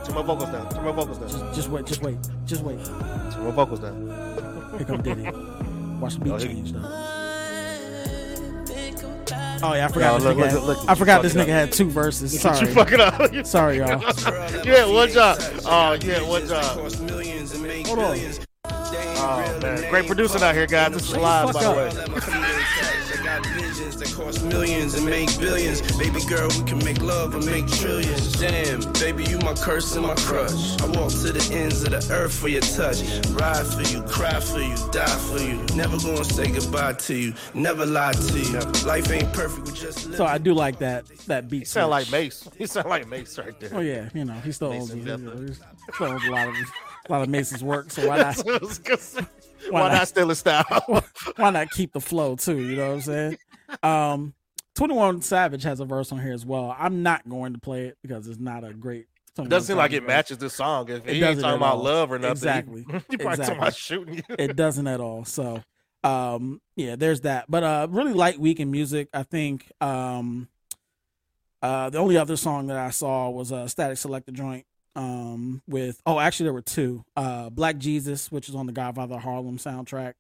Turn 0.05 0.15
my 0.15 0.23
vocals 0.23 0.51
down. 0.51 0.69
Turn 0.71 0.85
my 0.85 0.93
vocals 0.93 1.19
down. 1.19 1.29
just, 1.29 1.55
just 1.55 1.69
wait, 1.69 1.87
just 1.87 2.03
wait, 2.03 2.17
just 2.47 2.63
wait. 2.63 2.85
Turn 2.85 3.45
my 3.45 3.51
vocals 3.51 3.81
down. 3.81 4.75
Here 4.77 4.87
come 4.87 5.03
Diddy. 5.03 5.23
Watch 6.01 6.15
the 6.15 6.21
beat 6.25 6.33
Oh, 6.33 6.39
change 6.39 6.73
though. 6.73 6.81
Oh 9.63 9.73
yeah, 9.73 9.87
I 9.87 9.89
forgot. 9.89 10.13
No, 10.13 10.15
this 10.19 10.25
look, 10.25 10.37
nigga 10.37 10.41
look, 10.41 10.51
had, 10.51 10.63
look, 10.63 10.91
I 10.91 10.95
forgot 10.95 11.23
this 11.23 11.35
nigga 11.35 11.43
up. 11.43 11.49
had 11.49 11.73
two 11.73 11.89
verses. 11.89 12.33
You 12.35 12.41
Sorry, 12.41 12.67
fucking 12.75 13.01
up. 13.01 13.47
Sorry, 13.47 13.79
y'all. 13.79 14.01
you 14.65 14.73
had 14.73 14.93
one 14.93 15.09
job. 15.11 15.39
Oh, 15.65 15.93
you 15.95 16.11
had 16.13 16.23
one 16.29 16.47
job. 16.47 16.79
Cost 16.79 17.01
millions 17.01 17.53
and 17.53 17.63
make 17.63 17.87
Hold 17.87 18.01
on. 18.01 18.13
billions. 18.13 18.39
They 18.39 18.43
ain't 18.99 19.19
Oh 19.19 19.59
man, 19.63 19.91
great 19.91 20.01
ain't 20.01 20.07
producing 20.07 20.43
out 20.43 20.55
here, 20.55 20.67
guys. 20.67 20.93
This 20.93 21.09
is 21.09 21.17
live, 21.17 21.55
by 21.55 21.63
the 21.63 21.71
way. 21.71 21.89
that 24.05 24.15
cost 24.15 24.45
millions 24.45 24.95
and 24.95 25.07
make 25.07 25.39
billions. 25.39 25.81
Baby 25.97 26.21
girl, 26.29 26.49
we 26.49 26.65
can 26.65 26.79
make 26.85 27.01
love 27.01 27.35
and 27.35 27.45
make 27.47 27.67
trillions. 27.69 28.33
Damn, 28.39 28.81
baby, 28.95 29.25
you 29.25 29.39
my 29.39 29.55
curse 29.55 29.95
and 29.97 30.07
my 30.07 30.15
crush. 30.15 30.81
I 30.81 30.87
walk 30.87 31.11
to 31.11 31.33
the 31.33 31.49
ends 31.53 31.83
of 31.83 31.91
the 31.91 32.13
earth 32.13 32.35
for 32.39 32.49
your 32.49 32.61
touch. 32.61 33.03
Ride 33.31 33.67
for 33.67 33.83
you, 33.83 34.03
cry 34.03 34.41
for 34.41 34.61
you, 34.61 34.77
die 34.93 35.07
for 35.07 35.39
you. 35.39 35.65
Never 35.77 35.99
gonna 35.99 36.25
say 36.25 36.51
goodbye 36.51 36.95
to 36.95 37.15
you. 37.15 37.35
Never 37.55 37.87
lie 37.87 38.13
to 38.13 38.39
you. 38.39 38.59
Life 38.87 39.11
ain't 39.11 39.33
perfect, 39.33 39.67
we 39.67 39.73
just 39.75 40.07
live. 40.07 40.17
So 40.17 40.25
I 40.25 40.39
do 40.39 40.55
like 40.55 40.79
that 40.79 41.07
that 41.27 41.49
beat. 41.49 41.61
He 41.61 41.65
sound 41.65 41.91
like 41.91 42.07
switch. 42.07 42.13
Mase. 42.13 42.49
He 42.59 42.67
sound 42.67 42.89
like 42.89 43.09
Mase 43.09 43.39
right 43.39 43.59
there. 43.61 43.71
Oh 43.73 43.81
yeah, 43.81 44.09
you 44.15 44.25
know 44.25 44.35
he 44.35 44.53
still 44.53 44.73
owns, 44.73 44.95
Mason 44.95 45.39
he 45.47 45.93
still 45.93 46.07
owns 46.07 46.25
a 46.25 46.31
lot 46.31 46.49
of 46.49 46.55
a 47.09 47.13
lot 47.13 47.23
of 47.23 47.29
Mase's 47.29 47.63
work. 47.63 47.91
So 47.91 48.09
why 48.09 48.17
not? 48.19 48.37
That's 48.37 48.45
what 48.45 48.63
I 48.63 48.67
was 48.67 48.79
gonna 48.79 48.99
say. 48.99 49.27
Why 49.71 49.81
Why 49.81 49.89
not? 49.89 49.95
not 49.95 50.09
steal 50.09 50.29
his 50.29 50.39
style? 50.41 51.05
why 51.37 51.51
not 51.51 51.71
keep 51.71 51.93
the 51.93 52.01
flow 52.01 52.37
too? 52.37 52.59
You 52.59 52.77
know 52.77 52.89
what 52.89 52.95
I'm 52.97 53.01
saying? 53.01 53.39
Um, 53.83 54.35
21 54.77 55.23
Savage 55.23 55.63
has 55.63 55.81
a 55.81 55.85
verse 55.85 56.11
on 56.13 56.21
here 56.21 56.33
as 56.33 56.45
well. 56.45 56.75
I'm 56.79 57.03
not 57.03 57.29
going 57.29 57.53
to 57.55 57.59
play 57.61 57.87
it 57.87 57.99
because 58.03 58.27
it's 58.29 58.39
not 58.41 58.65
a 58.65 58.73
great. 58.73 59.07
21 59.37 59.51
Doesn't 59.51 59.67
seem 59.69 59.77
like 59.77 59.93
it 59.93 60.01
verse. 60.01 60.09
matches 60.09 60.39
this 60.39 60.55
song. 60.55 60.89
If 60.89 61.07
It 61.07 61.11
he 61.11 61.13
ain't 61.15 61.23
doesn't 61.23 61.43
talking 61.43 61.57
about 61.57 61.77
all. 61.77 61.83
love 61.83 62.13
or 62.13 62.19
nothing, 62.19 62.33
Exactly. 62.33 62.85
He, 62.89 62.93
he 63.11 63.17
probably 63.17 63.19
talking 63.19 63.31
Exactly. 63.41 63.57
about 63.57 63.75
shooting 63.75 64.15
you. 64.17 64.23
It 64.39 64.57
doesn't 64.57 64.87
at 64.87 65.01
all. 65.01 65.25
So, 65.25 65.63
um, 66.03 66.61
yeah, 66.77 66.97
there's 66.97 67.23
that. 67.23 67.47
But 67.49 67.63
uh, 67.63 67.87
really 67.91 68.13
light 68.13 68.39
week 68.39 68.61
in 68.61 68.71
music. 68.71 69.09
I 69.13 69.23
think 69.23 69.71
um, 69.81 70.49
uh, 71.63 71.91
the 71.91 71.99
only 71.99 72.17
other 72.17 72.37
song 72.37 72.67
that 72.69 72.77
I 72.77 72.91
saw 72.91 73.31
was 73.31 73.51
a 73.53 73.65
Statik 73.67 73.93
Selektah 73.95 74.33
joint 74.33 74.67
um 74.97 75.61
with 75.67 76.01
oh 76.07 76.21
actually 76.21 76.45
there 76.45 76.53
were 76.53 76.63
two 76.63 77.05
uh 77.17 77.51
black 77.51 77.79
jesus 77.79 78.31
which 78.31 78.49
is 78.49 78.55
on 78.55 78.67
the 78.67 78.73
godfather 78.73 79.19
harlem 79.19 79.59
soundtrack 79.59 80.13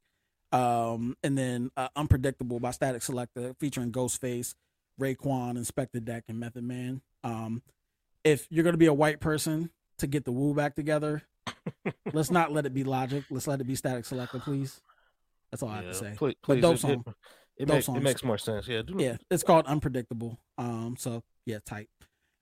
um 0.54 1.16
and 1.24 1.36
then 1.36 1.70
uh, 1.76 1.88
unpredictable 1.96 2.60
by 2.60 2.70
statik 2.70 3.02
selektah 3.02 3.58
featuring 3.58 3.90
ghostface 3.90 4.54
raekwon 5.00 5.58
inspectah 5.58 6.02
deck 6.02 6.24
and 6.28 6.38
method 6.38 6.62
man. 6.62 7.02
Um 7.24 7.62
if 8.22 8.46
you're 8.50 8.64
gonna 8.64 8.76
be 8.76 8.86
a 8.86 8.94
white 8.94 9.20
person 9.20 9.70
to 9.98 10.06
get 10.06 10.24
the 10.24 10.32
woo 10.32 10.54
back 10.54 10.76
together 10.76 11.22
let's 12.12 12.30
not 12.30 12.52
let 12.52 12.66
it 12.66 12.74
be 12.74 12.84
logic. 12.84 13.24
Let's 13.30 13.46
let 13.46 13.60
it 13.60 13.64
be 13.64 13.74
statik 13.74 14.06
selektah 14.08 14.42
please. 14.42 14.80
That's 15.50 15.62
all 15.62 15.70
i 15.70 15.76
have 15.76 15.86
to 15.86 15.94
say. 15.94 16.14
Please, 16.16 16.34
please, 16.42 16.62
dope 16.62 16.76
it, 16.76 16.80
song. 16.80 16.90
it, 16.90 16.98
it, 17.56 17.66
Dope 17.66 17.76
makes, 17.76 17.88
it 17.88 18.02
makes 18.02 18.24
more 18.24 18.38
sense. 18.38 18.68
Yeah, 18.68 18.82
do 18.82 18.94
yeah 18.98 19.16
it's 19.30 19.42
called 19.42 19.66
unpredictable. 19.66 20.38
Um 20.56 20.94
so 20.98 21.24
yeah 21.46 21.58
tight. 21.66 21.88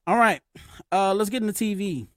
All 0.06 0.18
right 0.18 0.42
uh 0.90 1.14
let's 1.14 1.30
get 1.30 1.42
into 1.42 1.54
tv 1.54 2.08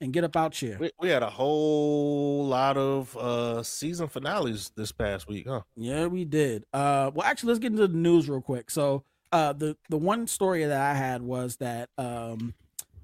and 0.00 0.12
get 0.12 0.24
up 0.24 0.36
out 0.36 0.54
here 0.54 0.76
We, 0.78 0.90
we 1.00 1.08
had 1.08 1.22
a 1.22 1.30
whole 1.30 2.46
lot 2.46 2.76
of 2.76 3.16
uh 3.16 3.62
season 3.62 4.08
finales 4.08 4.70
this 4.76 4.92
past 4.92 5.26
week, 5.28 5.46
huh? 5.48 5.62
Yeah, 5.76 6.06
we 6.06 6.24
did. 6.24 6.64
Uh, 6.72 7.10
well, 7.14 7.26
actually, 7.26 7.48
let's 7.48 7.60
get 7.60 7.72
into 7.72 7.86
the 7.86 7.96
news 7.96 8.28
real 8.28 8.40
quick. 8.40 8.70
So, 8.70 9.04
uh, 9.32 9.52
the 9.52 9.76
the 9.88 9.96
one 9.96 10.26
story 10.26 10.64
that 10.64 10.80
I 10.80 10.94
had 10.94 11.22
was 11.22 11.56
that 11.56 11.90
um, 11.98 12.54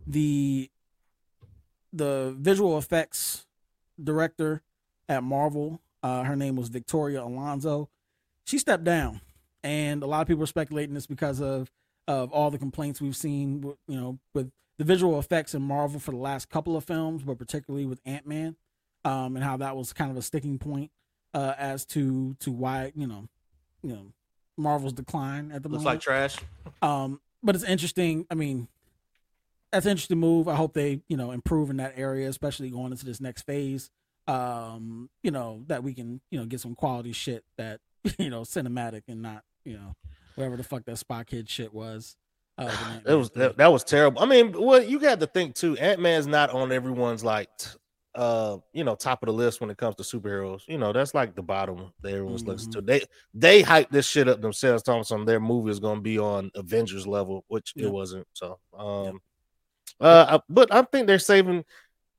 the 0.07 0.71
the 1.93 2.35
visual 2.39 2.79
effects 2.79 3.47
director 4.03 4.63
at 5.09 5.23
Marvel, 5.23 5.81
uh, 6.03 6.25
her 6.25 6.37
name 6.37 6.57
was 6.57 6.69
Victoria 6.69 7.23
Alonso. 7.23 7.89
She 8.45 8.59
stepped 8.59 8.85
down, 8.85 9.21
and 9.63 10.03
a 10.03 10.07
lot 10.07 10.23
of 10.23 10.29
people 10.29 10.43
are 10.43 10.47
speculating 10.47 10.95
this 10.95 11.07
because 11.07 11.41
of 11.41 11.71
of 12.09 12.33
all 12.33 12.51
the 12.51 12.59
complaints 12.59 13.01
we've 13.01 13.17
seen, 13.17 13.63
you 13.87 14.01
know, 14.01 14.19
with 14.35 14.51
the 14.79 14.85
visual 14.85 15.19
effects 15.19 15.55
in 15.55 15.63
Marvel 15.63 16.01
for 16.01 16.11
the 16.11 16.17
last 16.17 16.49
couple 16.49 16.77
of 16.77 16.85
films, 16.85 17.23
but 17.23 17.39
particularly 17.39 17.87
with 17.87 18.01
Ant 18.05 18.27
Man, 18.27 18.57
um, 19.05 19.37
and 19.37 19.45
how 19.45 19.57
that 19.59 19.77
was 19.77 19.93
kind 19.93 20.11
of 20.11 20.17
a 20.17 20.23
sticking 20.23 20.59
point 20.59 20.91
uh, 21.35 21.55
as 21.59 21.85
to 21.87 22.35
to 22.41 22.51
why 22.51 22.93
you 22.95 23.07
know, 23.07 23.29
you 23.83 23.91
know, 23.91 24.07
Marvel's 24.57 24.93
decline 24.93 25.53
at 25.53 25.63
the 25.63 25.69
moment. 25.69 25.85
Looks 25.85 25.85
moment. 25.85 25.85
like 25.85 26.01
trash. 26.01 26.37
Um, 26.81 27.21
but 27.43 27.55
it's 27.55 27.65
interesting. 27.65 28.27
I 28.31 28.35
mean, 28.35 28.69
that's 29.73 29.87
an 29.87 29.93
interesting 29.93 30.19
move. 30.19 30.49
I 30.49 30.55
hope 30.55 30.75
they, 30.75 31.01
you 31.09 31.17
know, 31.17 31.33
improve 31.33 31.71
in 31.71 31.79
that 31.79 31.95
area, 31.97 32.29
especially 32.29 32.71
going 32.71 32.93
into 32.93 33.07
this 33.07 33.21
next 33.21 33.43
phase. 33.43 33.91
Um, 34.29 35.11
you 35.23 35.33
know, 35.33 35.65
that 35.67 35.83
we 35.83 35.95
can, 35.95 36.21
you 36.31 36.39
know, 36.39 36.47
get 36.47 36.61
some 36.61 36.77
quality 36.77 37.13
shit 37.13 37.45
that, 37.57 37.81
you 38.19 38.31
know, 38.31 38.43
cinematic 38.43 39.03
and 39.09 39.23
not, 39.23 39.43
you 39.65 39.75
know, 39.75 39.97
whatever 40.37 40.57
the 40.57 40.63
fuck 40.63 40.85
that 40.85 40.99
Spy 40.99 41.25
Kid 41.25 41.49
shit 41.49 41.75
was. 41.75 42.17
When 42.67 43.03
It 43.07 43.15
was 43.19 43.31
that, 43.31 43.57
that 43.57 43.73
was 43.73 43.85
terrible. 43.85 44.23
I 44.23 44.27
mean, 44.27 44.53
well, 44.53 44.83
you 44.83 44.99
got 44.99 45.21
to 45.21 45.27
think 45.27 45.55
too. 45.55 45.77
Ant 45.79 46.01
Man's 46.01 46.27
not 46.27 46.51
on 46.51 46.73
everyone's 46.73 47.25
like, 47.25 47.49
uh, 48.15 48.59
you 48.73 48.85
know, 48.85 48.95
top 48.95 49.23
of 49.23 49.27
the 49.27 49.33
list 49.33 49.61
when 49.61 49.71
it 49.71 49.79
comes 49.79 49.97
to 49.97 50.03
superheroes. 50.03 50.63
You 50.69 50.79
know, 50.79 50.93
that's 50.93 51.15
like 51.15 51.35
the 51.35 51.43
bottom 51.43 51.93
that 52.03 52.13
everyone's 52.13 52.47
listening 52.47 52.73
to. 52.75 52.81
They 52.83 53.03
they 53.35 53.63
hype 53.63 53.91
this 53.91 54.07
shit 54.07 54.29
up 54.29 54.41
themselves, 54.43 54.83
talking 54.83 55.05
some 55.05 55.25
their 55.25 55.41
movie 55.41 55.71
is 55.71 55.81
going 55.81 55.97
to 55.97 56.03
be 56.03 56.19
on 56.19 56.51
Avengers 56.55 57.07
level, 57.07 57.45
which 57.49 57.73
Yeah. 57.77 57.87
it 57.87 57.93
wasn't. 57.93 58.27
So, 58.35 58.59
um, 58.77 59.21
uh, 60.01 60.39
I- 60.39 60.43
but 60.49 60.73
I 60.75 60.83
think 60.83 61.07
they're 61.07 61.19
saving. 61.19 61.65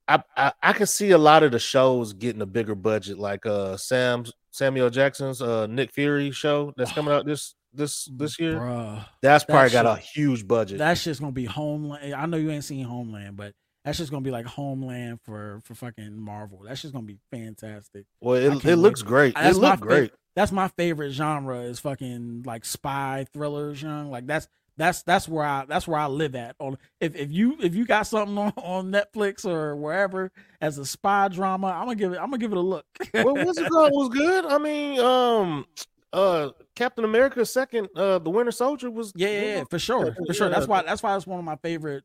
I, 0.07 0.21
I 0.35 0.51
I 0.61 0.73
can 0.73 0.85
see 0.87 1.11
a 1.11 1.17
lot 1.17 1.43
of 1.43 1.51
the 1.53 1.59
shows 1.59 2.11
getting 2.11 2.41
a 2.41 2.45
bigger 2.45 2.75
budget, 2.75 3.17
like 3.17 3.45
uh 3.45 3.77
Sam 3.77 4.25
Samuel 4.51 4.89
Jackson's 4.89 5.41
uh 5.41 5.65
Nick 5.67 5.91
Fury 5.93 6.31
show 6.31 6.73
that's 6.75 6.91
coming 6.91 7.13
out 7.13 7.25
this 7.25 7.55
this 7.73 8.09
this 8.11 8.39
year. 8.39 8.55
Bruh. 8.55 9.05
That's 9.21 9.45
That 9.45 9.51
probably 9.51 9.71
got 9.71 9.85
a 9.85 9.95
huge 9.95 10.47
budget. 10.47 10.77
That's 10.77 11.03
just 11.03 11.19
gonna 11.19 11.31
be 11.31 11.45
Homeland. 11.45 12.13
I 12.13 12.25
know 12.25 12.37
you 12.37 12.51
ain't 12.51 12.63
seen 12.63 12.85
Homeland, 12.85 13.35
but 13.35 13.53
that's 13.83 13.97
just 13.97 14.11
gonna 14.11 14.21
be 14.21 14.31
like 14.31 14.45
Homeland 14.45 15.19
for 15.23 15.59
for 15.63 15.75
fucking 15.75 16.17
Marvel. 16.17 16.61
That's 16.65 16.81
just 16.81 16.93
gonna 16.93 17.05
be 17.05 17.19
fantastic. 17.31 18.05
well, 18.21 18.35
it, 18.35 18.63
it 18.65 18.77
looks 18.77 19.01
great. 19.01 19.35
That's 19.35 19.57
it 19.57 19.61
my 19.61 19.71
looked 19.71 19.79
fa- 19.83 19.87
great. 19.87 20.11
That's 20.35 20.51
my 20.51 20.67
favorite 20.69 21.11
genre 21.11 21.59
is 21.59 21.79
fucking 21.79 22.43
like 22.45 22.65
spy 22.65 23.25
thrillers, 23.33 23.81
young. 23.81 24.09
Like 24.09 24.25
that's 24.25 24.47
that's 24.77 25.03
that's 25.03 25.27
where 25.27 25.45
I 25.45 25.65
that's 25.65 25.87
where 25.87 25.99
I 25.99 26.07
live 26.07 26.33
at. 26.35 26.55
On 26.59 26.77
if 26.99 27.15
if 27.15 27.31
you 27.31 27.57
if 27.61 27.75
you 27.75 27.85
got 27.85 28.07
something 28.07 28.37
on, 28.37 28.53
on 28.57 28.91
Netflix 28.91 29.45
or 29.45 29.75
wherever 29.75 30.31
as 30.61 30.77
a 30.77 30.85
spy 30.85 31.27
drama, 31.27 31.67
I'm 31.67 31.85
gonna 31.85 31.95
give 31.95 32.13
it 32.13 32.19
I'm 32.19 32.27
gonna 32.31 32.39
give 32.39 32.51
it 32.51 32.57
a 32.57 32.61
look. 32.61 32.85
well, 33.13 33.35
what's 33.35 33.59
it 33.59 33.69
called? 33.69 33.91
Was 33.91 34.09
good. 34.09 34.45
I 34.45 34.57
mean, 34.57 34.99
um, 34.99 35.65
uh, 36.13 36.51
Captain 36.75 37.03
America 37.03 37.45
second, 37.45 37.89
uh, 37.95 38.19
the 38.19 38.29
Winter 38.29 38.51
Soldier 38.51 38.89
was 38.91 39.11
Yeah, 39.15 39.29
yeah, 39.29 39.41
yeah, 39.57 39.63
for 39.69 39.79
sure, 39.79 40.15
for 40.25 40.33
sure. 40.33 40.49
That's 40.49 40.67
why 40.67 40.83
that's 40.83 41.03
why 41.03 41.15
it's 41.15 41.27
one 41.27 41.39
of 41.39 41.45
my 41.45 41.55
favorite, 41.57 42.03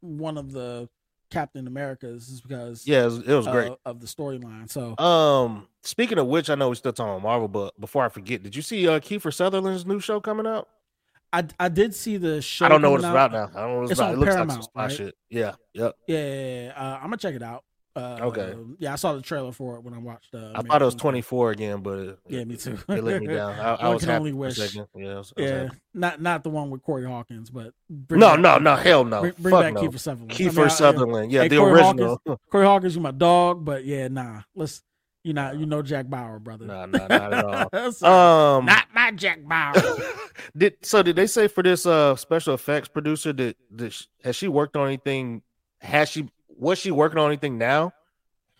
one 0.00 0.38
of 0.38 0.52
the 0.52 0.88
Captain 1.30 1.66
Americas 1.66 2.28
is 2.28 2.40
because 2.40 2.86
Yeah, 2.86 3.02
it 3.02 3.04
was, 3.04 3.18
it 3.18 3.34
was 3.34 3.46
great. 3.46 3.70
uh, 3.70 3.76
of 3.84 4.00
the 4.00 4.06
storyline. 4.06 4.70
So 4.70 4.96
Um, 4.98 5.68
speaking 5.82 6.18
of 6.18 6.26
which, 6.26 6.48
I 6.48 6.54
know 6.54 6.68
we're 6.68 6.74
still 6.76 6.92
talking 6.92 7.12
about 7.12 7.22
Marvel, 7.22 7.48
but 7.48 7.78
before 7.78 8.04
I 8.04 8.08
forget, 8.08 8.42
did 8.42 8.56
you 8.56 8.62
see 8.62 8.88
uh 8.88 9.00
Kiefer 9.00 9.34
Sutherland's 9.34 9.84
new 9.84 10.00
show 10.00 10.20
coming 10.20 10.46
out? 10.46 10.68
I 11.32 11.44
I 11.60 11.68
did 11.68 11.94
see 11.94 12.16
the 12.16 12.40
show. 12.40 12.64
I 12.64 12.68
don't 12.70 12.80
know 12.80 12.90
what 12.92 13.00
it's 13.00 13.06
out. 13.06 13.30
about 13.30 13.32
now. 13.32 13.60
I 13.60 13.62
don't 13.64 13.70
know 13.70 13.76
what 13.76 13.82
it's, 13.82 13.90
It's 13.92 14.00
about. 14.00 14.08
on 14.08 14.14
It 14.14 14.18
looks 14.20 14.34
like 14.36 14.50
some 14.50 14.62
spy 14.62 14.82
right? 14.84 14.90
shit. 14.92 15.14
Yeah, 15.28 15.54
yep. 15.74 15.94
Yeah, 16.06 16.18
yeah, 16.18 16.24
yeah, 16.34 16.64
yeah. 16.64 16.72
Uh, 16.74 16.94
I'm 16.96 17.02
gonna 17.02 17.16
check 17.18 17.34
it 17.34 17.42
out. 17.42 17.64
Uh, 17.96 18.18
Okay. 18.22 18.54
Yeah, 18.78 18.92
I 18.92 18.96
saw 18.96 19.14
the 19.14 19.22
trailer 19.22 19.50
for 19.50 19.76
it 19.76 19.82
when 19.82 19.92
I 19.94 19.98
watched. 19.98 20.32
Uh, 20.34 20.38
I 20.38 20.40
American 20.42 20.66
thought 20.68 20.82
it 20.82 20.84
was 20.84 20.94
24 20.94 21.50
again, 21.50 21.82
but 21.82 21.98
it, 21.98 22.18
Yeah, 22.28 22.44
me 22.44 22.56
too. 22.56 22.78
It 22.88 23.02
let 23.02 23.20
me 23.20 23.26
down. 23.26 23.52
I, 23.58 23.74
I 23.80 23.88
was 23.88 24.02
can 24.02 24.10
happy 24.10 24.18
only 24.20 24.32
wish. 24.32 24.58
Yeah, 24.58 24.82
I 24.94 25.14
was- 25.16 25.32
I 25.36 25.40
Yeah, 25.42 25.68
not 25.94 26.20
not 26.20 26.44
the 26.44 26.50
one 26.50 26.70
with 26.70 26.82
Corey 26.82 27.04
Hawkins, 27.06 27.50
but 27.50 27.72
bring 27.90 28.20
No, 28.20 28.30
back 28.30 28.40
no, 28.40 28.58
no, 28.58 28.76
hell 28.76 29.04
no. 29.04 29.22
Bring, 29.22 29.34
bring 29.38 29.54
back 29.60 29.74
no. 29.74 29.80
Kiefer 29.82 29.98
Sutherland. 29.98 30.30
Kiefer 30.30 30.64
I- 30.64 30.68
Sutherland. 30.68 31.32
Yeah, 31.32 31.42
Hey, 31.42 31.48
the 31.48 31.56
Corey 31.56 31.72
original. 31.72 32.08
Hawkins, 32.26 32.38
Corey 32.50 32.66
Hawkins, 32.66 32.94
you 32.94 33.00
my 33.00 33.10
dog, 33.10 33.64
but 33.64 33.84
yeah, 33.84 34.08
nah. 34.08 34.42
Let's 34.54 34.82
you 35.24 35.32
not 35.32 35.58
you 35.58 35.66
know 35.66 35.82
Jack 35.82 36.08
Bauer, 36.08 36.38
brother. 36.38 36.66
Nah, 36.66 36.86
nah, 36.86 37.06
not 37.08 37.32
at 37.32 37.44
all. 37.74 37.92
Sorry. 37.92 38.58
Um, 38.58 38.66
not 38.66 38.86
my 38.94 39.10
Jack 39.10 39.40
Bauer. 39.42 39.74
did 40.56 40.74
so? 40.82 41.02
Did 41.02 41.16
they 41.16 41.26
say 41.26 41.48
for 41.48 41.62
this 41.64 41.84
uh 41.84 42.14
special 42.14 42.54
effects 42.54 42.88
producer 42.88 43.32
that, 43.32 43.56
that 43.72 44.06
has 44.22 44.36
she 44.36 44.46
worked 44.46 44.76
on 44.76 44.86
anything? 44.86 45.42
Has 45.80 46.08
she 46.08 46.28
was 46.58 46.78
she 46.78 46.90
working 46.90 47.18
on 47.18 47.28
anything 47.28 47.56
now? 47.58 47.92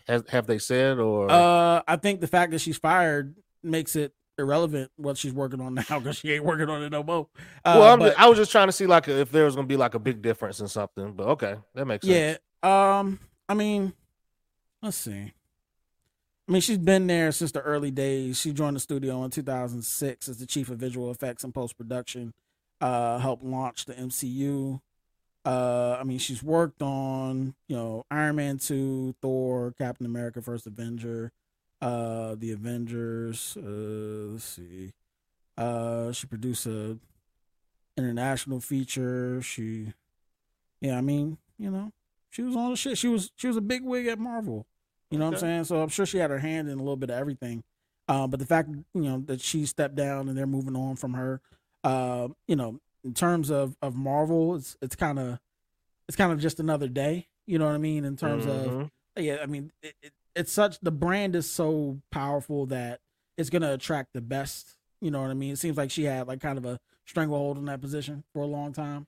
Has 0.07 0.23
have 0.29 0.47
they 0.47 0.57
said 0.57 0.97
or 0.97 1.29
Uh, 1.29 1.81
I 1.87 1.95
think 1.97 2.21
the 2.21 2.27
fact 2.27 2.51
that 2.51 2.59
she's 2.59 2.77
fired 2.77 3.35
makes 3.61 3.95
it 3.95 4.13
irrelevant 4.39 4.89
what 4.95 5.17
she's 5.17 5.33
working 5.33 5.61
on 5.61 5.73
now 5.89 5.99
because 5.99 6.17
she 6.17 6.31
ain't 6.31 6.43
working 6.45 6.69
on 6.69 6.81
it 6.81 6.89
no 6.91 7.03
more. 7.03 7.27
Uh, 7.63 7.75
well, 7.79 7.93
I'm 7.93 7.99
but- 7.99 8.07
just, 8.09 8.19
I 8.19 8.29
was 8.29 8.37
just 8.37 8.51
trying 8.51 8.67
to 8.67 8.71
see 8.71 8.87
like 8.87 9.07
if 9.07 9.31
there 9.31 9.45
was 9.45 9.55
gonna 9.55 9.67
be 9.67 9.77
like 9.77 9.93
a 9.93 9.99
big 9.99 10.21
difference 10.21 10.59
in 10.59 10.67
something. 10.67 11.13
But 11.13 11.27
okay, 11.27 11.55
that 11.75 11.85
makes 11.85 12.07
sense. 12.07 12.39
yeah. 12.63 12.97
Um, 12.99 13.19
I 13.47 13.53
mean, 13.53 13.93
let's 14.81 14.97
see. 14.97 15.33
I 16.47 16.51
mean, 16.51 16.61
she's 16.61 16.79
been 16.79 17.05
there 17.05 17.31
since 17.31 17.51
the 17.51 17.61
early 17.61 17.91
days. 17.91 18.39
She 18.39 18.53
joined 18.53 18.75
the 18.75 18.79
studio 18.79 19.23
in 19.23 19.29
2006 19.29 20.27
as 20.27 20.37
the 20.39 20.47
chief 20.47 20.69
of 20.71 20.79
visual 20.79 21.11
effects 21.11 21.43
and 21.43 21.53
post 21.53 21.77
production. 21.77 22.33
Uh, 22.81 23.19
helped 23.19 23.43
launch 23.43 23.85
the 23.85 23.93
MCU. 23.93 24.81
Uh, 25.45 25.97
I 25.99 26.03
mean, 26.03 26.19
she's 26.19 26.43
worked 26.43 26.81
on 26.81 27.55
you 27.67 27.75
know 27.75 28.05
Iron 28.11 28.35
Man 28.35 28.57
two, 28.57 29.15
Thor, 29.21 29.73
Captain 29.77 30.05
America, 30.05 30.41
First 30.41 30.67
Avenger, 30.67 31.31
uh, 31.81 32.35
the 32.35 32.51
Avengers. 32.51 33.57
Uh, 33.57 34.33
let's 34.33 34.43
see. 34.43 34.93
Uh, 35.57 36.11
she 36.11 36.27
produced 36.27 36.65
a 36.65 36.97
international 37.97 38.59
feature. 38.59 39.41
She, 39.41 39.93
yeah, 40.81 40.97
I 40.97 41.01
mean, 41.01 41.37
you 41.57 41.69
know, 41.69 41.91
she 42.29 42.41
was 42.41 42.55
on 42.55 42.71
the 42.71 42.77
shit. 42.77 42.97
She 42.97 43.07
was 43.07 43.31
she 43.35 43.47
was 43.47 43.57
a 43.57 43.61
big 43.61 43.83
wig 43.83 44.07
at 44.07 44.19
Marvel. 44.19 44.65
You 45.11 45.17
know 45.17 45.25
what 45.25 45.35
I'm 45.35 45.39
saying? 45.39 45.63
So 45.65 45.81
I'm 45.81 45.89
sure 45.89 46.05
she 46.05 46.19
had 46.19 46.29
her 46.29 46.39
hand 46.39 46.69
in 46.69 46.75
a 46.75 46.81
little 46.81 46.95
bit 46.95 47.09
of 47.09 47.17
everything. 47.17 47.63
Uh, 48.07 48.27
but 48.27 48.39
the 48.39 48.45
fact 48.45 48.69
you 48.69 49.01
know 49.01 49.23
that 49.25 49.41
she 49.41 49.65
stepped 49.65 49.95
down 49.95 50.29
and 50.29 50.37
they're 50.37 50.47
moving 50.47 50.75
on 50.75 50.95
from 50.95 51.13
her, 51.13 51.41
uh, 51.83 52.27
you 52.47 52.55
know, 52.55 52.79
in 53.03 53.13
terms 53.13 53.49
of 53.49 53.75
of 53.81 53.95
Marvel, 53.95 54.55
it's 54.55 54.77
it's 54.81 54.95
kind 54.95 55.19
of 55.19 55.39
it's 56.07 56.15
kind 56.17 56.31
of 56.31 56.39
just 56.39 56.59
another 56.59 56.87
day. 56.87 57.27
You 57.47 57.59
know 57.59 57.65
what 57.65 57.75
I 57.75 57.79
mean? 57.79 58.05
In 58.05 58.15
terms 58.15 58.45
of 58.45 58.73
Mhm. 58.73 58.91
yeah, 59.17 59.37
I 59.41 59.45
mean, 59.45 59.71
it, 59.81 59.95
it, 60.01 60.13
it's 60.35 60.51
such 60.51 60.79
the 60.81 60.91
brand 60.91 61.35
is 61.35 61.49
so 61.49 61.99
powerful 62.11 62.65
that 62.67 62.99
it's 63.37 63.49
gonna 63.49 63.73
attract 63.73 64.13
the 64.13 64.21
best. 64.21 64.75
You 65.01 65.11
know 65.11 65.21
what 65.21 65.31
I 65.31 65.33
mean? 65.33 65.53
It 65.53 65.57
seems 65.59 65.77
like 65.77 65.91
she 65.91 66.03
had 66.03 66.27
like 66.27 66.41
kind 66.41 66.57
of 66.57 66.65
a 66.65 66.79
stranglehold 67.05 67.57
in 67.57 67.65
that 67.65 67.81
position 67.81 68.23
for 68.33 68.43
a 68.43 68.47
long 68.47 68.73
time. 68.73 69.07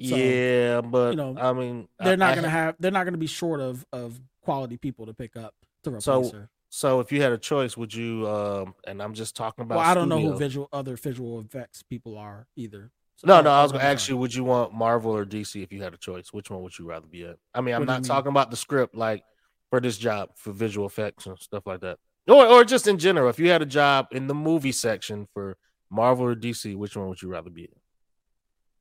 So, 0.00 0.16
yeah, 0.16 0.80
but 0.80 1.10
you 1.10 1.16
know, 1.16 1.36
I 1.38 1.52
mean, 1.52 1.86
They're 1.98 2.16
not 2.16 2.32
I 2.32 2.34
gonna 2.36 2.48
ha- 2.50 2.56
have. 2.56 2.76
They're 2.80 2.90
not 2.90 3.04
gonna 3.04 3.18
be 3.18 3.26
short 3.26 3.60
of 3.60 3.84
of 3.92 4.20
quality 4.42 4.76
people 4.76 5.06
to 5.06 5.14
pick 5.14 5.36
up 5.36 5.54
to 5.84 5.90
replace 5.90 6.02
So, 6.04 6.30
her. 6.32 6.50
so 6.70 7.00
if 7.00 7.12
you 7.12 7.20
had 7.22 7.30
a 7.32 7.38
choice, 7.38 7.76
would 7.76 7.92
you? 7.94 8.26
Um, 8.28 8.74
and 8.86 9.02
I'm 9.02 9.14
just 9.14 9.36
talking 9.36 9.62
about. 9.62 9.76
Well, 9.76 9.84
I 9.86 9.94
don't 9.94 10.08
know 10.08 10.20
who 10.20 10.36
visual 10.38 10.68
other 10.72 10.96
visual 10.96 11.40
effects 11.40 11.82
people 11.82 12.16
are 12.16 12.46
either. 12.56 12.90
No, 13.24 13.40
no, 13.40 13.50
I 13.50 13.62
was 13.62 13.70
oh, 13.70 13.74
gonna 13.74 13.84
ask 13.84 14.08
you, 14.08 14.16
would 14.16 14.34
you 14.34 14.42
want 14.44 14.72
Marvel 14.74 15.16
or 15.16 15.24
DC 15.24 15.62
if 15.62 15.72
you 15.72 15.80
had 15.82 15.94
a 15.94 15.96
choice? 15.96 16.32
Which 16.32 16.50
one 16.50 16.62
would 16.62 16.76
you 16.78 16.88
rather 16.88 17.06
be 17.06 17.24
at? 17.24 17.36
I 17.54 17.60
mean, 17.60 17.74
I'm 17.74 17.82
What 17.82 17.86
do 17.86 17.92
you 17.92 17.94
not 17.94 18.02
mean? 18.02 18.08
talking 18.08 18.30
about 18.30 18.50
the 18.50 18.56
script, 18.56 18.94
like 18.96 19.22
for 19.70 19.80
this 19.80 19.96
job 19.96 20.30
for 20.34 20.52
visual 20.52 20.86
effects 20.86 21.26
and 21.26 21.38
stuff 21.38 21.62
like 21.66 21.80
that, 21.80 21.98
or 22.28 22.44
or 22.46 22.64
just 22.64 22.86
in 22.88 22.98
general. 22.98 23.28
If 23.28 23.38
you 23.38 23.48
had 23.50 23.62
a 23.62 23.66
job 23.66 24.08
in 24.10 24.26
the 24.26 24.34
movie 24.34 24.72
section 24.72 25.28
for 25.32 25.56
Marvel 25.90 26.26
or 26.26 26.34
DC, 26.34 26.76
which 26.76 26.96
one 26.96 27.08
would 27.08 27.22
you 27.22 27.28
rather 27.28 27.50
be 27.50 27.64
at? 27.64 27.70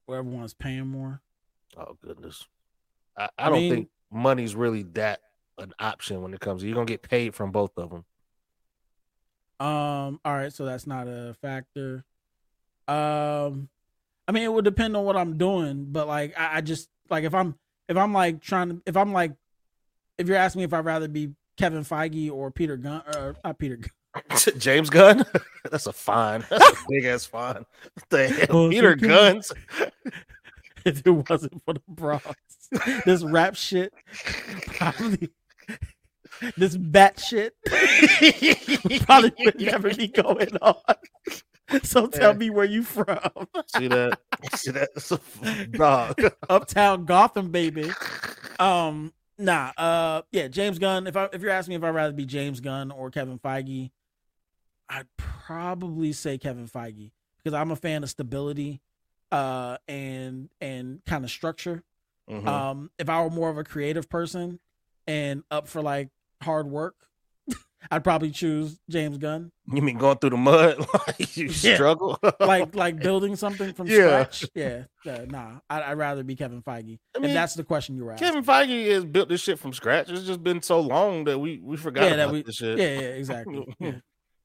Where 0.08 0.20
everyone's 0.20 0.54
paying 0.56 0.88
more. 0.88 1.22
Oh 1.78 1.98
goodness, 2.04 2.48
I, 3.18 3.26
I, 3.26 3.30
I 3.38 3.50
don't 3.50 3.60
mean- 3.60 3.74
think 3.74 3.90
money's 4.12 4.56
really 4.56 4.84
that 4.94 5.22
an 5.60 5.74
option 5.80 6.22
when 6.24 6.34
it 6.34 6.40
comes. 6.40 6.64
You're 6.64 6.74
gonna 6.74 6.86
get 6.86 7.04
paid 7.04 7.36
from 7.36 7.52
both 7.52 7.78
of 7.78 7.92
them. 7.92 8.06
Um. 9.60 10.20
All 10.26 10.34
right. 10.34 10.52
So 10.52 10.66
that's 10.66 10.88
not 10.88 11.08
a 11.08 11.36
factor. 11.42 12.04
Um. 12.88 13.70
I 14.28 14.32
mean, 14.32 14.44
it 14.44 14.54
would 14.54 14.66
depend 14.66 14.96
on 14.96 15.04
what 15.06 15.18
I'm 15.18 15.38
doing, 15.38 15.88
but 15.90 16.08
like, 16.08 16.38
I, 16.40 16.58
I 16.58 16.62
just 16.62 16.90
like 17.10 17.24
if 17.24 17.34
I'm 17.34 17.56
if 17.90 17.98
I'm 17.98 18.14
like 18.14 18.42
trying 18.42 18.70
to 18.70 18.82
if 18.86 18.96
I'm 18.96 19.12
like 19.14 19.34
if 20.18 20.28
you're 20.28 20.38
asking 20.38 20.60
me 20.60 20.64
if 20.66 20.74
I'd 20.74 20.86
rather 20.86 21.08
be 21.08 21.32
Kevin 21.58 21.84
Feige 21.84 22.32
or 22.32 22.52
Peter 22.52 22.78
Gunn 22.78 23.04
or 23.16 23.36
not 23.44 23.60
Peter 23.60 23.78
Gunn. 23.78 23.92
James 24.58 24.90
Gunn, 24.90 25.24
that's 25.72 25.88
a 25.88 25.94
fine. 25.94 26.44
That's 26.50 26.70
a 26.70 26.86
big 26.90 27.06
ass 27.06 27.26
fine. 27.26 27.66
What 27.94 28.10
the 28.10 28.28
hell, 28.28 28.48
Oh, 28.58 28.70
Peter. 28.70 28.96
Guns. 28.96 29.52
if 30.86 31.06
it 31.06 31.30
wasn't 31.30 31.62
for 31.64 31.74
the 31.76 31.82
bras. 31.88 32.22
this 33.06 33.24
rap 33.24 33.56
shit, 33.56 33.94
probably 34.68 35.30
this 36.58 36.76
bat 36.76 37.20
shit 37.20 37.56
probably 39.06 39.32
would 39.40 39.60
never 39.62 39.94
be 39.94 40.08
going 40.08 40.58
on. 40.62 40.76
So 41.84 42.08
tell 42.08 42.34
me 42.34 42.50
where 42.50 42.66
you 42.66 42.84
from. 42.84 43.20
See 43.68 43.88
that? 43.88 44.20
See 44.56 44.72
that? 44.72 45.70
Dog. 45.72 46.34
Uptown 46.50 47.06
Gotham, 47.06 47.50
baby. 47.52 47.92
Um, 48.60 49.14
nah, 49.38 49.72
uh, 49.78 50.22
yeah, 50.32 50.48
James 50.48 50.80
Gunn. 50.80 51.08
If 51.08 51.16
I 51.18 51.30
if 51.34 51.42
you're 51.42 51.52
asking 51.52 51.72
me 51.74 51.76
if 51.78 51.84
I'd 51.84 51.96
rather 51.96 52.14
be 52.14 52.26
James 52.26 52.60
Gunn 52.60 52.92
or 52.92 53.10
Kevin 53.10 53.40
Feige, 53.40 53.92
I'd 54.90 55.08
probably 55.18 56.12
say 56.14 56.38
Kevin 56.38 56.68
Feige 56.68 57.12
because 57.38 57.54
I'm 57.58 57.72
a 57.72 57.76
fan 57.76 58.04
of 58.04 58.10
stability, 58.10 58.82
uh, 59.32 59.78
and 59.88 60.50
and 60.60 61.04
kind 61.06 61.24
of 61.24 61.32
structure. 61.32 61.84
Mhm. 62.30 62.48
Um, 62.48 62.92
if 63.00 63.10
I 63.10 63.22
were 63.24 63.30
more 63.30 63.50
of 63.50 63.58
a 63.58 63.64
creative 63.64 64.10
person 64.10 64.60
and 65.08 65.44
up 65.50 65.68
for 65.68 65.82
like 65.82 66.10
hard 66.42 66.68
work, 66.68 66.96
I'd 67.90 68.04
probably 68.04 68.32
choose 68.32 68.80
James 68.90 69.18
Gunn. 69.18 69.52
You 69.72 69.82
mean 69.82 69.98
going 69.98 70.18
through 70.18 70.32
the 70.32 70.38
mud? 70.38 70.78
like 71.08 71.38
you 71.38 71.48
Yeah. 71.48 71.76
struggle? 71.76 72.20
like 72.40 72.76
like 72.76 73.02
building 73.02 73.36
something 73.36 73.74
from 73.74 73.88
Yeah. 73.88 74.26
scratch. 74.26 74.46
Yeah, 74.54 74.84
yeah 75.04 75.26
nah. 75.28 75.60
I'd, 75.70 75.84
I'd 75.84 75.98
rather 75.98 76.24
be 76.24 76.36
Kevin 76.36 76.62
Feige. 76.62 77.00
I 77.16 77.20
mean, 77.20 77.30
if 77.30 77.34
that's 77.34 77.56
the 77.56 77.64
question 77.64 77.96
you 77.96 78.06
were 78.06 78.12
asking. 78.12 78.28
Kevin 78.28 78.44
Feige 78.44 78.92
has 78.92 79.06
built 79.06 79.30
this 79.30 79.42
shit 79.42 79.58
from 79.60 79.74
scratch. 79.74 80.10
It's 80.10 80.24
just 80.24 80.44
been 80.44 80.62
so 80.62 80.80
long 80.80 81.24
that 81.26 81.40
we 81.40 81.60
we 81.64 81.78
forgot 81.78 82.04
yeah, 82.04 82.08
about 82.10 82.18
that 82.28 82.34
we, 82.34 82.44
this 82.44 82.56
shit. 82.56 82.78
yeah, 82.78 83.00
yeah, 83.00 83.08
exactly. 83.10 83.66
Yeah. 83.80 83.94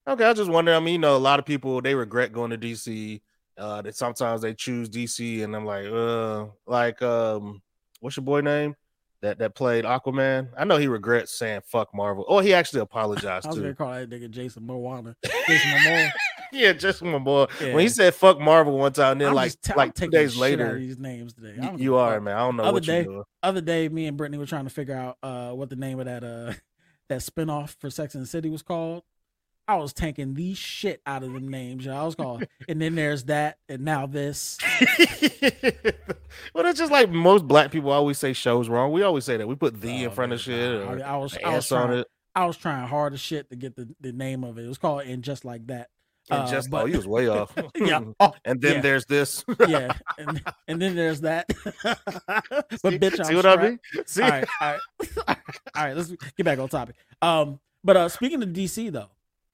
Okay, 0.08 0.24
I 0.24 0.32
just 0.32 0.50
wonder. 0.50 0.72
I 0.74 0.80
mean, 0.80 0.94
you 0.94 0.98
know, 0.98 1.16
a 1.16 1.18
lot 1.18 1.38
of 1.40 1.44
people 1.44 1.82
they 1.82 1.94
regret 1.94 2.32
going 2.32 2.50
to 2.50 2.58
DC. 2.58 3.20
Uh, 3.58 3.80
that 3.80 3.96
sometimes 3.96 4.42
they 4.42 4.52
choose 4.52 4.90
DC, 4.90 5.42
and 5.42 5.56
I'm 5.56 5.64
like, 5.64 5.86
uh, 5.86 6.44
like, 6.66 7.00
um, 7.00 7.62
what's 8.00 8.18
your 8.18 8.24
boy 8.24 8.42
name 8.42 8.76
that 9.22 9.38
that 9.38 9.54
played 9.54 9.84
Aquaman? 9.84 10.48
I 10.56 10.64
know 10.64 10.76
he 10.76 10.86
regrets 10.88 11.38
saying 11.38 11.62
fuck 11.66 11.94
Marvel. 11.94 12.24
Oh, 12.28 12.38
he 12.40 12.54
actually 12.54 12.80
apologized 12.82 13.46
I 13.46 13.50
was 13.50 13.56
too. 13.56 13.62
gonna 13.62 13.74
call 13.74 13.92
that 13.92 14.10
nigga 14.10 14.30
Jason 14.30 14.64
Moana. 14.66 15.16
Jason 15.46 15.70
Momoa. 15.70 16.10
yeah, 16.52 16.72
just 16.72 17.02
my 17.02 17.18
boy. 17.18 17.46
When 17.60 17.78
he 17.80 17.88
said 17.88 18.14
fuck 18.14 18.38
Marvel 18.40 18.76
one 18.78 18.92
time, 18.92 19.12
and 19.12 19.20
then 19.20 19.28
I'm 19.28 19.34
like 19.34 19.52
just 19.62 19.76
like 19.76 19.94
two 19.94 20.08
days 20.08 20.34
shit 20.34 20.42
out 20.42 20.44
of 20.44 20.58
later, 20.58 20.78
these 20.78 20.98
names 20.98 21.34
today. 21.34 21.54
Y- 21.58 21.74
you 21.78 21.96
are 21.96 22.20
man. 22.20 22.36
I 22.36 22.40
don't 22.40 22.56
know 22.56 22.64
Other 22.64 22.72
what 22.74 22.84
day, 22.84 23.04
doing. 23.04 23.22
other 23.42 23.60
day, 23.60 23.88
me 23.88 24.06
and 24.06 24.16
Brittany 24.16 24.38
were 24.38 24.46
trying 24.46 24.64
to 24.64 24.70
figure 24.70 24.94
out 24.96 25.16
uh 25.22 25.50
what 25.52 25.70
the 25.70 25.76
name 25.76 25.98
of 25.98 26.06
that 26.06 26.22
uh 26.24 26.52
that 27.08 27.20
spinoff 27.20 27.76
for 27.80 27.88
Sex 27.90 28.14
and 28.14 28.22
the 28.22 28.28
City 28.28 28.50
was 28.50 28.62
called. 28.62 29.02
I 29.68 29.76
was 29.76 29.92
tanking 29.92 30.34
the 30.34 30.54
shit 30.54 31.00
out 31.06 31.22
of 31.24 31.32
them 31.32 31.48
names. 31.48 31.86
Know, 31.86 31.96
I 32.00 32.04
was 32.04 32.14
calling, 32.14 32.46
and 32.68 32.80
then 32.80 32.94
there's 32.94 33.24
that, 33.24 33.58
and 33.68 33.84
now 33.84 34.06
this. 34.06 34.58
well, 36.54 36.66
it's 36.66 36.78
just 36.78 36.92
like 36.92 37.10
most 37.10 37.46
black 37.46 37.70
people 37.70 37.90
always 37.90 38.18
say 38.18 38.32
shows 38.32 38.68
wrong. 38.68 38.92
We 38.92 39.02
always 39.02 39.24
say 39.24 39.36
that. 39.36 39.46
We 39.46 39.54
put 39.54 39.80
the 39.80 40.04
in 40.04 40.06
Oh, 40.08 40.10
front 40.10 40.32
of 40.32 40.40
shit. 40.40 40.82
I, 40.86 41.00
I 41.00 41.16
was, 41.16 41.36
I 41.44 41.54
was 41.56 41.66
trying, 41.68 41.98
it. 41.98 42.06
I 42.34 42.46
was 42.46 42.56
trying 42.56 42.86
hard 42.86 43.12
as 43.14 43.20
shit 43.20 43.50
to 43.50 43.56
get 43.56 43.76
the, 43.76 43.88
the 44.00 44.12
name 44.12 44.44
of 44.44 44.58
it. 44.58 44.64
It 44.64 44.68
was 44.68 44.78
called 44.78 45.02
"And 45.02 45.22
Just 45.22 45.44
Like 45.44 45.66
That." 45.66 45.88
And 46.30 46.42
Uh, 46.42 46.50
just 46.50 46.70
but- 46.70 46.82
oh, 46.82 46.86
he 46.86 46.96
was 46.96 47.06
way 47.06 47.28
off. 47.28 47.52
yeah. 47.76 48.00
Oh, 48.20 48.34
and 48.44 48.60
then 48.60 48.74
yeah. 48.76 48.80
there's 48.80 49.06
this. 49.06 49.44
yeah, 49.68 49.92
and, 50.18 50.42
and 50.68 50.80
then 50.82 50.94
there's 50.96 51.20
that. 51.22 51.46
but 51.82 51.98
See- 52.80 52.98
bitch, 52.98 53.18
I'm 53.20 53.24
see 53.26 53.34
what 53.36 53.46
I 53.46 53.56
mean? 53.62 53.80
See? 54.06 54.22
All 54.22 54.30
right, 54.30 54.46
all 54.60 54.68
right, 54.68 54.80
all 55.28 55.84
right. 55.84 55.96
Let's 55.96 56.10
get 56.36 56.44
back 56.44 56.58
on 56.58 56.68
topic. 56.68 56.96
Um, 57.22 57.58
but 57.84 57.96
uh, 57.96 58.08
speaking 58.08 58.42
of 58.42 58.48
DC 58.50 58.90
though, 58.92 59.08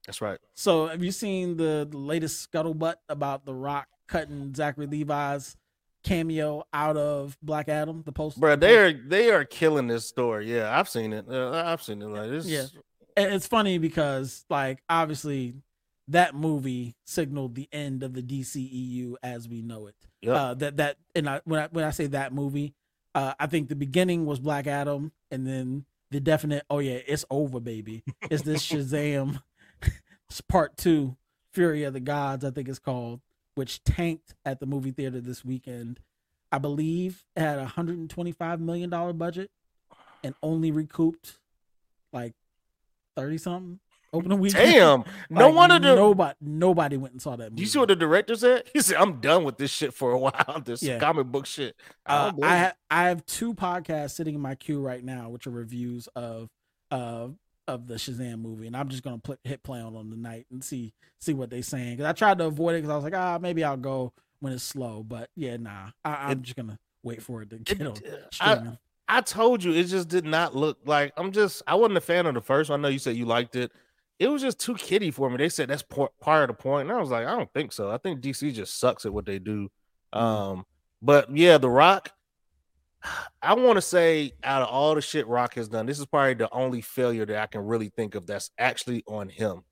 That's 0.05 0.21
right. 0.21 0.39
so 0.53 0.87
have 0.87 1.03
you 1.03 1.11
seen 1.11 1.57
the, 1.57 1.87
the 1.89 1.97
latest 1.97 2.51
scuttlebutt 2.51 2.95
about 3.07 3.45
The 3.45 3.53
Rock 3.53 3.87
cutting 4.07 4.53
Zachary 4.53 4.87
Levi's 4.87 5.55
cameo 6.03 6.63
out 6.73 6.97
of 6.97 7.37
Black 7.41 7.69
Adam? 7.69 8.03
The 8.05 8.11
post, 8.11 8.39
Bro, 8.39 8.57
they 8.57 8.77
are 8.77 8.91
they 8.91 9.31
are 9.31 9.45
killing 9.45 9.87
this 9.87 10.05
story. 10.05 10.53
Yeah, 10.53 10.77
I've 10.77 10.89
seen 10.89 11.13
it. 11.13 11.25
Uh, 11.29 11.63
I've 11.65 11.81
seen 11.81 12.01
it. 12.01 12.07
Like 12.07 12.29
this. 12.29 12.45
Yeah. 12.45 12.65
And 13.15 13.33
it's 13.33 13.47
funny 13.47 13.77
because 13.77 14.45
like 14.49 14.83
obviously 14.89 15.55
that 16.09 16.35
movie 16.35 16.95
signaled 17.05 17.55
the 17.55 17.69
end 17.71 18.03
of 18.03 18.13
the 18.13 18.21
DCEU 18.21 19.15
as 19.23 19.47
we 19.47 19.61
know 19.61 19.87
it. 19.87 19.95
Yep. 20.21 20.35
Uh, 20.35 20.53
that 20.55 20.77
that 20.77 20.97
and 21.15 21.29
I, 21.29 21.41
when 21.45 21.61
I 21.61 21.67
when 21.67 21.85
I 21.85 21.91
say 21.91 22.07
that 22.07 22.33
movie, 22.33 22.73
uh, 23.15 23.33
I 23.39 23.47
think 23.47 23.69
the 23.69 23.75
beginning 23.75 24.25
was 24.25 24.39
Black 24.39 24.67
Adam, 24.67 25.13
and 25.31 25.47
then 25.47 25.85
the 26.11 26.19
definite 26.19 26.65
oh 26.69 26.79
yeah 26.79 26.99
it's 27.07 27.23
over 27.29 27.61
baby. 27.61 28.03
It's 28.29 28.43
this 28.43 28.67
Shazam 28.69 29.39
it's 29.39 29.52
part 30.41 30.77
two, 30.77 31.15
Fury 31.51 31.83
of 31.83 31.93
the 31.93 31.99
Gods 31.99 32.43
I 32.43 32.51
think 32.51 32.67
it's 32.67 32.79
called, 32.79 33.21
which 33.55 33.83
tanked 33.83 34.35
at 34.45 34.59
the 34.59 34.65
movie 34.65 34.91
theater 34.91 35.21
this 35.21 35.43
weekend. 35.45 35.99
I 36.51 36.57
believe 36.59 37.23
it 37.35 37.41
had 37.41 37.59
a 37.59 37.65
hundred 37.65 37.97
and 37.97 38.09
twenty 38.09 38.31
five 38.31 38.59
million 38.59 38.89
dollar 38.89 39.13
budget, 39.13 39.51
and 40.23 40.35
only 40.43 40.71
recouped 40.71 41.39
like 42.11 42.33
thirty 43.15 43.37
something 43.37 43.79
opening 44.11 44.39
weekend. 44.39 44.71
Damn. 44.71 45.03
No 45.31 45.47
Like, 45.47 45.55
wonder 45.55 45.79
the 45.79 45.95
nobody 45.95 46.35
nobody 46.41 46.97
went 46.97 47.13
and 47.13 47.21
saw 47.21 47.35
that 47.35 47.51
movie. 47.51 47.61
You 47.61 47.67
see 47.67 47.79
what 47.79 47.87
the 47.87 47.95
director 47.95 48.35
said? 48.35 48.63
He 48.71 48.81
said, 48.81 48.97
"I'm 48.97 49.19
done 49.19 49.43
with 49.43 49.57
this 49.57 49.71
shit 49.71 49.93
for 49.95 50.11
a 50.11 50.17
while. 50.17 50.61
This 50.65 50.83
Yeah. 50.83 50.99
comic 50.99 51.27
book 51.27 51.45
shit." 51.47 51.75
I 52.05 52.15
Uh, 52.15 52.31
I 52.43 52.73
I 52.91 53.03
have 53.09 53.25
two 53.25 53.55
podcasts 53.55 54.11
sitting 54.11 54.35
in 54.35 54.41
my 54.41 54.53
queue 54.55 54.79
right 54.79 55.03
now, 55.03 55.29
which 55.29 55.47
are 55.47 55.51
reviews 55.51 56.07
of 56.15 56.49
uh 56.91 57.29
of 57.67 57.87
the 57.87 57.95
Shazam 57.95 58.39
movie, 58.39 58.67
and 58.67 58.75
I'm 58.75 58.89
just 58.89 59.03
gonna 59.03 59.19
put 59.19 59.39
hit 59.43 59.63
play 59.63 59.79
on 59.79 59.93
them 59.93 60.11
tonight 60.11 60.45
and 60.51 60.63
see 60.63 60.93
see 61.19 61.33
what 61.33 61.49
they 61.49 61.61
saying. 61.61 61.97
Because 61.97 62.09
I 62.09 62.13
tried 62.13 62.37
to 62.39 62.45
avoid 62.45 62.75
it 62.75 62.81
because 62.81 62.91
I 62.91 62.95
was 62.95 63.03
like, 63.03 63.15
ah, 63.15 63.39
maybe 63.41 63.63
I'll 63.63 63.77
go 63.77 64.13
when 64.39 64.53
it's 64.53 64.63
slow, 64.63 65.03
but 65.03 65.29
yeah, 65.35 65.57
nah, 65.57 65.89
I, 66.03 66.31
I'm 66.31 66.41
just 66.41 66.55
gonna 66.55 66.77
wait 67.03 67.21
for 67.21 67.41
it 67.41 67.49
to 67.51 67.59
get 67.59 67.81
on 67.81 67.95
I, 68.39 68.55
streaming. 68.55 68.77
I 69.07 69.21
told 69.21 69.63
you 69.63 69.73
it 69.73 69.85
just 69.85 70.07
did 70.07 70.25
not 70.25 70.55
look 70.55 70.79
like. 70.85 71.13
I'm 71.17 71.31
just. 71.31 71.61
I 71.67 71.75
wasn't 71.75 71.97
a 71.97 72.01
fan 72.01 72.25
of 72.25 72.33
the 72.33 72.41
first 72.41 72.69
one. 72.69 72.79
I 72.79 72.83
know 72.83 72.89
you 72.89 72.99
said 72.99 73.15
you 73.15 73.25
liked 73.25 73.55
it. 73.55 73.71
It 74.19 74.27
was 74.27 74.41
just 74.41 74.59
too 74.59 74.75
kiddie 74.75 75.11
for 75.11 75.29
me. 75.29 75.37
They 75.37 75.49
said 75.49 75.69
that's 75.69 75.83
part 75.83 76.11
of 76.21 76.47
the 76.47 76.53
point, 76.53 76.89
and 76.89 76.97
I 76.97 77.01
was 77.01 77.09
like, 77.09 77.25
I 77.25 77.35
don't 77.35 77.51
think 77.53 77.71
so. 77.73 77.91
I 77.91 77.97
think 77.97 78.21
DC 78.21 78.53
just 78.53 78.79
sucks 78.79 79.05
at 79.05 79.13
what 79.13 79.25
they 79.25 79.39
do. 79.39 79.69
Um, 80.13 80.65
but 81.01 81.35
yeah, 81.35 81.57
The 81.57 81.69
Rock. 81.69 82.11
I 83.41 83.53
want 83.55 83.77
to 83.77 83.81
say 83.81 84.33
out 84.43 84.61
of 84.61 84.69
all 84.69 84.95
the 84.95 85.01
shit 85.01 85.27
Rock 85.27 85.55
has 85.55 85.67
done, 85.67 85.85
this 85.85 85.99
is 85.99 86.05
probably 86.05 86.35
the 86.35 86.49
only 86.53 86.81
failure 86.81 87.25
that 87.25 87.37
I 87.37 87.47
can 87.47 87.65
really 87.65 87.89
think 87.89 88.15
of 88.15 88.25
that's 88.25 88.51
actually 88.57 89.03
on 89.07 89.29
him. 89.29 89.63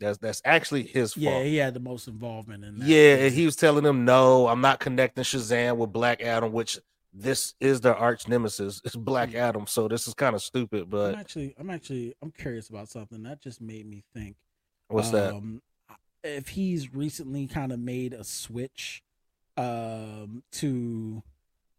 That's 0.00 0.18
that's 0.18 0.40
actually 0.44 0.84
his 0.84 1.12
fault. 1.12 1.24
yeah, 1.24 1.42
he 1.42 1.56
had 1.56 1.74
the 1.74 1.80
most 1.80 2.08
involvement 2.08 2.64
in 2.64 2.78
that. 2.78 2.88
Yeah, 2.88 3.16
and 3.16 3.34
he 3.34 3.44
was 3.44 3.54
telling 3.54 3.84
them, 3.84 4.04
"No, 4.04 4.48
I'm 4.48 4.62
not 4.62 4.80
connecting 4.80 5.22
Shazam 5.24 5.76
with 5.76 5.92
Black 5.92 6.22
Adam, 6.22 6.52
which 6.52 6.78
this 7.12 7.54
is 7.60 7.80
their 7.82 7.94
arch 7.94 8.26
nemesis. 8.26 8.80
It's 8.84 8.96
Black 8.96 9.34
Adam, 9.34 9.66
so 9.66 9.88
this 9.88 10.08
is 10.08 10.14
kind 10.14 10.34
of 10.34 10.42
stupid." 10.42 10.88
But 10.88 11.14
I'm 11.14 11.20
actually, 11.20 11.54
I'm 11.58 11.68
actually, 11.68 12.14
I'm 12.22 12.30
curious 12.30 12.70
about 12.70 12.88
something 12.88 13.22
that 13.24 13.42
just 13.42 13.60
made 13.60 13.86
me 13.86 14.02
think. 14.14 14.36
What's 14.88 15.10
that? 15.10 15.34
Um, 15.34 15.60
If 16.24 16.48
he's 16.48 16.94
recently 16.94 17.46
kind 17.46 17.70
of 17.70 17.78
made 17.78 18.14
a 18.14 18.24
switch, 18.24 19.02
um, 19.58 20.42
to 20.52 21.22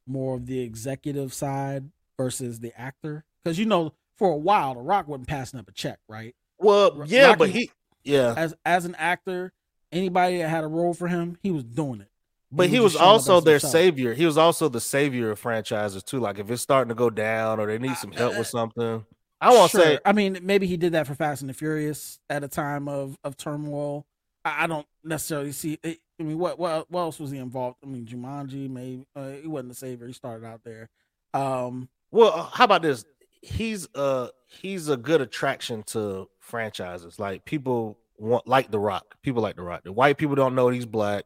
more 0.07 0.35
of 0.35 0.45
the 0.45 0.59
executive 0.59 1.33
side 1.33 1.89
versus 2.17 2.59
the 2.59 2.71
actor, 2.79 3.23
because 3.43 3.57
you 3.59 3.65
know, 3.65 3.93
for 4.15 4.31
a 4.31 4.37
while, 4.37 4.75
The 4.75 4.81
Rock 4.81 5.07
wasn't 5.07 5.27
passing 5.27 5.59
up 5.59 5.67
a 5.67 5.71
check, 5.71 5.99
right? 6.07 6.35
well, 6.59 7.03
yeah, 7.07 7.35
but 7.35 7.49
he, 7.49 7.71
yeah, 8.03 8.33
As 8.37 8.53
as 8.65 8.85
an 8.85 8.95
actor, 8.95 9.51
anybody 9.91 10.37
that 10.37 10.49
had 10.49 10.63
a 10.63 10.67
role 10.67 10.93
for 10.93 11.07
him, 11.07 11.37
he 11.41 11.49
was 11.51 11.63
doing 11.63 12.01
it. 12.01 12.09
but 12.51 12.67
he 12.69 12.75
just 12.75 12.83
was 12.83 12.95
up 12.97 13.01
also 13.03 13.39
their 13.39 13.55
himself. 13.55 13.71
savior. 13.71 14.13
He 14.13 14.25
was 14.25 14.37
also 14.37 14.69
the 14.69 14.81
savior 14.81 15.31
of 15.31 15.39
franchises 15.39 16.03
too. 16.03 16.19
Like 16.19 16.37
if 16.39 16.51
it's 16.51 16.61
starting 16.61 16.89
to 16.89 16.95
go 16.95 17.09
down 17.09 17.59
or 17.59 17.65
they 17.67 17.77
need 17.79 17.95
some 17.97 18.11
help 18.11 18.37
with 18.37 18.47
something, 18.47 19.05
I 19.39 19.49
won't 19.51 19.71
say. 19.71 19.97
I 20.05 20.11
mean, 20.13 20.37
maybe 20.43 20.67
he 20.67 20.77
did 20.77 20.91
that 20.93 21.07
for 21.07 21.15
Fast 21.15 21.41
and 21.41 21.49
the 21.49 21.53
Furious 21.55 22.19
at 22.29 22.43
a 22.43 22.47
time 22.47 22.87
of 22.87 23.17
of 23.23 23.37
turmoil. 23.37 24.05
I, 24.45 24.63
I 24.63 24.67
don't 24.67 24.87
necessarily 25.03 25.51
see. 25.51 25.79
It, 25.83 25.99
I 26.19 26.23
mean, 26.23 26.37
what 26.37 26.59
what 26.59 26.89
what 26.91 27.01
else 27.01 27.19
was 27.19 27.31
he 27.31 27.37
involved? 27.37 27.77
I 27.83 27.87
mean, 27.87 28.05
Jumanji, 28.05 28.69
maybe 28.69 29.05
uh, 29.15 29.31
he 29.41 29.47
wasn't 29.47 29.69
the 29.69 29.75
savior. 29.75 30.07
He 30.07 30.13
started 30.13 30.45
out 30.45 30.61
there. 30.63 30.89
Um, 31.33 31.89
Well, 32.11 32.33
uh, 32.33 32.43
how 32.43 32.65
about 32.65 32.81
this? 32.81 33.05
He's 33.41 33.87
uh 33.95 34.27
he's 34.47 34.87
a 34.89 34.97
good 34.97 35.21
attraction 35.21 35.81
to 35.87 36.27
franchises. 36.39 37.17
Like 37.19 37.43
people 37.45 37.97
want 38.17 38.47
like 38.47 38.69
The 38.69 38.79
Rock. 38.79 39.15
People 39.23 39.41
like 39.41 39.55
The 39.55 39.63
Rock. 39.63 39.83
The 39.83 39.91
white 39.91 40.17
people 40.17 40.35
don't 40.35 40.53
know 40.53 40.69
he's 40.69 40.85
black. 40.85 41.23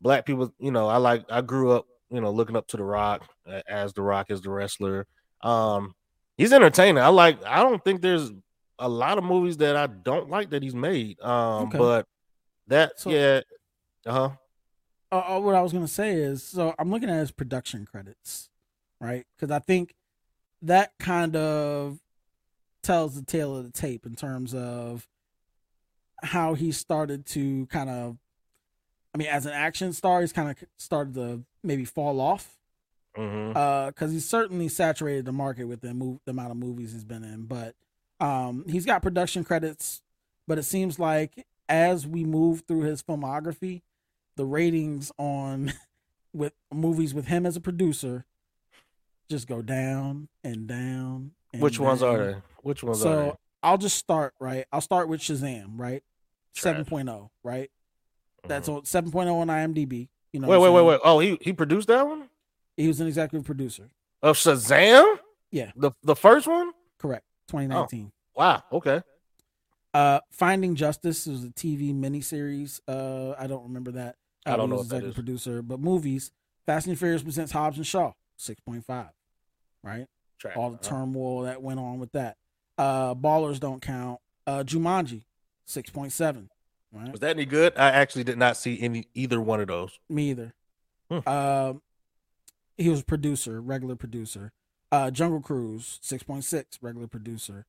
Black 0.00 0.24
people, 0.24 0.54
you 0.58 0.70
know, 0.70 0.86
I 0.88 0.96
like 0.96 1.24
I 1.30 1.42
grew 1.42 1.72
up, 1.72 1.86
you 2.08 2.20
know, 2.20 2.30
looking 2.30 2.56
up 2.56 2.68
to 2.68 2.76
The 2.78 2.84
Rock 2.84 3.28
as 3.68 3.92
The 3.92 4.00
Rock 4.02 4.30
is 4.30 4.40
the 4.40 4.48
wrestler. 4.50 5.06
Um 5.42 5.94
he's 6.38 6.52
entertaining. 6.54 7.02
I 7.02 7.08
like 7.08 7.44
I 7.44 7.62
don't 7.62 7.84
think 7.84 8.00
there's 8.00 8.30
a 8.78 8.88
lot 8.88 9.18
of 9.18 9.24
movies 9.24 9.58
that 9.58 9.76
I 9.76 9.88
don't 9.88 10.30
like 10.30 10.50
that 10.50 10.62
he's 10.62 10.74
made. 10.74 11.20
Um 11.20 11.66
Okay. 11.66 11.78
but 11.78 12.06
that 12.68 12.98
So- 13.00 13.10
yeah. 13.10 13.40
Uh-huh. 14.06 14.30
uh, 15.12 15.36
uh, 15.36 15.40
what 15.40 15.54
I 15.54 15.60
was 15.62 15.72
gonna 15.72 15.88
say 15.88 16.12
is, 16.14 16.42
so 16.42 16.74
I'm 16.78 16.90
looking 16.90 17.10
at 17.10 17.18
his 17.18 17.30
production 17.30 17.84
credits, 17.84 18.48
right? 19.00 19.26
Because 19.36 19.50
I 19.50 19.58
think 19.58 19.94
that 20.62 20.92
kind 20.98 21.36
of 21.36 21.98
tells 22.82 23.14
the 23.16 23.22
tale 23.22 23.56
of 23.56 23.64
the 23.64 23.70
tape 23.70 24.06
in 24.06 24.14
terms 24.14 24.54
of 24.54 25.08
how 26.22 26.54
he 26.54 26.72
started 26.72 27.26
to 27.26 27.66
kind 27.66 27.90
of, 27.90 28.18
I 29.14 29.18
mean, 29.18 29.28
as 29.28 29.46
an 29.46 29.52
action 29.52 29.92
star, 29.92 30.20
he's 30.20 30.32
kind 30.32 30.50
of 30.50 30.56
started 30.78 31.14
to 31.14 31.44
maybe 31.62 31.84
fall 31.84 32.20
off 32.20 32.54
because 33.14 34.12
he's 34.12 34.28
certainly 34.28 34.68
saturated 34.68 35.24
the 35.24 35.32
market 35.32 35.64
with 35.64 35.80
the, 35.80 35.92
move, 35.92 36.20
the 36.24 36.30
amount 36.30 36.50
of 36.52 36.56
movies 36.56 36.92
he's 36.92 37.04
been 37.04 37.24
in. 37.24 37.46
But 37.46 37.74
um, 38.20 38.64
he's 38.68 38.86
got 38.86 39.02
production 39.02 39.42
credits, 39.44 40.02
but 40.46 40.56
it 40.58 40.62
seems 40.64 40.98
like 40.98 41.46
as 41.68 42.06
we 42.06 42.24
move 42.24 42.62
through 42.66 42.82
his 42.82 43.02
filmography, 43.02 43.82
the 44.36 44.44
ratings 44.46 45.10
on 45.18 45.72
with 46.32 46.52
movies 46.72 47.14
with 47.14 47.26
him 47.26 47.44
as 47.46 47.56
a 47.56 47.60
producer 47.60 48.24
just 49.30 49.46
go 49.46 49.60
down 49.62 50.28
and 50.42 50.66
down. 50.66 51.32
And 51.52 51.62
Which 51.62 51.78
ones 51.78 52.02
are 52.02 52.16
down. 52.16 52.26
they? 52.32 52.36
Which 52.62 52.82
ones 52.82 53.00
are 53.00 53.02
So 53.02 53.16
they? 53.22 53.32
I'll 53.62 53.78
just 53.78 53.96
start 53.96 54.34
right. 54.40 54.64
I'll 54.72 54.80
start 54.80 55.08
with 55.08 55.20
Shazam, 55.20 55.72
right? 55.78 56.02
Trash. 56.54 56.76
7.0, 56.86 57.28
right? 57.42 57.70
That's 58.46 58.68
on 58.68 58.82
7.0 58.82 59.32
on 59.32 59.48
IMDb. 59.48 60.08
You 60.32 60.40
know, 60.40 60.48
Mm-hmm. 60.48 60.62
wait, 60.62 60.70
wait, 60.70 60.70
wait, 60.70 60.82
wait. 60.84 61.00
Oh, 61.04 61.18
he 61.18 61.38
he 61.40 61.52
produced 61.52 61.88
that 61.88 62.06
one? 62.06 62.28
He 62.76 62.86
was 62.86 63.00
an 63.00 63.06
executive 63.06 63.44
producer. 63.44 63.88
Of 64.22 64.36
Shazam? 64.36 65.18
Yeah. 65.50 65.72
The 65.76 65.92
the 66.02 66.14
first 66.16 66.46
one? 66.46 66.70
Correct. 66.98 67.24
2019. 67.48 68.12
Wow. 68.36 68.62
Okay. 68.72 69.02
Uh, 69.98 70.20
Finding 70.30 70.76
Justice 70.76 71.26
was 71.26 71.42
a 71.42 71.48
TV 71.48 71.92
miniseries. 71.92 72.80
Uh, 72.86 73.34
I 73.36 73.48
don't 73.48 73.64
remember 73.64 73.90
that. 73.92 74.14
I 74.46 74.54
don't 74.56 74.70
know 74.70 74.76
was 74.76 74.84
what 74.86 74.90
that 74.90 74.96
executive 74.98 75.14
producer, 75.16 75.62
but 75.62 75.80
movies. 75.80 76.30
Fast 76.66 76.86
and 76.86 76.96
Furious 76.96 77.22
presents 77.24 77.50
Hobbs 77.50 77.78
and 77.78 77.86
Shaw, 77.86 78.12
six 78.36 78.60
point 78.60 78.84
five. 78.84 79.10
Right. 79.82 80.06
Trash. 80.38 80.56
All 80.56 80.70
the 80.70 80.76
Uh-huh. 80.76 80.88
turmoil 80.88 81.42
that 81.42 81.62
went 81.62 81.80
on 81.80 81.98
with 81.98 82.12
that. 82.12 82.36
Uh, 82.76 83.14
Ballers 83.16 83.58
don't 83.58 83.82
count. 83.82 84.20
Uh, 84.46 84.62
Jumanji, 84.62 85.24
six 85.66 85.90
point 85.90 86.12
seven. 86.12 86.48
Right. 86.92 87.10
Was 87.10 87.20
that 87.20 87.30
any 87.30 87.44
good? 87.44 87.72
I 87.76 87.90
actually 87.90 88.22
did 88.24 88.38
not 88.38 88.56
see 88.56 88.80
any 88.80 89.08
either 89.14 89.40
one 89.40 89.60
of 89.60 89.66
those. 89.66 89.98
Me 90.08 90.30
either. 90.30 90.54
Hmm. 91.10 91.28
Um, 91.28 91.82
he 92.76 92.88
was 92.88 93.00
a 93.00 93.04
producer, 93.04 93.60
regular 93.60 93.96
producer. 93.96 94.52
Uh, 94.92 95.10
Jungle 95.10 95.40
Cruise, 95.40 95.98
six 96.02 96.22
point 96.22 96.44
six, 96.44 96.78
regular 96.80 97.08
producer. 97.08 97.66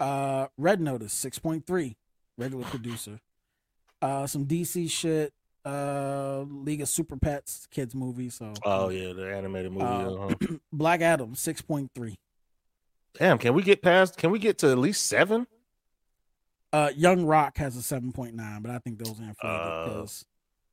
Uh, 0.00 0.46
Red 0.56 0.80
Notice, 0.80 1.12
six 1.12 1.38
point 1.38 1.66
three, 1.66 1.96
regular 2.38 2.64
producer. 2.64 3.20
Uh, 4.00 4.26
some 4.26 4.46
DC 4.46 4.90
shit. 4.90 5.32
Uh, 5.62 6.46
League 6.48 6.80
of 6.80 6.88
Super 6.88 7.18
Pets, 7.18 7.68
kids 7.70 7.94
movie. 7.94 8.30
So. 8.30 8.54
Oh 8.64 8.88
yeah, 8.88 9.12
the 9.12 9.34
animated 9.34 9.72
movie. 9.72 9.84
Uh, 9.84 10.12
uh-huh. 10.14 10.56
Black 10.72 11.02
Adam, 11.02 11.34
six 11.34 11.60
point 11.60 11.90
three. 11.94 12.18
Damn, 13.18 13.36
can 13.36 13.52
we 13.52 13.62
get 13.62 13.82
past? 13.82 14.16
Can 14.16 14.30
we 14.30 14.38
get 14.38 14.56
to 14.58 14.70
at 14.70 14.78
least 14.78 15.06
seven? 15.06 15.46
Uh, 16.72 16.90
Young 16.96 17.26
Rock 17.26 17.58
has 17.58 17.76
a 17.76 17.82
seven 17.82 18.10
point 18.12 18.34
nine, 18.34 18.62
but 18.62 18.70
I 18.70 18.78
think 18.78 18.98
those 18.98 19.20
are 19.20 19.24
inflated 19.24 19.36
because, 19.36 20.24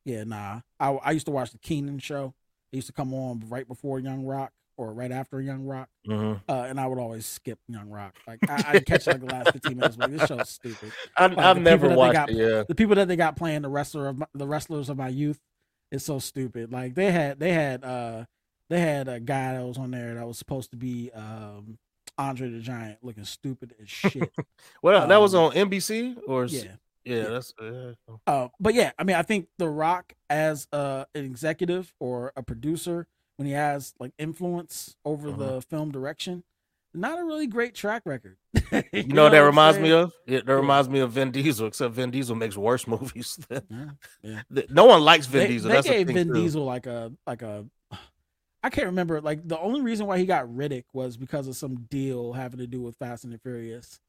yeah, 0.05 0.23
nah. 0.23 0.61
I 0.79 0.91
I 0.91 1.11
used 1.11 1.25
to 1.25 1.31
watch 1.33 1.51
the 1.51 1.57
Kenan 1.57 1.99
show. 1.99 2.33
It 2.71 2.77
used 2.77 2.87
to 2.87 2.93
come 2.93 3.13
on 3.13 3.43
right 3.49 3.67
before 3.67 3.99
Young 3.99 4.25
Rock 4.25 4.53
or 4.77 4.93
right 4.93 5.11
after 5.11 5.41
Young 5.41 5.65
Rock, 5.65 5.89
Mhm. 6.07 6.41
uh, 6.47 6.53
and 6.69 6.79
I 6.79 6.85
would 6.87 6.99
always 6.99 7.25
skip 7.25 7.59
Young 7.67 7.89
Rock. 7.89 8.15
Like 8.27 8.39
I, 8.49 8.63
I'd 8.67 8.85
catch 8.85 9.07
like 9.07 9.19
the 9.19 9.25
last 9.25 9.51
fifteen 9.51 9.77
minutes. 9.77 9.97
Like 9.97 10.11
this 10.11 10.27
show's 10.27 10.49
stupid. 10.49 10.91
I, 11.17 11.27
Like, 11.27 11.37
I've 11.39 11.61
never 11.61 11.89
people 11.89 12.03
that 12.05 12.13
they 12.13 12.17
watched 12.17 12.29
got- 12.29 12.29
it. 12.29 12.35
Yeah, 12.37 12.63
the 12.67 12.75
people 12.75 12.95
that 12.95 13.07
they 13.07 13.15
got 13.15 13.35
playing 13.35 13.63
the 13.63 13.69
wrestler 13.69 14.07
of 14.07 14.17
my, 14.19 14.27
the 14.33 14.47
wrestlers 14.47 14.89
of 14.89 14.97
my 14.97 15.09
youth 15.09 15.39
is 15.91 16.05
so 16.05 16.19
stupid. 16.19 16.71
Like 16.71 16.95
they 16.95 17.11
had 17.11 17.39
they 17.39 17.51
had 17.53 17.83
uh 17.83 18.25
they 18.69 18.79
had 18.79 19.07
a 19.07 19.19
guy 19.19 19.53
that 19.53 19.65
was 19.65 19.77
on 19.77 19.91
there 19.91 20.13
that 20.15 20.27
was 20.27 20.37
supposed 20.37 20.71
to 20.71 20.77
be 20.77 21.09
um 21.13 21.77
Andre 22.17 22.49
the 22.49 22.59
Giant 22.59 23.03
looking 23.03 23.23
stupid 23.25 23.73
as 23.81 23.89
shit. 23.89 24.31
well, 24.81 25.07
that 25.07 25.21
was 25.21 25.35
Um, 25.35 25.45
on 25.45 25.51
NBC 25.53 26.17
or 26.27 26.45
yeah. 26.45 26.61
yeah, 27.05 27.15
Yeah. 27.15 27.23
that's 27.29 27.53
uh, 27.61 27.93
Uh, 28.25 28.47
but 28.59 28.73
yeah, 28.73 28.91
I 28.97 29.03
mean, 29.03 29.15
I 29.15 29.21
think 29.21 29.47
The 29.59 29.69
Rock 29.69 30.13
as 30.29 30.67
uh, 30.73 31.05
an 31.15 31.25
executive 31.25 31.93
or 31.99 32.33
a 32.35 32.41
producer, 32.43 33.07
when 33.37 33.47
he 33.47 33.53
has 33.53 33.93
like 33.99 34.11
influence 34.19 34.95
over 35.05 35.29
Uh-huh. 35.29 35.37
the 35.55 35.61
film 35.61 35.91
direction, 35.91 36.43
not 36.93 37.19
a 37.19 37.23
really 37.23 37.47
great 37.47 37.73
track 37.75 38.01
record. 38.05 38.37
You 38.91 39.03
know 39.13 39.23
what 39.23 39.31
that 39.31 39.39
reminds 39.39 39.79
me 39.79 39.91
of? 39.91 40.11
Yeah, 40.25 40.41
that 40.45 40.53
reminds 40.55 40.89
me 40.89 40.99
of 40.99 41.11
Vin 41.11 41.31
Diesel, 41.31 41.67
except 41.67 41.93
Vin 41.93 42.11
Diesel 42.11 42.35
makes 42.35 42.57
worse 42.57 42.85
movies. 42.87 43.39
Than, 43.47 43.97
yeah. 44.21 44.41
that- 44.49 44.69
no 44.71 44.85
one 44.85 45.01
likes 45.03 45.25
Vin 45.27 45.41
they, 45.43 45.47
Diesel. 45.47 45.69
They 45.69 45.75
That's 45.75 45.87
gave 45.87 46.07
Vin 46.07 46.27
too. 46.27 46.33
Diesel 46.33 46.65
like 46.65 46.85
a 46.85 47.13
like 47.25 47.41
a. 47.43 47.65
I 48.63 48.69
can't 48.69 48.87
remember. 48.87 49.21
Like 49.21 49.47
the 49.47 49.57
only 49.59 49.81
reason 49.81 50.07
why 50.07 50.17
he 50.17 50.25
got 50.25 50.47
Riddick 50.47 50.83
was 50.91 51.15
because 51.15 51.47
of 51.47 51.55
some 51.55 51.85
deal 51.89 52.33
having 52.33 52.59
to 52.59 52.67
do 52.67 52.81
with 52.81 52.97
Fast 52.97 53.23
and 53.23 53.31
the 53.31 53.37
Furious. 53.37 53.99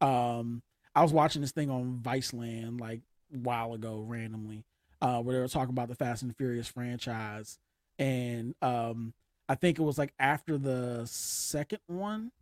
Um, 0.00 0.62
I 0.94 1.02
was 1.02 1.12
watching 1.12 1.42
this 1.42 1.52
thing 1.52 1.70
on 1.70 2.00
Viceland 2.02 2.80
like 2.80 3.00
a 3.32 3.38
while 3.38 3.74
ago 3.74 4.00
randomly, 4.04 4.64
uh, 5.02 5.20
where 5.20 5.36
they 5.36 5.40
were 5.42 5.48
talking 5.48 5.70
about 5.74 5.88
the 5.88 5.94
Fast 5.94 6.22
and 6.22 6.30
the 6.30 6.34
Furious 6.34 6.66
franchise, 6.66 7.58
and 7.98 8.54
um, 8.62 9.12
I 9.48 9.54
think 9.54 9.78
it 9.78 9.82
was 9.82 9.98
like 9.98 10.12
after 10.18 10.58
the 10.58 11.02
second 11.06 11.80
one, 11.86 12.32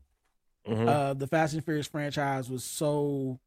Mhm. 0.66 0.88
uh, 0.88 1.14
the 1.14 1.26
Fast 1.26 1.54
and 1.54 1.64
Furious 1.64 1.86
franchise 1.86 2.50
was 2.50 2.64
so 2.64 3.38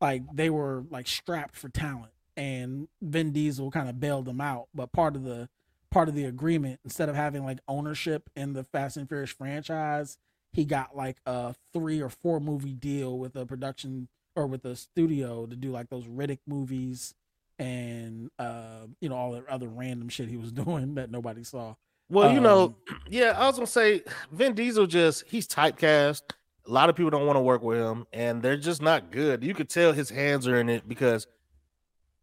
like 0.00 0.22
they 0.32 0.50
were 0.50 0.84
like 0.90 1.06
strapped 1.08 1.56
for 1.56 1.68
talent, 1.68 2.12
and 2.36 2.88
Vin 3.00 3.32
Diesel 3.32 3.70
kind 3.70 3.88
of 3.88 3.98
bailed 4.00 4.24
them 4.26 4.40
out. 4.40 4.68
But 4.74 4.92
part 4.92 5.16
of 5.16 5.24
the 5.24 5.48
part 5.90 6.08
of 6.08 6.14
the 6.14 6.24
agreement, 6.24 6.80
instead 6.84 7.08
of 7.08 7.14
having 7.16 7.44
like 7.44 7.58
ownership 7.68 8.30
in 8.36 8.52
the 8.54 8.64
Fast 8.64 8.96
and 8.96 9.08
Furious 9.08 9.30
franchise, 9.30 10.16
he 10.52 10.64
got 10.64 10.96
like 10.96 11.18
a 11.26 11.54
three 11.72 12.00
or 12.00 12.08
four 12.08 12.40
movie 12.40 12.74
deal 12.74 13.18
with 13.18 13.34
a 13.36 13.44
production 13.44 14.08
or 14.34 14.46
with 14.46 14.64
a 14.64 14.74
studio 14.76 15.44
to 15.46 15.54
do 15.56 15.70
like 15.70 15.90
those 15.90 16.06
Riddick 16.06 16.38
movies 16.46 17.14
and 17.62 18.30
uh 18.38 18.86
you 19.00 19.08
know 19.08 19.14
all 19.14 19.32
the 19.32 19.44
other 19.48 19.68
random 19.68 20.08
shit 20.08 20.28
he 20.28 20.36
was 20.36 20.52
doing 20.64 20.94
that 20.96 21.10
nobody 21.10 21.44
saw. 21.44 21.74
Well, 22.08 22.30
you 22.32 22.38
Um, 22.38 22.42
know, 22.42 22.76
yeah, 23.08 23.34
I 23.38 23.46
was 23.46 23.56
gonna 23.56 23.66
say 23.66 24.02
Vin 24.32 24.54
Diesel 24.54 24.86
just 24.86 25.24
he's 25.26 25.46
typecast. 25.46 26.22
A 26.66 26.70
lot 26.70 26.88
of 26.90 26.94
people 26.96 27.10
don't 27.10 27.26
want 27.26 27.36
to 27.36 27.40
work 27.40 27.62
with 27.62 27.78
him, 27.78 28.06
and 28.12 28.40
they're 28.42 28.56
just 28.56 28.82
not 28.82 29.10
good. 29.10 29.42
You 29.42 29.52
could 29.54 29.68
tell 29.68 29.92
his 29.92 30.10
hands 30.10 30.46
are 30.46 30.56
in 30.60 30.68
it 30.68 30.88
because 30.88 31.26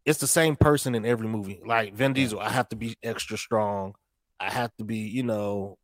it's 0.06 0.18
the 0.18 0.26
same 0.26 0.56
person 0.56 0.94
in 0.94 1.04
every 1.04 1.28
movie. 1.28 1.60
Like 1.64 1.94
Vin 1.94 2.12
Diesel, 2.14 2.40
I 2.40 2.48
have 2.50 2.68
to 2.70 2.76
be 2.76 2.96
extra 3.02 3.36
strong. 3.36 3.94
I 4.38 4.50
have 4.50 4.74
to 4.78 4.84
be, 4.84 4.96
you 4.98 5.22
know, 5.22 5.76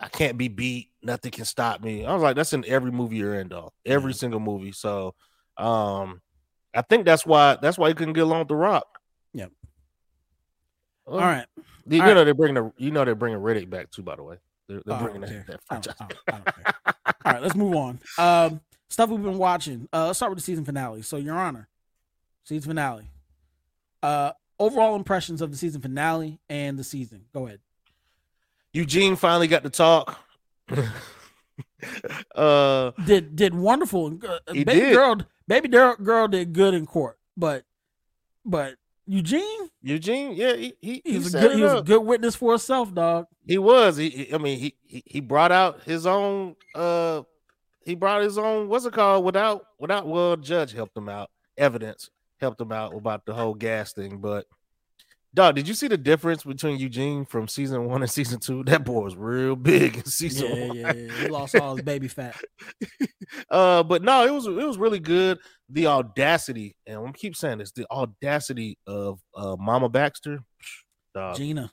I 0.00 0.08
can't 0.08 0.36
be 0.36 0.48
beat. 0.48 0.90
Nothing 1.02 1.30
can 1.30 1.44
stop 1.44 1.80
me. 1.82 2.04
I 2.04 2.12
was 2.12 2.22
like, 2.22 2.34
that's 2.34 2.52
in 2.52 2.64
every 2.66 2.90
movie 2.90 3.16
you're 3.16 3.36
in, 3.36 3.48
though. 3.48 3.72
Every 3.86 4.12
single 4.12 4.40
movie. 4.40 4.72
So, 4.72 5.14
um, 5.56 6.20
I 6.74 6.82
think 6.82 7.04
that's 7.04 7.24
why 7.24 7.56
that's 7.60 7.78
why 7.78 7.88
he 7.88 7.94
couldn't 7.94 8.14
get 8.14 8.22
along 8.24 8.40
with 8.40 8.48
The 8.48 8.56
Rock. 8.56 8.86
Yep. 9.34 9.52
Well, 11.06 11.20
All 11.20 11.26
right. 11.26 11.46
You, 11.56 11.64
All 11.64 11.92
you 11.92 12.00
right. 12.02 12.14
know 12.14 12.24
they're 12.24 12.34
bringing 12.34 12.54
the 12.54 12.72
you 12.78 12.90
know 12.90 13.04
they're 13.04 13.14
bringing 13.14 13.38
Riddick 13.40 13.68
back 13.70 13.90
too. 13.90 14.02
By 14.02 14.16
the 14.16 14.22
way, 14.22 14.36
they're, 14.68 14.82
they're 14.84 14.96
Oh, 14.96 15.02
bringing 15.02 15.20
that, 15.22 15.46
that 15.46 15.60
I 15.70 15.78
don't- 15.78 15.96
I 16.00 16.06
don't- 16.06 16.18
I 16.28 16.32
don't. 16.32 17.16
All 17.26 17.32
right, 17.32 17.42
let's 17.42 17.54
move 17.54 17.74
on. 17.76 18.00
Um, 18.18 18.60
stuff 18.88 19.10
we've 19.10 19.22
been 19.22 19.38
watching. 19.38 19.88
Uh, 19.92 20.06
let's 20.06 20.18
start 20.18 20.30
with 20.30 20.38
the 20.38 20.42
season 20.44 20.64
finale. 20.64 21.02
So, 21.02 21.16
Your 21.16 21.36
Honor, 21.36 21.68
season 22.44 22.70
finale. 22.70 23.10
Uh, 24.02 24.32
overall 24.58 24.94
impressions 24.96 25.40
of 25.42 25.50
the 25.50 25.56
season 25.56 25.80
finale 25.80 26.38
and 26.48 26.78
the 26.78 26.84
season. 26.84 27.24
Go 27.32 27.46
ahead. 27.46 27.60
Eugene 28.72 29.16
finally 29.16 29.46
got 29.48 29.62
to 29.62 29.70
talk. 29.70 30.18
uh, 32.34 32.90
Did 33.06 33.36
did 33.36 33.54
wonderful. 33.54 34.18
Uh, 34.26 34.38
He 34.52 34.64
did. 34.64 34.94
girl, 34.94 35.16
baby 35.48 35.68
girl, 35.68 35.96
girl 35.96 36.28
did 36.28 36.52
good 36.52 36.74
in 36.74 36.86
court, 36.86 37.18
but 37.36 37.64
but 38.44 38.74
Eugene, 39.06 39.68
Eugene, 39.82 40.32
yeah, 40.34 40.54
he 40.56 40.74
he, 40.80 41.02
he 41.04 41.14
was 41.18 41.34
a 41.34 41.40
good, 41.40 41.56
he 41.56 41.62
was 41.62 41.72
a 41.80 41.82
good 41.82 42.00
witness 42.02 42.34
for 42.36 42.52
himself, 42.52 42.94
dog. 42.94 43.26
He 43.46 43.58
was. 43.58 43.96
He, 43.98 44.08
he- 44.10 44.34
I 44.34 44.38
mean, 44.38 44.58
he, 44.58 44.74
he 44.82 45.02
he 45.06 45.20
brought 45.20 45.52
out 45.52 45.82
his 45.82 46.06
own. 46.06 46.56
Uh, 46.74 47.22
he 47.84 47.94
brought 47.94 48.22
his 48.22 48.38
own. 48.38 48.68
What's 48.68 48.86
it 48.86 48.94
called? 48.94 49.24
Without 49.24 49.64
without. 49.78 50.06
Well, 50.06 50.36
judge 50.36 50.72
helped 50.72 50.96
him 50.96 51.08
out. 51.10 51.30
Evidence 51.58 52.08
helped 52.40 52.60
him 52.60 52.72
out 52.72 52.94
about 52.94 53.26
the 53.26 53.34
whole 53.34 53.54
gas 53.54 53.92
thing. 53.92 54.18
But 54.18 54.46
dog, 55.34 55.56
did 55.56 55.66
you 55.68 55.74
see 55.74 55.88
the 55.88 55.98
difference 55.98 56.44
between 56.44 56.78
Eugene 56.78 57.24
from 57.24 57.48
season 57.48 57.84
one 57.86 58.02
and 58.02 58.10
season 58.10 58.38
two? 58.40 58.62
That 58.64 58.84
boy 58.84 59.00
was 59.00 59.16
real 59.16 59.56
big 59.56 59.96
in 59.96 60.04
season 60.04 60.48
Yeah, 60.48 60.66
one. 60.68 60.76
yeah, 60.76 60.92
yeah. 60.92 61.12
He 61.22 61.28
lost 61.28 61.56
all 61.56 61.76
his 61.76 61.84
baby 61.84 62.08
fat. 62.08 62.36
Uh, 63.50 63.82
but 63.82 64.02
no, 64.02 64.24
it 64.26 64.30
was 64.32 64.46
it 64.46 64.52
was 64.52 64.78
really 64.78 65.00
good. 65.00 65.38
The 65.68 65.86
audacity, 65.86 66.76
and 66.86 66.98
I'm 66.98 67.12
keep 67.12 67.34
saying 67.34 67.58
this, 67.58 67.72
the 67.72 67.86
audacity 67.90 68.78
of 68.86 69.18
uh 69.34 69.56
Mama 69.58 69.88
Baxter. 69.88 70.40
Dog, 71.14 71.36
Gina, 71.36 71.72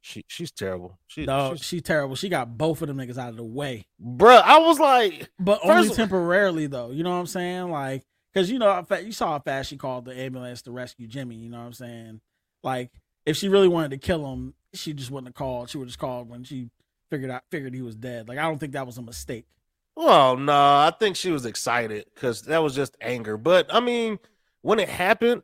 she 0.00 0.24
she's 0.28 0.52
terrible. 0.52 0.98
She, 1.06 1.26
dog, 1.26 1.58
she's, 1.58 1.66
she 1.66 1.80
terrible. 1.80 2.14
She 2.16 2.28
got 2.28 2.56
both 2.56 2.82
of 2.82 2.88
them 2.88 2.96
niggas 2.98 3.18
out 3.18 3.30
of 3.30 3.36
the 3.36 3.44
way. 3.44 3.86
bruh, 4.00 4.40
I 4.42 4.58
was 4.58 4.78
like, 4.78 5.28
but 5.38 5.60
First 5.62 5.70
only 5.90 5.94
temporarily 5.94 6.66
though. 6.66 6.90
You 6.92 7.02
know 7.02 7.10
what 7.10 7.16
I'm 7.16 7.26
saying? 7.26 7.70
Like, 7.70 8.04
cause 8.34 8.48
you 8.48 8.58
know, 8.58 8.84
you 9.02 9.12
saw 9.12 9.32
how 9.32 9.38
fast 9.40 9.70
she 9.70 9.76
called 9.76 10.04
the 10.04 10.18
ambulance 10.18 10.62
to 10.62 10.70
rescue 10.72 11.06
Jimmy. 11.08 11.36
You 11.36 11.50
know 11.50 11.58
what 11.58 11.66
I'm 11.66 11.72
saying? 11.72 12.20
Like, 12.66 12.90
if 13.24 13.36
she 13.36 13.48
really 13.48 13.68
wanted 13.68 13.92
to 13.92 13.98
kill 13.98 14.30
him, 14.30 14.52
she 14.74 14.92
just 14.92 15.10
wouldn't 15.10 15.28
have 15.28 15.34
called. 15.34 15.70
She 15.70 15.78
would 15.78 15.86
just 15.88 15.98
called 15.98 16.28
when 16.28 16.44
she 16.44 16.68
figured 17.08 17.30
out 17.30 17.42
figured 17.50 17.72
he 17.74 17.80
was 17.82 17.94
dead. 17.94 18.28
Like, 18.28 18.38
I 18.38 18.42
don't 18.42 18.58
think 18.58 18.72
that 18.72 18.84
was 18.86 18.98
a 18.98 19.02
mistake. 19.02 19.46
well, 19.94 20.36
no, 20.36 20.52
I 20.52 20.92
think 20.98 21.16
she 21.16 21.30
was 21.30 21.46
excited 21.46 22.04
because 22.14 22.42
that 22.42 22.58
was 22.62 22.74
just 22.74 22.96
anger. 23.00 23.38
But 23.38 23.72
I 23.72 23.80
mean, 23.80 24.18
when 24.62 24.78
it 24.80 24.88
happened, 24.88 25.42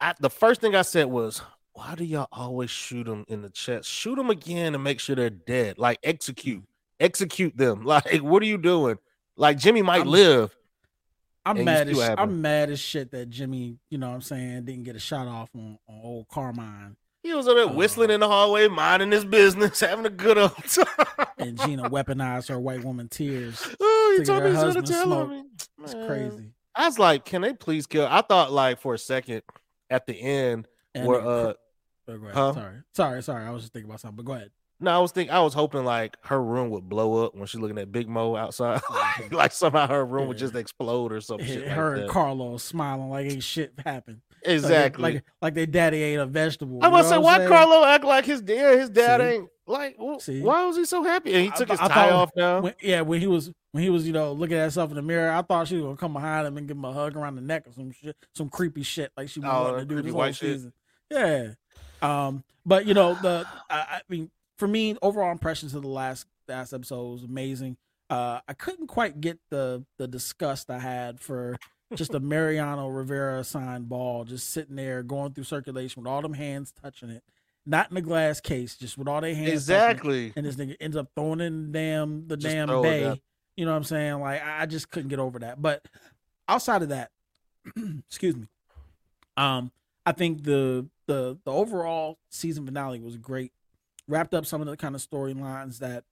I, 0.00 0.14
the 0.20 0.30
first 0.30 0.60
thing 0.62 0.74
I 0.74 0.82
said 0.82 1.06
was, 1.06 1.42
"Why 1.72 1.94
do 1.96 2.04
y'all 2.04 2.28
always 2.32 2.70
shoot 2.70 3.04
them 3.04 3.24
in 3.28 3.42
the 3.42 3.50
chest? 3.50 3.88
Shoot 3.88 4.14
them 4.16 4.30
again 4.30 4.74
and 4.74 4.82
make 4.84 5.00
sure 5.00 5.16
they're 5.16 5.30
dead. 5.30 5.76
Like 5.78 5.98
execute, 6.02 6.62
execute 7.00 7.56
them. 7.56 7.82
Like 7.84 8.18
what 8.22 8.42
are 8.42 8.46
you 8.46 8.58
doing? 8.58 8.96
Like 9.36 9.58
Jimmy 9.58 9.82
might 9.82 9.98
I'm- 9.98 10.08
live." 10.08 10.56
I'm 11.46 11.56
And 11.56 11.64
mad 11.64 11.88
as 11.88 11.98
I'm 12.00 12.40
mad 12.40 12.70
as 12.70 12.80
shit 12.80 13.10
that 13.10 13.28
Jimmy, 13.30 13.78
you 13.90 13.98
know 13.98 14.08
what 14.08 14.14
I'm 14.14 14.22
saying, 14.22 14.64
didn't 14.64 14.84
get 14.84 14.96
a 14.96 15.00
shot 15.00 15.26
off 15.26 15.50
on, 15.54 15.78
on 15.88 16.00
old 16.02 16.28
Carmine 16.28 16.96
He 17.22 17.34
was 17.34 17.46
over 17.46 17.66
there 17.66 17.68
whistling 17.68 18.10
in 18.10 18.20
the 18.20 18.28
hallway, 18.28 18.68
minding 18.68 19.12
his 19.12 19.24
business, 19.24 19.80
having 19.80 20.06
a 20.06 20.10
good 20.10 20.38
old 20.38 20.56
time. 20.68 21.26
and 21.38 21.58
Gina 21.60 21.90
weaponized 21.90 22.48
her 22.48 22.58
white 22.58 22.84
woman 22.84 23.08
tears. 23.08 23.66
Oh, 23.80 24.16
you 24.18 24.24
told 24.24 24.44
me 24.44 24.50
to 24.52 24.82
tell 24.82 25.28
him. 25.28 25.46
It's 25.82 25.94
crazy. 26.06 26.52
I 26.74 26.86
was 26.86 26.98
like, 26.98 27.24
can 27.24 27.42
they 27.42 27.52
please 27.52 27.86
kill? 27.86 28.06
I 28.06 28.20
thought 28.22 28.52
like 28.52 28.80
for 28.80 28.94
a 28.94 28.98
second 28.98 29.42
at 29.90 30.06
the 30.06 30.14
end 30.14 30.68
And 30.94 31.06
where 31.06 31.20
uh 31.20 31.54
Oh, 32.06 32.18
go 32.18 32.24
ahead. 32.24 32.34
Huh? 32.34 32.52
Sorry, 32.52 32.82
sorry, 32.92 33.22
sorry. 33.22 33.44
I 33.46 33.50
was 33.50 33.62
just 33.62 33.72
thinking 33.72 33.88
about 33.90 34.00
something, 34.00 34.16
but 34.16 34.24
go 34.26 34.32
ahead. 34.34 34.50
No, 34.84 34.90
I 34.92 34.98
was 34.98 35.12
thinking 35.12 35.34
I 35.34 35.40
was 35.40 35.54
hoping 35.54 35.84
like 35.84 36.16
her 36.24 36.42
room 36.42 36.70
would 36.70 36.88
blow 36.88 37.24
up 37.24 37.34
when 37.34 37.46
she's 37.46 37.60
looking 37.60 37.78
at 37.78 37.90
Big 37.90 38.08
Mo 38.08 38.36
outside. 38.36 38.80
like, 38.90 39.32
like 39.32 39.52
somehow 39.52 39.86
her 39.88 40.04
room 40.04 40.28
would 40.28 40.38
just 40.38 40.54
explode 40.54 41.12
or 41.12 41.20
some 41.20 41.42
shit. 41.42 41.66
her 41.68 41.90
like 41.90 41.98
and 42.00 42.08
that. 42.08 42.12
Carlos 42.12 42.62
smiling 42.62 43.10
like 43.10 43.30
ain't 43.30 43.42
shit 43.42 43.72
happened. 43.84 44.20
Exactly. 44.42 45.02
Like 45.02 45.24
like, 45.40 45.54
they 45.54 45.66
daddy 45.66 46.02
ate 46.02 46.16
a 46.16 46.26
vegetable. 46.26 46.80
I 46.82 46.88
was 46.88 47.06
know 47.10 47.16
say, 47.16 47.18
why 47.18 47.34
I'm 47.34 47.38
saying? 47.40 47.48
Carlo 47.50 47.84
act 47.84 48.04
like 48.04 48.24
his 48.26 48.42
dad? 48.42 48.78
His 48.78 48.90
dad 48.90 49.20
See? 49.20 49.26
ain't 49.26 49.48
like. 49.66 49.96
See? 50.20 50.40
Why 50.42 50.64
was 50.66 50.76
he 50.76 50.84
so 50.84 51.02
happy? 51.02 51.32
And 51.32 51.42
he 51.44 51.48
took 51.50 51.68
th- 51.68 51.70
his 51.70 51.80
I 51.80 51.88
tie 51.88 52.10
off 52.10 52.30
now. 52.36 52.60
When, 52.60 52.74
yeah, 52.82 53.00
when 53.00 53.20
he 53.20 53.26
was 53.26 53.50
when 53.72 53.82
he 53.82 53.88
was 53.90 54.06
you 54.06 54.12
know 54.12 54.32
looking 54.32 54.56
at 54.58 54.62
himself 54.62 54.90
in 54.90 54.96
the 54.96 55.02
mirror, 55.02 55.30
I 55.32 55.40
thought 55.42 55.66
she 55.68 55.76
was 55.76 55.84
gonna 55.84 55.96
come 55.96 56.12
behind 56.12 56.46
him 56.46 56.58
and 56.58 56.68
give 56.68 56.76
him 56.76 56.84
a 56.84 56.92
hug 56.92 57.16
around 57.16 57.36
the 57.36 57.42
neck 57.42 57.66
or 57.66 57.72
some 57.72 57.90
shit, 57.90 58.16
some 58.34 58.50
creepy 58.50 58.82
shit 58.82 59.10
like 59.16 59.30
she 59.30 59.40
was 59.40 59.48
Oh, 59.50 59.62
wanting 59.72 59.88
to 59.88 59.94
do 59.94 60.02
this 60.02 60.12
whole 60.12 60.18
white 60.18 60.36
shit. 60.36 60.56
season. 60.56 60.72
Yeah, 61.10 61.48
um, 62.02 62.44
but 62.66 62.84
you 62.86 62.92
know 62.92 63.14
the 63.14 63.46
I, 63.70 63.76
I 63.78 64.00
mean 64.10 64.30
for 64.58 64.68
me 64.68 64.96
overall 65.02 65.32
impressions 65.32 65.74
of 65.74 65.82
the 65.82 65.88
last 65.88 66.26
last 66.48 66.72
episode 66.72 67.04
was 67.12 67.24
amazing. 67.24 67.76
Uh, 68.10 68.40
I 68.46 68.52
couldn't 68.52 68.86
quite 68.88 69.20
get 69.20 69.38
the 69.50 69.84
the 69.98 70.06
disgust 70.06 70.70
I 70.70 70.78
had 70.78 71.20
for 71.20 71.56
just 71.94 72.14
a 72.14 72.20
Mariano 72.20 72.88
Rivera 72.88 73.42
signed 73.44 73.88
ball 73.88 74.24
just 74.24 74.50
sitting 74.50 74.76
there 74.76 75.02
going 75.02 75.32
through 75.32 75.44
circulation 75.44 76.02
with 76.02 76.10
all 76.10 76.22
them 76.22 76.34
hands 76.34 76.72
touching 76.82 77.10
it, 77.10 77.22
not 77.64 77.90
in 77.90 77.96
a 77.96 78.02
glass 78.02 78.40
case, 78.40 78.76
just 78.76 78.98
with 78.98 79.08
all 79.08 79.20
their 79.20 79.34
hands 79.34 79.66
touching 79.66 79.80
it 79.86 79.90
Exactly. 79.90 80.32
and 80.36 80.44
this 80.46 80.56
nigga 80.56 80.76
ends 80.80 80.96
up 80.96 81.08
throwing 81.14 81.40
in 81.40 81.72
the 81.72 81.78
damn 81.78 82.28
the 82.28 82.36
Just 82.36 82.54
damn 82.54 82.82
bay. 82.82 83.20
You 83.56 83.64
know 83.64 83.70
what 83.70 83.78
I'm 83.78 83.84
saying? 83.84 84.20
Like 84.20 84.42
I 84.42 84.62
I 84.62 84.66
just 84.66 84.90
couldn't 84.90 85.08
get 85.08 85.18
over 85.18 85.38
that. 85.40 85.60
But 85.62 85.86
outside 86.48 86.82
of 86.82 86.90
that, 86.90 87.10
excuse 88.08 88.36
me. 88.36 88.48
Um, 89.36 89.70
I 90.06 90.12
think 90.12 90.42
the 90.44 90.86
the 91.06 91.38
the 91.44 91.52
overall 91.52 92.18
season 92.30 92.66
finale 92.66 93.00
was 93.00 93.16
great. 93.16 93.52
Wrapped 94.08 94.34
up 94.34 94.44
some 94.46 94.60
of 94.60 94.66
the 94.66 94.76
kind 94.76 94.94
of 94.94 95.00
storylines 95.00 95.78
that 95.78 96.04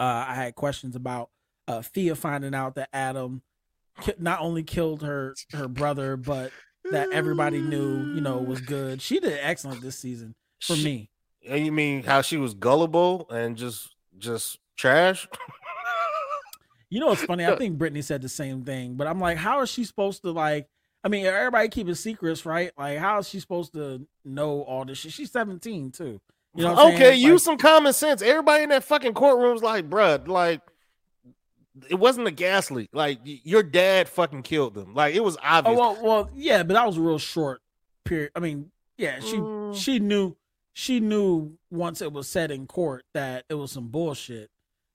uh, 0.00 0.24
I 0.28 0.34
had 0.34 0.54
questions 0.54 0.96
about. 0.96 1.30
Uh, 1.68 1.82
Fia 1.82 2.14
finding 2.16 2.54
out 2.54 2.74
that 2.76 2.88
Adam 2.92 3.42
ki- 4.00 4.14
not 4.18 4.40
only 4.40 4.62
killed 4.62 5.02
her 5.02 5.34
her 5.52 5.68
brother, 5.68 6.16
but 6.16 6.50
that 6.90 7.12
everybody 7.12 7.60
knew, 7.60 8.12
you 8.14 8.20
know, 8.20 8.38
was 8.38 8.60
good. 8.60 9.00
She 9.00 9.20
did 9.20 9.38
excellent 9.40 9.80
this 9.82 9.98
season 9.98 10.34
for 10.60 10.74
She- 10.74 10.84
me. 10.84 11.10
You 11.42 11.72
mean 11.72 12.02
how 12.04 12.22
she 12.22 12.36
was 12.36 12.54
gullible 12.54 13.26
and 13.30 13.56
just 13.56 13.94
just 14.18 14.58
trash? 14.76 15.28
You 16.90 17.00
know 17.00 17.06
what's 17.06 17.24
funny? 17.24 17.46
I 17.46 17.56
think 17.58 17.78
Brittany 17.78 18.02
said 18.02 18.22
the 18.22 18.28
same 18.28 18.64
thing, 18.64 18.94
but 18.94 19.06
I'm 19.06 19.20
like, 19.20 19.38
how 19.38 19.60
is 19.62 19.70
she 19.70 19.84
supposed 19.84 20.22
to 20.22 20.30
like? 20.30 20.68
I 21.04 21.08
mean, 21.08 21.26
everybody 21.26 21.68
keeping 21.68 21.94
secrets, 21.96 22.46
right? 22.46 22.70
Like, 22.78 22.98
how 22.98 23.18
is 23.18 23.28
she 23.28 23.40
supposed 23.40 23.72
to 23.74 24.06
know 24.24 24.62
all 24.62 24.84
this 24.84 24.98
shit? 24.98 25.12
She's 25.12 25.32
17 25.32 25.90
too. 25.90 26.20
You 26.54 26.64
know? 26.64 26.88
Okay, 26.88 26.98
saying? 26.98 27.20
use 27.22 27.46
Like, 27.46 27.52
some 27.52 27.56
common 27.58 27.92
sense. 27.92 28.20
Everybody 28.22 28.64
in 28.64 28.68
that 28.70 28.84
fucking 28.84 29.14
courtroom's 29.14 29.62
like, 29.62 29.88
bruh, 29.88 30.26
like 30.28 30.60
it 31.88 31.94
wasn't 31.94 32.26
a 32.26 32.30
gas 32.30 32.70
leak. 32.70 32.90
Like 32.92 33.20
your 33.24 33.62
dad 33.62 34.08
fucking 34.08 34.42
killed 34.42 34.74
them. 34.74 34.94
Like 34.94 35.14
it 35.14 35.24
was 35.24 35.36
Oh 35.36 35.40
obvious. 35.42 35.78
well, 35.78 35.98
well, 36.02 36.30
yeah, 36.34 36.62
but 36.62 36.74
that 36.74 36.86
was 36.86 36.96
a 36.98 37.00
real 37.00 37.18
short 37.18 37.62
period. 38.04 38.30
I 38.36 38.40
mean, 38.40 38.70
yeah, 38.98 39.20
she 39.20 39.36
Mm. 39.36 39.74
she 39.76 39.98
knew 39.98 40.36
she 40.74 41.00
knew 41.00 41.56
once 41.70 42.02
it 42.02 42.12
was 42.12 42.28
said 42.28 42.50
in 42.50 42.66
court 42.66 43.04
that 43.14 43.44
it 43.48 43.54
was 43.54 43.72
some 43.72 43.88
bullshit. 43.88 44.50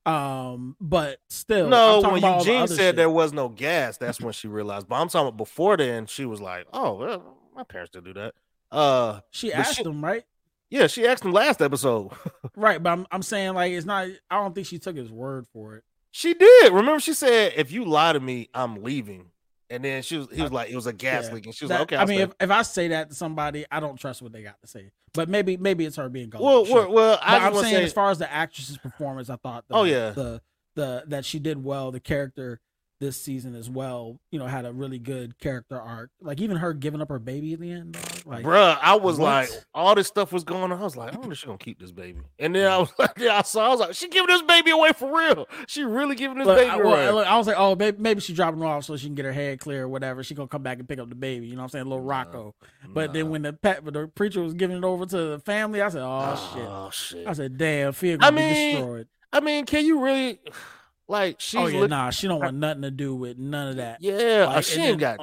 Um, 0.05 0.75
but 0.79 1.17
still, 1.29 1.67
no, 1.67 1.99
when 2.01 2.19
about 2.19 2.23
all 2.37 2.43
the 2.43 2.51
Eugene 2.51 2.67
said 2.67 2.77
shit. 2.77 2.95
there 2.95 3.09
was 3.09 3.33
no 3.33 3.49
gas, 3.49 3.97
that's 3.97 4.21
when 4.21 4.31
she 4.31 4.47
realized. 4.47 4.87
But 4.87 4.95
I'm 5.01 5.09
talking 5.09 5.27
about 5.27 5.37
before 5.37 5.75
then, 5.75 6.05
she 6.05 6.23
was 6.25 6.39
like, 6.39 6.65
"Oh, 6.71 6.93
well, 6.93 7.37
my 7.53 7.63
parents 7.63 7.91
didn't 7.91 8.05
do 8.05 8.13
that." 8.13 8.33
Uh, 8.71 9.19
she 9.31 9.51
asked 9.51 9.75
she- 9.77 9.83
him, 9.83 10.03
right? 10.05 10.23
Yeah, 10.69 10.87
she 10.87 11.05
asked 11.07 11.23
him 11.25 11.31
last 11.31 11.61
episode. 11.61 12.11
Right, 12.55 12.81
but 12.81 12.89
I'm 12.91 13.05
I'm 13.11 13.21
saying 13.21 13.53
like 13.53 13.71
it's 13.73 13.85
not. 13.85 14.07
I 14.31 14.41
don't 14.41 14.55
think 14.55 14.65
she 14.65 14.79
took 14.79 14.95
his 14.95 15.11
word 15.11 15.45
for 15.53 15.75
it. 15.75 15.83
she 16.11 16.33
did. 16.33 16.73
Remember, 16.73 16.99
she 16.99 17.13
said, 17.13 17.53
"If 17.55 17.71
you 17.71 17.85
lie 17.85 18.13
to 18.13 18.19
me, 18.19 18.49
I'm 18.53 18.81
leaving." 18.83 19.29
And 19.69 19.83
then 19.83 20.01
she 20.01 20.17
was, 20.17 20.27
he 20.33 20.41
was 20.41 20.49
uh, 20.49 20.55
like, 20.55 20.69
"It 20.71 20.75
was 20.75 20.87
a 20.87 20.93
gas 20.93 21.25
Yeah. 21.27 21.35
leak," 21.35 21.45
and 21.45 21.53
she 21.53 21.65
was 21.65 21.69
That- 21.69 21.79
like, 21.81 21.93
"Okay." 21.93 21.97
I 21.97 22.05
mean, 22.05 22.21
if, 22.21 22.31
if 22.39 22.49
I 22.49 22.61
say 22.63 22.87
that 22.87 23.09
to 23.09 23.15
somebody, 23.15 23.65
I 23.69 23.79
don't 23.79 23.97
trust 23.99 24.21
what 24.23 24.31
they 24.31 24.41
got 24.41 24.59
to 24.61 24.67
say. 24.67 24.89
But 25.13 25.29
maybe 25.29 25.55
maybe 25.57 25.85
it's 25.85 25.97
her 25.97 26.09
being 26.09 26.29
gullible. 26.31 26.51
well, 26.51 26.65
sure. 26.65 26.75
well, 26.87 26.91
well, 26.93 27.19
I 27.21 27.37
I'm 27.45 27.53
saying 27.53 27.75
say, 27.75 27.83
as 27.83 27.93
far 27.93 28.09
as 28.09 28.17
the 28.17 28.31
actress's 28.31 28.77
performance, 28.79 29.29
I 29.29 29.35
thought 29.35 29.65
the, 29.67 29.75
Oh, 29.75 29.83
yeah. 29.83 30.09
the 30.11 30.41
the 30.75 31.03
that 31.07 31.25
she 31.25 31.37
did 31.37 31.63
well. 31.63 31.91
The 31.91 31.99
character 31.99 32.59
this 32.99 33.19
season 33.19 33.55
as 33.55 33.69
well, 33.69 34.19
you 34.31 34.39
know, 34.39 34.45
had 34.45 34.65
a 34.65 34.73
really 34.73 34.99
good 34.99 35.37
character 35.39 35.79
arc. 35.79 36.09
Like 36.21 36.41
even 36.41 36.57
her 36.57 36.73
giving 36.73 37.01
up 37.01 37.09
her 37.09 37.19
baby 37.19 37.53
at 37.53 37.59
the 37.59 37.71
end, 37.71 37.97
like 38.25 38.43
Bruh, 38.43 38.77
I 38.81 38.95
was 38.95 39.17
what? 39.17 39.27
like, 39.27 39.49
all 39.73 39.95
this 39.95 40.07
stuff 40.07 40.31
was 40.31 40.43
going 40.43 40.71
on. 40.71 40.79
I 40.79 40.83
was 40.83 40.95
like, 40.95 41.13
I 41.13 41.17
wonder 41.17 41.33
if 41.33 41.39
she's 41.39 41.45
gonna 41.45 41.57
keep 41.57 41.79
this 41.79 41.91
baby. 41.91 42.21
And 42.39 42.55
then 42.55 42.67
I 42.67 42.75
mm. 42.75 42.79
was 42.81 42.93
like, 42.99 43.17
yeah, 43.17 43.37
I 43.37 43.41
saw, 43.43 43.67
I 43.67 43.69
was 43.69 43.79
like, 43.79 43.93
she 43.93 44.07
giving 44.09 44.27
this 44.27 44.41
baby 44.41 44.71
away 44.71 44.93
for 44.93 45.15
real. 45.15 45.47
She 45.67 45.83
really 45.83 46.15
giving 46.15 46.37
this 46.37 46.47
Look, 46.47 46.57
baby 46.57 46.71
I, 46.71 46.75
away. 46.75 47.09
look, 47.11 47.27
I 47.27 47.37
was 47.37 47.47
like, 47.47 47.57
oh, 47.57 47.75
maybe, 47.75 47.97
maybe 47.99 48.21
she's 48.21 48.35
dropping 48.35 48.59
her 48.59 48.65
off 48.65 48.85
so 48.85 48.97
she 48.97 49.07
can 49.07 49.15
get 49.15 49.25
her 49.25 49.33
head 49.33 49.59
clear 49.59 49.83
or 49.83 49.89
whatever. 49.89 50.23
She 50.23 50.35
gonna 50.35 50.47
come 50.47 50.63
back 50.63 50.79
and 50.79 50.87
pick 50.87 50.99
up 50.99 51.09
the 51.09 51.15
baby. 51.15 51.47
You 51.47 51.55
know 51.55 51.61
what 51.61 51.65
I'm 51.65 51.69
saying? 51.69 51.85
Little 51.85 52.03
Rocco. 52.03 52.55
But 52.87 53.13
then 53.13 53.29
when 53.29 53.43
the 53.43 53.53
pet, 53.53 53.83
the 53.85 54.07
preacher 54.07 54.41
was 54.41 54.53
giving 54.53 54.77
it 54.77 54.83
over 54.83 55.05
to 55.05 55.17
the 55.17 55.39
family, 55.39 55.81
I 55.81 55.89
said, 55.89 56.01
oh, 56.03 56.51
shit. 56.53 56.67
Oh 56.67 56.89
shit. 56.91 57.27
I 57.27 57.33
said, 57.33 57.57
damn, 57.57 57.93
Fia 57.93 58.15
I 58.15 58.17
gonna 58.17 58.35
be 58.35 58.41
mean, 58.41 58.75
destroyed. 58.75 59.07
I 59.33 59.39
mean, 59.39 59.65
can 59.65 59.85
you 59.85 60.03
really 60.03 60.39
like 61.07 61.39
she's 61.39 61.59
oh 61.59 61.67
yeah, 61.67 61.87
nah, 61.87 62.09
she 62.09 62.27
don't 62.27 62.41
want 62.41 62.57
nothing 62.57 62.81
to 62.83 62.91
do 62.91 63.15
with 63.15 63.37
none 63.37 63.69
of 63.69 63.75
that. 63.77 64.01
Yeah, 64.01 64.45
Like, 64.47 64.63
she 64.63 64.81
ain't 64.81 64.99
got 64.99 65.19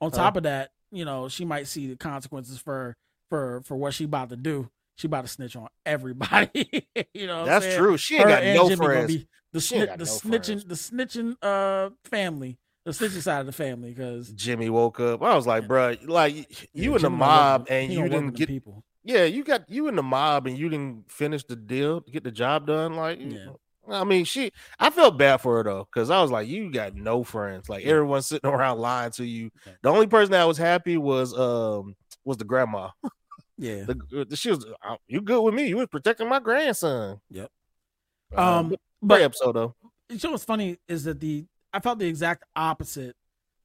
On 0.00 0.10
Huh? 0.10 0.16
top 0.16 0.36
of 0.36 0.42
that, 0.44 0.70
you 0.90 1.04
know, 1.04 1.28
she 1.28 1.44
might 1.44 1.66
see 1.68 1.86
the 1.86 1.96
consequences 1.96 2.58
for 2.58 2.96
for 3.30 3.62
for 3.64 3.76
what 3.76 3.94
she 3.94 4.04
about 4.04 4.30
to 4.30 4.36
do. 4.36 4.68
She 4.96 5.06
about 5.06 5.22
to 5.24 5.28
snitch 5.28 5.56
on 5.56 5.68
everybody. 5.86 6.86
you 7.14 7.26
know, 7.26 7.46
That's 7.46 7.64
saying? 7.64 7.78
true. 7.78 7.96
She 7.96 8.16
ain't 8.16 8.28
Her 8.28 8.34
got 8.34 8.44
no 8.44 8.68
Jimmy 8.68 8.76
friends. 8.76 9.16
the 9.52 9.58
sni- 9.58 9.98
the 9.98 10.04
no 10.04 10.10
snitching 10.10 10.68
the 10.68 10.74
snitching 10.74 11.36
uh 11.42 11.90
family, 12.04 12.58
the 12.84 12.90
snitching 12.92 13.22
side 13.22 13.40
of 13.40 13.46
the 13.46 13.52
family 13.52 13.90
because 13.90 14.28
Jimmy 14.30 14.70
woke 14.70 15.00
up. 15.00 15.22
I 15.22 15.34
was 15.34 15.46
like, 15.46 15.66
bruh, 15.68 15.96
like 16.08 16.34
y- 16.34 16.46
you 16.74 16.94
in 16.96 17.02
the 17.02 17.08
Jimmy 17.08 17.16
gonna 17.18 17.18
mob 17.18 17.66
and 17.70 17.92
you 17.92 18.02
didn't 18.08 18.34
get 18.34 18.48
people. 18.48 18.84
Yeah, 19.04 19.24
you 19.24 19.44
got 19.44 19.68
you 19.68 19.88
in 19.88 19.96
the 19.96 20.02
mob 20.02 20.46
and 20.46 20.56
you 20.56 20.68
didn't 20.68 21.10
finish 21.10 21.44
the 21.44 21.56
deal, 21.56 22.00
get 22.00 22.24
the 22.24 22.30
job 22.30 22.66
done. 22.66 22.94
Like, 22.94 23.18
Yeah. 23.20 23.52
I 23.92 24.04
mean, 24.04 24.24
she. 24.24 24.50
I 24.78 24.90
felt 24.90 25.18
bad 25.18 25.38
for 25.40 25.56
her 25.58 25.62
though, 25.64 25.86
because 25.92 26.10
I 26.10 26.20
was 26.22 26.30
like, 26.30 26.48
you 26.48 26.70
got 26.70 26.94
no 26.94 27.22
friends. 27.24 27.68
Like 27.68 27.84
everyone's 27.84 28.26
sitting 28.26 28.50
around 28.50 28.78
lying 28.78 29.10
to 29.12 29.24
you. 29.24 29.50
The 29.82 29.88
only 29.90 30.06
person 30.06 30.32
that 30.32 30.44
was 30.48 30.58
happy 30.58 30.96
was 30.96 31.36
um 31.38 31.94
was 32.24 32.36
the 32.38 32.44
grandma. 32.44 32.90
Yeah. 33.58 33.84
The, 33.84 34.24
the- 34.28 34.36
she 34.36 34.50
was 34.50 34.64
uh, 34.82 34.96
you 35.06 35.20
good 35.20 35.42
with 35.42 35.54
me. 35.54 35.66
You 35.68 35.76
was 35.76 35.86
protecting 35.88 36.28
my 36.28 36.40
grandson. 36.40 37.20
Yep. 37.30 37.50
Uh, 38.36 38.40
Um, 38.40 38.68
great 38.68 38.78
but 39.02 39.22
episode 39.22 39.52
though. 39.52 39.74
you 40.08 40.18
know 40.24 40.30
what's 40.32 40.44
funny 40.44 40.78
is 40.88 41.04
that 41.04 41.20
the 41.20 41.44
I 41.72 41.80
felt 41.80 41.98
the 41.98 42.06
exact 42.06 42.44
opposite 42.56 43.14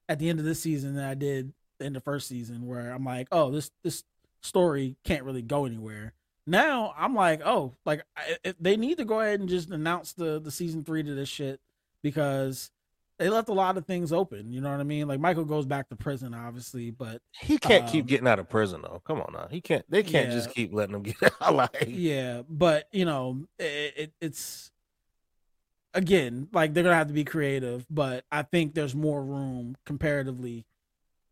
at 0.09 0.19
the 0.19 0.29
end 0.29 0.39
of 0.39 0.45
this 0.45 0.61
season 0.61 0.95
that 0.95 1.09
I 1.09 1.13
did 1.13 1.53
in 1.79 1.93
the 1.93 1.99
first 2.01 2.27
season, 2.27 2.65
where 2.67 2.91
I'm 2.91 3.03
like, 3.05 3.27
oh, 3.31 3.51
this 3.51 3.71
this 3.83 4.03
story 4.41 4.95
can't 5.03 5.23
really 5.23 5.41
go 5.41 5.65
anywhere. 5.65 6.13
Now 6.47 6.93
I'm 6.97 7.13
like, 7.13 7.41
oh, 7.45 7.73
like 7.85 8.03
I, 8.15 8.53
they 8.59 8.77
need 8.77 8.97
to 8.97 9.05
go 9.05 9.19
ahead 9.19 9.41
and 9.41 9.49
just 9.49 9.69
announce 9.69 10.13
the 10.13 10.39
the 10.39 10.51
season 10.51 10.83
three 10.83 11.03
to 11.03 11.13
this 11.13 11.29
shit 11.29 11.59
because 12.01 12.71
they 13.19 13.29
left 13.29 13.49
a 13.49 13.53
lot 13.53 13.77
of 13.77 13.85
things 13.85 14.13
open. 14.13 14.51
You 14.51 14.61
know 14.61 14.71
what 14.71 14.79
I 14.79 14.83
mean? 14.83 15.07
Like 15.07 15.19
Michael 15.19 15.45
goes 15.45 15.65
back 15.65 15.89
to 15.89 15.95
prison, 15.95 16.33
obviously, 16.33 16.91
but 16.91 17.21
He 17.41 17.57
can't 17.57 17.87
keep 17.87 18.03
um, 18.03 18.07
getting 18.07 18.27
out 18.27 18.39
of 18.39 18.49
prison 18.49 18.81
though. 18.81 19.01
Come 19.05 19.21
on 19.21 19.33
now, 19.33 19.47
he 19.49 19.59
can't. 19.59 19.85
They 19.89 20.03
can't 20.03 20.31
just 20.31 20.51
keep 20.51 20.73
letting 20.73 20.95
him 20.95 21.03
get 21.03 21.17
out. 21.41 21.55
Like, 21.55 21.85
yeah 21.87 22.43
but 22.47 22.87
you 22.91 23.05
know 23.05 23.45
it, 23.59 23.93
it 23.97 24.13
it's 24.21 24.71
again 25.93 26.47
like 26.53 26.73
they're 26.73 26.83
gonna 26.83 26.95
have 26.95 27.07
to 27.07 27.13
be 27.13 27.23
creative 27.23 27.85
but 27.89 28.23
i 28.31 28.41
think 28.41 28.73
there's 28.73 28.95
more 28.95 29.23
room 29.23 29.75
comparatively 29.85 30.65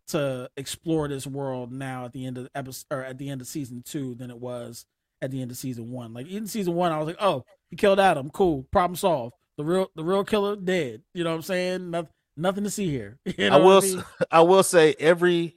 to 0.08 0.50
explore 0.56 1.08
this 1.08 1.26
world 1.28 1.72
now 1.72 2.06
at 2.06 2.14
the 2.14 2.26
end 2.26 2.38
of 2.38 2.46
the 2.46 2.52
episode 2.56 2.86
or 2.92 3.04
at 3.04 3.18
the 3.18 3.30
end 3.30 3.42
of 3.42 3.48
season 3.48 3.82
two 3.84 4.16
than 4.16 4.30
it 4.30 4.40
was 4.40 4.86
at 5.22 5.32
the 5.32 5.42
end 5.42 5.50
of 5.52 5.58
season 5.58 5.92
one 5.92 6.14
like 6.14 6.28
in 6.30 6.46
season 6.48 6.74
one 6.76 6.92
i 6.92 6.98
was 6.98 7.08
like 7.08 7.18
oh 7.20 7.44
he 7.70 7.76
killed 7.76 8.00
adam 8.00 8.30
cool 8.32 8.64
problem 8.72 8.96
solved 8.96 9.34
the 9.58 9.64
real 9.64 9.90
the 9.96 10.04
real 10.04 10.24
killer 10.24 10.56
dead 10.56 11.02
you 11.14 11.24
know 11.24 11.30
what 11.32 11.36
i'm 11.38 11.42
saying 11.42 11.90
nothing 11.90 12.10
nothing 12.38 12.64
to 12.64 12.70
see 12.70 12.90
here 12.90 13.18
you 13.26 13.50
know 13.50 13.56
I 13.56 13.60
will. 13.64 13.82
mean? 13.82 14.00
s- 14.00 14.06
I 14.32 14.42
will 14.42 14.64
say 14.64 14.96
every 15.00 15.56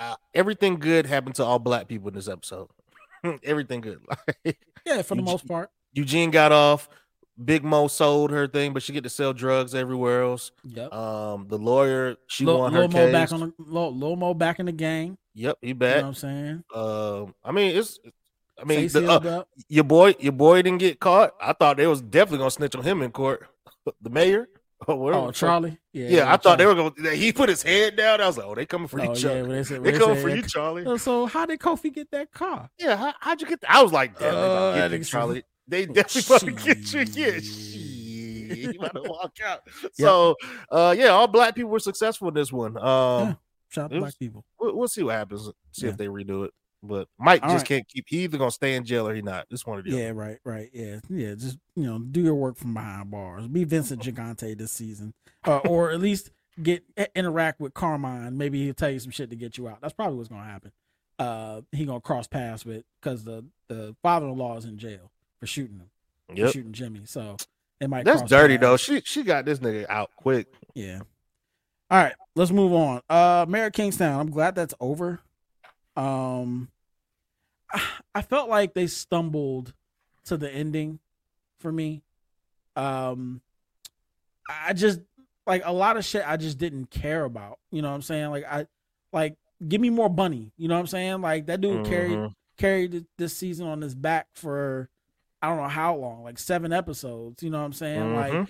uh, 0.00 0.16
everything 0.34 0.76
good 0.78 1.06
happened 1.06 1.34
to 1.36 1.44
all 1.44 1.58
black 1.58 1.86
people 1.88 2.08
in 2.08 2.14
this 2.14 2.28
episode. 2.28 2.68
everything 3.44 3.80
good. 3.80 4.00
Like, 4.44 4.58
yeah 4.84 5.02
for 5.02 5.14
the 5.14 5.20
Eugene- 5.20 5.24
most 5.24 5.46
part 5.46 5.70
Eugene 5.92 6.30
got 6.30 6.50
off. 6.52 6.88
Big 7.42 7.64
Mo 7.64 7.86
sold 7.88 8.30
her 8.30 8.46
thing, 8.46 8.72
but 8.72 8.82
she 8.82 8.92
get 8.92 9.04
to 9.04 9.10
sell 9.10 9.32
drugs 9.32 9.74
everywhere 9.74 10.22
else. 10.22 10.50
Yep. 10.64 10.92
Um, 10.92 11.46
the 11.48 11.56
lawyer 11.58 12.16
she 12.26 12.44
Lil, 12.44 12.58
won 12.58 12.72
her 12.72 12.80
Lil 12.80 12.88
Mo 12.88 12.98
case. 13.06 13.12
back 13.12 13.32
on 13.32 13.40
the 13.40 13.52
Lil, 13.58 13.94
Lil 13.96 14.16
Mo 14.16 14.34
back 14.34 14.58
in 14.58 14.66
the 14.66 14.72
gang 14.72 15.16
yep, 15.34 15.56
he 15.62 15.72
back. 15.72 15.96
you 15.96 16.00
know 16.02 16.08
what 16.08 16.08
i'm 16.08 16.14
saying 16.14 16.64
Um, 16.74 17.34
I 17.44 17.52
mean 17.52 17.76
it's. 17.76 17.98
I 18.62 18.64
mean, 18.64 18.88
the, 18.88 19.10
uh, 19.10 19.42
your 19.68 19.84
boy, 19.84 20.14
your 20.20 20.32
boy 20.32 20.62
didn't 20.62 20.78
get 20.78 21.00
caught. 21.00 21.32
I 21.40 21.52
thought 21.52 21.76
they 21.78 21.86
was 21.86 22.00
definitely 22.00 22.38
gonna 22.38 22.50
snitch 22.52 22.76
on 22.76 22.82
him 22.84 23.02
in 23.02 23.10
court. 23.10 23.46
the 24.00 24.10
mayor, 24.10 24.48
or. 24.86 25.12
Oh. 25.14 25.30
Charlie? 25.32 25.78
Yeah, 25.92 26.04
Yeah, 26.08 26.16
yeah, 26.18 26.32
I 26.32 26.36
thought 26.36 26.58
they 26.58 26.66
were 26.66 26.74
gonna. 26.74 27.10
He 27.10 27.32
put 27.32 27.48
his 27.48 27.62
head 27.62 27.96
down. 27.96 28.20
I 28.20 28.26
was 28.26 28.36
like, 28.38 28.46
oh, 28.46 28.54
they 28.54 28.64
coming 28.66 28.86
for 28.88 29.00
Oh, 29.00 29.10
you, 29.10 29.14
Charlie. 29.16 29.42
when 29.42 29.50
they 29.50 29.64
said- 29.64 29.82
they 29.82 29.90
they 29.90 29.98
coming 29.98 30.14
said, 30.16 30.22
for 30.22 30.28
you, 30.28 30.42
Charlie. 30.42 30.86
Uh, 30.86 30.96
So 30.96 31.26
how 31.26 31.44
did 31.46 31.58
Kofi 31.58 31.92
get 31.92 32.10
that 32.12 32.32
car? 32.32 32.70
Yeah, 32.78 32.96
how, 32.96 33.14
how'd 33.20 33.40
you 33.40 33.46
get 33.48 33.60
that? 33.62 33.70
I 33.74 33.82
was 33.82 33.92
like, 33.92 34.18
damn, 34.18 34.32
they 34.32 34.38
Oh, 34.40 34.44
about 34.44 34.74
to 34.74 34.80
that 34.80 34.90
get 34.90 34.98
you, 34.98 35.04
Charlie. 35.04 35.42
They 35.68 35.86
definitely 35.86 36.36
about 36.36 36.40
to 36.40 36.74
get 36.74 36.92
you. 37.16 37.24
Yeah. 37.24 37.36
You 38.54 38.70
about 38.78 38.94
to 38.94 39.02
walk 39.08 39.32
out. 39.44 39.60
So, 39.94 40.36
uh, 40.70 40.94
yeah, 40.96 41.08
all 41.08 41.26
black 41.26 41.54
people 41.54 41.70
were 41.70 41.78
successful 41.80 42.28
in 42.28 42.34
this 42.34 42.52
one. 42.52 42.76
Um, 42.76 43.38
Shout 43.70 43.84
out 43.86 43.90
to 43.92 43.98
black 44.00 44.18
people. 44.18 44.44
We'll, 44.60 44.76
we'll 44.76 44.88
see 44.88 45.02
what 45.02 45.14
happens. 45.14 45.50
See 45.72 45.86
Yeah. 45.86 45.92
if 45.92 45.96
they 45.96 46.06
redo 46.06 46.44
it. 46.44 46.52
But 46.82 47.06
Mike 47.18 47.42
All 47.42 47.50
just 47.50 47.62
right. 47.62 47.68
can't 47.68 47.88
keep. 47.88 48.06
He 48.08 48.24
either 48.24 48.38
gonna 48.38 48.50
stay 48.50 48.74
in 48.74 48.84
jail 48.84 49.08
or 49.08 49.14
he 49.14 49.22
not. 49.22 49.46
This 49.50 49.64
one 49.64 49.78
of 49.78 49.84
the 49.84 49.90
Yeah, 49.92 50.04
other. 50.06 50.14
right, 50.14 50.38
right. 50.44 50.70
Yeah, 50.72 50.98
yeah. 51.08 51.34
Just 51.34 51.58
you 51.76 51.84
know, 51.84 51.98
do 52.00 52.20
your 52.20 52.34
work 52.34 52.56
from 52.56 52.74
behind 52.74 53.10
bars. 53.10 53.46
Be 53.46 53.64
Vincent 53.64 54.02
Gigante 54.04 54.56
this 54.58 54.72
season, 54.72 55.14
uh, 55.46 55.58
or 55.58 55.90
at 55.92 56.00
least 56.00 56.30
get 56.60 56.82
interact 57.14 57.60
with 57.60 57.72
Carmine. 57.72 58.36
Maybe 58.36 58.64
he'll 58.64 58.74
tell 58.74 58.90
you 58.90 58.98
some 58.98 59.12
shit 59.12 59.30
to 59.30 59.36
get 59.36 59.56
you 59.56 59.68
out. 59.68 59.80
That's 59.80 59.94
probably 59.94 60.16
what's 60.16 60.28
gonna 60.28 60.44
happen. 60.44 60.72
Uh, 61.18 61.60
he 61.70 61.84
gonna 61.84 62.00
cross 62.00 62.26
paths 62.26 62.64
with 62.66 62.84
because 63.00 63.22
the 63.22 63.44
the 63.68 63.94
father 64.02 64.26
in 64.26 64.36
law 64.36 64.56
is 64.56 64.64
in 64.64 64.76
jail 64.76 65.12
for 65.38 65.46
shooting 65.46 65.78
him, 65.78 65.90
for 66.36 66.50
shooting 66.50 66.72
Jimmy. 66.72 67.02
So 67.04 67.36
it 67.80 67.88
might. 67.88 68.04
That's 68.04 68.22
dirty 68.22 68.56
though. 68.56 68.76
She 68.76 69.02
she 69.04 69.22
got 69.22 69.44
this 69.44 69.60
nigga 69.60 69.86
out 69.88 70.10
quick. 70.16 70.48
Yeah. 70.74 71.00
All 71.92 72.02
right, 72.02 72.14
let's 72.34 72.50
move 72.50 72.72
on. 72.72 73.02
Uh 73.08 73.46
Mayor 73.48 73.70
Kingstown. 73.70 74.18
I'm 74.18 74.30
glad 74.30 74.56
that's 74.56 74.74
over. 74.80 75.20
Um 75.96 76.68
I 78.14 78.22
felt 78.22 78.48
like 78.48 78.74
they 78.74 78.86
stumbled 78.86 79.72
to 80.26 80.36
the 80.36 80.50
ending 80.50 80.98
for 81.60 81.72
me. 81.72 82.02
Um 82.76 83.40
I 84.48 84.72
just 84.72 85.00
like 85.46 85.62
a 85.64 85.72
lot 85.72 85.96
of 85.96 86.04
shit 86.04 86.24
I 86.26 86.36
just 86.36 86.58
didn't 86.58 86.90
care 86.90 87.24
about. 87.24 87.58
You 87.70 87.82
know 87.82 87.88
what 87.88 87.94
I'm 87.96 88.02
saying? 88.02 88.30
Like 88.30 88.44
I 88.44 88.66
like 89.12 89.36
give 89.66 89.80
me 89.80 89.90
more 89.90 90.08
bunny. 90.08 90.52
You 90.56 90.68
know 90.68 90.74
what 90.74 90.80
I'm 90.80 90.86
saying? 90.86 91.20
Like 91.20 91.46
that 91.46 91.60
dude 91.60 91.86
carried 91.86 92.18
Mhm. 92.18 92.32
carried 92.58 92.90
th- 92.92 93.04
this 93.18 93.36
season 93.36 93.66
on 93.66 93.80
his 93.80 93.94
back 93.94 94.28
for 94.34 94.88
I 95.40 95.48
don't 95.48 95.56
know 95.56 95.68
how 95.68 95.96
long, 95.96 96.22
like 96.22 96.38
seven 96.38 96.72
episodes. 96.72 97.42
You 97.42 97.50
know 97.50 97.58
what 97.58 97.64
I'm 97.64 97.72
saying? 97.72 98.14
Like 98.14 98.32
Mhm. 98.34 98.48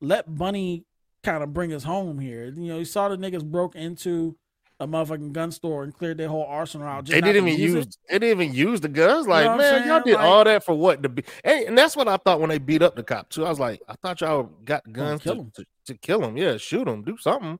let 0.00 0.34
Bunny 0.34 0.84
kind 1.22 1.42
of 1.42 1.52
bring 1.52 1.72
us 1.72 1.84
home 1.84 2.18
here. 2.18 2.46
You 2.46 2.68
know, 2.68 2.78
you 2.78 2.84
saw 2.84 3.08
the 3.08 3.16
niggas 3.16 3.44
broke 3.44 3.74
into 3.74 4.36
a 4.80 4.86
motherfucking 4.86 5.32
gun 5.32 5.52
store 5.52 5.84
and 5.84 5.94
cleared 5.94 6.16
their 6.16 6.28
whole 6.28 6.46
arsenal 6.46 6.88
out. 6.88 7.04
Just 7.04 7.14
They 7.14 7.20
didn't 7.20 7.46
even 7.46 7.60
use 7.60 7.86
it. 7.86 7.96
They 8.08 8.18
didn't 8.18 8.40
even 8.40 8.54
use 8.54 8.80
the 8.80 8.88
guns. 8.88 9.28
Like, 9.28 9.44
what 9.44 9.52
I'm 9.52 9.58
man, 9.58 9.86
y'all 9.86 10.00
did 10.00 10.14
Like- 10.14 10.24
all 10.24 10.42
that 10.44 10.64
for 10.64 10.74
what? 10.74 11.02
To 11.02 11.08
be, 11.10 11.22
and, 11.44 11.68
and 11.68 11.78
that's 11.78 11.94
what 11.94 12.08
I 12.08 12.16
thought 12.16 12.40
when 12.40 12.48
they 12.48 12.58
beat 12.58 12.80
up 12.82 12.96
the 12.96 13.02
cop 13.02 13.28
too. 13.28 13.44
I 13.44 13.50
was 13.50 13.60
like, 13.60 13.82
I 13.86 13.94
thought 14.02 14.20
y'all 14.22 14.44
got 14.64 14.90
guns 14.90 15.22
kill 15.22 15.34
to, 15.34 15.40
him. 15.40 15.52
to, 15.56 15.64
to 15.86 15.94
kill 15.98 16.24
him. 16.24 16.36
Yeah, 16.36 16.56
shoot 16.56 16.88
him, 16.88 17.02
do 17.02 17.18
something. 17.18 17.58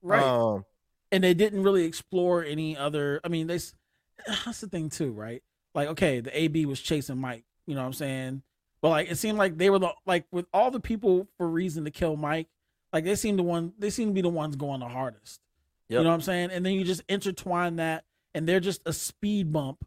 Right. 0.00 0.22
Um, 0.22 0.64
and 1.12 1.22
they 1.22 1.34
didn't 1.34 1.62
really 1.62 1.84
explore 1.84 2.42
any 2.42 2.76
other. 2.76 3.20
I 3.22 3.28
mean, 3.28 3.46
they. 3.46 3.58
That's 4.44 4.60
the 4.60 4.68
thing 4.68 4.88
too, 4.88 5.12
right? 5.12 5.42
Like, 5.74 5.88
okay, 5.88 6.20
the 6.20 6.36
AB 6.36 6.66
was 6.66 6.80
chasing 6.80 7.18
Mike. 7.18 7.44
You 7.66 7.74
know 7.74 7.82
what 7.82 7.88
I'm 7.88 7.92
saying? 7.92 8.42
But 8.80 8.88
like, 8.88 9.10
it 9.10 9.16
seemed 9.16 9.38
like 9.38 9.58
they 9.58 9.70
were 9.70 9.78
the 9.78 9.90
like 10.06 10.24
with 10.32 10.46
all 10.52 10.70
the 10.70 10.80
people 10.80 11.28
for 11.36 11.48
reason 11.48 11.84
to 11.84 11.90
kill 11.90 12.16
Mike. 12.16 12.48
Like 12.92 13.04
they 13.04 13.14
seem 13.14 13.36
the 13.36 13.42
one. 13.42 13.72
They 13.78 13.90
seem 13.90 14.08
to 14.08 14.14
be 14.14 14.22
the 14.22 14.28
ones 14.28 14.56
going 14.56 14.80
the 14.80 14.88
hardest. 14.88 15.40
You 15.88 15.98
know 15.98 16.08
what 16.08 16.14
I'm 16.14 16.20
saying? 16.22 16.50
And 16.52 16.64
then 16.64 16.72
you 16.74 16.84
just 16.84 17.02
intertwine 17.08 17.76
that, 17.76 18.04
and 18.34 18.48
they're 18.48 18.60
just 18.60 18.80
a 18.86 18.92
speed 18.92 19.52
bump 19.52 19.84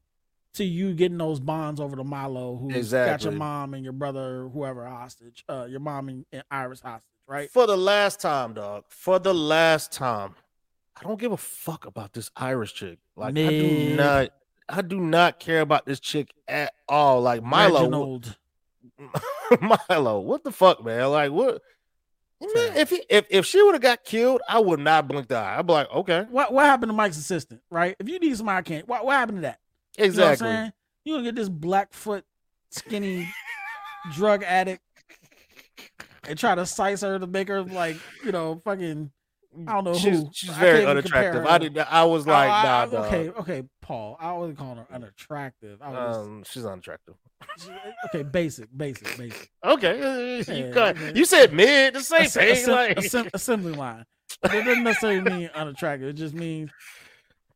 to 0.54 0.64
you 0.64 0.94
getting 0.94 1.18
those 1.18 1.40
bonds 1.40 1.80
over 1.80 1.96
to 1.96 2.04
Milo, 2.04 2.56
who's 2.58 2.92
got 2.92 3.24
your 3.24 3.34
mom 3.34 3.74
and 3.74 3.84
your 3.84 3.94
brother, 3.94 4.44
or 4.44 4.50
whoever 4.50 4.86
hostage, 4.86 5.44
uh, 5.50 5.66
your 5.70 5.80
mom 5.80 6.10
and, 6.10 6.26
and 6.32 6.44
Iris 6.50 6.80
hostage, 6.82 7.04
right? 7.28 7.50
for 7.52 7.68
the 7.68 7.78
last 7.78 8.22
time, 8.22 8.54
dog. 8.54 8.86
For 8.88 9.20
the 9.20 9.34
last 9.34 9.92
time, 9.92 10.36
I 10.96 11.04
don't 11.04 11.20
give 11.20 11.32
a 11.32 11.38
fuck 11.38 11.86
about 11.86 12.14
this 12.14 12.32
Irish 12.36 12.74
chick. 12.74 13.00
Like, 13.16 13.38
I 13.38 13.50
do 13.50 13.96
not. 13.96 14.30
I 14.68 14.82
do 14.82 15.00
not 15.00 15.40
care 15.40 15.62
about 15.62 15.86
this 15.86 16.00
chick 16.00 16.34
at 16.48 16.74
all. 16.90 17.22
Like 17.22 17.44
Milo, 17.44 17.82
Reginald. 17.82 18.36
Milo, 19.90 20.20
what 20.22 20.44
the 20.44 20.52
fuck, 20.52 20.84
man? 20.84 21.12
Like, 21.12 21.32
what? 21.32 21.62
Man, 22.42 22.78
if 22.78 22.90
he, 22.90 23.02
if 23.10 23.26
if 23.30 23.46
she 23.46 23.62
would 23.64 23.76
have 23.76 23.82
got 23.82 24.04
killed, 24.04 24.42
I 24.48 24.60
would 24.60 24.80
not 24.80 25.08
blink 25.08 25.30
the 25.30 25.38
eye. 25.38 25.58
I'd 25.58 25.66
be 25.66 25.74
like, 25.74 25.92
okay, 25.92 26.26
What 26.30 26.52
what 26.52 26.66
happened 26.66 26.90
to 26.90 26.94
Mike's 26.94 27.18
assistant, 27.18 27.62
right? 27.70 27.96
If 28.00 28.10
you 28.10 28.20
need 28.20 28.36
somebody, 28.36 28.58
I 28.58 28.62
can't. 28.62 28.88
What, 28.88 29.06
what 29.06 29.14
happened 29.14 29.38
to 29.38 29.42
that? 29.44 29.60
You 29.98 30.04
know 30.04 30.10
what 30.10 30.26
I'm 30.26 30.32
exactly. 30.32 30.48
saying? 30.48 30.74
You 31.06 31.14
gonna 31.14 31.24
get 31.24 31.36
this 31.36 31.50
Blackfoot 31.50 32.26
skinny 32.72 33.30
drug 34.14 34.44
addict 34.44 34.82
and 36.28 36.38
try 36.38 36.56
to 36.56 36.66
size 36.66 37.02
her 37.02 37.18
to 37.20 37.28
make 37.28 37.48
her 37.48 37.64
like, 37.64 37.98
you 38.24 38.32
know, 38.32 38.62
fucking 38.66 39.12
I 39.68 39.74
don't 39.74 39.84
know 39.86 39.94
she's 39.94 40.20
who. 40.20 40.30
she's 40.34 40.50
very 40.52 40.84
can't 40.84 40.92
even 40.98 41.04
compare 41.04 41.32
unattractive. 41.32 41.46
I 41.46 41.58
did. 41.58 41.78
I 41.78 42.04
was 42.06 42.28
like, 42.28 42.50
I- 42.50 42.64
nah, 42.64 42.86
dog. 42.86 43.06
okay, 43.06 43.30
okay, 43.30 43.64
Paul. 43.82 44.18
I 44.20 44.34
wasn't 44.34 44.58
calling 44.58 44.78
her 44.78 44.88
unattractive. 44.94 45.82
I 45.82 45.90
was 45.90 46.18
Um, 46.28 46.44
she's 46.50 46.66
unattractive. 46.66 47.16
okay, 48.06 48.24
basic, 48.24 48.70
basic, 48.76 49.18
basic. 49.18 49.52
Okay, 49.64 50.38
you 50.58 50.74
got 50.74 50.96
okay. 50.98 51.12
you 51.16 51.26
said 51.26 51.54
mid 51.54 51.94
the 51.96 52.02
same 52.02 52.28
thing. 52.30 52.68
like, 52.68 52.98
assembly 53.34 53.74
line. 53.74 54.06
But 54.42 54.54
it 54.56 54.64
doesn't 54.66 54.84
necessarily 54.84 55.22
mean 55.22 55.50
unattractive. 55.54 56.10
It 56.10 56.14
just 56.14 56.34
means 56.34 56.72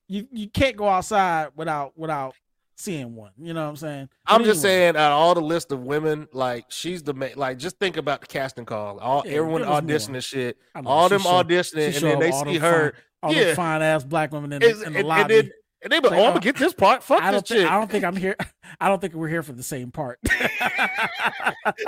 you 0.08 0.28
you 0.32 0.50
can't 0.50 0.76
go 0.76 0.88
outside 0.88 1.50
without 1.56 1.98
without 1.98 2.36
seeing 2.80 3.16
one. 3.16 3.32
You 3.38 3.54
know 3.54 3.64
what 3.64 3.70
I'm 3.70 3.76
saying? 3.76 4.10
I'm 4.26 4.44
just 4.44 4.64
anyway, 4.66 4.78
saying, 4.86 4.96
out 4.96 5.12
of 5.12 5.18
all 5.20 5.36
the 5.36 5.42
list 5.42 5.72
of 5.72 5.82
women, 5.82 6.28
like 6.34 6.66
she's 6.70 7.04
the 7.04 7.14
main. 7.14 7.34
Like, 7.36 7.58
just 7.60 7.78
think 7.78 7.98
about 7.98 8.22
the 8.22 8.28
casting 8.28 8.66
call. 8.66 8.98
All 9.00 9.24
Yeah, 9.26 9.34
everyone 9.34 9.64
auditioning 9.64 10.12
more. 10.14 10.22
shit. 10.22 10.58
I 10.74 10.82
know, 10.82 10.90
All 10.90 11.10
them 11.10 11.22
show- 11.22 11.30
auditioning, 11.44 11.96
and 11.96 12.04
then 12.04 12.20
they 12.20 12.32
see 12.32 12.58
her. 12.58 12.92
fine- 12.94 13.02
all 13.22 13.34
yeah, 13.34 13.44
the 13.50 13.56
fine 13.56 13.82
ass 13.82 14.04
black 14.06 14.32
women 14.32 14.54
in 14.54 14.60
the, 14.62 14.70
in 14.86 14.94
the 14.94 15.00
and, 15.00 15.08
lobby. 15.08 15.22
and 15.22 15.30
then 15.48 15.52
and 15.82 15.92
they 15.94 16.00
be 16.00 16.08
like, 16.10 16.20
"Oh, 16.20 16.24
I'm 16.26 16.30
gonna 16.32 16.40
get 16.42 16.56
this 16.58 16.74
part. 16.74 17.04
Fuck 17.04 17.22
I 17.22 17.32
this 17.32 17.42
don't 17.42 17.48
think 17.48 17.62
chick." 17.62 17.70
I 17.72 17.76
don't 17.78 17.92
think 17.92 18.04
I'm 18.06 18.16
here. 18.16 18.36
I 18.82 18.88
don't 18.88 19.00
think 19.02 19.14
we're 19.14 19.28
here 19.30 19.44
for 19.44 19.52
the 19.54 19.64
same 19.64 19.92
part. 19.92 20.20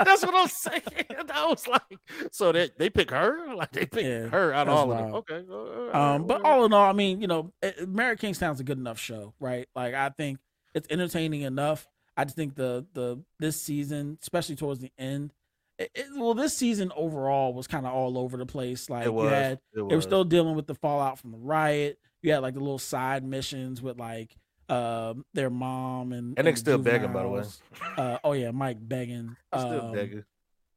That's 0.04 0.22
what 0.24 0.34
I'm 0.34 0.48
saying. 0.48 0.82
I 1.32 1.46
was 1.46 1.66
like, 1.66 1.80
so 2.30 2.52
they 2.52 2.70
they 2.78 2.90
pick 2.90 3.10
her, 3.10 3.54
like 3.54 3.72
they 3.72 3.86
pick 3.86 4.04
Yeah, 4.04 4.26
her 4.28 4.52
out 4.52 4.68
of 4.68 4.74
all 4.76 4.92
of 4.92 4.98
them. 4.98 5.14
Okay, 5.14 5.92
Um, 5.92 6.26
but 6.26 6.42
all 6.44 6.64
in 6.64 6.72
all, 6.72 6.88
I 6.88 6.92
mean, 6.92 7.20
you 7.20 7.26
know, 7.26 7.52
eh, 7.62 7.72
Mayor 7.86 8.16
Kingstown's 8.16 8.60
a 8.60 8.64
good 8.64 8.78
enough 8.78 8.98
show, 8.98 9.34
right? 9.40 9.66
Like, 9.74 9.94
I 9.94 10.10
think 10.10 10.38
it's 10.74 10.86
entertaining 10.90 11.42
enough. 11.42 11.88
I 12.16 12.24
just 12.24 12.36
think 12.36 12.54
the 12.54 12.86
the 12.92 13.22
this 13.38 13.60
season, 13.60 14.18
especially 14.22 14.56
towards 14.56 14.80
the 14.80 14.92
end, 14.98 15.32
it, 15.78 15.90
it- 15.94 16.06
well, 16.16 16.34
this 16.34 16.56
season 16.56 16.92
overall 16.96 17.54
was 17.54 17.66
kind 17.66 17.86
of 17.86 17.92
all 17.92 18.18
over 18.18 18.36
the 18.36 18.46
place. 18.46 18.90
Like, 18.90 19.06
it 19.06 19.12
was. 19.14 19.24
you 19.24 19.34
had 19.34 19.52
it 19.52 19.88
they 19.88 19.94
were 19.96 20.02
still 20.02 20.24
dealing 20.24 20.54
with 20.56 20.66
the 20.66 20.74
fallout 20.74 21.18
from 21.18 21.32
the 21.32 21.38
riot. 21.38 21.98
You 22.22 22.32
had 22.32 22.38
like 22.42 22.54
the 22.54 22.60
little 22.60 22.78
side 22.78 23.24
missions 23.24 23.80
with 23.82 23.98
like 23.98 24.36
um 24.68 25.24
their 25.34 25.50
mom 25.50 26.12
and 26.12 26.38
and 26.38 26.46
nigga 26.46 26.56
still 26.58 26.78
begging, 26.78 27.12
by 27.12 27.22
the 27.22 27.28
way. 27.28 27.42
Uh, 27.96 28.18
oh 28.22 28.32
yeah, 28.32 28.50
Mike 28.52 28.78
begging. 28.80 29.36
I'm 29.52 29.60
still 29.60 29.86
Um, 29.86 29.92
begging. 29.92 30.24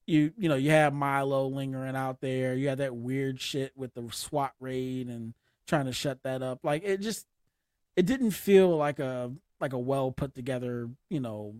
you 0.07 0.33
you 0.37 0.49
know 0.49 0.55
you 0.55 0.71
had 0.71 0.93
Milo 0.93 1.47
lingering 1.47 1.95
out 1.95 2.19
there. 2.21 2.55
You 2.55 2.67
had 2.69 2.79
that 2.79 2.95
weird 2.95 3.39
shit 3.39 3.73
with 3.75 3.93
the 3.93 4.07
SWAT 4.11 4.53
raid 4.59 5.07
and 5.07 5.33
trying 5.67 5.85
to 5.85 5.93
shut 5.93 6.23
that 6.23 6.41
up. 6.41 6.59
Like 6.63 6.83
it 6.83 7.01
just 7.01 7.27
it 7.95 8.05
didn't 8.05 8.31
feel 8.31 8.75
like 8.75 8.99
a 8.99 9.31
like 9.65 9.73
a 9.73 9.79
well 9.79 10.11
put 10.11 10.35
together 10.35 10.87
you 11.09 11.19
know 11.19 11.55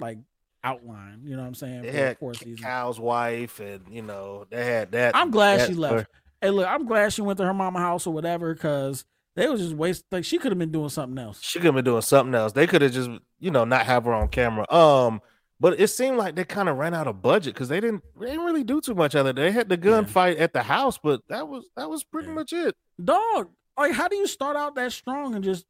like 0.00 0.16
outline. 0.64 1.20
You 1.24 1.36
know 1.36 1.42
what 1.42 1.48
I'm 1.48 1.54
saying? 1.54 1.82
They 1.82 1.92
had 1.92 2.18
for 2.18 2.32
a 2.32 2.34
season. 2.34 2.62
Cal's 2.62 2.98
wife, 2.98 3.60
and 3.60 3.82
you 3.90 4.02
know 4.02 4.46
they 4.50 4.64
had 4.64 4.92
that. 4.92 5.14
I'm 5.14 5.30
glad 5.30 5.60
that 5.60 5.68
she 5.68 5.74
left. 5.74 6.08
Hey, 6.40 6.50
look, 6.50 6.66
I'm 6.66 6.86
glad 6.86 7.12
she 7.12 7.22
went 7.22 7.38
to 7.38 7.44
her 7.44 7.54
mama 7.54 7.80
house 7.80 8.06
or 8.06 8.14
whatever 8.14 8.54
because 8.54 9.04
they 9.36 9.46
was 9.46 9.60
just 9.60 9.74
waste. 9.74 10.04
Like 10.10 10.24
she 10.24 10.38
could 10.38 10.52
have 10.52 10.58
been 10.58 10.72
doing 10.72 10.88
something 10.88 11.18
else. 11.18 11.40
She 11.42 11.58
could 11.58 11.66
have 11.66 11.74
been 11.74 11.84
doing 11.84 12.02
something 12.02 12.34
else. 12.34 12.52
They 12.52 12.66
could 12.66 12.82
have 12.82 12.92
just, 12.92 13.10
you 13.38 13.50
know, 13.50 13.64
not 13.64 13.86
have 13.86 14.04
her 14.04 14.14
on 14.14 14.28
camera. 14.28 14.70
Um, 14.72 15.20
but 15.58 15.78
it 15.78 15.88
seemed 15.88 16.16
like 16.16 16.36
they 16.36 16.44
kind 16.44 16.70
of 16.70 16.78
ran 16.78 16.94
out 16.94 17.06
of 17.06 17.20
budget 17.20 17.52
because 17.52 17.68
they 17.68 17.80
didn't 17.80 18.02
they 18.18 18.26
didn't 18.26 18.46
really 18.46 18.64
do 18.64 18.80
too 18.80 18.94
much 18.94 19.14
other. 19.14 19.34
They 19.34 19.52
had 19.52 19.68
the 19.68 19.76
gunfight 19.76 20.40
at 20.40 20.54
the 20.54 20.62
house, 20.62 20.98
but 21.02 21.20
that 21.28 21.46
was 21.46 21.66
that 21.76 21.90
was 21.90 22.02
pretty 22.02 22.28
much 22.28 22.54
it. 22.54 22.74
Dog, 23.02 23.50
like 23.76 23.92
how 23.92 24.08
do 24.08 24.16
you 24.16 24.26
start 24.26 24.56
out 24.56 24.74
that 24.76 24.92
strong 24.92 25.34
and 25.34 25.44
just 25.44 25.66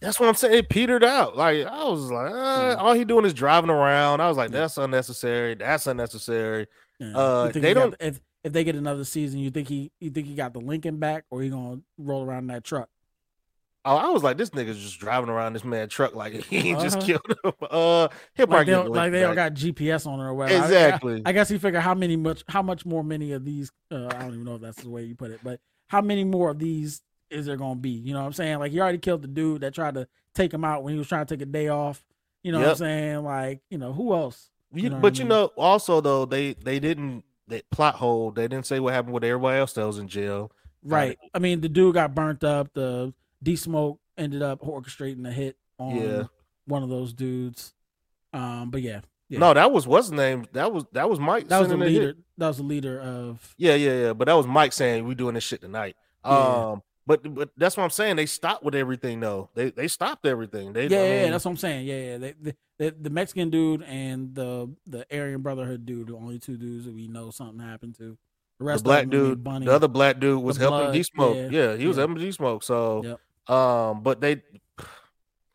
That's 0.00 0.18
what 0.20 0.28
I'm 0.28 0.34
saying. 0.34 0.54
It 0.58 0.68
petered 0.68 1.04
out. 1.04 1.36
Like 1.36 1.66
I 1.66 1.84
was 1.84 2.10
like, 2.10 2.32
uh, 2.32 2.76
all 2.78 2.92
he 2.94 3.04
doing 3.04 3.24
is 3.24 3.32
driving 3.34 3.70
around. 3.70 4.20
I 4.20 4.28
was 4.28 4.36
like, 4.36 4.50
that's 4.50 4.76
unnecessary. 4.76 5.54
That's 5.54 5.86
unnecessary. 5.86 6.66
Yeah. 6.98 7.16
Uh, 7.16 7.48
they 7.52 7.72
don't. 7.74 7.96
the- 7.98 8.06
if 8.08 8.20
if 8.42 8.52
they 8.52 8.64
get 8.64 8.74
another 8.74 9.04
season, 9.04 9.38
you 9.40 9.50
think 9.50 9.68
he 9.68 9.92
you 10.00 10.10
think 10.10 10.26
he 10.26 10.34
got 10.34 10.52
the 10.52 10.60
Lincoln 10.60 10.98
back 10.98 11.24
or 11.30 11.42
he 11.42 11.50
gonna 11.50 11.80
roll 11.98 12.24
around 12.24 12.44
in 12.44 12.46
that 12.48 12.64
truck? 12.64 12.88
Oh, 13.82 13.96
I 13.96 14.08
was 14.10 14.22
like, 14.22 14.36
this 14.36 14.50
nigga's 14.50 14.78
just 14.78 15.00
driving 15.00 15.30
around 15.30 15.54
this 15.54 15.64
man 15.64 15.88
truck 15.88 16.14
like 16.14 16.34
he 16.44 16.72
just 16.74 16.98
Uh-huh. 16.98 17.06
killed 17.06 17.34
him. 17.44 17.52
Uh, 17.62 18.08
he'll 18.34 18.46
Like 18.46 18.48
probably 18.48 18.64
they, 18.66 18.72
don't, 18.72 18.90
like 18.90 19.12
they 19.12 19.20
don't 19.20 19.34
got 19.34 19.54
GPS 19.54 20.06
on 20.06 20.20
it 20.20 20.22
or 20.24 20.34
whatever. 20.34 20.58
I- 20.58 20.62
I- 20.62 20.66
Exactly. 20.66 21.22
I, 21.24 21.32
guess 21.32 21.48
he 21.48 21.56
figured 21.58 21.82
how 21.82 21.94
many 21.94 22.16
much 22.16 22.44
how 22.48 22.60
much 22.62 22.84
more 22.84 23.02
many 23.02 23.32
of 23.32 23.44
these. 23.44 23.70
Uh, 23.90 24.06
I 24.06 24.18
don't 24.18 24.32
even 24.34 24.44
know 24.44 24.56
if 24.56 24.60
that's 24.62 24.82
the 24.82 24.90
way 24.90 25.04
you 25.04 25.14
put 25.14 25.30
it, 25.30 25.40
but 25.42 25.60
how 25.88 26.02
many 26.02 26.24
more 26.24 26.50
of 26.50 26.58
these 26.58 27.00
is 27.30 27.46
there 27.46 27.56
gonna 27.56 27.76
be? 27.80 27.90
You 27.90 28.12
know 28.14 28.20
what 28.20 28.26
I'm 28.26 28.32
saying? 28.32 28.58
Like 28.58 28.72
he 28.72 28.80
already 28.80 28.98
killed 28.98 29.22
the 29.22 29.28
dude 29.28 29.62
that 29.62 29.74
tried 29.74 29.94
to 29.94 30.06
take 30.34 30.52
him 30.52 30.64
out 30.64 30.82
when 30.82 30.92
he 30.92 30.98
was 30.98 31.08
trying 31.08 31.26
to 31.26 31.34
take 31.36 31.42
a 31.42 31.46
day 31.50 31.68
off. 31.68 32.04
You 32.42 32.52
know 32.52 32.60
what 32.60 32.68
I'm 32.70 32.76
saying? 32.76 33.24
Like 33.24 33.60
you 33.70 33.78
know 33.78 33.92
who 33.92 34.14
else? 34.14 34.50
You- 34.72 34.90
know 34.90 34.98
but 35.00 35.18
you 35.18 35.24
mean? 35.24 35.30
know, 35.30 35.44
also 35.56 36.00
though, 36.00 36.24
they 36.24 36.54
they 36.54 36.78
didn't 36.80 37.24
that 37.48 37.68
plot 37.70 37.96
hole. 37.96 38.30
They 38.30 38.46
didn't 38.48 38.66
say 38.66 38.80
what 38.80 38.94
happened 38.94 39.14
with 39.14 39.24
everybody 39.24 39.58
else 39.58 39.72
that 39.74 39.86
was 39.86 39.98
in 39.98 40.08
jail. 40.08 40.52
Right. 40.82 41.18
I 41.34 41.38
mean, 41.40 41.60
the 41.60 41.68
dude 41.68 41.94
got 41.94 42.14
burnt 42.14 42.42
up. 42.44 42.72
The 42.72 43.12
D 43.42 43.56
Smoke 43.56 43.98
ended 44.16 44.42
up 44.42 44.60
orchestrating 44.62 45.26
a 45.26 45.32
hit 45.32 45.56
on 45.78 45.96
Yeah. 45.96 46.22
one 46.66 46.82
of 46.82 46.88
those 46.88 47.12
dudes. 47.12 47.74
Um, 48.32 48.70
but 48.70 48.80
yeah, 48.82 49.00
yeah. 49.28 49.40
No, 49.40 49.52
that 49.54 49.72
was 49.72 49.86
what's 49.86 50.10
name. 50.10 50.46
That 50.52 50.72
was 50.72 50.84
that 50.92 51.10
was 51.10 51.18
Mike. 51.18 51.48
that 51.48 51.58
was 51.58 51.68
the 51.68 51.76
leader. 51.76 52.14
That 52.38 52.48
was 52.48 52.56
the 52.58 52.62
leader 52.62 53.00
of. 53.00 53.54
Yeah, 53.58 53.74
yeah, 53.74 54.02
yeah. 54.04 54.12
But 54.12 54.26
that 54.26 54.34
was 54.34 54.46
Mike 54.46 54.72
saying 54.72 55.04
we 55.04 55.14
doing 55.14 55.34
this 55.34 55.44
shit 55.44 55.60
tonight. 55.60 55.96
Yeah. 56.24 56.30
Um, 56.30 56.82
but 57.10 57.34
but 57.34 57.50
that's 57.56 57.76
what 57.76 57.82
I'm 57.82 57.90
saying. 57.90 58.14
They 58.14 58.26
stopped 58.26 58.62
with 58.62 58.76
everything 58.76 59.18
though. 59.18 59.50
They 59.54 59.70
they 59.70 59.88
stopped 59.88 60.24
everything. 60.26 60.72
They 60.72 60.86
Yeah, 60.86 60.98
I 60.98 61.02
yeah, 61.02 61.24
yeah, 61.24 61.30
that's 61.30 61.44
what 61.44 61.50
I'm 61.50 61.56
saying. 61.56 61.86
Yeah, 61.86 62.00
yeah. 62.00 62.18
They, 62.18 62.34
they, 62.40 62.54
the 62.78 62.94
the 63.00 63.10
Mexican 63.10 63.50
dude 63.50 63.82
and 63.82 64.32
the 64.32 64.70
the 64.86 65.04
Aryan 65.10 65.42
Brotherhood 65.42 65.84
dude, 65.86 66.06
the 66.06 66.14
only 66.14 66.38
two 66.38 66.56
dudes 66.56 66.84
that 66.84 66.94
we 66.94 67.08
know 67.08 67.30
something 67.30 67.58
happened 67.58 67.96
to. 67.96 68.16
The 68.60 68.76
the 68.76 68.82
black 68.82 69.04
of 69.06 69.10
them, 69.10 69.20
I 69.20 69.22
mean, 69.22 69.28
dude, 69.30 69.44
Bunny, 69.44 69.66
the 69.66 69.72
other 69.72 69.88
black 69.88 70.20
dude 70.20 70.40
was 70.40 70.56
helping 70.56 70.78
blood, 70.78 70.92
D 70.92 71.02
Smoke. 71.02 71.36
yeah, 71.36 71.48
Yeah, 71.50 71.76
he 71.76 71.88
was 71.88 71.96
yeah. 71.96 72.02
helping 72.02 72.18
D 72.18 72.30
Smoke. 72.30 72.62
So 72.62 73.02
Yep. 73.48 73.56
um, 73.56 74.02
but 74.04 74.20
they 74.20 74.42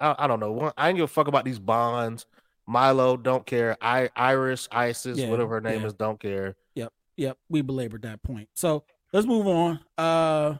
I, 0.01 0.15
I 0.19 0.27
don't 0.27 0.41
know. 0.41 0.73
I 0.77 0.89
ain't 0.89 0.97
give 0.97 1.05
a 1.05 1.07
fuck 1.07 1.29
about 1.29 1.45
these 1.45 1.59
bonds. 1.59 2.25
Milo 2.67 3.15
don't 3.15 3.45
care. 3.45 3.77
I 3.79 4.09
Iris, 4.13 4.67
Isis, 4.73 5.19
Yeah, 5.19 5.29
whatever 5.29 5.55
her 5.55 5.61
name 5.61 5.81
yeah. 5.81 5.87
is, 5.87 5.93
don't 5.93 6.19
care. 6.19 6.57
Yep, 6.73 6.91
yep. 7.15 7.37
We 7.47 7.61
belabored 7.61 8.01
that 8.01 8.23
point. 8.23 8.49
So 8.55 8.83
let's 9.13 9.25
move 9.25 9.47
on. 9.47 9.79
Uh 9.97 10.57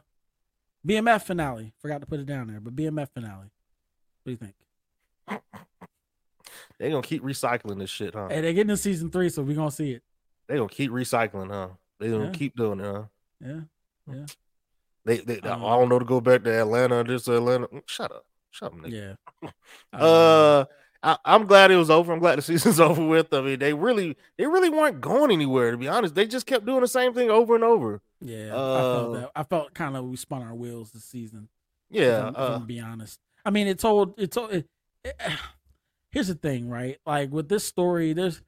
BMF 0.86 1.22
finale. 1.22 1.72
Forgot 1.80 2.00
to 2.00 2.06
put 2.06 2.20
it 2.20 2.26
down 2.26 2.46
there, 2.48 2.60
but 2.60 2.76
BMF 2.76 3.08
finale. 3.12 3.50
What 4.22 4.26
do 4.26 4.30
you 4.30 4.36
think? 4.36 4.54
They 6.78 6.90
gonna 6.90 7.02
keep 7.02 7.22
recycling 7.22 7.78
this 7.78 7.90
shit, 7.90 8.14
huh? 8.14 8.28
Hey, 8.28 8.40
they're 8.42 8.52
getting 8.52 8.68
to 8.68 8.76
season 8.76 9.10
three, 9.10 9.28
so 9.30 9.42
we're 9.42 9.56
gonna 9.56 9.70
see 9.70 9.92
it. 9.92 10.02
They 10.46 10.56
gonna 10.56 10.68
keep 10.68 10.90
recycling, 10.90 11.50
huh? 11.50 11.68
They 11.98 12.10
gonna 12.10 12.26
Yeah. 12.26 12.30
keep 12.32 12.54
doing 12.56 12.80
it, 12.80 12.84
huh? 12.84 13.04
Yeah. 13.40 13.60
Yeah. 14.12 14.26
They, 15.04 15.18
they 15.18 15.40
Um, 15.40 15.64
I 15.64 15.70
don't 15.78 15.88
know 15.88 15.98
to 15.98 16.04
go 16.04 16.20
back 16.20 16.44
to 16.44 16.50
Atlanta. 16.60 17.02
This 17.04 17.28
Atlanta. 17.28 17.68
Mm, 17.68 17.82
Shut 17.86 18.12
up. 18.12 18.26
Shut 18.50 18.72
up, 18.72 18.78
nigga. 18.78 19.16
Yeah. 19.42 19.50
Uh, 19.92 20.64
I, 21.06 21.16
I'm 21.24 21.46
glad 21.46 21.70
it 21.70 21.76
was 21.76 21.88
over. 21.90 22.12
I'm 22.12 22.18
glad 22.18 22.36
the 22.38 22.42
season's 22.42 22.80
over 22.80 23.04
with. 23.04 23.32
I 23.32 23.40
mean, 23.40 23.58
they 23.58 23.72
really, 23.72 24.16
they 24.36 24.46
really 24.46 24.68
weren't 24.68 25.00
going 25.00 25.30
anywhere. 25.30 25.70
To 25.70 25.76
be 25.76 25.88
honest, 25.88 26.14
they 26.14 26.26
just 26.26 26.46
kept 26.46 26.66
doing 26.66 26.80
the 26.80 26.88
same 26.88 27.14
thing 27.14 27.30
over 27.30 27.54
and 27.54 27.64
over. 27.64 28.00
Yeah, 28.20 28.48
I 28.54 28.56
Uh, 28.56 28.94
felt 28.94 29.12
that. 29.14 29.30
I 29.36 29.42
felt 29.44 29.74
kind 29.74 29.96
of 29.96 30.04
we 30.04 30.16
spun 30.16 30.42
our 30.42 30.54
wheels 30.54 30.90
this 30.92 31.04
season. 31.04 31.48
if 31.90 31.96
Yeah, 32.00 32.18
I'm- 32.24 32.28
if 32.34 32.38
uh, 32.38 32.54
I'm 32.56 32.66
be 32.66 32.80
honest. 32.80 33.20
I 33.44 33.50
mean, 33.50 33.66
it 33.68 33.78
told 33.78 34.14
it 34.18 34.32
told. 34.32 34.52
It, 34.52 34.66
it- 35.04 35.16
here's 36.10 36.28
the 36.28 36.34
thing, 36.34 36.68
right? 36.68 36.98
Like 37.06 37.30
with 37.30 37.48
this 37.48 37.64
story, 37.64 38.12
there's 38.12 38.42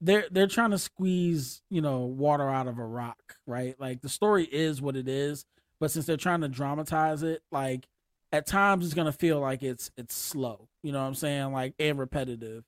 they're 0.00 0.26
they're 0.30 0.46
trying 0.48 0.72
to 0.72 0.78
squeeze 0.78 1.62
you 1.70 1.80
know 1.80 2.00
water 2.00 2.48
out 2.50 2.66
of 2.66 2.78
a 2.78 2.84
rock, 2.84 3.36
right? 3.46 3.74
Like 3.80 4.02
the 4.02 4.08
story 4.08 4.44
is 4.44 4.82
what 4.82 4.96
it 4.96 5.08
is, 5.08 5.46
but 5.80 5.90
since 5.90 6.04
they're 6.06 6.16
trying 6.16 6.40
to 6.42 6.48
dramatize 6.48 7.22
it, 7.22 7.42
like 7.52 7.86
at 8.32 8.46
times 8.46 8.84
it's 8.84 8.94
gonna 8.94 9.12
feel 9.12 9.40
like 9.40 9.62
it's 9.62 9.90
it's 9.96 10.14
slow. 10.14 10.68
You 10.82 10.92
know 10.92 11.00
what 11.00 11.08
I'm 11.08 11.14
saying? 11.14 11.52
Like 11.52 11.74
and 11.78 11.98
repetitive. 11.98 12.64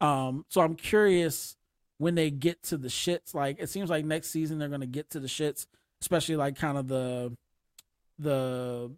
Um, 0.00 0.44
so 0.48 0.60
I'm 0.60 0.76
curious 0.76 1.56
when 1.98 2.14
they 2.14 2.30
get 2.30 2.62
to 2.64 2.76
the 2.76 2.88
shits. 2.88 3.34
Like 3.34 3.56
it 3.58 3.68
seems 3.68 3.90
like 3.90 4.04
next 4.04 4.28
season 4.30 4.58
they're 4.58 4.68
gonna 4.68 4.86
get 4.86 5.10
to 5.10 5.20
the 5.20 5.26
shits, 5.28 5.66
especially 6.00 6.36
like 6.36 6.56
kind 6.56 6.78
of 6.78 6.86
the 6.88 7.36
the 8.18 8.90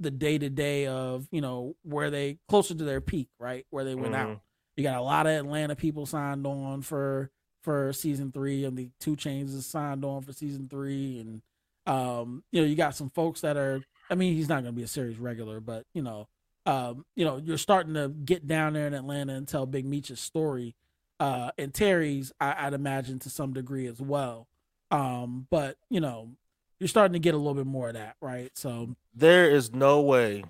the 0.00 0.10
day 0.10 0.36
to 0.38 0.50
day 0.50 0.86
of 0.86 1.26
you 1.30 1.40
know 1.40 1.74
where 1.82 2.10
they 2.10 2.38
closer 2.48 2.74
to 2.74 2.84
their 2.84 3.00
peak, 3.00 3.28
right? 3.38 3.66
Where 3.70 3.84
they 3.84 3.94
went 3.94 4.12
Mhm. 4.14 4.18
out. 4.18 4.40
You 4.76 4.82
got 4.82 4.98
a 4.98 5.02
lot 5.02 5.26
of 5.26 5.32
Atlanta 5.32 5.74
people 5.74 6.04
signed 6.06 6.46
on 6.46 6.82
for 6.82 7.30
for 7.62 7.92
season 7.92 8.30
three, 8.30 8.64
and 8.64 8.76
the 8.78 8.90
2 9.00 9.16
Chainz 9.16 9.54
is 9.54 9.66
signed 9.66 10.04
on 10.04 10.22
for 10.22 10.32
season 10.32 10.68
three, 10.68 11.18
and 11.18 11.42
um, 11.86 12.44
you 12.52 12.60
know 12.60 12.66
you 12.66 12.76
got 12.76 12.94
some 12.94 13.10
folks 13.10 13.40
that 13.40 13.56
are. 13.56 13.80
I 14.10 14.14
mean, 14.14 14.34
he's 14.34 14.48
not 14.48 14.62
going 14.62 14.74
to 14.74 14.76
be 14.76 14.82
a 14.82 14.88
series 14.88 15.18
regular, 15.18 15.60
but 15.60 15.84
you 15.94 16.02
know, 16.02 16.28
um, 16.64 17.04
you 17.14 17.24
know, 17.24 17.36
you're 17.38 17.58
starting 17.58 17.94
to 17.94 18.08
get 18.08 18.46
down 18.46 18.72
there 18.72 18.86
in 18.86 18.94
Atlanta 18.94 19.34
and 19.34 19.46
tell 19.46 19.66
Big 19.66 19.86
Meech's 19.86 20.20
story, 20.20 20.74
uh, 21.20 21.50
and 21.58 21.72
Terry's, 21.72 22.32
I, 22.40 22.66
I'd 22.66 22.74
imagine 22.74 23.18
to 23.20 23.30
some 23.30 23.52
degree 23.52 23.86
as 23.86 24.00
well. 24.00 24.48
Um, 24.90 25.46
but 25.50 25.76
you 25.90 26.00
know, 26.00 26.30
you're 26.78 26.88
starting 26.88 27.14
to 27.14 27.18
get 27.18 27.34
a 27.34 27.38
little 27.38 27.54
bit 27.54 27.66
more 27.66 27.88
of 27.88 27.94
that, 27.94 28.16
right? 28.20 28.50
So 28.54 28.94
there 29.14 29.50
is 29.50 29.72
no 29.72 30.00
way 30.00 30.44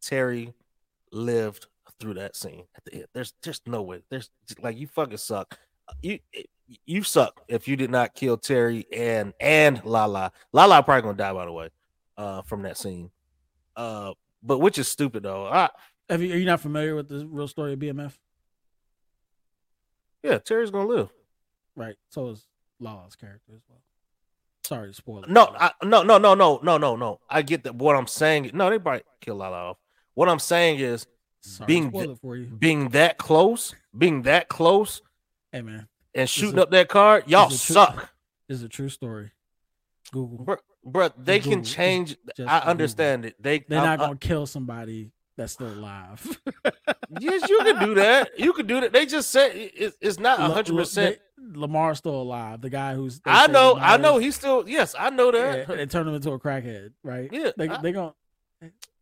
Terry 0.00 0.54
lived 1.12 1.66
through 1.98 2.14
that 2.14 2.36
scene 2.36 2.64
at 2.76 2.84
the 2.84 2.94
end. 2.94 3.06
There's 3.12 3.34
just 3.42 3.66
no 3.66 3.82
way. 3.82 4.02
There's 4.08 4.30
like 4.60 4.78
you 4.78 4.86
fucking 4.86 5.18
suck. 5.18 5.58
You 6.02 6.18
you 6.86 7.02
suck 7.02 7.40
if 7.48 7.66
you 7.66 7.76
did 7.76 7.90
not 7.90 8.14
kill 8.14 8.36
Terry 8.36 8.86
and 8.92 9.34
and 9.40 9.84
Lala. 9.84 10.32
Lala 10.52 10.82
probably 10.82 11.02
gonna 11.02 11.16
die 11.16 11.32
by 11.32 11.44
the 11.44 11.52
way, 11.52 11.70
uh, 12.20 12.42
from 12.42 12.62
that 12.62 12.76
scene. 12.76 13.10
Uh, 13.76 14.12
but 14.42 14.58
which 14.58 14.78
is 14.78 14.88
stupid 14.88 15.22
though. 15.22 15.46
I, 15.46 15.70
Have 16.08 16.20
you, 16.22 16.32
are 16.34 16.36
you 16.36 16.44
not 16.44 16.60
familiar 16.60 16.94
with 16.94 17.08
the 17.08 17.26
real 17.26 17.48
story 17.48 17.72
of 17.72 17.78
BMF? 17.78 18.12
yeah, 20.22 20.38
Terry's 20.38 20.70
gonna 20.70 20.88
live. 20.88 21.08
Right. 21.76 21.96
So 22.10 22.28
is 22.28 22.44
Law's 22.78 23.16
character 23.16 23.52
as 23.54 23.62
well. 23.68 23.80
Sorry 24.64 24.88
to 24.88 24.94
spoil. 24.94 25.24
No, 25.28 25.54
I, 25.58 25.72
no, 25.82 26.02
no, 26.02 26.18
no, 26.18 26.34
no, 26.34 26.60
no, 26.62 26.76
no, 26.78 26.96
no. 26.96 27.20
I 27.28 27.42
get 27.42 27.64
that. 27.64 27.74
What 27.74 27.96
I'm 27.96 28.06
saying, 28.06 28.50
no, 28.54 28.68
they 28.70 28.78
probably 28.78 29.02
kill 29.20 29.36
Lala 29.36 29.70
off. 29.70 29.76
What 30.14 30.28
I'm 30.28 30.38
saying 30.38 30.78
is, 30.80 31.06
Sorry 31.42 31.66
being 31.66 31.88
spoil 31.88 32.02
th- 32.04 32.16
it 32.16 32.20
for 32.20 32.36
you. 32.36 32.46
being 32.46 32.90
that 32.90 33.16
close, 33.18 33.74
being 33.96 34.22
that 34.22 34.48
close, 34.48 35.00
Hey 35.52 35.62
man, 35.62 35.88
and 36.14 36.28
shooting 36.28 36.56
is- 36.58 36.62
up 36.62 36.70
that 36.72 36.88
card, 36.88 37.24
y'all 37.26 37.48
is 37.50 37.54
a 37.62 37.66
true- 37.66 37.74
suck. 37.74 38.10
Is 38.48 38.62
a 38.62 38.68
true 38.68 38.88
story. 38.90 39.30
Google. 40.12 40.44
Bro, 40.44 40.56
bro, 40.84 41.08
they 41.18 41.38
Google. 41.38 41.52
can 41.52 41.64
change. 41.64 42.16
just 42.36 42.48
I 42.48 42.58
Google. 42.60 42.70
understand 42.70 43.24
it. 43.24 43.42
They 43.42 43.60
They're 43.68 43.80
not 43.82 44.00
I- 44.00 44.06
gonna 44.06 44.16
kill 44.18 44.46
somebody 44.46 45.10
that's 45.36 45.52
still 45.54 45.68
alive. 45.72 46.20
yes, 47.20 47.48
you 47.48 47.58
can 47.60 47.78
do 47.84 47.94
that. 47.94 48.38
You 48.38 48.52
can 48.52 48.66
do 48.66 48.80
that. 48.80 48.92
They 48.92 49.06
just 49.06 49.30
said 49.30 49.52
it, 49.54 49.94
it's 50.00 50.18
not 50.18 50.38
hundred 50.38 50.76
percent. 50.76 51.18
Lamar's 51.38 51.98
still 51.98 52.20
alive. 52.20 52.60
The 52.60 52.68
guy 52.70 52.94
who's 52.94 53.20
I 53.24 53.46
know. 53.46 53.76
I 53.80 53.96
know. 53.96 54.18
He's 54.18 54.36
still. 54.36 54.68
Yes, 54.68 54.94
I 54.98 55.08
know 55.10 55.30
that. 55.30 55.68
yeah, 55.68 55.74
they 55.76 55.86
turned 55.86 56.08
him 56.08 56.14
into 56.14 56.32
a 56.32 56.38
crackhead, 56.38 56.90
right? 57.02 57.30
Yeah, 57.32 57.50
they 57.56 57.68
I- 57.68 57.80
they 57.80 57.92
gonna. 57.92 58.12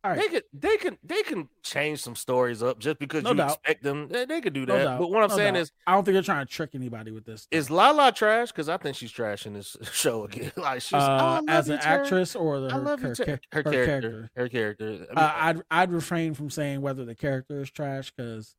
All 0.08 0.14
right, 0.14 0.20
They 0.20 0.28
can. 0.28 0.42
They 0.52 0.76
can. 0.76 0.98
They 1.02 1.22
can 1.22 1.48
change 1.62 2.00
some 2.00 2.16
stories 2.16 2.62
up 2.62 2.78
just 2.78 2.98
because 2.98 3.22
No 3.24 3.30
you 3.30 3.36
doubt. 3.36 3.50
expect 3.50 3.82
them. 3.82 4.08
They, 4.08 4.24
they 4.24 4.40
could 4.40 4.52
do 4.52 4.64
that. 4.66 4.84
doubt, 4.84 4.98
but 4.98 5.10
what 5.10 5.22
I'm 5.22 5.28
no 5.30 5.36
saying 5.36 5.54
doubt. 5.54 5.60
is, 5.60 5.72
I 5.86 5.94
don't 5.94 6.04
think 6.04 6.14
they're 6.14 6.22
trying 6.22 6.46
to 6.46 6.52
trick 6.52 6.70
anybody 6.74 7.10
with 7.10 7.24
this. 7.24 7.46
is 7.50 7.70
Lala 7.70 8.12
trash? 8.12 8.48
Because 8.52 8.68
I 8.68 8.76
think 8.76 8.96
she's 8.96 9.12
trash 9.12 9.46
in 9.46 9.54
this 9.54 9.76
show 9.92 10.24
again. 10.24 10.52
like 10.56 10.80
she's 10.82 10.94
oh, 10.94 10.98
uh, 10.98 11.16
love 11.16 11.44
as 11.48 11.68
an 11.68 11.78
actress 11.82 12.34
or 12.34 12.60
the, 12.60 12.70
her, 12.70 12.96
her, 12.96 13.14
her, 13.26 13.40
her 13.52 13.62
character. 13.62 14.30
Her 14.34 14.48
character. 14.48 14.86
I 14.86 14.90
mean, 14.90 15.08
uh, 15.16 15.32
I'd 15.36 15.62
I'd 15.70 15.92
refrain 15.92 16.34
from 16.34 16.50
saying 16.50 16.80
whether 16.80 17.04
the 17.04 17.14
character 17.14 17.60
is 17.60 17.70
trash 17.70 18.10
because 18.16 18.54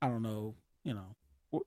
I 0.00 0.08
don't 0.08 0.22
know, 0.22 0.54
you 0.84 0.94
know, 0.94 1.16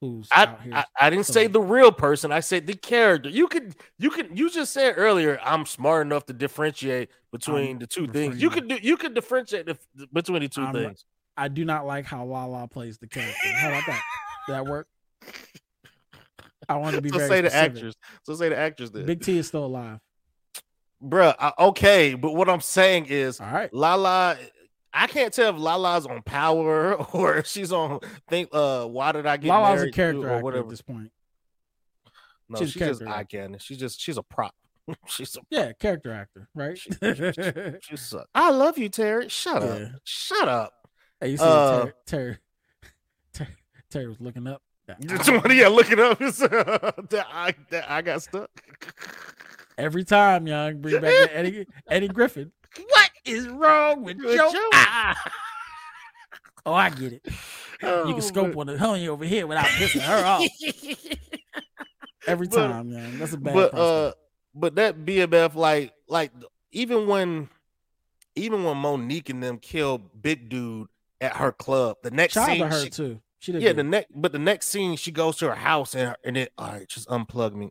who's 0.01 0.27
I, 0.31 0.43
out 0.43 0.61
here. 0.61 0.73
I, 0.73 0.85
I 0.99 1.09
didn't 1.09 1.25
say 1.25 1.47
the 1.47 1.61
real 1.61 1.91
person. 1.91 2.31
I 2.31 2.39
said 2.39 2.67
the 2.67 2.75
character. 2.75 3.29
You 3.29 3.47
could 3.47 3.75
you 3.97 4.09
could 4.09 4.37
you 4.37 4.49
just 4.49 4.73
said 4.73 4.95
earlier. 4.97 5.39
I'm 5.43 5.65
smart 5.65 6.05
enough 6.05 6.25
to 6.27 6.33
differentiate 6.33 7.09
between 7.31 7.73
I'm 7.73 7.79
the 7.79 7.87
two 7.87 8.07
things. 8.07 8.41
You 8.41 8.49
could 8.49 8.67
do 8.67 8.77
you 8.81 8.97
could 8.97 9.13
differentiate 9.13 9.65
the, 9.65 9.77
between 10.11 10.41
the 10.41 10.49
2 10.49 10.61
I'm- 10.61 10.73
things. 10.73 11.05
I 11.39 11.49
do 11.49 11.63
not 11.63 11.85
like 11.85 12.05
how 12.05 12.25
Lala 12.25 12.67
plays 12.67 12.97
the 12.97 13.07
character. 13.07 13.35
How 13.59 13.67
about 13.69 13.83
that? 13.85 14.01
Did 14.47 14.53
that 14.53 14.65
work? 14.65 14.87
I 16.67 16.75
want 16.77 16.95
to 16.95 17.01
be 17.01 17.09
So 17.11 17.17
very 17.19 17.29
say 17.29 17.41
the 17.41 17.53
actress. 17.53 17.95
So 18.23 18.33
say 18.33 18.49
the 18.49 18.57
actress 18.57 18.89
then. 18.89 19.05
Big 19.05 19.21
T 19.21 19.37
is 19.37 19.47
still 19.47 19.65
alive. 19.65 19.99
Bruh, 21.03 21.35
I, 21.39 21.53
okay, 21.59 22.15
but 22.15 22.33
what 22.33 22.49
I'm 22.49 22.59
saying 22.59 23.05
is 23.05 23.39
All 23.39 23.51
right. 23.51 23.71
Lala. 23.73 24.37
I 25.03 25.07
can't 25.07 25.33
tell 25.33 25.53
if 25.55 25.59
Lala's 25.61 26.05
on 26.05 26.21
power 26.23 26.93
or 27.13 27.37
if 27.37 27.47
she's 27.47 27.71
on 27.71 27.99
think 28.27 28.49
uh 28.53 28.85
why 28.85 29.11
did 29.11 29.25
I 29.25 29.37
get 29.37 29.49
Lala's 29.49 29.83
a 29.83 29.91
character 29.91 30.29
or 30.29 30.41
whatever. 30.41 30.63
at 30.63 30.69
this 30.69 30.81
point. 30.81 31.11
No, 32.49 32.59
she's 32.59 32.71
she's, 32.71 32.81
just 32.81 33.01
eye 33.03 33.23
candy. 33.25 33.59
She's 33.59 33.77
just 33.77 33.99
she's 34.01 34.17
a 34.17 34.23
prop. 34.23 34.55
she's 35.07 35.35
a 35.35 35.39
Yeah, 35.49 35.73
character 35.73 36.13
actor, 36.13 36.47
right? 36.55 36.77
she 36.77 36.91
sucks. 37.97 38.25
I 38.33 38.51
love 38.51 38.77
you, 38.77 38.89
Terry. 38.89 39.27
Shut 39.29 39.61
Yeah. 39.61 39.67
up. 39.69 39.91
Shut 40.03 40.47
up. 40.47 40.73
Hey, 41.19 41.29
you 41.31 41.37
see 41.37 41.43
Uh, 41.43 41.79
Terry, 41.79 41.93
Terry, 42.05 42.37
Terry, 43.33 43.55
Terry 43.89 44.07
was 44.07 44.19
looking 44.21 44.47
up. 44.47 44.61
Yeah, 44.87 45.67
look 45.67 45.91
it 45.91 45.99
up. 45.99 46.17
That 46.19 47.27
I 47.29 47.53
that 47.71 47.91
I 47.91 48.01
got 48.01 48.21
stuck. 48.21 48.49
Every 49.77 50.05
time, 50.05 50.47
young, 50.47 50.79
bring 50.81 51.01
back 51.01 51.29
Eddie 51.33 51.67
Eddie 51.89 52.07
Griffin. 52.07 52.51
What 53.27 53.35
is 53.35 53.47
wrong 53.49 54.03
with 54.03 54.17
With 54.17 54.35
Joe? 54.37 54.51
Joe? 54.51 54.69
Ah. 54.73 55.31
Oh, 56.65 56.73
I 56.73 56.89
get 56.89 57.13
it. 57.13 57.21
you 57.25 57.33
Oh, 57.87 58.11
can 58.11 58.21
scope 58.21 58.53
but- 58.53 58.59
on 58.61 58.67
the 58.67 58.77
honey 58.77 59.07
over 59.07 59.23
here 59.25 59.47
without 59.47 59.65
pissing 59.65 60.01
her 60.01 60.25
off. 60.25 60.43
Every 62.27 62.47
But- 62.47 62.67
time, 62.67 62.91
man. 62.91 63.17
That's 63.19 63.33
a 63.33 63.37
bad 63.37 63.53
but 63.53 63.73
uh, 63.73 64.13
but 64.53 64.75
that 64.75 64.97
BMF 65.05 65.55
like 65.55 65.93
like 66.09 66.31
even 66.71 67.07
when 67.07 67.49
even 68.35 68.63
when 68.63 68.77
Mo'Nique 68.77 69.29
and 69.29 69.41
them 69.41 69.57
killed 69.59 70.21
Big 70.21 70.49
Dude 70.49 70.87
at 71.21 71.37
her 71.37 71.51
club, 71.51 71.97
the 72.03 72.11
next 72.11 72.33
Shout 72.33 72.49
out 72.49 72.51
scene, 72.51 72.59
to 72.59 72.67
her 72.69 72.83
she- 72.83 72.89
too. 72.89 73.21
She 73.39 73.51
did 73.51 73.61
yeah, 73.61 73.71
the 73.73 73.83
next 73.83 74.07
but 74.13 74.31
the 74.31 74.39
next 74.39 74.67
scene 74.67 74.95
she 74.97 75.11
goes 75.11 75.37
to 75.37 75.47
her 75.47 75.55
house 75.55 75.93
and 75.95 76.15
and 76.23 76.35
then 76.35 76.47
all 76.57 76.69
right, 76.71 76.87
just 76.87 77.07
unplug 77.07 77.53
me. 77.53 77.69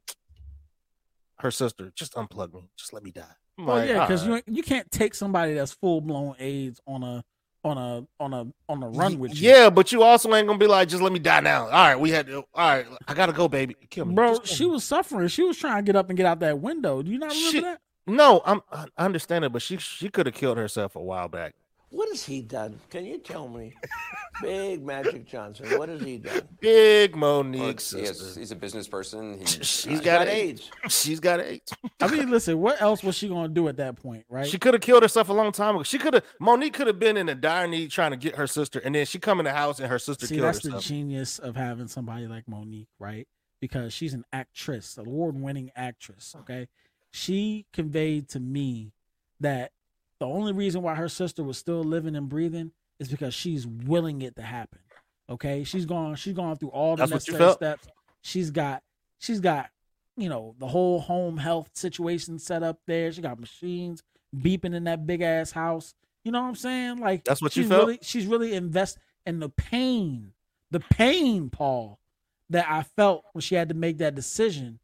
Her 1.41 1.51
sister, 1.51 1.93
just 1.95 2.15
unplug 2.15 2.55
me, 2.55 2.71
just 2.79 2.93
let 2.95 3.03
me 3.03 3.11
die. 3.11 3.25
Well, 3.59 3.77
like, 3.77 3.89
yeah, 3.89 4.07
because 4.07 4.27
right. 4.29 4.39
Uh, 4.39 4.43
you 4.51 4.57
you 4.57 4.63
can't 4.63 4.91
take 4.91 5.15
somebody 5.15 5.55
that's 5.55 5.73
full 5.73 6.01
blown 6.01 6.35
AIDS 6.39 6.81
on 6.87 7.03
a 7.03 7.25
on 7.65 7.79
a 7.79 8.07
on 8.23 8.33
a 8.35 8.47
on 8.69 8.83
a 8.83 8.89
run 8.89 9.19
with 9.19 9.35
you. 9.41 9.51
Yeah, 9.51 9.71
but 9.71 9.93
you 9.93 10.03
also 10.03 10.33
ain't 10.35 10.47
gonna 10.47 10.59
be 10.59 10.67
like, 10.67 10.89
just 10.89 11.03
let 11.03 11.13
me 11.13 11.19
die 11.19 11.41
now. 11.41 11.65
All 11.65 11.71
right, 11.71 11.97
we 11.99 12.11
had 12.11 12.27
to. 12.27 12.37
All 12.37 12.47
right, 12.55 12.87
I 13.09 13.15
gotta 13.15 13.33
go, 13.33 13.49
baby. 13.49 13.75
Kill 13.91 14.05
me, 14.05 14.15
Bro, 14.15 14.41
she 14.45 14.65
me. 14.65 14.71
was 14.73 14.85
suffering. 14.85 15.27
She 15.29 15.43
was 15.43 15.57
trying 15.59 15.77
to 15.79 15.83
get 15.83 15.97
up 15.97 16.09
and 16.11 16.17
get 16.17 16.27
out 16.27 16.41
that 16.41 16.61
window. 16.61 17.03
Do 17.03 17.11
you 17.11 17.19
not 17.19 17.31
remember 17.33 17.51
She- 17.51 17.61
that? 17.61 17.81
No, 18.07 18.41
I'm. 18.45 18.61
I 18.71 18.87
understand 19.05 19.45
it, 19.45 19.53
but 19.53 19.63
she 19.63 19.79
she 19.79 20.09
could 20.11 20.27
have 20.27 20.35
killed 20.35 20.59
herself 20.59 20.95
a 20.95 21.01
while 21.03 21.27
back. 21.29 21.55
What 21.91 22.09
has 22.09 22.25
he 22.25 22.43
done? 22.43 22.81
Can 22.91 23.07
you 23.07 23.19
tell 23.19 23.49
me? 23.49 23.73
Big 24.43 24.85
Magic 24.85 25.25
Johnson, 25.27 25.79
what 25.79 25.89
has 25.89 26.01
he 26.03 26.19
done? 26.19 26.43
Big 26.61 27.15
Well, 27.17 27.43
Mo'Nique 27.45 27.81
he 27.81 28.01
has- 28.05 28.35
he's 28.37 28.51
a 28.51 28.57
business 28.57 28.87
person. 28.89 29.39
He, 29.39 29.45
uh, 29.45 29.63
She's 29.63 30.01
got, 30.01 30.23
an 30.23 30.29
AIDS. 30.29 30.71
She's 30.89 31.21
got 31.21 31.41
AIDS. 31.41 31.73
I 32.01 32.09
mean, 32.09 32.29
listen, 32.31 32.59
what 32.59 32.83
else 32.83 33.03
was 33.03 33.15
she 33.15 33.29
gonna 33.29 33.49
do 33.49 33.69
at 33.69 33.77
that 33.79 33.97
point, 33.97 34.27
right? 34.29 34.47
She 34.47 34.59
could 34.59 34.75
have 34.75 34.83
killed 34.83 35.05
herself 35.05 35.29
a 35.29 35.33
long 35.33 35.53
time 35.53 35.77
ago. 35.77 35.85
She 35.85 35.97
could 35.99 36.15
have. 36.15 36.25
Mo'Nique 36.41 36.75
could 36.75 36.87
have 36.89 36.99
been 36.99 37.17
in 37.17 37.29
a 37.29 37.35
dire 37.35 37.67
need 37.69 37.91
trying 37.93 38.11
to 38.11 38.17
get 38.17 38.35
her 38.35 38.47
sister, 38.49 38.79
and 38.81 38.95
then 38.95 39.07
she 39.07 39.19
come 39.19 39.39
in 39.39 39.45
the 39.45 39.53
house 39.53 39.79
and 39.79 39.89
her 39.89 39.99
sister 39.99 40.27
See, 40.27 40.35
killed 40.35 40.49
that's 40.49 40.65
herself. 40.65 40.83
the 40.83 40.89
genius 40.89 41.39
of 41.39 41.57
having 41.57 41.87
somebody 41.89 42.27
like 42.27 42.47
Mo'Nique, 42.47 42.89
right? 42.99 43.27
Because 43.61 43.93
she's 43.95 44.13
an 44.13 44.25
actress, 44.35 44.99
award-winning 44.99 45.71
actress. 45.77 46.35
Okay, 46.41 46.67
she 47.11 47.65
conveyed 47.73 48.29
to 48.31 48.41
me 48.41 48.93
that 49.41 49.71
the 50.21 50.27
only 50.27 50.53
reason 50.53 50.83
why 50.83 50.95
her 50.95 51.09
sister 51.09 51.43
was 51.43 51.59
still 51.59 51.83
living 51.83 52.17
and 52.17 52.29
breathing 52.29 52.73
is 52.99 53.09
because 53.09 53.35
she's 53.35 53.67
willing 53.67 54.23
it 54.23 54.37
to 54.37 54.43
happen. 54.43 54.81
Okay, 55.29 55.65
she's 55.65 55.87
gone. 55.87 56.15
She's 56.17 56.35
gone 56.35 56.57
through 56.57 56.71
all 56.71 56.97
the 56.97 57.03
That's 57.07 57.13
necessary 57.13 57.53
steps. 57.53 57.89
She's 58.23 58.51
got. 58.51 58.83
She's 59.19 59.41
got 59.41 59.71
you 60.17 60.29
know, 60.29 60.55
the 60.59 60.67
whole 60.67 61.01
home 61.01 61.37
health 61.37 61.71
situation 61.75 62.39
set 62.39 62.63
up 62.63 62.81
there. 62.87 63.13
She 63.13 63.21
got 63.21 63.39
machines 63.39 64.03
beeping 64.35 64.75
in 64.75 64.85
that 64.85 65.07
big 65.07 65.21
ass 65.21 65.51
house. 65.53 65.95
You 66.25 66.33
know 66.33 66.41
what 66.41 66.49
I'm 66.49 66.55
saying? 66.57 66.99
Like 66.99 67.25
That's 67.25 67.43
what 67.43 67.55
you 67.55 67.63
she's 67.63 67.71
felt? 67.71 67.87
really 67.87 67.99
she's 68.03 68.27
really 68.27 68.55
invest 68.55 68.99
in 69.27 69.41
the 69.41 69.49
pain, 69.51 70.33
the 70.71 70.81
pain, 70.81 71.51
Paul, 71.51 72.01
that 72.51 72.67
I 72.69 72.83
felt 72.83 73.25
when 73.33 73.43
she 73.43 73.55
had 73.55 73.69
to 73.69 73.75
make 73.75 73.99
that 73.99 74.15
decision 74.15 74.79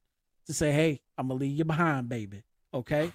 to 0.47 0.53
say, 0.53 0.73
Hey, 0.73 1.01
I'm 1.17 1.29
gonna 1.29 1.41
leave 1.41 1.57
you 1.57 1.65
behind, 1.65 2.09
baby. 2.09 2.43
Okay. 2.75 3.11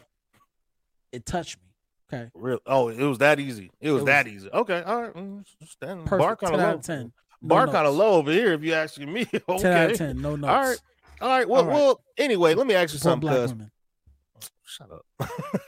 It 1.12 1.26
touched 1.26 1.58
me. 1.58 1.67
Okay. 2.14 2.30
Real. 2.34 2.60
Oh, 2.66 2.88
it 2.90 2.98
was 3.04 3.18
that 3.20 3.40
easy. 3.40 3.70
It 3.82 3.92
was, 3.92 4.04
It 4.04 4.06
that 4.06 4.28
easy. 4.28 4.50
Okay. 4.52 4.82
All 4.84 5.02
right. 5.04 5.14
mm, 5.14 5.44
Stand, 5.66 6.06
bar 6.06 6.36
Perfect. 6.36 6.42
kind 6.42 6.52
10 6.52 6.54
of 6.54 6.60
out 6.62 6.68
low. 6.70 6.76
of 6.80 6.82
10. 6.86 7.00
No 7.42 7.48
bar 7.50 7.68
kind 7.68 7.88
of 7.88 7.96
low 7.96 8.12
over 8.14 8.32
here. 8.32 8.54
If 8.54 8.64
you 8.64 8.74
asking 8.74 9.12
me. 9.12 9.28
okay. 9.50 9.62
10 9.62 9.74
out 9.78 9.92
of 9.92 9.98
10. 9.98 10.22
No 10.22 10.36
notes. 10.36 10.50
All 10.50 10.62
right. 10.62 10.80
All 11.22 11.30
right. 11.30 11.50
Well, 11.50 11.62
All 11.64 11.68
right. 11.68 11.74
well. 11.76 12.02
Anyway, 12.18 12.54
let 12.54 12.66
me 12.68 12.74
ask 12.76 12.94
you 12.94 13.00
Support 13.00 13.12
something. 13.24 13.30
black 13.30 13.50
women. 13.50 13.72
shut 14.64 14.90
up. 14.92 15.06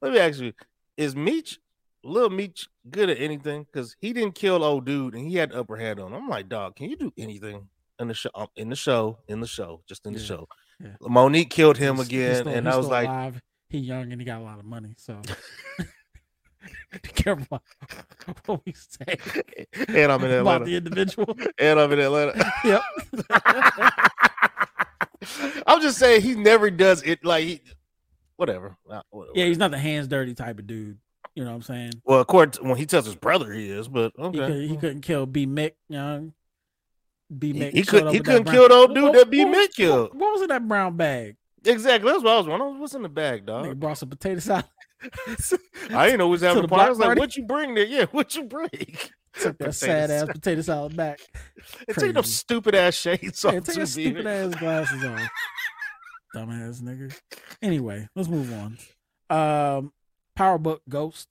let 0.00 0.12
me 0.12 0.18
ask 0.18 0.40
you: 0.40 0.52
Is 0.96 1.14
Meech, 1.16 1.58
little 2.02 2.30
Meech, 2.30 2.68
good 2.90 3.10
at 3.10 3.18
anything? 3.20 3.64
Because 3.64 3.96
he 4.00 4.12
didn't 4.12 4.34
kill 4.34 4.62
old 4.64 4.84
dude, 4.86 5.14
and 5.14 5.28
he 5.28 5.36
had 5.36 5.50
the 5.50 5.60
upper 5.60 5.76
hand 5.76 6.00
on. 6.00 6.08
him. 6.12 6.14
I'm 6.22 6.28
like, 6.28 6.48
dog, 6.48 6.76
can 6.76 6.90
you 6.90 6.96
do 6.96 7.12
anything 7.18 7.68
in 7.98 8.08
the 8.08 8.14
show? 8.14 8.30
In 8.56 8.68
the 8.68 8.76
show, 8.76 9.18
in 9.28 9.40
the 9.40 9.46
show, 9.46 9.82
just 9.88 10.06
in 10.06 10.12
the 10.14 10.18
Yeah, 10.20 10.26
show. 10.26 10.48
yeah. 10.82 10.88
Mo'Nique 11.02 11.50
killed 11.50 11.76
him 11.78 11.96
He's- 11.96 12.08
he's 12.08 12.18
again, 12.18 12.34
still- 12.42 12.52
and 12.54 12.68
I 12.68 12.76
was 12.76 12.88
like, 12.88 13.08
alive. 13.08 13.40
He 13.68 13.78
young 13.78 14.12
and 14.12 14.20
he 14.20 14.24
got 14.24 14.40
a 14.40 14.44
lot 14.44 14.58
of 14.58 14.64
money, 14.64 14.94
so 14.96 15.20
be 16.92 17.08
careful 17.14 17.62
what 18.46 18.60
we 18.64 18.72
say 18.72 19.18
and 19.88 20.12
I'm 20.12 20.22
in 20.24 20.30
Atlanta. 20.30 20.40
about 20.40 20.64
the 20.64 20.76
individual. 20.76 21.36
and 21.58 21.80
I'm 21.80 21.92
in 21.92 22.00
Atlanta. 22.00 22.52
yep. 22.64 22.82
I'm 25.66 25.82
just 25.82 25.98
saying 25.98 26.22
he 26.22 26.34
never 26.34 26.70
does 26.70 27.02
it 27.02 27.24
like 27.24 27.44
he, 27.44 27.60
whatever. 28.36 28.76
Whatever. 28.84 29.32
Yeah, 29.34 29.46
he's 29.46 29.58
not 29.58 29.70
the 29.70 29.78
hands 29.78 30.08
dirty 30.08 30.34
type 30.34 30.58
of 30.58 30.66
dude. 30.66 30.98
You 31.34 31.44
know 31.44 31.50
what 31.50 31.56
I'm 31.56 31.62
saying? 31.62 31.92
Well, 32.04 32.20
according 32.20 32.52
to 32.52 32.62
when 32.64 32.76
he 32.76 32.86
tells 32.86 33.06
his 33.06 33.14
brother 33.14 33.52
he 33.52 33.70
is, 33.70 33.86
but 33.86 34.12
He, 34.16 34.22
okay. 34.22 34.38
could, 34.38 34.56
he 34.56 34.68
hmm. 34.68 34.80
couldn't 34.80 35.00
kill 35.02 35.26
B 35.26 35.46
Mick 35.46 35.72
Young. 35.88 36.32
B 37.36 37.52
Mick. 37.52 37.72
he 37.72 37.82
showed 37.82 38.04
could- 38.04 38.14
he 38.14 38.20
couldn't 38.20 38.44
kill 38.44 38.68
the 38.68 38.74
old 38.74 38.94
dude 38.94 39.04
What- 39.04 39.12
that 39.14 39.30
B. 39.30 39.44
Mick 39.44 39.72
killed. 39.74 40.10
What, 40.10 40.20
what 40.20 40.32
was 40.32 40.42
in 40.42 40.48
that 40.48 40.66
brown 40.66 40.96
bag? 40.96 41.36
Exactly. 41.64 42.10
That's 42.10 42.24
what 42.24 42.32
I 42.32 42.38
was 42.38 42.46
wondering. 42.46 42.78
What's 42.78 42.94
in 42.94 43.02
the 43.02 43.08
bag, 43.08 43.46
dog? 43.46 43.66
Nigga 43.66 43.76
brought 43.78 43.98
some 43.98 44.08
potato 44.08 44.40
salad. 44.40 44.64
I 45.90 46.06
didn't 46.06 46.18
know 46.18 46.28
was 46.28 46.40
having 46.42 46.62
the 46.62 46.66
a 46.66 46.68
party. 46.68 46.86
I 46.86 46.88
was 46.88 46.98
like, 46.98 47.18
what 47.18 47.36
you 47.36 47.46
bring 47.46 47.74
there? 47.74 47.86
Yeah, 47.86 48.04
what 48.10 48.34
you 48.34 48.44
bring? 48.44 48.70
Took 49.34 49.58
that 49.58 49.74
sad 49.74 50.10
ass 50.10 50.26
potato 50.26 50.62
salad 50.62 50.96
back. 50.96 51.20
And 51.86 51.96
take 51.96 52.14
them 52.14 52.24
stupid 52.24 52.74
ass 52.74 52.94
shades 52.94 53.44
off. 53.44 53.54
Yeah, 53.54 53.60
take 53.60 53.76
your 53.76 53.86
stupid 53.86 54.26
ass 54.26 54.54
glasses 54.54 55.04
off. 55.04 55.28
Dumbass 56.34 56.82
nigga. 56.82 57.16
Anyway, 57.62 58.08
let's 58.14 58.28
move 58.28 58.52
on. 58.52 58.78
Um 59.30 59.92
Power 60.34 60.58
Book 60.58 60.82
Ghost 60.88 61.28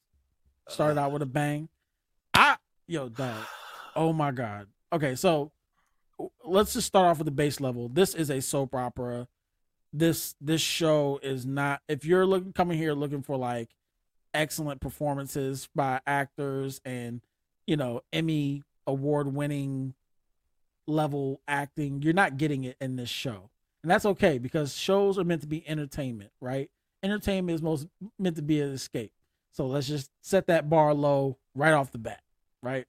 started 0.69 0.99
out 0.99 1.11
with 1.11 1.21
a 1.21 1.25
bang. 1.25 1.69
I 2.33 2.57
yo 2.87 3.09
dog. 3.09 3.43
Oh 3.95 4.13
my 4.13 4.31
god. 4.31 4.67
Okay, 4.93 5.15
so 5.15 5.51
let's 6.45 6.73
just 6.73 6.87
start 6.87 7.07
off 7.07 7.17
with 7.17 7.25
the 7.25 7.31
base 7.31 7.59
level. 7.59 7.89
This 7.89 8.15
is 8.15 8.29
a 8.29 8.41
soap 8.41 8.73
opera. 8.75 9.27
This 9.93 10.35
this 10.41 10.61
show 10.61 11.19
is 11.23 11.45
not 11.45 11.81
if 11.87 12.05
you're 12.05 12.25
looking 12.25 12.53
coming 12.53 12.77
here 12.77 12.93
looking 12.93 13.21
for 13.21 13.37
like 13.37 13.69
excellent 14.33 14.81
performances 14.81 15.69
by 15.73 16.01
actors 16.05 16.81
and 16.85 17.21
you 17.65 17.77
know 17.77 18.01
Emmy 18.11 18.63
award 18.85 19.33
winning 19.33 19.93
level 20.87 21.41
acting, 21.47 22.01
you're 22.01 22.13
not 22.13 22.37
getting 22.37 22.63
it 22.63 22.77
in 22.79 22.95
this 22.95 23.09
show. 23.09 23.49
And 23.83 23.91
that's 23.91 24.05
okay 24.05 24.37
because 24.37 24.75
shows 24.75 25.19
are 25.19 25.23
meant 25.23 25.41
to 25.41 25.47
be 25.47 25.67
entertainment, 25.67 26.31
right? 26.41 26.71
Entertainment 27.03 27.55
is 27.55 27.61
most 27.61 27.87
meant 28.17 28.37
to 28.37 28.41
be 28.41 28.59
an 28.61 28.71
escape. 28.71 29.11
So 29.51 29.67
let's 29.67 29.87
just 29.87 30.09
set 30.21 30.47
that 30.47 30.69
bar 30.69 30.93
low 30.93 31.37
right 31.53 31.73
off 31.73 31.91
the 31.91 31.97
bat, 31.97 32.21
right? 32.63 32.85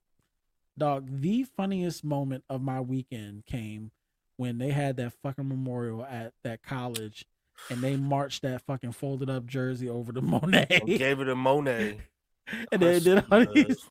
Dog, 0.77 1.09
the 1.11 1.45
funniest 1.45 2.05
moment 2.05 2.45
of 2.49 2.63
my 2.63 2.81
weekend 2.81 3.45
came 3.47 3.91
when 4.39 4.57
they 4.59 4.71
had 4.71 4.97
that 4.97 5.13
fucking 5.23 5.47
memorial 5.49 6.05
at 6.05 6.33
that 6.45 6.63
college 6.63 7.27
and 7.71 7.81
they 7.81 7.97
marched 7.97 8.43
that 8.43 8.63
fucking 8.63 8.93
folded 8.93 9.29
up 9.29 9.45
jersey 9.45 9.89
over 9.89 10.13
to 10.13 10.21
Monet. 10.23 10.81
Gave 10.87 11.21
it 11.21 11.25
to 11.25 11.35
Monet. 11.35 11.99
and 12.73 12.81
they 12.81 13.01
did 13.01 13.25
all 13.31 13.45
these 13.53 13.85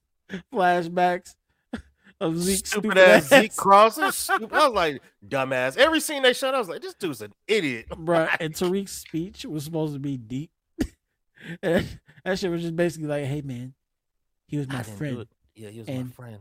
flashbacks 0.52 1.36
of 2.20 2.38
Zeke 2.38 2.66
stupid, 2.66 2.92
stupid, 2.94 2.98
ass 2.98 3.28
Zeke 3.28 3.52
ass. 3.52 3.56
crosses. 3.56 4.16
Stupid- 4.16 4.54
I 4.54 4.68
was 4.68 4.74
like, 4.74 5.02
dumbass. 5.28 5.78
Every 5.78 6.00
scene 6.00 6.24
they 6.24 6.34
shot, 6.34 6.56
I 6.56 6.60
was 6.60 6.70
like, 6.70 6.82
this 6.82 6.96
dude's 6.96 7.22
an 7.22 7.34
idiot. 7.48 7.88
Bruh, 7.92 8.36
and 8.40 8.54
Tariq's 8.54 8.92
speech 8.94 9.46
was 9.46 9.66
supposed 9.66 9.94
to 9.94 10.00
be 10.00 10.18
deep. 10.18 10.50
and 11.62 11.86
that 12.24 12.40
shit 12.40 12.50
was 12.50 12.62
just 12.62 12.76
basically 12.76 13.08
like, 13.10 13.26
hey 13.26 13.42
man, 13.42 13.74
he 14.48 14.58
was 14.58 14.68
my 14.70 14.82
friend. 14.82 15.28
Yeah, 15.56 15.70
he 15.70 15.80
was 15.80 15.88
and, 15.90 16.06
my 16.06 16.12
friend. 16.12 16.40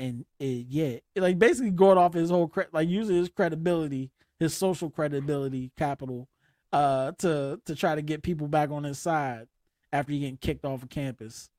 And 0.00 0.24
it, 0.38 0.66
yeah, 0.68 0.96
like 1.14 1.38
basically 1.38 1.70
going 1.70 1.98
off 1.98 2.14
his 2.14 2.30
whole 2.30 2.48
cre- 2.48 2.62
like 2.72 2.88
using 2.88 3.16
his 3.16 3.28
credibility, 3.28 4.10
his 4.38 4.54
social 4.56 4.88
credibility 4.88 5.70
capital, 5.76 6.26
uh, 6.72 7.12
to 7.18 7.60
to 7.66 7.74
try 7.74 7.94
to 7.94 8.02
get 8.02 8.22
people 8.22 8.48
back 8.48 8.70
on 8.70 8.84
his 8.84 8.98
side 8.98 9.46
after 9.92 10.12
he 10.12 10.20
getting 10.20 10.38
kicked 10.38 10.64
off 10.64 10.82
of 10.82 10.88
campus. 10.88 11.50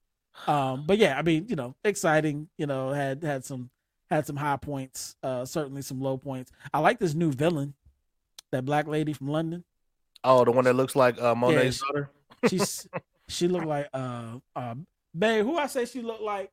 Um, 0.47 0.85
but 0.87 0.97
yeah, 0.97 1.19
I 1.19 1.21
mean, 1.21 1.45
you 1.49 1.55
know, 1.55 1.75
exciting. 1.83 2.49
You 2.57 2.65
know, 2.65 2.89
had 2.89 3.23
had 3.23 3.45
some 3.45 3.69
had 4.09 4.25
some 4.25 4.37
high 4.37 4.57
points, 4.57 5.15
uh, 5.21 5.45
certainly 5.45 5.83
some 5.83 6.01
low 6.01 6.17
points. 6.17 6.51
I 6.73 6.79
like 6.79 6.97
this 6.97 7.13
new 7.13 7.31
villain, 7.31 7.75
that 8.51 8.65
black 8.65 8.87
lady 8.87 9.13
from 9.13 9.27
London. 9.27 9.63
Oh, 10.23 10.43
the 10.45 10.51
one 10.51 10.65
that 10.65 10.75
looks 10.75 10.95
like 10.95 11.21
uh, 11.21 11.35
Monet's 11.35 11.77
she- 11.77 11.81
daughter. 11.85 12.09
She's 12.49 12.87
she 13.27 13.47
looked 13.47 13.67
like 13.67 13.87
uh 13.93 14.37
uh 14.55 14.73
babe. 15.15 15.45
Who 15.45 15.57
I 15.57 15.67
say 15.67 15.85
she 15.85 16.01
looked 16.01 16.23
like? 16.23 16.49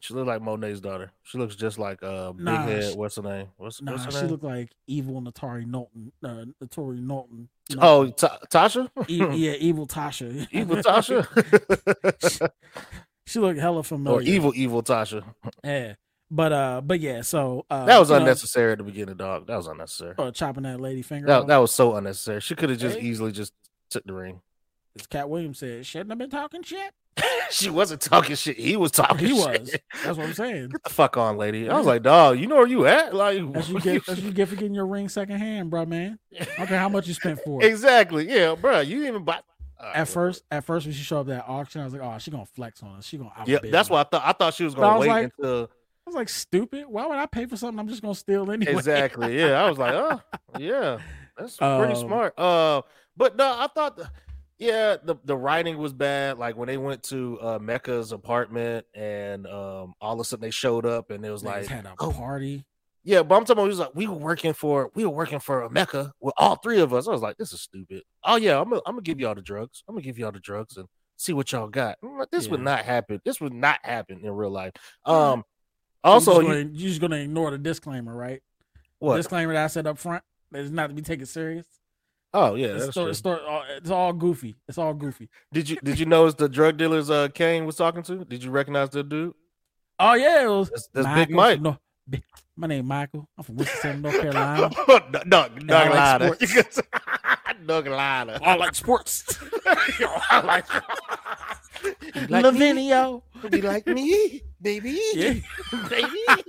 She 0.00 0.14
looks 0.14 0.26
like 0.28 0.40
Monet's 0.42 0.80
daughter. 0.80 1.12
She 1.22 1.38
looks 1.38 1.54
just 1.56 1.78
like 1.78 2.02
uh, 2.02 2.32
Big 2.32 2.44
Nah, 2.44 2.62
Head. 2.62 2.84
she- 2.92 2.96
What's 2.96 3.16
her 3.16 3.22
name? 3.22 3.48
What's, 3.58 3.80
Nah, 3.82 3.92
what's 3.92 4.04
her 4.06 4.10
she 4.10 4.20
name? 4.22 4.26
looked 4.30 4.44
like 4.44 4.70
evil 4.86 5.20
Naturi 5.22 5.66
Naughton. 5.66 6.12
Uh, 6.24 6.44
Naturi 6.64 7.00
Naughton. 7.00 7.48
Oh, 7.78 8.08
Ta- 8.10 8.38
Tasha. 8.50 8.88
E- 9.08 9.16
yeah, 9.46 9.52
evil 9.52 9.86
Tasha. 9.86 10.48
Evil 10.50 10.76
Tasha. 10.82 12.50
she 13.26 13.38
looked 13.38 13.60
hella 13.60 13.82
familiar. 13.82 14.18
or 14.18 14.22
evil, 14.22 14.52
evil 14.56 14.82
Tasha. 14.82 15.22
Yeah, 15.62 15.94
but 16.30 16.52
uh, 16.52 16.80
but 16.84 17.00
yeah. 17.00 17.22
So 17.22 17.64
uh, 17.70 17.84
that 17.86 17.98
was 17.98 18.08
you 18.10 18.16
know, 18.16 18.22
unnecessary 18.22 18.72
at 18.72 18.78
the 18.78 18.84
beginning, 18.84 19.16
dog. 19.16 19.46
That 19.46 19.56
was 19.56 19.66
unnecessary. 19.66 20.14
uh, 20.18 20.30
chopping 20.32 20.64
that 20.64 20.80
lady 20.80 21.02
finger. 21.02 21.26
That, 21.26 21.42
off. 21.42 21.46
that 21.48 21.56
was 21.58 21.72
so 21.74 21.94
unnecessary. 21.96 22.40
She 22.40 22.54
could 22.54 22.70
have 22.70 22.78
just 22.78 22.98
Hey. 22.98 23.06
easily 23.06 23.32
just 23.32 23.52
took 23.90 24.04
the 24.04 24.14
ring. 24.14 24.40
As 24.98 25.06
Katt 25.06 25.28
Williams 25.28 25.58
said, 25.58 25.86
shouldn't 25.86 26.10
have 26.10 26.18
been 26.18 26.30
talking 26.30 26.62
shit. 26.62 26.92
she 27.50 27.70
wasn't 27.70 28.00
talking 28.00 28.34
shit. 28.36 28.56
He 28.56 28.76
was 28.76 28.90
talking. 28.92 29.18
He 29.18 29.28
shit. 29.40 29.60
was. 29.60 29.76
That's 30.04 30.16
what 30.18 30.26
I'm 30.26 30.32
saying. 30.34 30.68
Get 30.70 30.82
the 30.84 30.90
fuck 30.90 31.16
on, 31.16 31.36
lady. 31.36 31.68
I 31.68 31.76
was 31.76 31.86
like, 31.86 32.02
dog, 32.02 32.38
you 32.38 32.46
know 32.46 32.56
where 32.56 32.66
you 32.66 32.86
at? 32.86 33.14
Like, 33.14 33.52
That's 33.52 33.68
you 33.68 33.80
get. 33.80 34.06
That's 34.06 34.20
you 34.20 34.32
get 34.32 34.48
for 34.48 34.56
getting 34.56 34.74
your 34.74 34.86
ring 34.86 35.08
secondhand, 35.08 35.70
bro, 35.70 35.86
man. 35.86 36.18
Okay, 36.58 36.76
how 36.76 36.88
much 36.88 37.06
you 37.08 37.14
spent 37.14 37.40
for 37.44 37.62
it? 37.62 37.66
exactly. 37.66 38.28
Yeah, 38.28 38.54
bro. 38.54 38.80
You 38.80 39.06
even 39.06 39.24
buy. 39.24 39.40
Right, 39.82 39.96
At 39.96 40.08
first, 40.08 40.44
at 40.50 40.64
first 40.64 40.86
when 40.86 40.94
she 40.94 41.02
showed 41.02 41.20
up 41.20 41.28
at 41.28 41.46
that 41.46 41.50
auction, 41.50 41.80
I 41.80 41.84
was 41.84 41.94
like, 41.94 42.02
"Oh, 42.02 42.18
she 42.18 42.30
gonna 42.30 42.44
flex 42.46 42.82
on 42.82 42.96
us. 42.96 43.06
She 43.06 43.16
gonna 43.16 43.32
Yeah, 43.46 43.58
that's 43.64 43.88
me." 43.88 43.94
what 43.94 44.06
I 44.06 44.10
thought. 44.10 44.22
I 44.26 44.32
thought 44.32 44.54
she 44.54 44.64
was 44.64 44.74
gonna 44.74 44.98
was 44.98 45.00
wait 45.06 45.08
like- 45.08 45.32
until 45.38 45.62
I 45.64 46.10
was 46.10 46.14
like, 46.14 46.28
"Stupid. 46.28 46.84
Why 46.86 47.06
would 47.06 47.16
I 47.16 47.26
pay 47.26 47.46
for 47.46 47.56
something 47.56 47.78
I'm 47.78 47.88
just 47.88 48.02
gonna 48.02 48.14
steal 48.14 48.50
anyway?" 48.50 48.72
exactly. 48.72 49.38
Yeah, 49.38 49.62
I 49.64 49.68
was 49.68 49.78
like, 49.78 49.94
oh, 49.94 50.20
yeah, 50.58 50.98
that's 51.38 51.56
pretty 51.56 51.72
Um, 51.92 51.96
smart. 51.96 52.38
Uh, 52.38 52.82
but 53.16 53.36
no, 53.36 53.46
I 53.58 53.68
thought, 53.74 53.96
the, 53.96 54.10
yeah, 54.60 54.96
the 55.02 55.16
the 55.24 55.36
writing 55.36 55.78
was 55.78 55.94
bad. 55.94 56.38
Like 56.38 56.54
when 56.54 56.68
they 56.68 56.76
went 56.76 57.02
to 57.04 57.38
uh 57.40 57.58
Mecca's 57.58 58.12
apartment, 58.12 58.84
and 58.94 59.46
um, 59.46 59.94
all 60.02 60.12
of 60.12 60.20
a 60.20 60.24
sudden 60.24 60.42
they 60.42 60.50
showed 60.50 60.84
up, 60.84 61.10
and 61.10 61.24
it 61.24 61.30
was 61.30 61.42
Niggas 61.42 61.46
like, 61.46 61.66
had 61.66 61.86
a 61.86 61.94
oh, 61.98 62.12
party. 62.12 62.66
Yeah, 63.02 63.22
but 63.22 63.36
I'm 63.36 63.44
talking 63.46 63.52
about 63.52 63.62
he 63.64 63.68
was 63.70 63.78
like, 63.78 63.94
we 63.94 64.06
were 64.06 64.14
working 64.14 64.52
for 64.52 64.90
we 64.94 65.06
were 65.06 65.10
working 65.10 65.38
for 65.38 65.62
a 65.62 65.70
Mecca 65.70 66.12
with 66.20 66.34
all 66.36 66.56
three 66.56 66.78
of 66.80 66.92
us. 66.92 67.08
I 67.08 67.10
was 67.10 67.22
like, 67.22 67.38
this 67.38 67.54
is 67.54 67.62
stupid. 67.62 68.02
Oh 68.22 68.36
yeah, 68.36 68.60
I'm 68.60 68.68
gonna 68.68 68.82
I'm 68.84 68.92
gonna 68.92 69.02
give 69.02 69.18
y'all 69.18 69.34
the 69.34 69.40
drugs. 69.40 69.82
I'm 69.88 69.94
gonna 69.94 70.04
give 70.04 70.18
y'all 70.18 70.30
the 70.30 70.40
drugs 70.40 70.76
and 70.76 70.86
see 71.16 71.32
what 71.32 71.50
y'all 71.52 71.68
got. 71.68 71.96
Like, 72.02 72.30
this 72.30 72.46
would 72.48 72.60
not 72.60 72.84
happen. 72.84 73.22
This 73.24 73.40
would 73.40 73.54
not 73.54 73.78
happen 73.82 74.20
in 74.22 74.30
real 74.30 74.50
life. 74.50 74.72
Um 75.06 75.44
also 76.04 76.40
you're 76.40 76.42
just, 76.42 76.48
gonna, 76.48 76.78
you're 76.78 76.88
just 76.88 77.00
gonna 77.00 77.16
ignore 77.16 77.50
the 77.50 77.58
disclaimer, 77.58 78.14
right? 78.14 78.42
What? 78.98 79.16
disclaimer 79.16 79.54
that 79.54 79.64
I 79.64 79.68
said 79.68 79.86
up 79.86 79.96
front 79.96 80.22
that 80.50 80.60
is 80.60 80.70
not 80.70 80.88
to 80.88 80.94
be 80.94 81.00
taken 81.00 81.24
serious. 81.24 81.66
Oh 82.32 82.54
yeah, 82.54 82.68
it's, 82.76 82.94
true. 82.94 83.06
it's, 83.08 83.18
sto- 83.18 83.44
all- 83.44 83.64
it's 83.76 83.90
all 83.90 84.12
goofy. 84.12 84.54
It's 84.68 84.78
all 84.78 84.94
goofy. 84.94 85.28
Did 85.52 85.68
you 85.68 85.76
did 85.82 85.98
you 85.98 86.06
notice 86.06 86.34
the 86.34 86.48
drug 86.48 86.76
dealers 86.76 87.10
uh 87.10 87.28
Cane 87.28 87.66
was 87.66 87.76
talking 87.76 88.02
to? 88.04 88.24
Did 88.24 88.44
you 88.44 88.50
recognize 88.50 88.90
the 88.90 89.02
dude? 89.02 89.34
Oh 89.98 90.14
yeah, 90.14 90.44
it 90.44 90.48
was 90.48 90.70
That's, 90.70 90.86
that's 90.88 91.06
Michael 91.06 91.26
Big 91.26 91.34
Mike. 91.62 91.76
Big- 92.08 92.22
my 92.56 92.66
name 92.66 92.86
Michael. 92.86 93.28
I'm 93.38 93.44
from 93.44 93.56
Winston, 93.56 94.02
North 94.02 94.20
Carolina. 94.20 94.70
Doug, 94.86 95.28
Doug, 95.28 95.56
And 95.58 95.68
Doug 95.68 95.88
I 95.88 96.16
like 96.28 96.34
sports. 96.36 96.80
Doug 97.66 97.88
I 97.88 98.22
like 98.62 98.74
sports. 100.66 101.04
I 102.14 102.22
like 102.28 102.44
You? 102.44 102.50
Lavinio. 102.50 103.22
You 103.52 103.62
like 103.62 103.86
me, 103.86 104.42
baby? 104.60 105.00
Yeah. 105.14 105.34
baby. 105.88 106.39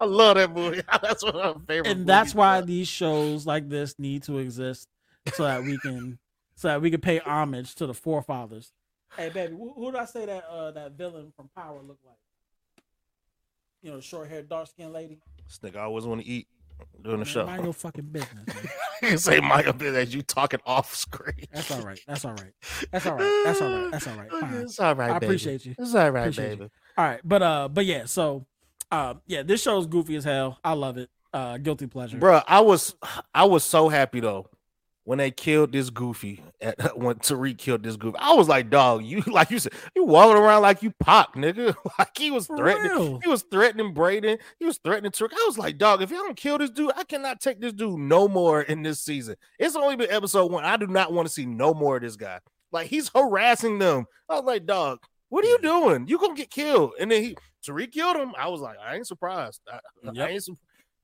I 0.00 0.04
love 0.04 0.36
that 0.36 0.52
movie. 0.52 0.82
That's 1.02 1.22
one 1.24 1.34
of 1.36 1.56
my 1.56 1.62
favorite. 1.66 1.90
and 1.90 2.06
that's 2.06 2.34
why 2.34 2.60
bro. 2.60 2.66
these 2.66 2.88
shows 2.88 3.46
like 3.46 3.68
this 3.68 3.98
need 3.98 4.22
to 4.24 4.38
exist 4.38 4.88
so 5.34 5.42
that 5.42 5.62
we 5.62 5.78
can 5.78 6.18
so 6.54 6.68
that 6.68 6.80
we 6.82 6.90
can 6.90 7.00
pay 7.00 7.18
homage 7.18 7.74
to 7.76 7.86
the 7.86 7.94
forefathers. 7.94 8.72
Hey 9.16 9.28
baby, 9.30 9.54
who, 9.54 9.72
who 9.74 9.90
did 9.90 10.00
I 10.00 10.04
say 10.04 10.26
that 10.26 10.44
uh 10.48 10.70
that 10.72 10.92
villain 10.92 11.32
from 11.36 11.50
Power 11.56 11.80
looked 11.82 12.04
like? 12.04 12.16
You 13.82 13.90
know, 13.90 13.96
the 13.96 14.02
short 14.02 14.28
haired, 14.28 14.48
dark 14.48 14.68
skinned 14.68 14.92
lady. 14.92 15.18
This 15.46 15.58
nigga 15.58 15.78
always 15.80 16.04
want 16.04 16.20
to 16.20 16.26
eat 16.26 16.46
during 17.02 17.20
the 17.20 17.24
Man, 17.24 17.32
show. 17.32 17.46
Mind 17.46 17.64
your 17.64 17.72
fucking 17.72 18.06
business. 18.06 18.46
You 19.00 19.16
say 19.16 19.38
Michael 19.38 19.80
as 19.96 20.12
you 20.12 20.22
talking 20.22 20.58
off 20.66 20.92
screen. 20.92 21.46
That's 21.52 21.70
all 21.70 21.82
right. 21.82 22.00
That's 22.08 22.24
all 22.24 22.32
right. 22.32 22.52
That's 22.90 23.06
all 23.06 23.14
right. 23.14 23.42
That's 23.44 23.62
all 23.62 23.68
right. 23.70 23.90
That's 23.92 24.06
all 24.08 24.16
right. 24.16 24.30
Fine. 24.40 24.54
It's 24.54 24.80
all 24.80 24.94
right. 24.96 25.06
Baby. 25.06 25.14
I 25.14 25.18
baby. 25.20 25.26
appreciate 25.26 25.66
you. 25.66 25.74
It's 25.78 25.94
all 25.94 26.10
right, 26.10 26.22
Appreciate 26.22 26.50
you. 26.50 26.56
baby. 26.56 26.70
All 26.96 27.04
right, 27.04 27.20
but 27.22 27.40
uh, 27.40 27.68
but 27.68 27.86
yeah, 27.86 28.06
so 28.06 28.44
uh, 28.90 29.14
yeah, 29.26 29.42
this 29.42 29.62
show's 29.62 29.86
goofy 29.86 30.16
as 30.16 30.24
hell. 30.24 30.58
I 30.64 30.72
love 30.72 30.98
it. 30.98 31.10
Uh, 31.32 31.58
guilty 31.58 31.86
pleasure. 31.86 32.18
Bruh, 32.18 32.42
I 32.46 32.60
was 32.60 32.94
I 33.34 33.44
was 33.44 33.62
so 33.64 33.88
happy 33.88 34.20
though 34.20 34.48
when 35.08 35.16
they 35.16 35.30
killed 35.30 35.72
this 35.72 35.88
goofy 35.88 36.42
at, 36.60 36.76
when 36.98 37.16
Tariq 37.16 37.56
killed 37.56 37.82
this 37.82 37.96
goofy. 37.96 38.18
I 38.18 38.34
was 38.34 38.46
like, 38.46 38.68
dog, 38.68 39.04
you 39.04 39.22
like 39.26 39.50
you 39.50 39.58
said, 39.58 39.72
you 39.96 40.04
walking 40.04 40.36
around 40.36 40.60
like 40.60 40.82
you 40.82 40.92
pop, 41.00 41.34
nigga. 41.34 41.74
Like 41.98 42.16
he 42.16 42.30
was 42.30 42.46
threatening, 42.46 43.20
he 43.22 43.28
was 43.28 43.42
threatening 43.50 43.94
Braden, 43.94 44.38
he 44.58 44.66
was 44.66 44.78
threatening 44.78 45.10
Tariq. 45.10 45.32
I 45.32 45.44
was 45.46 45.58
like, 45.58 45.78
dog, 45.78 46.02
if 46.02 46.10
y'all 46.10 46.20
don't 46.20 46.36
kill 46.36 46.58
this 46.58 46.70
dude, 46.70 46.92
I 46.94 47.04
cannot 47.04 47.40
take 47.40 47.60
this 47.60 47.72
dude 47.72 47.98
no 47.98 48.28
more 48.28 48.60
in 48.62 48.82
this 48.82 49.00
season. 49.00 49.36
It's 49.58 49.76
only 49.76 49.96
been 49.96 50.10
episode 50.10 50.52
one. 50.52 50.64
I 50.64 50.76
do 50.76 50.86
not 50.86 51.12
want 51.12 51.26
to 51.26 51.32
see 51.32 51.46
no 51.46 51.72
more 51.72 51.96
of 51.96 52.02
this 52.02 52.16
guy. 52.16 52.40
Like 52.70 52.88
he's 52.88 53.10
harassing 53.14 53.78
them. 53.78 54.06
I 54.28 54.34
was 54.34 54.44
like, 54.44 54.66
dog, 54.66 54.98
what 55.30 55.44
are 55.44 55.48
you 55.48 55.58
doing? 55.58 56.06
You 56.06 56.18
gonna 56.18 56.34
get 56.34 56.50
killed? 56.50 56.92
And 57.00 57.10
then 57.10 57.22
he 57.22 57.36
Tariq 57.66 57.92
killed 57.92 58.16
him. 58.16 58.34
I 58.38 58.48
was 58.48 58.60
like, 58.60 58.76
I 58.78 58.96
ain't 58.96 59.06
surprised. 59.06 59.60
I, 59.70 59.80
I 60.20 60.28
ain't 60.28 60.44
su- 60.44 60.56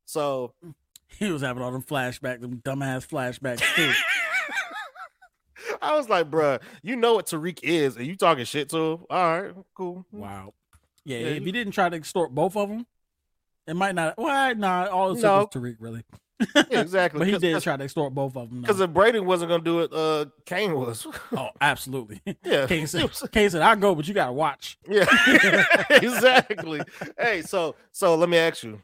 so 0.06 0.52
He 1.18 1.30
was 1.30 1.42
having 1.42 1.62
all 1.62 1.70
them 1.70 1.82
flashbacks, 1.82 2.40
them 2.40 2.60
dumbass 2.64 3.06
flashbacks 3.06 3.60
too. 3.76 3.92
I 5.80 5.96
was 5.96 6.08
like, 6.08 6.30
bruh, 6.30 6.60
you 6.82 6.96
know 6.96 7.14
what 7.14 7.26
Tariq 7.26 7.60
is, 7.62 7.96
and 7.96 8.06
you 8.06 8.16
talking 8.16 8.44
shit 8.44 8.68
to 8.70 8.76
him. 8.76 9.04
All 9.10 9.42
right, 9.42 9.54
cool. 9.74 10.04
wow. 10.12 10.52
Yeah, 11.04 11.18
Yeah, 11.18 11.26
if 11.28 11.40
you- 11.40 11.46
he 11.46 11.52
didn't 11.52 11.72
try 11.72 11.88
to 11.88 11.96
extort 11.96 12.34
both 12.34 12.56
of 12.56 12.68
them, 12.68 12.86
it 13.66 13.74
might 13.74 13.94
not. 13.94 14.18
Well, 14.18 14.54
nah, 14.56 14.86
all 14.86 15.12
it 15.16 15.22
No. 15.22 15.38
was 15.38 15.46
Tariq 15.48 15.76
really. 15.78 16.02
Yeah, 16.54 16.80
exactly. 16.80 17.18
but 17.20 17.28
he 17.28 17.38
did 17.38 17.62
try 17.62 17.76
to 17.76 17.84
extort 17.84 18.14
both 18.14 18.36
of 18.36 18.50
them. 18.50 18.60
Because 18.60 18.80
if 18.80 18.90
Brayden 18.90 19.24
wasn't 19.24 19.50
gonna 19.50 19.62
do 19.62 19.80
it, 19.80 19.92
uh, 19.92 20.26
Cane 20.44 20.74
was. 20.74 21.06
oh, 21.36 21.48
absolutely. 21.60 22.20
Yeah. 22.44 22.66
Cane 22.66 22.86
said, 22.86 23.10
Cane 23.32 23.50
said, 23.50 23.62
"I'll 23.62 23.76
go, 23.76 23.94
but 23.94 24.06
you 24.06 24.14
gotta 24.14 24.32
watch." 24.32 24.78
yeah, 24.88 25.06
exactly. 25.90 26.82
hey, 27.18 27.42
so 27.42 27.74
so 27.90 28.16
let 28.16 28.28
me 28.28 28.36
ask 28.36 28.62
you, 28.62 28.80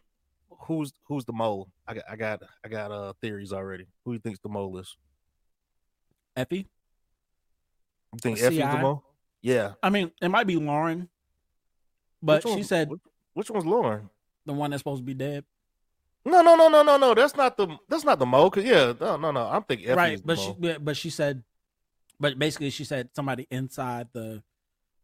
who's 0.60 0.92
who's 1.04 1.24
the 1.24 1.32
mole? 1.32 1.68
I 1.86 1.94
got 1.94 2.04
I 2.10 2.16
got 2.16 2.42
I 2.64 2.68
got 2.68 2.90
uh 2.90 3.12
theories 3.20 3.52
already. 3.52 3.86
Who 4.04 4.12
do 4.12 4.14
you 4.14 4.20
think's 4.20 4.40
the 4.40 4.48
mole 4.48 4.78
is? 4.78 4.96
Effie. 6.36 6.68
You 8.12 8.18
think? 8.20 8.38
Effie's 8.38 8.58
the 8.58 8.78
mole? 8.78 9.04
Yeah. 9.42 9.72
I 9.82 9.90
mean, 9.90 10.10
it 10.22 10.28
might 10.28 10.46
be 10.46 10.56
Lauren, 10.56 11.08
but 12.22 12.46
she 12.46 12.62
said 12.62 12.88
which, 12.88 13.00
which 13.34 13.50
one's 13.50 13.66
Lauren? 13.66 14.08
the 14.46 14.52
one 14.52 14.70
that's 14.70 14.80
supposed 14.80 15.00
to 15.00 15.04
be 15.04 15.14
dead. 15.14 15.44
No, 16.24 16.42
no, 16.42 16.54
no, 16.54 16.68
no, 16.68 16.82
no, 16.82 16.96
no. 16.96 17.14
That's 17.14 17.36
not 17.36 17.56
the 17.56 17.76
that's 17.88 18.04
not 18.04 18.18
the. 18.18 18.26
Cause 18.26 18.64
yeah, 18.64 18.92
no, 19.00 19.16
no, 19.16 19.30
no. 19.30 19.46
I'm 19.46 19.62
thinking 19.64 19.86
Effie 19.86 19.96
right 19.96 20.20
but 20.24 20.38
she 20.38 20.54
but 20.78 20.96
she 20.96 21.10
said 21.10 21.42
but 22.18 22.38
basically 22.38 22.70
she 22.70 22.84
said 22.84 23.08
somebody 23.14 23.46
inside 23.50 24.08
the 24.12 24.42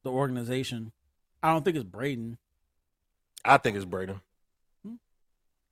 the 0.02 0.10
organization 0.10 0.92
i 1.42 1.52
don't 1.52 1.64
think 1.64 1.76
it's 1.76 1.84
brayden 1.84 2.36
I 3.44 3.58
think 3.58 3.76
it's 3.76 3.84
Brayden. 3.86 4.20
Hmm. 4.84 4.94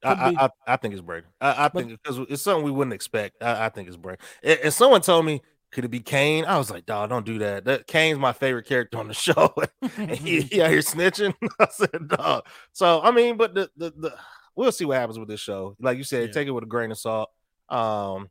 I, 0.02 0.14
be. 0.30 0.36
I, 0.36 0.44
I 0.44 0.48
I 0.66 0.76
think 0.76 0.94
it's 0.94 1.02
Brayden. 1.02 1.24
I, 1.40 1.64
I 1.64 1.68
But- 1.68 1.74
think 1.86 2.00
because 2.02 2.18
it's 2.30 2.42
something 2.42 2.64
we 2.64 2.70
wouldn't 2.70 2.94
expect. 2.94 3.42
I, 3.42 3.66
I 3.66 3.68
think 3.68 3.88
it's 3.88 3.96
Brayden. 3.96 4.20
And, 4.44 4.60
and 4.64 4.72
someone 4.74 5.00
told 5.00 5.26
me, 5.26 5.42
could 5.72 5.84
it 5.84 5.88
be 5.90 5.98
Cane? 6.00 6.44
I 6.44 6.56
was 6.56 6.70
like, 6.70 6.86
dog, 6.86 7.10
don't 7.10 7.26
do 7.26 7.38
that. 7.40 7.64
That 7.64 7.88
Cane's 7.88 8.18
my 8.20 8.32
favorite 8.32 8.66
character 8.66 8.98
on 8.98 9.08
the 9.08 9.14
show. 9.26 9.52
and 9.96 10.10
he, 10.12 10.42
he 10.42 10.62
out 10.62 10.70
here 10.70 10.80
snitching. 10.80 11.34
I 11.58 11.66
said, 11.70 12.08
dog. 12.08 12.46
So 12.72 13.00
I 13.02 13.10
mean, 13.10 13.36
but 13.36 13.54
the 13.54 13.68
the, 13.76 13.90
the 13.90 14.14
we'll 14.56 14.72
see 14.72 14.84
what 14.84 14.98
happens 14.98 15.18
with 15.18 15.28
this 15.28 15.40
show. 15.40 15.76
Like 15.80 15.98
you 15.98 16.04
said, 16.04 16.28
Yeah. 16.28 16.32
take 16.32 16.48
it 16.48 16.52
with 16.52 16.64
a 16.64 16.68
grain 16.68 16.90
of 16.90 16.98
salt. 16.98 17.30
Um, 17.68 18.28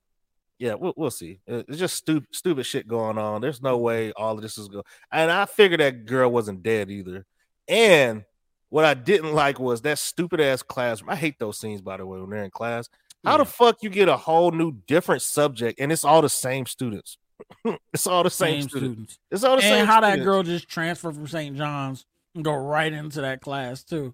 yeah, 0.60 0.76
we'll 0.76 0.94
we'll 0.96 1.12
see. 1.12 1.40
It's 1.48 1.78
just 1.78 1.96
stupid 1.96 2.28
stupid 2.32 2.66
shit 2.66 2.88
going 2.88 3.18
on. 3.18 3.42
There's 3.42 3.62
no 3.62 3.78
way 3.78 4.12
all 4.14 4.36
of 4.36 4.42
this 4.42 4.58
is 4.58 4.68
going. 4.68 4.84
And 5.12 5.32
I 5.32 5.46
figured 5.46 5.80
that 5.82 6.06
girl 6.06 6.30
wasn't 6.32 6.64
dead 6.64 6.90
either. 6.90 7.26
And 7.68 8.24
what 8.70 8.86
I 8.86 8.94
didn't 8.94 9.34
like 9.34 9.60
was 9.60 9.82
that 9.82 10.00
stupid 10.00 10.40
ass 10.40 10.62
classroom. 10.64 11.10
I 11.10 11.16
hate 11.16 11.38
those 11.40 11.60
scenes, 11.60 11.82
by 11.82 11.98
the 11.98 12.06
way, 12.06 12.20
when 12.20 12.30
they're 12.30 12.44
in 12.44 12.52
class. 12.52 12.88
How 13.26 13.38
the 13.38 13.46
fuck 13.46 13.78
you 13.82 13.90
get 13.90 14.10
a 14.10 14.18
whole 14.18 14.52
new 14.52 14.74
different 14.86 15.22
subject 15.22 15.80
and 15.80 15.92
it's 15.92 16.04
all 16.04 16.22
the 16.22 16.30
same 16.30 16.66
students? 16.66 17.18
it's 17.94 18.06
all 18.08 18.24
the 18.24 18.30
same, 18.30 18.62
same 18.62 18.70
students. 18.70 18.92
students 19.14 19.20
It's 19.32 19.44
all 19.44 19.56
the 19.56 19.62
same. 19.62 19.74
and 19.80 19.88
how 19.88 20.02
that 20.02 20.20
girl 20.24 20.44
just 20.44 20.68
transferred 20.70 21.16
from 21.16 21.28
st 21.28 21.58
john's 21.58 22.06
and 22.36 22.44
go 22.44 22.54
right 22.54 22.92
into 22.94 23.22
that 23.22 23.42
class 23.42 23.84
too 23.84 24.14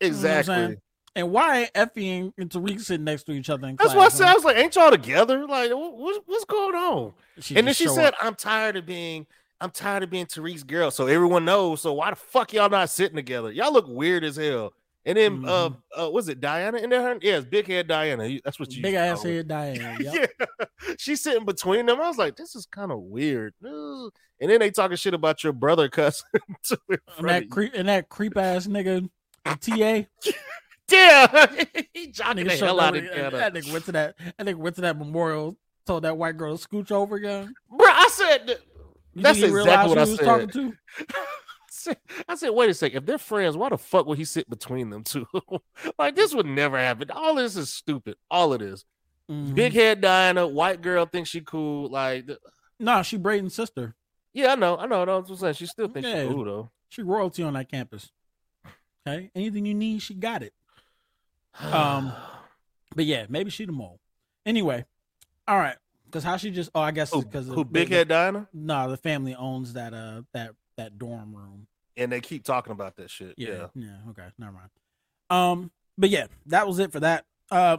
You 0.00 0.10
know 0.52 0.76
what 1.14 1.22
I'm 1.22 1.24
exactly. 1.24 1.24
saying? 1.24 1.24
and 1.24 1.32
why 1.32 1.58
ain't 1.60 1.70
effie 1.74 2.10
and, 2.10 2.32
and 2.38 2.50
tariq 2.50 2.80
sitting 2.80 3.04
next 3.04 3.24
to 3.24 3.32
each 3.32 3.50
other 3.50 3.66
in 3.68 3.76
That's 3.76 3.92
class 3.92 3.96
why 3.96 4.04
I 4.06 4.08
said 4.08 4.28
I 4.28 4.34
was 4.34 4.44
like, 4.44 4.56
"Ain't 4.56 4.76
y'all 4.76 4.90
together? 4.90 5.46
Like, 5.46 5.70
what, 5.70 5.96
what- 5.96 6.22
what's 6.26 6.44
going 6.44 6.74
on?" 6.74 7.12
She 7.40 7.56
and 7.56 7.66
then 7.66 7.74
she 7.74 7.88
said, 7.88 8.14
up. 8.14 8.14
"I'm 8.22 8.34
tired 8.34 8.76
of 8.76 8.86
being, 8.86 9.26
I'm 9.60 9.70
tired 9.70 10.02
of 10.02 10.10
being 10.10 10.26
Tariq's 10.26 10.62
girl." 10.62 10.90
So 10.90 11.06
everyone 11.06 11.44
knows. 11.44 11.80
So 11.80 11.92
why 11.92 12.10
the 12.10 12.16
fuck 12.16 12.52
y'all 12.52 12.68
not 12.68 12.90
sitting 12.90 13.16
together? 13.16 13.52
Y'all 13.52 13.72
look 13.72 13.86
weird 13.88 14.24
as 14.24 14.36
hell. 14.36 14.72
And 15.04 15.16
then, 15.16 15.44
uh, 15.46 15.70
uh, 15.98 16.10
was 16.10 16.28
it 16.28 16.38
Diana 16.38 16.78
in 16.78 16.90
there? 16.90 17.16
Yes, 17.22 17.42
big 17.44 17.66
head 17.66 17.88
Diana. 17.88 18.28
That's 18.44 18.60
what 18.60 18.70
you 18.74 18.82
big 18.82 18.92
ass 18.92 19.22
head 19.22 19.48
Diana. 19.48 19.96
yep. 20.00 20.30
yeah, 20.38 20.66
she's 20.98 21.22
sitting 21.22 21.46
between 21.46 21.86
them. 21.86 21.98
I 21.98 22.08
was 22.08 22.18
like, 22.18 22.36
this 22.36 22.54
is 22.54 22.66
kind 22.66 22.92
of 22.92 22.98
weird. 22.98 23.54
And 23.62 24.12
then 24.38 24.60
they 24.60 24.70
talking 24.70 24.98
shit 24.98 25.14
about 25.14 25.42
your 25.42 25.54
brother 25.54 25.88
cousin. 25.88 26.26
and 27.18 27.28
that 27.28 27.48
creep 27.48 27.72
and 27.74 27.88
that 27.88 28.10
creep 28.10 28.36
ass 28.36 28.66
nigga 28.66 29.08
ta 29.44 30.04
yeah, 30.90 31.46
he 31.94 32.08
Nigga 32.08 32.48
the 32.48 32.56
hell 32.66 32.76
that 32.76 32.82
out 32.84 32.96
of 32.96 33.02
nigga- 33.04 33.14
Canada. 33.14 33.36
That 33.36 33.54
nigga 33.54 33.72
went 33.72 33.84
to 33.86 33.92
that. 33.92 34.16
That 34.18 34.46
nigga 34.46 34.56
went 34.56 34.74
to 34.76 34.82
that 34.82 34.98
memorial. 34.98 35.56
Told 35.86 36.04
that 36.04 36.16
white 36.18 36.36
girl 36.36 36.56
to 36.58 36.68
scooch 36.68 36.90
over 36.92 37.16
again. 37.16 37.54
Bro, 37.70 37.86
I 37.86 38.08
said 38.12 38.58
You 39.14 39.22
that's 39.22 39.38
exactly 39.40 39.88
what 39.88 39.96
I 39.98 40.00
was 40.02 40.16
said. 40.16 40.24
talking 40.24 40.48
to? 40.50 40.72
said- 41.70 41.96
I 42.28 42.34
said, 42.34 42.50
wait 42.50 42.68
a 42.70 42.74
second. 42.74 42.98
If 42.98 43.06
they're 43.06 43.16
friends, 43.18 43.56
why 43.56 43.70
the 43.70 43.78
fuck 43.78 44.04
would 44.06 44.18
he 44.18 44.24
sit 44.24 44.50
between 44.50 44.90
them 44.90 45.02
two? 45.04 45.26
like 45.98 46.14
this 46.16 46.34
would 46.34 46.44
never 46.46 46.78
happen. 46.78 47.10
All 47.10 47.34
this 47.36 47.56
is 47.56 47.72
stupid. 47.72 48.16
All 48.30 48.52
of 48.52 48.60
this. 48.60 48.84
Mhm. 49.30 49.54
Big 49.54 49.72
head 49.72 50.00
Diana, 50.02 50.46
white 50.46 50.80
girl 50.82 51.06
thinks 51.06 51.30
she 51.30 51.40
cool. 51.40 51.88
Like, 51.90 52.28
Nah, 52.80 53.02
she 53.02 53.18
Brayden's 53.18 53.54
sister. 53.54 53.94
yeah, 54.34 54.52
I 54.52 54.54
know, 54.56 54.76
I 54.76 54.86
know. 54.86 55.04
That's 55.06 55.28
what 55.30 55.36
I'm 55.36 55.40
saying. 55.40 55.54
She 55.54 55.66
still 55.66 55.88
thinks 55.88 56.08
Yeah. 56.08 56.22
she 56.24 56.28
cool 56.28 56.44
though. 56.44 56.70
She 56.90 57.02
royalty 57.02 57.42
on 57.42 57.54
that 57.54 57.70
campus. 57.70 58.10
Okay, 59.06 59.30
anything 59.34 59.64
you 59.66 59.74
need, 59.74 60.00
she 60.02 60.14
got 60.14 60.42
it. 60.42 60.52
Um, 61.60 62.12
but 62.94 63.04
yeah, 63.04 63.26
maybe 63.28 63.50
she 63.50 63.64
the 63.66 63.72
mole. 63.72 64.00
Anyway, 64.46 64.84
all 65.46 65.58
right. 65.58 65.76
Because 66.06 66.24
how 66.24 66.36
she 66.36 66.50
just? 66.50 66.70
Oh, 66.74 66.80
I 66.80 66.90
guess 66.90 67.14
because 67.14 67.48
who 67.48 67.64
big 67.64 67.90
head 67.90 68.08
Diana? 68.08 68.48
No, 68.52 68.90
the 68.90 68.96
family 68.96 69.34
owns 69.34 69.74
that 69.74 69.92
uh 69.92 70.22
that 70.32 70.52
that 70.76 70.98
dorm 70.98 71.34
room. 71.34 71.66
And 71.96 72.10
they 72.12 72.20
keep 72.20 72.44
talking 72.44 72.70
about 72.72 72.96
that 72.96 73.10
shit. 73.10 73.34
Yeah, 73.36 73.48
Yeah. 73.48 73.66
yeah. 73.74 74.10
Okay, 74.10 74.26
never 74.38 74.52
mind. 74.52 74.70
Um, 75.30 75.70
but 75.98 76.08
yeah, 76.10 76.28
that 76.46 76.66
was 76.66 76.78
it 76.78 76.92
for 76.92 77.00
that. 77.00 77.26
Uh, 77.50 77.78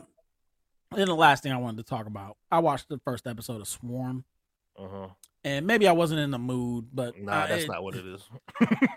And 0.91 1.07
the 1.07 1.15
last 1.15 1.41
thing 1.43 1.51
I 1.53 1.57
wanted 1.57 1.77
to 1.77 1.89
talk 1.89 2.05
about, 2.05 2.35
I 2.51 2.59
watched 2.59 2.89
the 2.89 2.97
first 2.99 3.25
episode 3.27 3.61
of 3.61 3.67
Swarm, 3.67 4.25
Uh-huh. 4.77 5.07
And 5.43 5.65
maybe 5.65 5.87
I 5.87 5.91
wasn't 5.91 6.19
in 6.21 6.31
the 6.31 6.39
mood, 6.39 6.89
but 6.93 7.17
Nah, 7.19 7.47
that's 7.47 7.63
it- 7.63 7.69
not 7.69 7.83
what 7.83 7.95
it 7.95 8.05
is. 8.05 8.21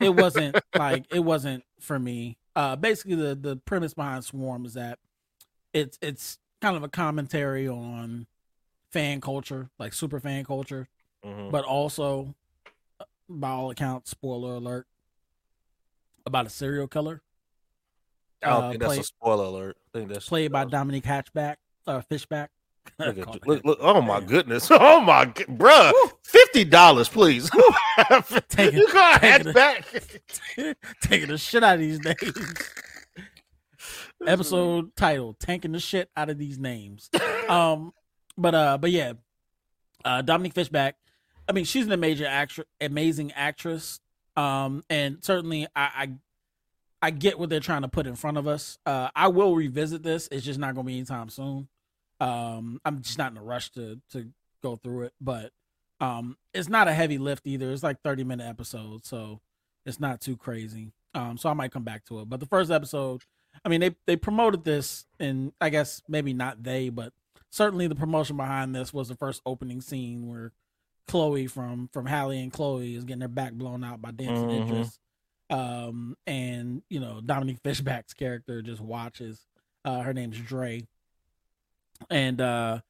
it 0.01 0.15
wasn't 0.15 0.57
like 0.75 1.05
it 1.13 1.21
wasn't 1.21 1.65
for 1.81 1.99
me. 1.99 2.37
Uh, 2.57 2.77
basically, 2.77 3.15
the 3.15 3.35
the 3.35 3.57
premise 3.57 3.95
behind 3.95 4.25
Swarm 4.25 4.65
is 4.67 4.75
that 4.75 4.99
it's 5.73 5.99
it's 6.03 6.39
kind 6.61 6.77
of 6.77 6.83
a 6.83 6.89
commentary 6.89 7.67
on 7.69 8.27
fan 8.91 9.21
culture, 9.21 9.71
like 9.79 9.93
super 9.95 10.21
fan 10.21 10.45
culture, 10.45 10.87
Mhm. 11.25 11.51
but 11.51 11.65
also, 11.65 12.35
uh, 13.01 13.05
by 13.29 13.49
all 13.51 13.71
accounts, 13.71 14.11
spoiler 14.11 14.55
alert, 14.57 14.87
about 16.27 16.47
a 16.47 16.51
serial 16.51 16.87
killer. 16.89 17.23
I 18.45 18.51
don't 18.51 18.65
uh, 18.65 18.69
think 18.71 18.83
that's 18.83 18.99
a 18.99 19.03
spoiler 19.05 19.45
alert. 19.45 19.77
I 19.95 19.99
think 19.99 20.13
that's 20.13 20.29
played 20.29 20.53
by 20.53 20.65
Dominique 20.65 21.05
Hatchback, 21.05 21.57
uh, 21.87 22.01
Fishback. 22.03 22.51
Look, 22.99 23.19
at 23.19 23.35
you. 23.35 23.41
look, 23.47 23.65
look, 23.65 23.79
oh 23.81 24.01
my 24.01 24.21
goodness. 24.21 24.71
Oh 24.71 25.01
my 25.01 25.27
bruh. 25.27 25.93
Fifty 26.25 26.65
dollars, 26.65 27.09
please. 27.09 27.51
Take 28.49 28.75
you 28.75 28.93
got 28.93 29.21
hat 29.21 29.55
back. 29.55 29.85
taking 31.01 31.29
the 31.29 31.39
shit 31.39 31.63
out 31.63 31.75
of 31.75 31.81
these 31.81 32.01
names. 32.01 32.71
Episode 34.27 34.95
title: 34.97 35.35
Tanking 35.35 35.73
the 35.73 35.81
shit 35.81 36.11
out 36.17 36.31
of 36.31 36.39
these 36.39 36.59
names. 36.59 37.11
Um, 37.49 37.93
but 38.37 38.55
uh, 38.55 38.79
but 38.79 38.91
yeah, 38.91 39.15
uh, 40.05 40.23
Dominique 40.23 40.55
Fishback. 40.55 40.97
I 41.49 41.53
mean, 41.53 41.65
she's 41.65 41.87
an 41.87 41.93
amazing 41.93 42.27
actress, 42.27 42.67
amazing 42.81 43.33
actress. 43.33 44.01
Um, 44.37 44.83
and 44.89 45.19
certainly 45.23 45.67
I, 45.77 45.83
I, 45.83 46.11
I 47.03 47.11
get 47.11 47.39
what 47.39 47.51
they're 47.51 47.61
trying 47.61 47.83
to 47.83 47.89
put 47.89 48.07
in 48.07 48.15
front 48.15 48.39
of 48.39 48.47
us. 48.47 48.79
Uh, 48.87 49.11
I 49.15 49.29
will 49.29 49.55
revisit 49.55 50.03
this. 50.03 50.29
It's 50.31 50.45
just 50.45 50.59
not 50.59 50.75
going 50.75 50.87
to 50.87 50.91
be 50.91 50.97
anytime 50.97 51.29
soon. 51.29 51.69
Um, 52.23 52.81
I'm 52.85 53.03
just 53.03 53.19
not 53.19 53.33
in 53.33 53.39
a 53.39 53.43
rush 53.43 53.71
to 53.73 54.01
to 54.13 54.29
go 54.63 54.77
through 54.77 55.03
it, 55.05 55.13
but 55.21 55.53
um, 56.01 56.37
it's 56.55 56.69
not 56.69 56.89
a 56.89 56.93
heavy 56.93 57.19
lift 57.19 57.47
either. 57.47 57.71
It's 57.73 57.83
like 57.83 58.01
30 58.03 58.25
minute 58.25 58.49
episodes, 58.49 59.09
so 59.09 59.41
it's 59.87 60.01
not 60.01 60.21
too 60.21 60.37
crazy. 60.37 60.93
Um, 61.15 61.37
so 61.37 61.49
I 61.49 61.53
might 61.53 61.73
come 61.73 61.85
back 61.85 62.05
to 62.07 62.21
it. 62.21 62.29
But 62.29 62.41
the 62.41 62.47
first 62.47 62.71
episode, 62.71 63.23
I 63.65 63.69
mean, 63.69 63.81
they 63.81 63.95
they 64.07 64.17
promoted 64.17 64.65
this, 64.65 65.05
and 65.21 65.53
I 65.61 65.69
guess 65.71 66.03
maybe 66.09 66.33
not 66.33 66.63
they, 66.63 66.89
but 66.91 67.13
certainly 67.51 67.87
the 67.89 67.95
promotion 67.95 68.37
behind 68.37 68.75
this 68.75 68.93
was 68.95 69.09
the 69.09 69.17
first 69.17 69.43
opening 69.45 69.81
scene 69.81 70.29
where 70.29 70.53
Chloe 71.09 71.49
from 71.49 71.89
from 71.93 72.07
Halle 72.07 72.39
and 72.41 72.53
Chloe 72.53 72.95
is 72.95 73.05
getting 73.05 73.19
their 73.21 73.29
back 73.29 73.53
blown 73.55 73.83
out 73.85 74.01
by 74.01 74.13
Dancing 74.13 74.49
Mhm. 74.49 74.65
Idris. 74.67 74.99
Um, 75.51 76.17
and 76.27 76.83
you 76.89 77.01
know 77.01 77.21
Dominique 77.21 77.63
Fishback's 77.63 78.15
character 78.15 78.63
just 78.63 78.81
watches. 78.81 79.45
Uh, 79.85 80.01
her 80.01 80.15
name's 80.15 80.39
Dre, 80.39 80.87
and 82.11 82.41
uh, 82.41 82.81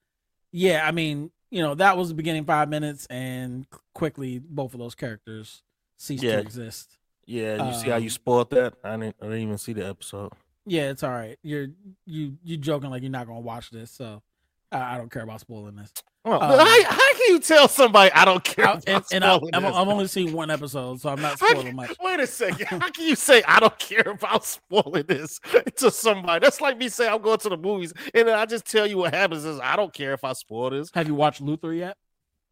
yeah, 0.53 0.87
I 0.87 0.91
mean, 0.93 1.31
you 1.51 1.63
know, 1.63 1.75
that 1.75 1.97
was 1.97 2.09
the 2.09 2.15
beginning 2.15 2.45
five 2.45 2.69
minutes, 2.69 3.07
and 3.07 3.67
quickly 3.95 4.39
both 4.39 4.75
of 4.75 4.81
those 4.81 4.95
characters 4.95 5.63
ceased 5.99 6.23
Yeah. 6.23 6.37
to 6.37 6.41
exist. 6.41 6.99
Yeah, 7.27 7.69
you 7.69 7.75
see 7.75 7.89
how 7.89 7.97
you 7.97 8.07
Um, 8.07 8.11
spoiled 8.11 8.51
that? 8.51 8.75
I 8.83 8.97
didn't, 8.97 9.17
I 9.21 9.25
didn't 9.27 9.41
even 9.43 9.59
see 9.59 9.73
the 9.73 9.87
episode. 9.87 10.33
Yeah, 10.67 10.91
it's 10.91 11.03
all 11.03 11.11
right. 11.11 11.39
You're 11.43 11.69
you 12.05 12.37
you 12.45 12.57
joking 12.57 12.91
like 12.91 13.03
you're 13.03 13.11
not 13.11 13.27
gonna 13.27 13.41
watch 13.41 13.71
this, 13.71 13.91
so 13.91 14.23
I, 14.71 14.95
I 14.95 14.99
don't 14.99 15.11
care 15.11 15.23
about 15.23 15.41
spoiling 15.41 15.77
this. 15.77 15.93
Well, 16.25 16.41
Um, 16.41 16.51
how, 16.67 16.85
how 16.85 17.13
can 17.15 17.21
you 17.35 17.41
tell 17.41 17.67
somebody 17.67 18.13
I 18.13 18.25
don't 18.25 18.45
care? 18.45 18.67
I- 18.69 18.73
about 18.75 18.85
and 18.87 19.05
and 19.13 19.25
I, 19.25 19.35
I've, 19.81 19.89
only 19.89 20.07
seen 20.07 20.33
one 20.33 20.51
episode, 20.51 21.01
so 21.01 21.09
I'm 21.11 21.21
not 21.21 21.39
spoiling 21.39 21.67
can- 21.69 21.77
much. 21.77 21.97
Wait 22.01 22.21
a 22.21 22.27
second. 22.29 22.67
How 22.81 22.91
can 22.91 23.07
you 23.09 23.17
say 23.17 23.43
I 23.43 23.59
don't 23.59 23.77
care 23.79 24.09
about 24.09 24.45
spoiling 24.45 25.05
this 25.09 25.41
to 25.79 25.91
somebody? 25.91 26.45
That's 26.45 26.61
like 26.61 26.79
me 26.79 26.89
saying 26.89 27.13
I'm 27.13 27.23
going 27.23 27.39
to 27.39 27.49
the 27.49 27.57
movies 27.57 27.93
and 28.15 28.29
then 28.29 28.39
I 28.39 28.47
just 28.47 28.65
tell 28.71 28.87
you 28.87 28.99
what 28.99 29.13
happens 29.15 29.45
is 29.45 29.59
I 29.59 29.75
don't 29.75 29.93
care 29.93 30.13
if 30.13 30.23
I 30.23 30.33
spoil 30.35 30.71
this. 30.71 30.91
Have 30.95 31.09
you 31.09 31.15
watched 31.17 31.41
Luther 31.41 31.73
yet? 31.73 31.97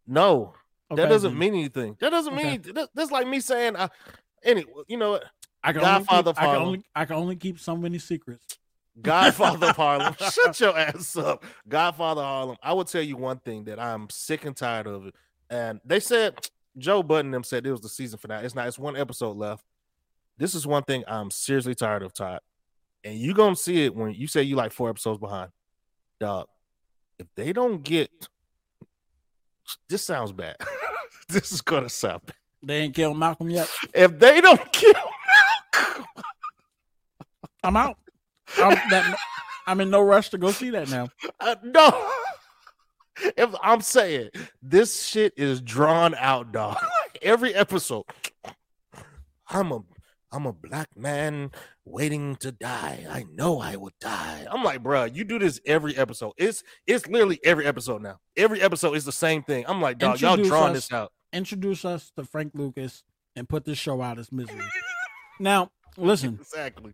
No, 0.06 0.54
Okay, 0.90 1.02
that 1.02 1.08
doesn't 1.08 1.30
then. 1.30 1.38
mean 1.38 1.54
anything. 1.54 1.96
That 2.00 2.10
doesn't 2.10 2.34
mean 2.34 2.46
Okay. 2.46 2.72
That- 2.72 2.90
that's 2.94 3.12
like 3.12 3.28
me 3.28 3.38
saying, 3.38 3.76
uh, 3.76 3.86
any, 4.42 4.64
you 4.88 4.96
know 4.96 5.12
what? 5.12 5.24
I 5.62 5.72
can 5.72 5.82
Godfather 5.82 6.32
only 6.36 6.38
keep, 6.38 6.42
I 6.42 6.46
can 6.46 6.56
only 6.56 6.82
I 6.96 7.04
can 7.04 7.16
only 7.16 7.36
keep 7.36 7.60
so 7.60 7.76
many 7.76 7.98
secrets. 8.00 8.58
Godfather 9.02 9.68
of 9.68 9.76
Harlem. 9.76 10.14
Shut 10.32 10.60
your 10.60 10.76
ass 10.76 11.16
up. 11.16 11.44
Godfather 11.68 12.22
Harlem. 12.22 12.56
I 12.62 12.72
will 12.72 12.84
tell 12.84 13.02
you 13.02 13.16
one 13.16 13.38
thing 13.38 13.64
that 13.64 13.78
I'm 13.78 14.08
sick 14.10 14.44
and 14.44 14.56
tired 14.56 14.86
of 14.86 15.06
it. 15.06 15.14
And 15.48 15.80
they 15.84 16.00
said 16.00 16.38
Joe 16.78 17.02
Budden 17.02 17.30
them 17.30 17.44
said 17.44 17.66
it 17.66 17.72
was 17.72 17.80
the 17.80 17.88
season 17.88 18.18
finale. 18.18 18.44
It's 18.44 18.54
not, 18.54 18.68
it's 18.68 18.78
one 18.78 18.96
episode 18.96 19.36
left. 19.36 19.64
This 20.38 20.54
is 20.54 20.66
one 20.66 20.84
thing 20.84 21.04
I'm 21.06 21.30
seriously 21.30 21.74
tired 21.74 22.02
of, 22.02 22.14
Todd. 22.14 22.40
And 23.04 23.18
you 23.18 23.34
gonna 23.34 23.56
see 23.56 23.84
it 23.84 23.94
when 23.94 24.14
you 24.14 24.26
say 24.26 24.42
you 24.42 24.56
like 24.56 24.72
four 24.72 24.88
episodes 24.88 25.18
behind. 25.18 25.50
Dog, 26.18 26.46
if 27.18 27.26
they 27.34 27.52
don't 27.52 27.82
get 27.82 28.10
this 29.88 30.04
sounds 30.04 30.32
bad. 30.32 30.56
this 31.28 31.52
is 31.52 31.60
gonna 31.60 31.88
sound 31.88 32.22
bad. 32.26 32.36
They 32.62 32.76
ain't 32.76 32.94
killed 32.94 33.18
Malcolm 33.18 33.50
yet. 33.50 33.70
If 33.94 34.18
they 34.18 34.40
don't 34.40 34.72
kill 34.72 34.92
I'm 37.62 37.76
out. 37.76 37.98
I'm, 38.58 38.74
that, 38.90 39.16
I'm 39.66 39.80
in 39.80 39.90
no 39.90 40.00
rush 40.00 40.30
to 40.30 40.38
go 40.38 40.50
see 40.50 40.70
that 40.70 40.88
now. 40.90 41.08
Uh, 41.40 41.56
no. 41.62 42.08
If 43.36 43.54
I'm 43.62 43.82
saying 43.82 44.30
this 44.62 45.02
shit 45.04 45.34
is 45.36 45.60
drawn 45.60 46.14
out, 46.14 46.52
dog. 46.52 46.78
Every 47.22 47.54
episode, 47.54 48.04
I'm 49.48 49.72
a 49.72 49.80
I'm 50.32 50.46
a 50.46 50.52
black 50.54 50.88
man 50.96 51.50
waiting 51.84 52.36
to 52.36 52.52
die. 52.52 53.04
I 53.10 53.24
know 53.30 53.60
I 53.60 53.76
will 53.76 53.90
die. 54.00 54.46
I'm 54.50 54.62
like, 54.62 54.82
bro, 54.82 55.04
you 55.04 55.24
do 55.24 55.38
this 55.38 55.60
every 55.66 55.96
episode. 55.98 56.32
It's 56.38 56.62
it's 56.86 57.06
literally 57.08 57.40
every 57.44 57.66
episode 57.66 58.00
now. 58.00 58.20
Every 58.38 58.62
episode 58.62 58.94
is 58.94 59.04
the 59.04 59.12
same 59.12 59.42
thing. 59.42 59.64
I'm 59.68 59.82
like, 59.82 59.98
dog, 59.98 60.20
y'all 60.20 60.36
drawing 60.36 60.70
us- 60.76 60.88
this 60.88 60.92
out. 60.92 61.12
Introduce 61.32 61.84
us 61.84 62.10
to 62.16 62.24
Frank 62.24 62.52
Lucas 62.54 63.02
and 63.36 63.48
put 63.48 63.64
this 63.64 63.76
show 63.76 64.00
out 64.00 64.18
as 64.18 64.32
misery. 64.32 64.64
now, 65.38 65.70
listen, 65.98 66.38
Exactly. 66.40 66.92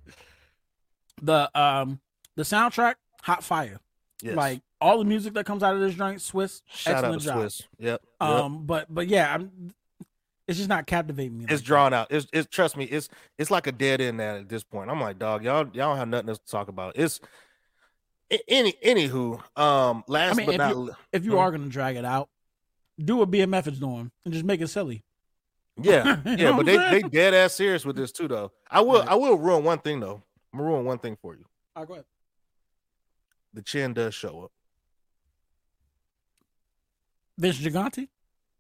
The 1.22 1.50
um 1.58 2.00
the 2.36 2.42
soundtrack, 2.42 2.94
hot 3.22 3.42
fire. 3.42 3.80
Yes. 4.22 4.36
Like 4.36 4.60
all 4.80 4.98
the 4.98 5.04
music 5.04 5.34
that 5.34 5.46
comes 5.46 5.62
out 5.62 5.74
of 5.74 5.80
this 5.80 5.94
joint, 5.94 6.18
Swizz, 6.18 6.62
Shout 6.68 6.94
out 6.96 7.14
excellent 7.14 7.22
job. 7.22 7.36
Swizz. 7.38 7.62
Yep. 7.78 8.00
yep. 8.20 8.28
Um, 8.28 8.64
but 8.66 8.86
but 8.92 9.08
yeah, 9.08 9.34
I'm. 9.34 9.72
It's 10.48 10.58
just 10.58 10.68
not 10.68 10.86
captivating 10.86 11.38
me. 11.38 11.44
it's 11.44 11.50
like 11.50 11.58
that. 11.60 11.66
drawn 11.66 11.92
out. 11.92 12.06
It's, 12.10 12.28
it's 12.32 12.46
trust 12.48 12.76
me, 12.76 12.84
it's 12.84 13.08
it's 13.36 13.50
like 13.50 13.66
a 13.66 13.72
dead 13.72 14.00
end 14.00 14.20
at 14.20 14.36
at 14.36 14.48
this 14.48 14.62
point. 14.62 14.90
I'm 14.90 15.00
like, 15.00 15.18
dog, 15.18 15.42
y'all 15.42 15.64
y'all 15.72 15.90
don't 15.90 15.96
have 15.96 16.08
nothing 16.08 16.28
else 16.28 16.38
to 16.38 16.46
talk 16.50 16.68
about. 16.68 16.92
It's 16.96 17.18
any 18.48 18.72
anywho. 18.84 19.40
Um, 19.58 20.04
last 20.06 20.32
I 20.32 20.34
mean, 20.36 20.46
but 20.46 20.54
if 20.54 20.58
not 20.58 20.70
you, 20.70 20.90
if 21.12 21.24
you 21.24 21.32
Mhm. 21.32 21.38
are 21.40 21.50
gonna 21.50 21.68
drag 21.68 21.96
it 21.96 22.04
out, 22.04 22.28
do 22.98 23.16
what 23.16 23.30
BMF 23.30 23.66
is 23.66 23.78
doing 23.80 24.10
and 24.24 24.32
just 24.32 24.44
make 24.44 24.60
it 24.60 24.68
silly. 24.68 25.02
yeah, 25.82 26.20
yeah, 26.26 26.56
but 26.56 26.64
they 26.66 26.76
they 26.76 27.02
dead 27.02 27.34
ass 27.34 27.54
serious 27.54 27.84
with 27.84 27.96
this 27.96 28.12
too, 28.12 28.28
though. 28.28 28.52
I 28.70 28.80
will 28.82 29.00
Right. 29.00 29.08
I 29.08 29.14
will 29.16 29.36
ruin 29.36 29.64
one 29.64 29.78
thing 29.80 29.98
though. 30.00 30.22
I'm 30.56 30.62
gonna 30.62 30.70
ruin 30.72 30.86
one 30.86 30.98
thing 30.98 31.18
for 31.20 31.34
you. 31.34 31.44
All 31.74 31.82
right, 31.82 31.86
go 31.88 31.94
ahead. 31.94 32.04
The 33.52 33.60
chin 33.60 33.92
does 33.92 34.14
show 34.14 34.44
up. 34.44 34.52
Vince 37.36 37.58
Gigante. 37.60 38.08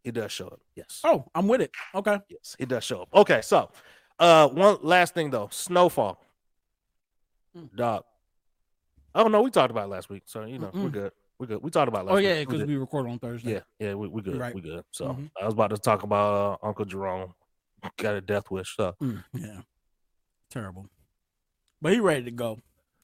He 0.04 0.10
does 0.10 0.30
show 0.30 0.48
up. 0.48 0.60
Yes. 0.74 1.00
Oh, 1.04 1.24
I'm 1.34 1.48
with 1.48 1.62
it. 1.62 1.70
Okay. 1.94 2.18
Yes, 2.28 2.54
he 2.58 2.66
does 2.66 2.84
show 2.84 3.02
up. 3.02 3.08
Okay, 3.14 3.40
so 3.40 3.70
uh 4.18 4.46
one 4.48 4.76
last 4.82 5.14
thing 5.14 5.30
though. 5.30 5.48
Snowfall. 5.50 6.22
Mm. 7.56 7.74
Dog. 7.74 8.04
Oh 9.14 9.28
no, 9.28 9.40
we 9.40 9.50
talked 9.50 9.70
about 9.70 9.84
it 9.86 9.90
last 9.90 10.10
week. 10.10 10.24
So 10.26 10.44
you 10.44 10.58
know, 10.58 10.70
we're 10.74 10.80
Mm-mm. 10.90 10.92
good. 10.92 11.12
We're 11.38 11.46
good. 11.46 11.62
We 11.62 11.70
talked 11.70 11.88
about 11.88 12.02
it 12.02 12.08
last 12.08 12.14
Oh 12.16 12.18
yeah, 12.18 12.40
because 12.40 12.58
good. 12.58 12.68
we 12.68 12.76
record 12.76 13.06
on 13.08 13.18
Thursday. 13.18 13.54
Yeah, 13.54 13.60
yeah, 13.80 13.94
we 13.94 14.06
we 14.08 14.20
good. 14.20 14.36
right. 14.36 14.54
We 14.54 14.60
good. 14.60 14.84
So 14.90 15.06
Mhm. 15.06 15.30
I 15.40 15.46
was 15.46 15.54
about 15.54 15.70
to 15.70 15.78
talk 15.78 16.02
about 16.02 16.60
uh, 16.62 16.66
Uncle 16.66 16.84
Jerome. 16.84 17.32
Got 17.96 18.16
a 18.16 18.20
death 18.20 18.50
wish. 18.50 18.76
So 18.76 18.94
Mm, 19.02 19.24
yeah. 19.32 19.62
Terrible. 20.50 20.86
But 21.82 21.92
he 21.92 22.00
ready 22.00 22.24
to 22.24 22.30
go. 22.30 22.58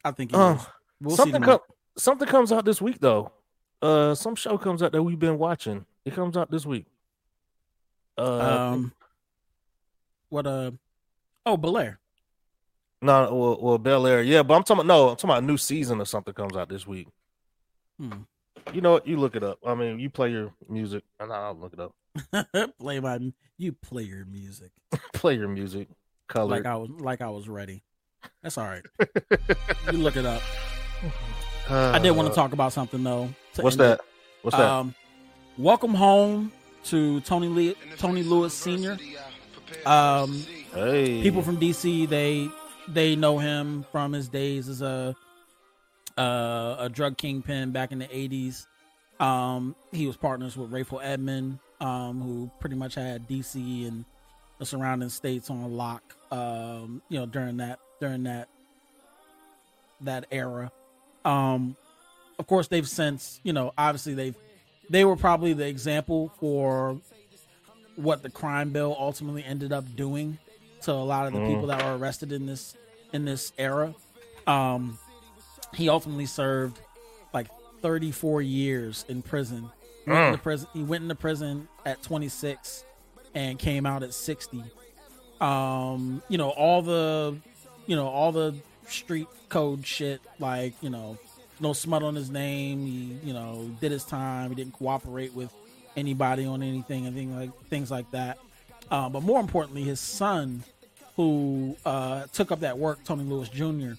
I 0.05 0.11
think 0.13 0.31
he 0.31 0.37
Uh, 0.37 0.55
is. 0.55 0.67
We'll 1.01 1.17
something 1.17 1.43
com- 1.43 1.61
something 1.97 2.29
comes 2.29 2.53
out 2.53 2.65
this 2.65 2.81
week 2.81 2.99
though. 3.01 3.33
Uh, 3.81 4.15
some 4.15 4.35
show 4.37 4.57
comes 4.59 4.83
out 4.83 4.93
that 4.93 5.03
we've 5.03 5.19
been 5.19 5.39
watching. 5.39 5.85
It 6.05 6.15
comes 6.15 6.37
out 6.37 6.51
this 6.51 6.65
week. 6.65 6.87
Uh, 8.17 8.73
um, 8.73 8.93
what 10.29 10.47
uh, 10.47 10.71
oh 11.47 11.57
Bel 11.57 11.79
Air. 11.79 11.99
no, 13.01 13.35
well, 13.35 13.59
well, 13.61 13.79
Bel 13.79 14.07
Air, 14.07 14.23
yeah, 14.23 14.43
but 14.43 14.55
I'm 14.55 14.63
talking 14.63 14.85
about 14.85 14.87
no, 14.87 15.09
I'm 15.11 15.17
talking 15.17 15.31
about 15.31 15.43
a 15.43 15.47
new 15.47 15.57
season 15.57 16.01
or 16.01 16.05
something 16.05 16.35
comes 16.35 16.57
out 16.57 16.69
this 16.69 16.87
week. 16.87 17.09
Hmm. 17.99 18.13
You 18.73 18.81
know 18.81 18.93
what? 18.93 19.07
You 19.07 19.17
look 19.17 19.35
it 19.35 19.43
up. 19.43 19.59
I 19.67 19.75
mean, 19.75 19.99
you 19.99 20.09
play 20.09 20.31
your 20.31 20.53
music, 20.69 21.03
and 21.19 21.33
I'll 21.33 21.55
look 21.57 21.73
it 21.73 21.81
up. 21.81 21.95
play 22.79 23.01
my 23.01 23.19
you 23.59 23.73
play 23.73 24.03
your 24.03 24.25
music 24.27 24.71
play 25.15 25.35
your 25.35 25.49
music, 25.49 25.89
color. 26.29 26.51
like 26.57 26.67
I 26.67 26.77
was 26.77 26.91
like 26.91 27.21
I 27.23 27.31
was 27.31 27.49
ready. 27.49 27.83
That's 28.43 28.59
all 28.59 28.65
right. 28.67 28.83
you 29.93 29.99
look 29.99 30.17
it 30.17 30.27
up. 30.27 30.43
I 31.69 31.99
did 31.99 32.11
want 32.13 32.29
to 32.29 32.35
talk 32.35 32.53
about 32.53 32.73
something 32.73 33.03
though. 33.03 33.29
What's 33.57 33.77
end 33.77 33.83
it. 33.83 33.99
that? 33.99 34.01
What's 34.43 34.57
that? 34.57 34.69
Um, 34.69 34.95
welcome 35.59 35.95
home 35.95 36.53
to 36.85 37.21
Tony 37.21 37.49
Lee, 37.49 37.77
Tony 37.99 38.23
Lewis 38.23 38.53
Sr. 38.53 38.99
Um, 39.87 40.45
hey, 40.75 41.23
people 41.23 41.43
from 41.43 41.59
DC 41.59 42.09
they 42.09 42.49
they 42.89 43.17
know 43.17 43.39
him 43.39 43.85
from 43.93 44.13
his 44.13 44.29
days 44.29 44.69
as 44.69 44.83
a 44.83 45.15
uh, 46.19 46.77
a 46.79 46.89
drug 46.89 47.17
kingpin 47.17 47.71
back 47.71 47.93
in 47.93 47.99
the 47.99 48.07
80s 48.07 48.67
um 49.21 49.75
he 49.93 50.07
was 50.07 50.17
partners 50.17 50.57
with 50.57 50.71
Rayful 50.71 51.01
Edmond 51.03 51.59
um 51.81 52.21
who 52.21 52.51
pretty 52.61 52.77
much 52.77 52.97
had 52.97 53.29
DC 53.29 53.87
and 53.87 54.05
the 54.59 54.67
surrounding 54.67 55.09
states 55.09 55.49
on 55.49 55.77
lock 55.77 56.03
um 56.31 57.01
you 57.09 57.19
know 57.19 57.27
during 57.27 57.59
that 57.59 57.79
during 58.03 58.25
that 58.25 58.49
that 60.01 60.27
era 60.33 60.73
um 61.25 61.77
of 62.37 62.49
course 62.49 62.67
they've 62.67 62.89
since 62.89 63.39
you 63.45 63.53
know 63.53 63.73
obviously 63.79 64.13
they've 64.13 64.35
they 64.91 65.05
were 65.05 65.15
probably 65.15 65.53
the 65.53 65.65
example 65.69 66.33
for 66.41 66.99
what 67.95 68.25
the 68.25 68.29
crime 68.29 68.71
bill 68.71 68.97
ultimately 68.99 69.45
ended 69.45 69.73
up 69.73 69.85
doing 69.95 70.37
to 70.81 70.91
a 70.91 70.95
lot 70.95 71.29
of 71.29 71.33
the 71.33 71.39
Mhm. 71.39 71.47
people 71.47 71.67
that 71.69 71.81
were 71.85 71.97
arrested 71.97 72.33
in 72.33 72.45
this 72.47 72.75
in 73.13 73.25
this 73.25 73.53
era. 73.57 73.95
Um, 74.49 74.99
he 75.75 75.89
ultimately 75.89 76.27
served 76.27 76.81
like 77.33 77.47
34 77.83 78.43
years 78.43 79.05
in 79.09 79.23
prison. 79.23 79.71
He 80.05 80.11
went, 80.11 80.27
into 80.27 80.39
Mm. 80.39 80.43
prison. 80.43 80.69
he 80.73 80.83
went 80.83 81.03
into 81.03 81.15
prison 81.15 81.69
at 81.87 82.03
26 82.03 82.85
and 83.35 83.59
came 83.61 83.87
out 83.87 84.03
at 84.03 84.13
60. 84.13 84.65
Um, 85.41 86.21
you 86.29 86.39
know 86.39 86.51
all 86.51 86.83
the, 86.83 87.37
you 87.87 87.97
know 87.97 88.07
all 88.07 88.33
the 88.33 88.55
street 88.89 89.29
code 89.49 89.87
shit 89.87 90.21
like 90.39 90.75
you 90.83 90.91
know 90.91 91.19
no 91.61 91.73
smut 91.73 92.03
on 92.03 92.15
his 92.15 92.31
name. 92.31 92.87
He 92.87 93.19
you 93.25 93.33
know 93.33 93.71
did 93.81 93.93
his 93.93 94.05
time. 94.05 94.51
He 94.51 94.57
didn't 94.57 94.75
cooperate 94.75 95.35
with 95.35 95.53
anybody 95.97 96.47
on 96.47 96.63
anything 96.63 97.07
and 97.07 97.15
things 97.15 97.37
like 97.37 97.69
things 97.69 97.91
like 97.91 98.11
that. 98.13 98.39
Uh, 98.91 99.09
but 99.09 99.23
more 99.23 99.41
importantly, 99.41 99.83
his 99.83 100.01
son 100.01 100.63
who 101.17 101.77
uh, 101.85 102.25
took 102.33 102.53
up 102.53 102.61
that 102.61 102.79
work, 102.79 103.03
Tony 103.05 103.25
Lewis 103.25 103.49
Jr., 103.49 103.93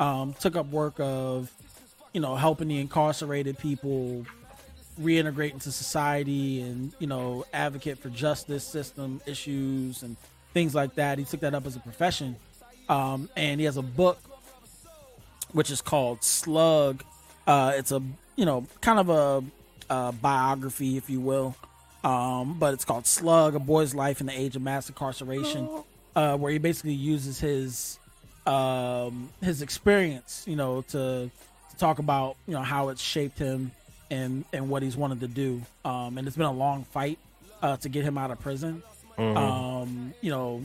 um, 0.00 0.34
took 0.34 0.56
up 0.56 0.66
work 0.68 0.94
of, 0.98 1.50
you 2.12 2.20
know, 2.20 2.36
helping 2.36 2.68
the 2.68 2.78
incarcerated 2.80 3.58
people 3.58 4.24
reintegrate 5.00 5.52
into 5.52 5.72
society 5.72 6.60
and, 6.60 6.92
you 6.98 7.06
know, 7.06 7.44
advocate 7.52 7.98
for 7.98 8.10
justice 8.10 8.64
system 8.64 9.20
issues 9.26 10.02
and 10.02 10.16
things 10.52 10.74
like 10.74 10.94
that. 10.94 11.18
He 11.18 11.24
took 11.24 11.40
that 11.40 11.54
up 11.54 11.66
as 11.66 11.76
a 11.76 11.80
profession. 11.80 12.36
Um, 12.92 13.30
and 13.36 13.58
he 13.58 13.64
has 13.64 13.78
a 13.78 13.82
book 13.82 14.18
which 15.52 15.70
is 15.70 15.80
called 15.80 16.22
Slug. 16.22 17.02
Uh, 17.46 17.72
it's 17.76 17.90
a, 17.90 18.02
you 18.36 18.44
know, 18.44 18.66
kind 18.82 18.98
of 18.98 19.08
a, 19.08 19.42
a 19.88 20.12
biography, 20.12 20.98
if 20.98 21.08
you 21.08 21.18
will. 21.18 21.56
Um, 22.04 22.58
but 22.58 22.74
it's 22.74 22.84
called 22.84 23.06
Slug, 23.06 23.54
A 23.54 23.58
Boy's 23.58 23.94
Life 23.94 24.20
in 24.20 24.26
the 24.26 24.38
Age 24.38 24.56
of 24.56 24.62
Mass 24.62 24.90
Incarceration, 24.90 25.70
uh, 26.14 26.36
where 26.36 26.52
he 26.52 26.58
basically 26.58 26.92
uses 26.92 27.40
his 27.40 27.98
um, 28.44 29.30
his 29.40 29.62
experience, 29.62 30.44
you 30.46 30.56
know, 30.56 30.82
to, 30.88 31.30
to 31.70 31.76
talk 31.78 31.98
about 31.98 32.36
you 32.46 32.52
know 32.52 32.62
how 32.62 32.90
it's 32.90 33.00
shaped 33.00 33.38
him 33.38 33.70
and 34.10 34.44
and 34.52 34.68
what 34.68 34.82
he's 34.82 34.96
wanted 34.98 35.20
to 35.20 35.28
do. 35.28 35.62
Um, 35.84 36.18
and 36.18 36.26
it's 36.26 36.36
been 36.36 36.44
a 36.44 36.52
long 36.52 36.84
fight 36.84 37.18
uh, 37.62 37.76
to 37.78 37.88
get 37.88 38.04
him 38.04 38.18
out 38.18 38.30
of 38.30 38.40
prison. 38.40 38.82
Mhm. 39.22 39.36
Um, 39.36 40.14
you 40.20 40.30
know, 40.30 40.62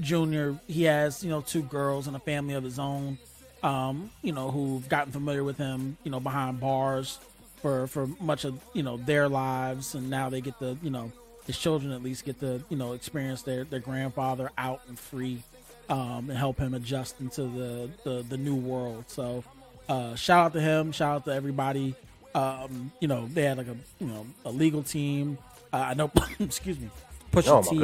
Junior, 0.00 0.58
he 0.66 0.84
has 0.84 1.22
you 1.22 1.30
know 1.30 1.40
two 1.40 1.62
girls 1.62 2.06
and 2.06 2.16
a 2.16 2.20
family 2.20 2.54
of 2.54 2.64
his 2.64 2.78
own. 2.78 3.18
Um, 3.62 4.10
you 4.22 4.32
know, 4.32 4.50
who've 4.52 4.88
gotten 4.88 5.12
familiar 5.12 5.42
with 5.42 5.58
him, 5.58 5.96
you 6.04 6.10
know, 6.12 6.20
behind 6.20 6.60
bars 6.60 7.18
for 7.60 7.86
for 7.88 8.06
much 8.20 8.44
of 8.44 8.58
you 8.72 8.82
know 8.82 8.96
their 8.96 9.28
lives, 9.28 9.94
and 9.94 10.08
now 10.10 10.28
they 10.30 10.40
get 10.40 10.58
the 10.60 10.76
you 10.82 10.90
know 10.90 11.10
his 11.46 11.58
children 11.58 11.92
at 11.92 12.02
least 12.02 12.24
get 12.24 12.38
to 12.40 12.62
you 12.68 12.76
know 12.76 12.92
experience 12.92 13.42
their 13.42 13.64
their 13.64 13.80
grandfather 13.80 14.50
out 14.56 14.80
and 14.88 14.98
free, 14.98 15.42
um, 15.88 16.30
and 16.30 16.38
help 16.38 16.58
him 16.58 16.72
adjust 16.74 17.20
into 17.20 17.42
the 17.42 17.90
the, 18.04 18.22
the 18.28 18.36
new 18.36 18.54
world. 18.54 19.04
So, 19.08 19.42
uh, 19.88 20.14
shout 20.14 20.46
out 20.46 20.52
to 20.52 20.60
him. 20.60 20.92
Shout 20.92 21.16
out 21.16 21.24
to 21.24 21.32
everybody. 21.34 21.94
Um, 22.34 22.92
you 23.00 23.08
know, 23.08 23.26
they 23.26 23.42
had 23.42 23.58
like 23.58 23.68
a 23.68 23.76
you 23.98 24.06
know 24.06 24.24
a 24.44 24.50
legal 24.50 24.82
team. 24.84 25.36
Uh, 25.72 25.78
I 25.90 25.94
know, 25.94 26.10
excuse 26.38 26.78
me, 26.78 26.88
Pusha 27.32 27.48
Oh, 27.48 27.62
T. 27.62 27.78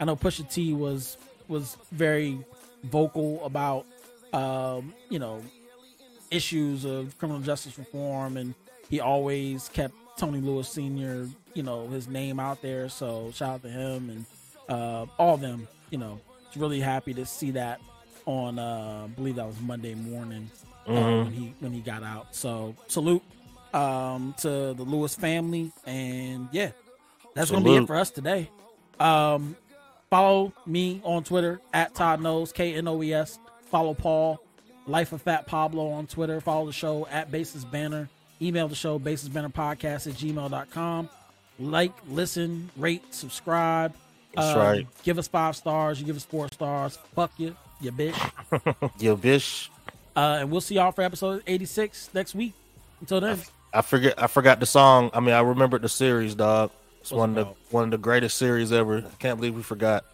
I 0.00 0.04
know 0.04 0.16
Pusha 0.16 0.48
T 0.50 0.72
was 0.72 1.16
was 1.48 1.76
very 1.92 2.38
vocal 2.84 3.44
about 3.44 3.84
um, 4.32 4.94
you 5.08 5.18
know 5.18 5.42
issues 6.30 6.84
of 6.84 7.16
criminal 7.18 7.40
justice 7.42 7.78
reform, 7.78 8.36
and 8.36 8.54
he 8.88 9.00
always 9.00 9.68
kept 9.68 9.94
Tony 10.16 10.40
Lewis 10.40 10.68
Sr. 10.68 11.28
you 11.54 11.62
know 11.62 11.88
his 11.88 12.08
name 12.08 12.38
out 12.40 12.62
there. 12.62 12.88
So 12.88 13.30
shout 13.34 13.54
out 13.56 13.62
to 13.62 13.68
him 13.68 14.10
and 14.10 14.24
uh, 14.68 15.06
all 15.18 15.34
of 15.34 15.40
them. 15.40 15.66
You 15.90 15.98
know, 15.98 16.20
really 16.56 16.80
happy 16.80 17.12
to 17.14 17.26
see 17.26 17.50
that 17.52 17.80
on 18.26 18.58
uh, 18.58 19.02
I 19.04 19.08
believe 19.08 19.36
that 19.36 19.46
was 19.46 19.60
Monday 19.60 19.94
morning 19.94 20.50
uh, 20.86 20.90
Mhm. 20.90 21.24
when 21.24 21.32
he 21.32 21.54
when 21.60 21.72
he 21.72 21.80
got 21.80 22.02
out. 22.04 22.34
So 22.34 22.74
salute 22.86 23.22
um, 23.74 24.34
to 24.38 24.48
the 24.74 24.84
Lewis 24.84 25.14
family, 25.16 25.72
and 25.84 26.48
yeah, 26.52 26.70
that's 27.34 27.50
gonna 27.50 27.64
be 27.64 27.74
it 27.76 27.86
for 27.86 27.96
us 27.96 28.10
today. 28.10 28.48
Um, 29.00 29.56
follow 30.10 30.52
me 30.66 31.00
on 31.04 31.24
Twitter 31.24 31.60
at 31.72 31.94
Todd 31.94 32.20
Knows 32.20 32.52
K 32.52 32.74
N 32.74 32.86
O 32.88 33.02
E 33.02 33.12
S. 33.14 33.38
Follow 33.70 33.94
Paul, 33.94 34.40
Life 34.86 35.12
of 35.12 35.22
Fat 35.22 35.46
Pablo 35.46 35.88
on 35.90 36.06
Twitter. 36.06 36.40
Follow 36.40 36.66
the 36.66 36.72
show 36.72 37.06
at 37.10 37.30
Baseless 37.30 37.64
Banter. 37.64 38.08
Email 38.42 38.68
the 38.68 38.74
show 38.74 38.98
Baseless 38.98 39.32
Banter 39.32 39.48
Podcast 39.50 40.06
at 40.06 40.14
gmail.com. 40.14 41.08
Like, 41.58 41.92
listen, 42.08 42.70
rate, 42.76 43.02
subscribe. 43.14 43.94
That's 44.34 44.56
Uh, 44.56 44.58
right. 44.58 44.86
Give 45.02 45.18
us 45.18 45.28
five 45.28 45.56
stars. 45.56 46.00
You 46.00 46.06
give 46.06 46.16
us 46.16 46.24
four 46.24 46.48
stars. 46.48 46.98
Fuck 47.14 47.32
you, 47.36 47.54
you 47.80 47.92
bitch. 47.92 48.14
Yo, 49.00 49.16
bitch. 49.16 49.68
Uh, 50.16 50.38
and 50.40 50.50
we'll 50.50 50.60
see 50.60 50.76
y'all 50.76 50.90
for 50.92 51.02
episode 51.02 51.42
86 51.46 52.10
next 52.14 52.34
week. 52.34 52.52
Until 53.00 53.20
then, 53.20 53.38
I 53.72 53.82
forget. 53.82 54.20
I 54.22 54.26
forgot 54.26 54.58
the 54.60 54.66
song. 54.66 55.10
I 55.14 55.20
mean, 55.20 55.34
I 55.34 55.40
remembered 55.40 55.82
the 55.82 55.88
series, 55.88 56.34
dog. 56.34 56.70
It's 57.00 57.10
What's 57.10 57.18
one 57.18 57.30
of 57.30 57.46
the 57.46 57.54
one 57.70 57.84
of 57.84 57.90
the 57.90 57.98
greatest 57.98 58.36
series 58.38 58.72
ever. 58.72 59.02
Can't 59.18 59.38
believe 59.38 59.54
we 59.56 59.62
forgot. 59.62 60.04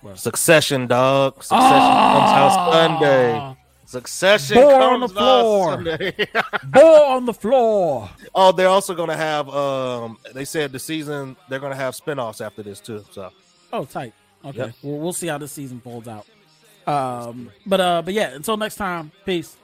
What? 0.00 0.18
Succession, 0.18 0.86
dog. 0.86 1.42
Succession 1.42 1.60
comes 1.68 2.32
out 2.32 2.72
Sunday. 2.72 3.56
Succession 3.86 4.56
comes 4.56 4.72
on 4.74 5.00
the 5.00 5.08
floor. 5.08 5.76
Boy 6.64 6.80
on 6.80 7.26
the 7.26 7.34
floor. 7.34 8.10
oh, 8.34 8.52
they're 8.52 8.68
also 8.68 8.94
gonna 8.94 9.16
have. 9.16 9.48
Um, 9.50 10.18
they 10.32 10.44
said 10.44 10.72
the 10.72 10.78
season 10.78 11.36
they're 11.48 11.58
gonna 11.60 11.74
have 11.76 11.94
spinoffs 11.94 12.44
after 12.44 12.62
this 12.62 12.80
too. 12.80 13.04
So 13.12 13.30
Oh, 13.72 13.84
tight. 13.84 14.12
Okay, 14.44 14.58
Yep. 14.58 14.74
well, 14.82 14.98
we'll 14.98 15.12
see 15.12 15.26
how 15.26 15.38
this 15.38 15.52
season 15.52 15.80
folds 15.80 16.06
out. 16.08 16.26
Um, 16.86 17.50
but 17.66 17.80
uh, 17.80 18.02
but 18.02 18.14
yeah. 18.14 18.30
Until 18.34 18.56
next 18.56 18.76
time, 18.76 19.10
peace. 19.24 19.56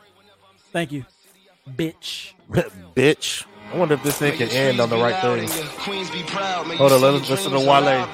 Thank 0.73 0.93
you, 0.93 1.05
bitch. 1.69 2.33
bitch. 2.95 3.45
I 3.73 3.77
wonder 3.77 3.95
if 3.95 4.03
this 4.03 4.19
thing 4.19 4.37
can 4.37 4.49
end 4.49 4.81
on 4.81 4.89
the 4.91 4.97
right 4.97 5.15
thing. 5.23 5.49
Queens 5.79 6.11
be 6.11 6.25
proud. 6.25 6.67
May 6.67 6.77
Hold 6.77 6.91
on, 6.91 7.01
let's 7.01 7.29
your 7.29 7.37
listen 7.37 7.53
to 7.53 7.61
Wale. 7.61 8.09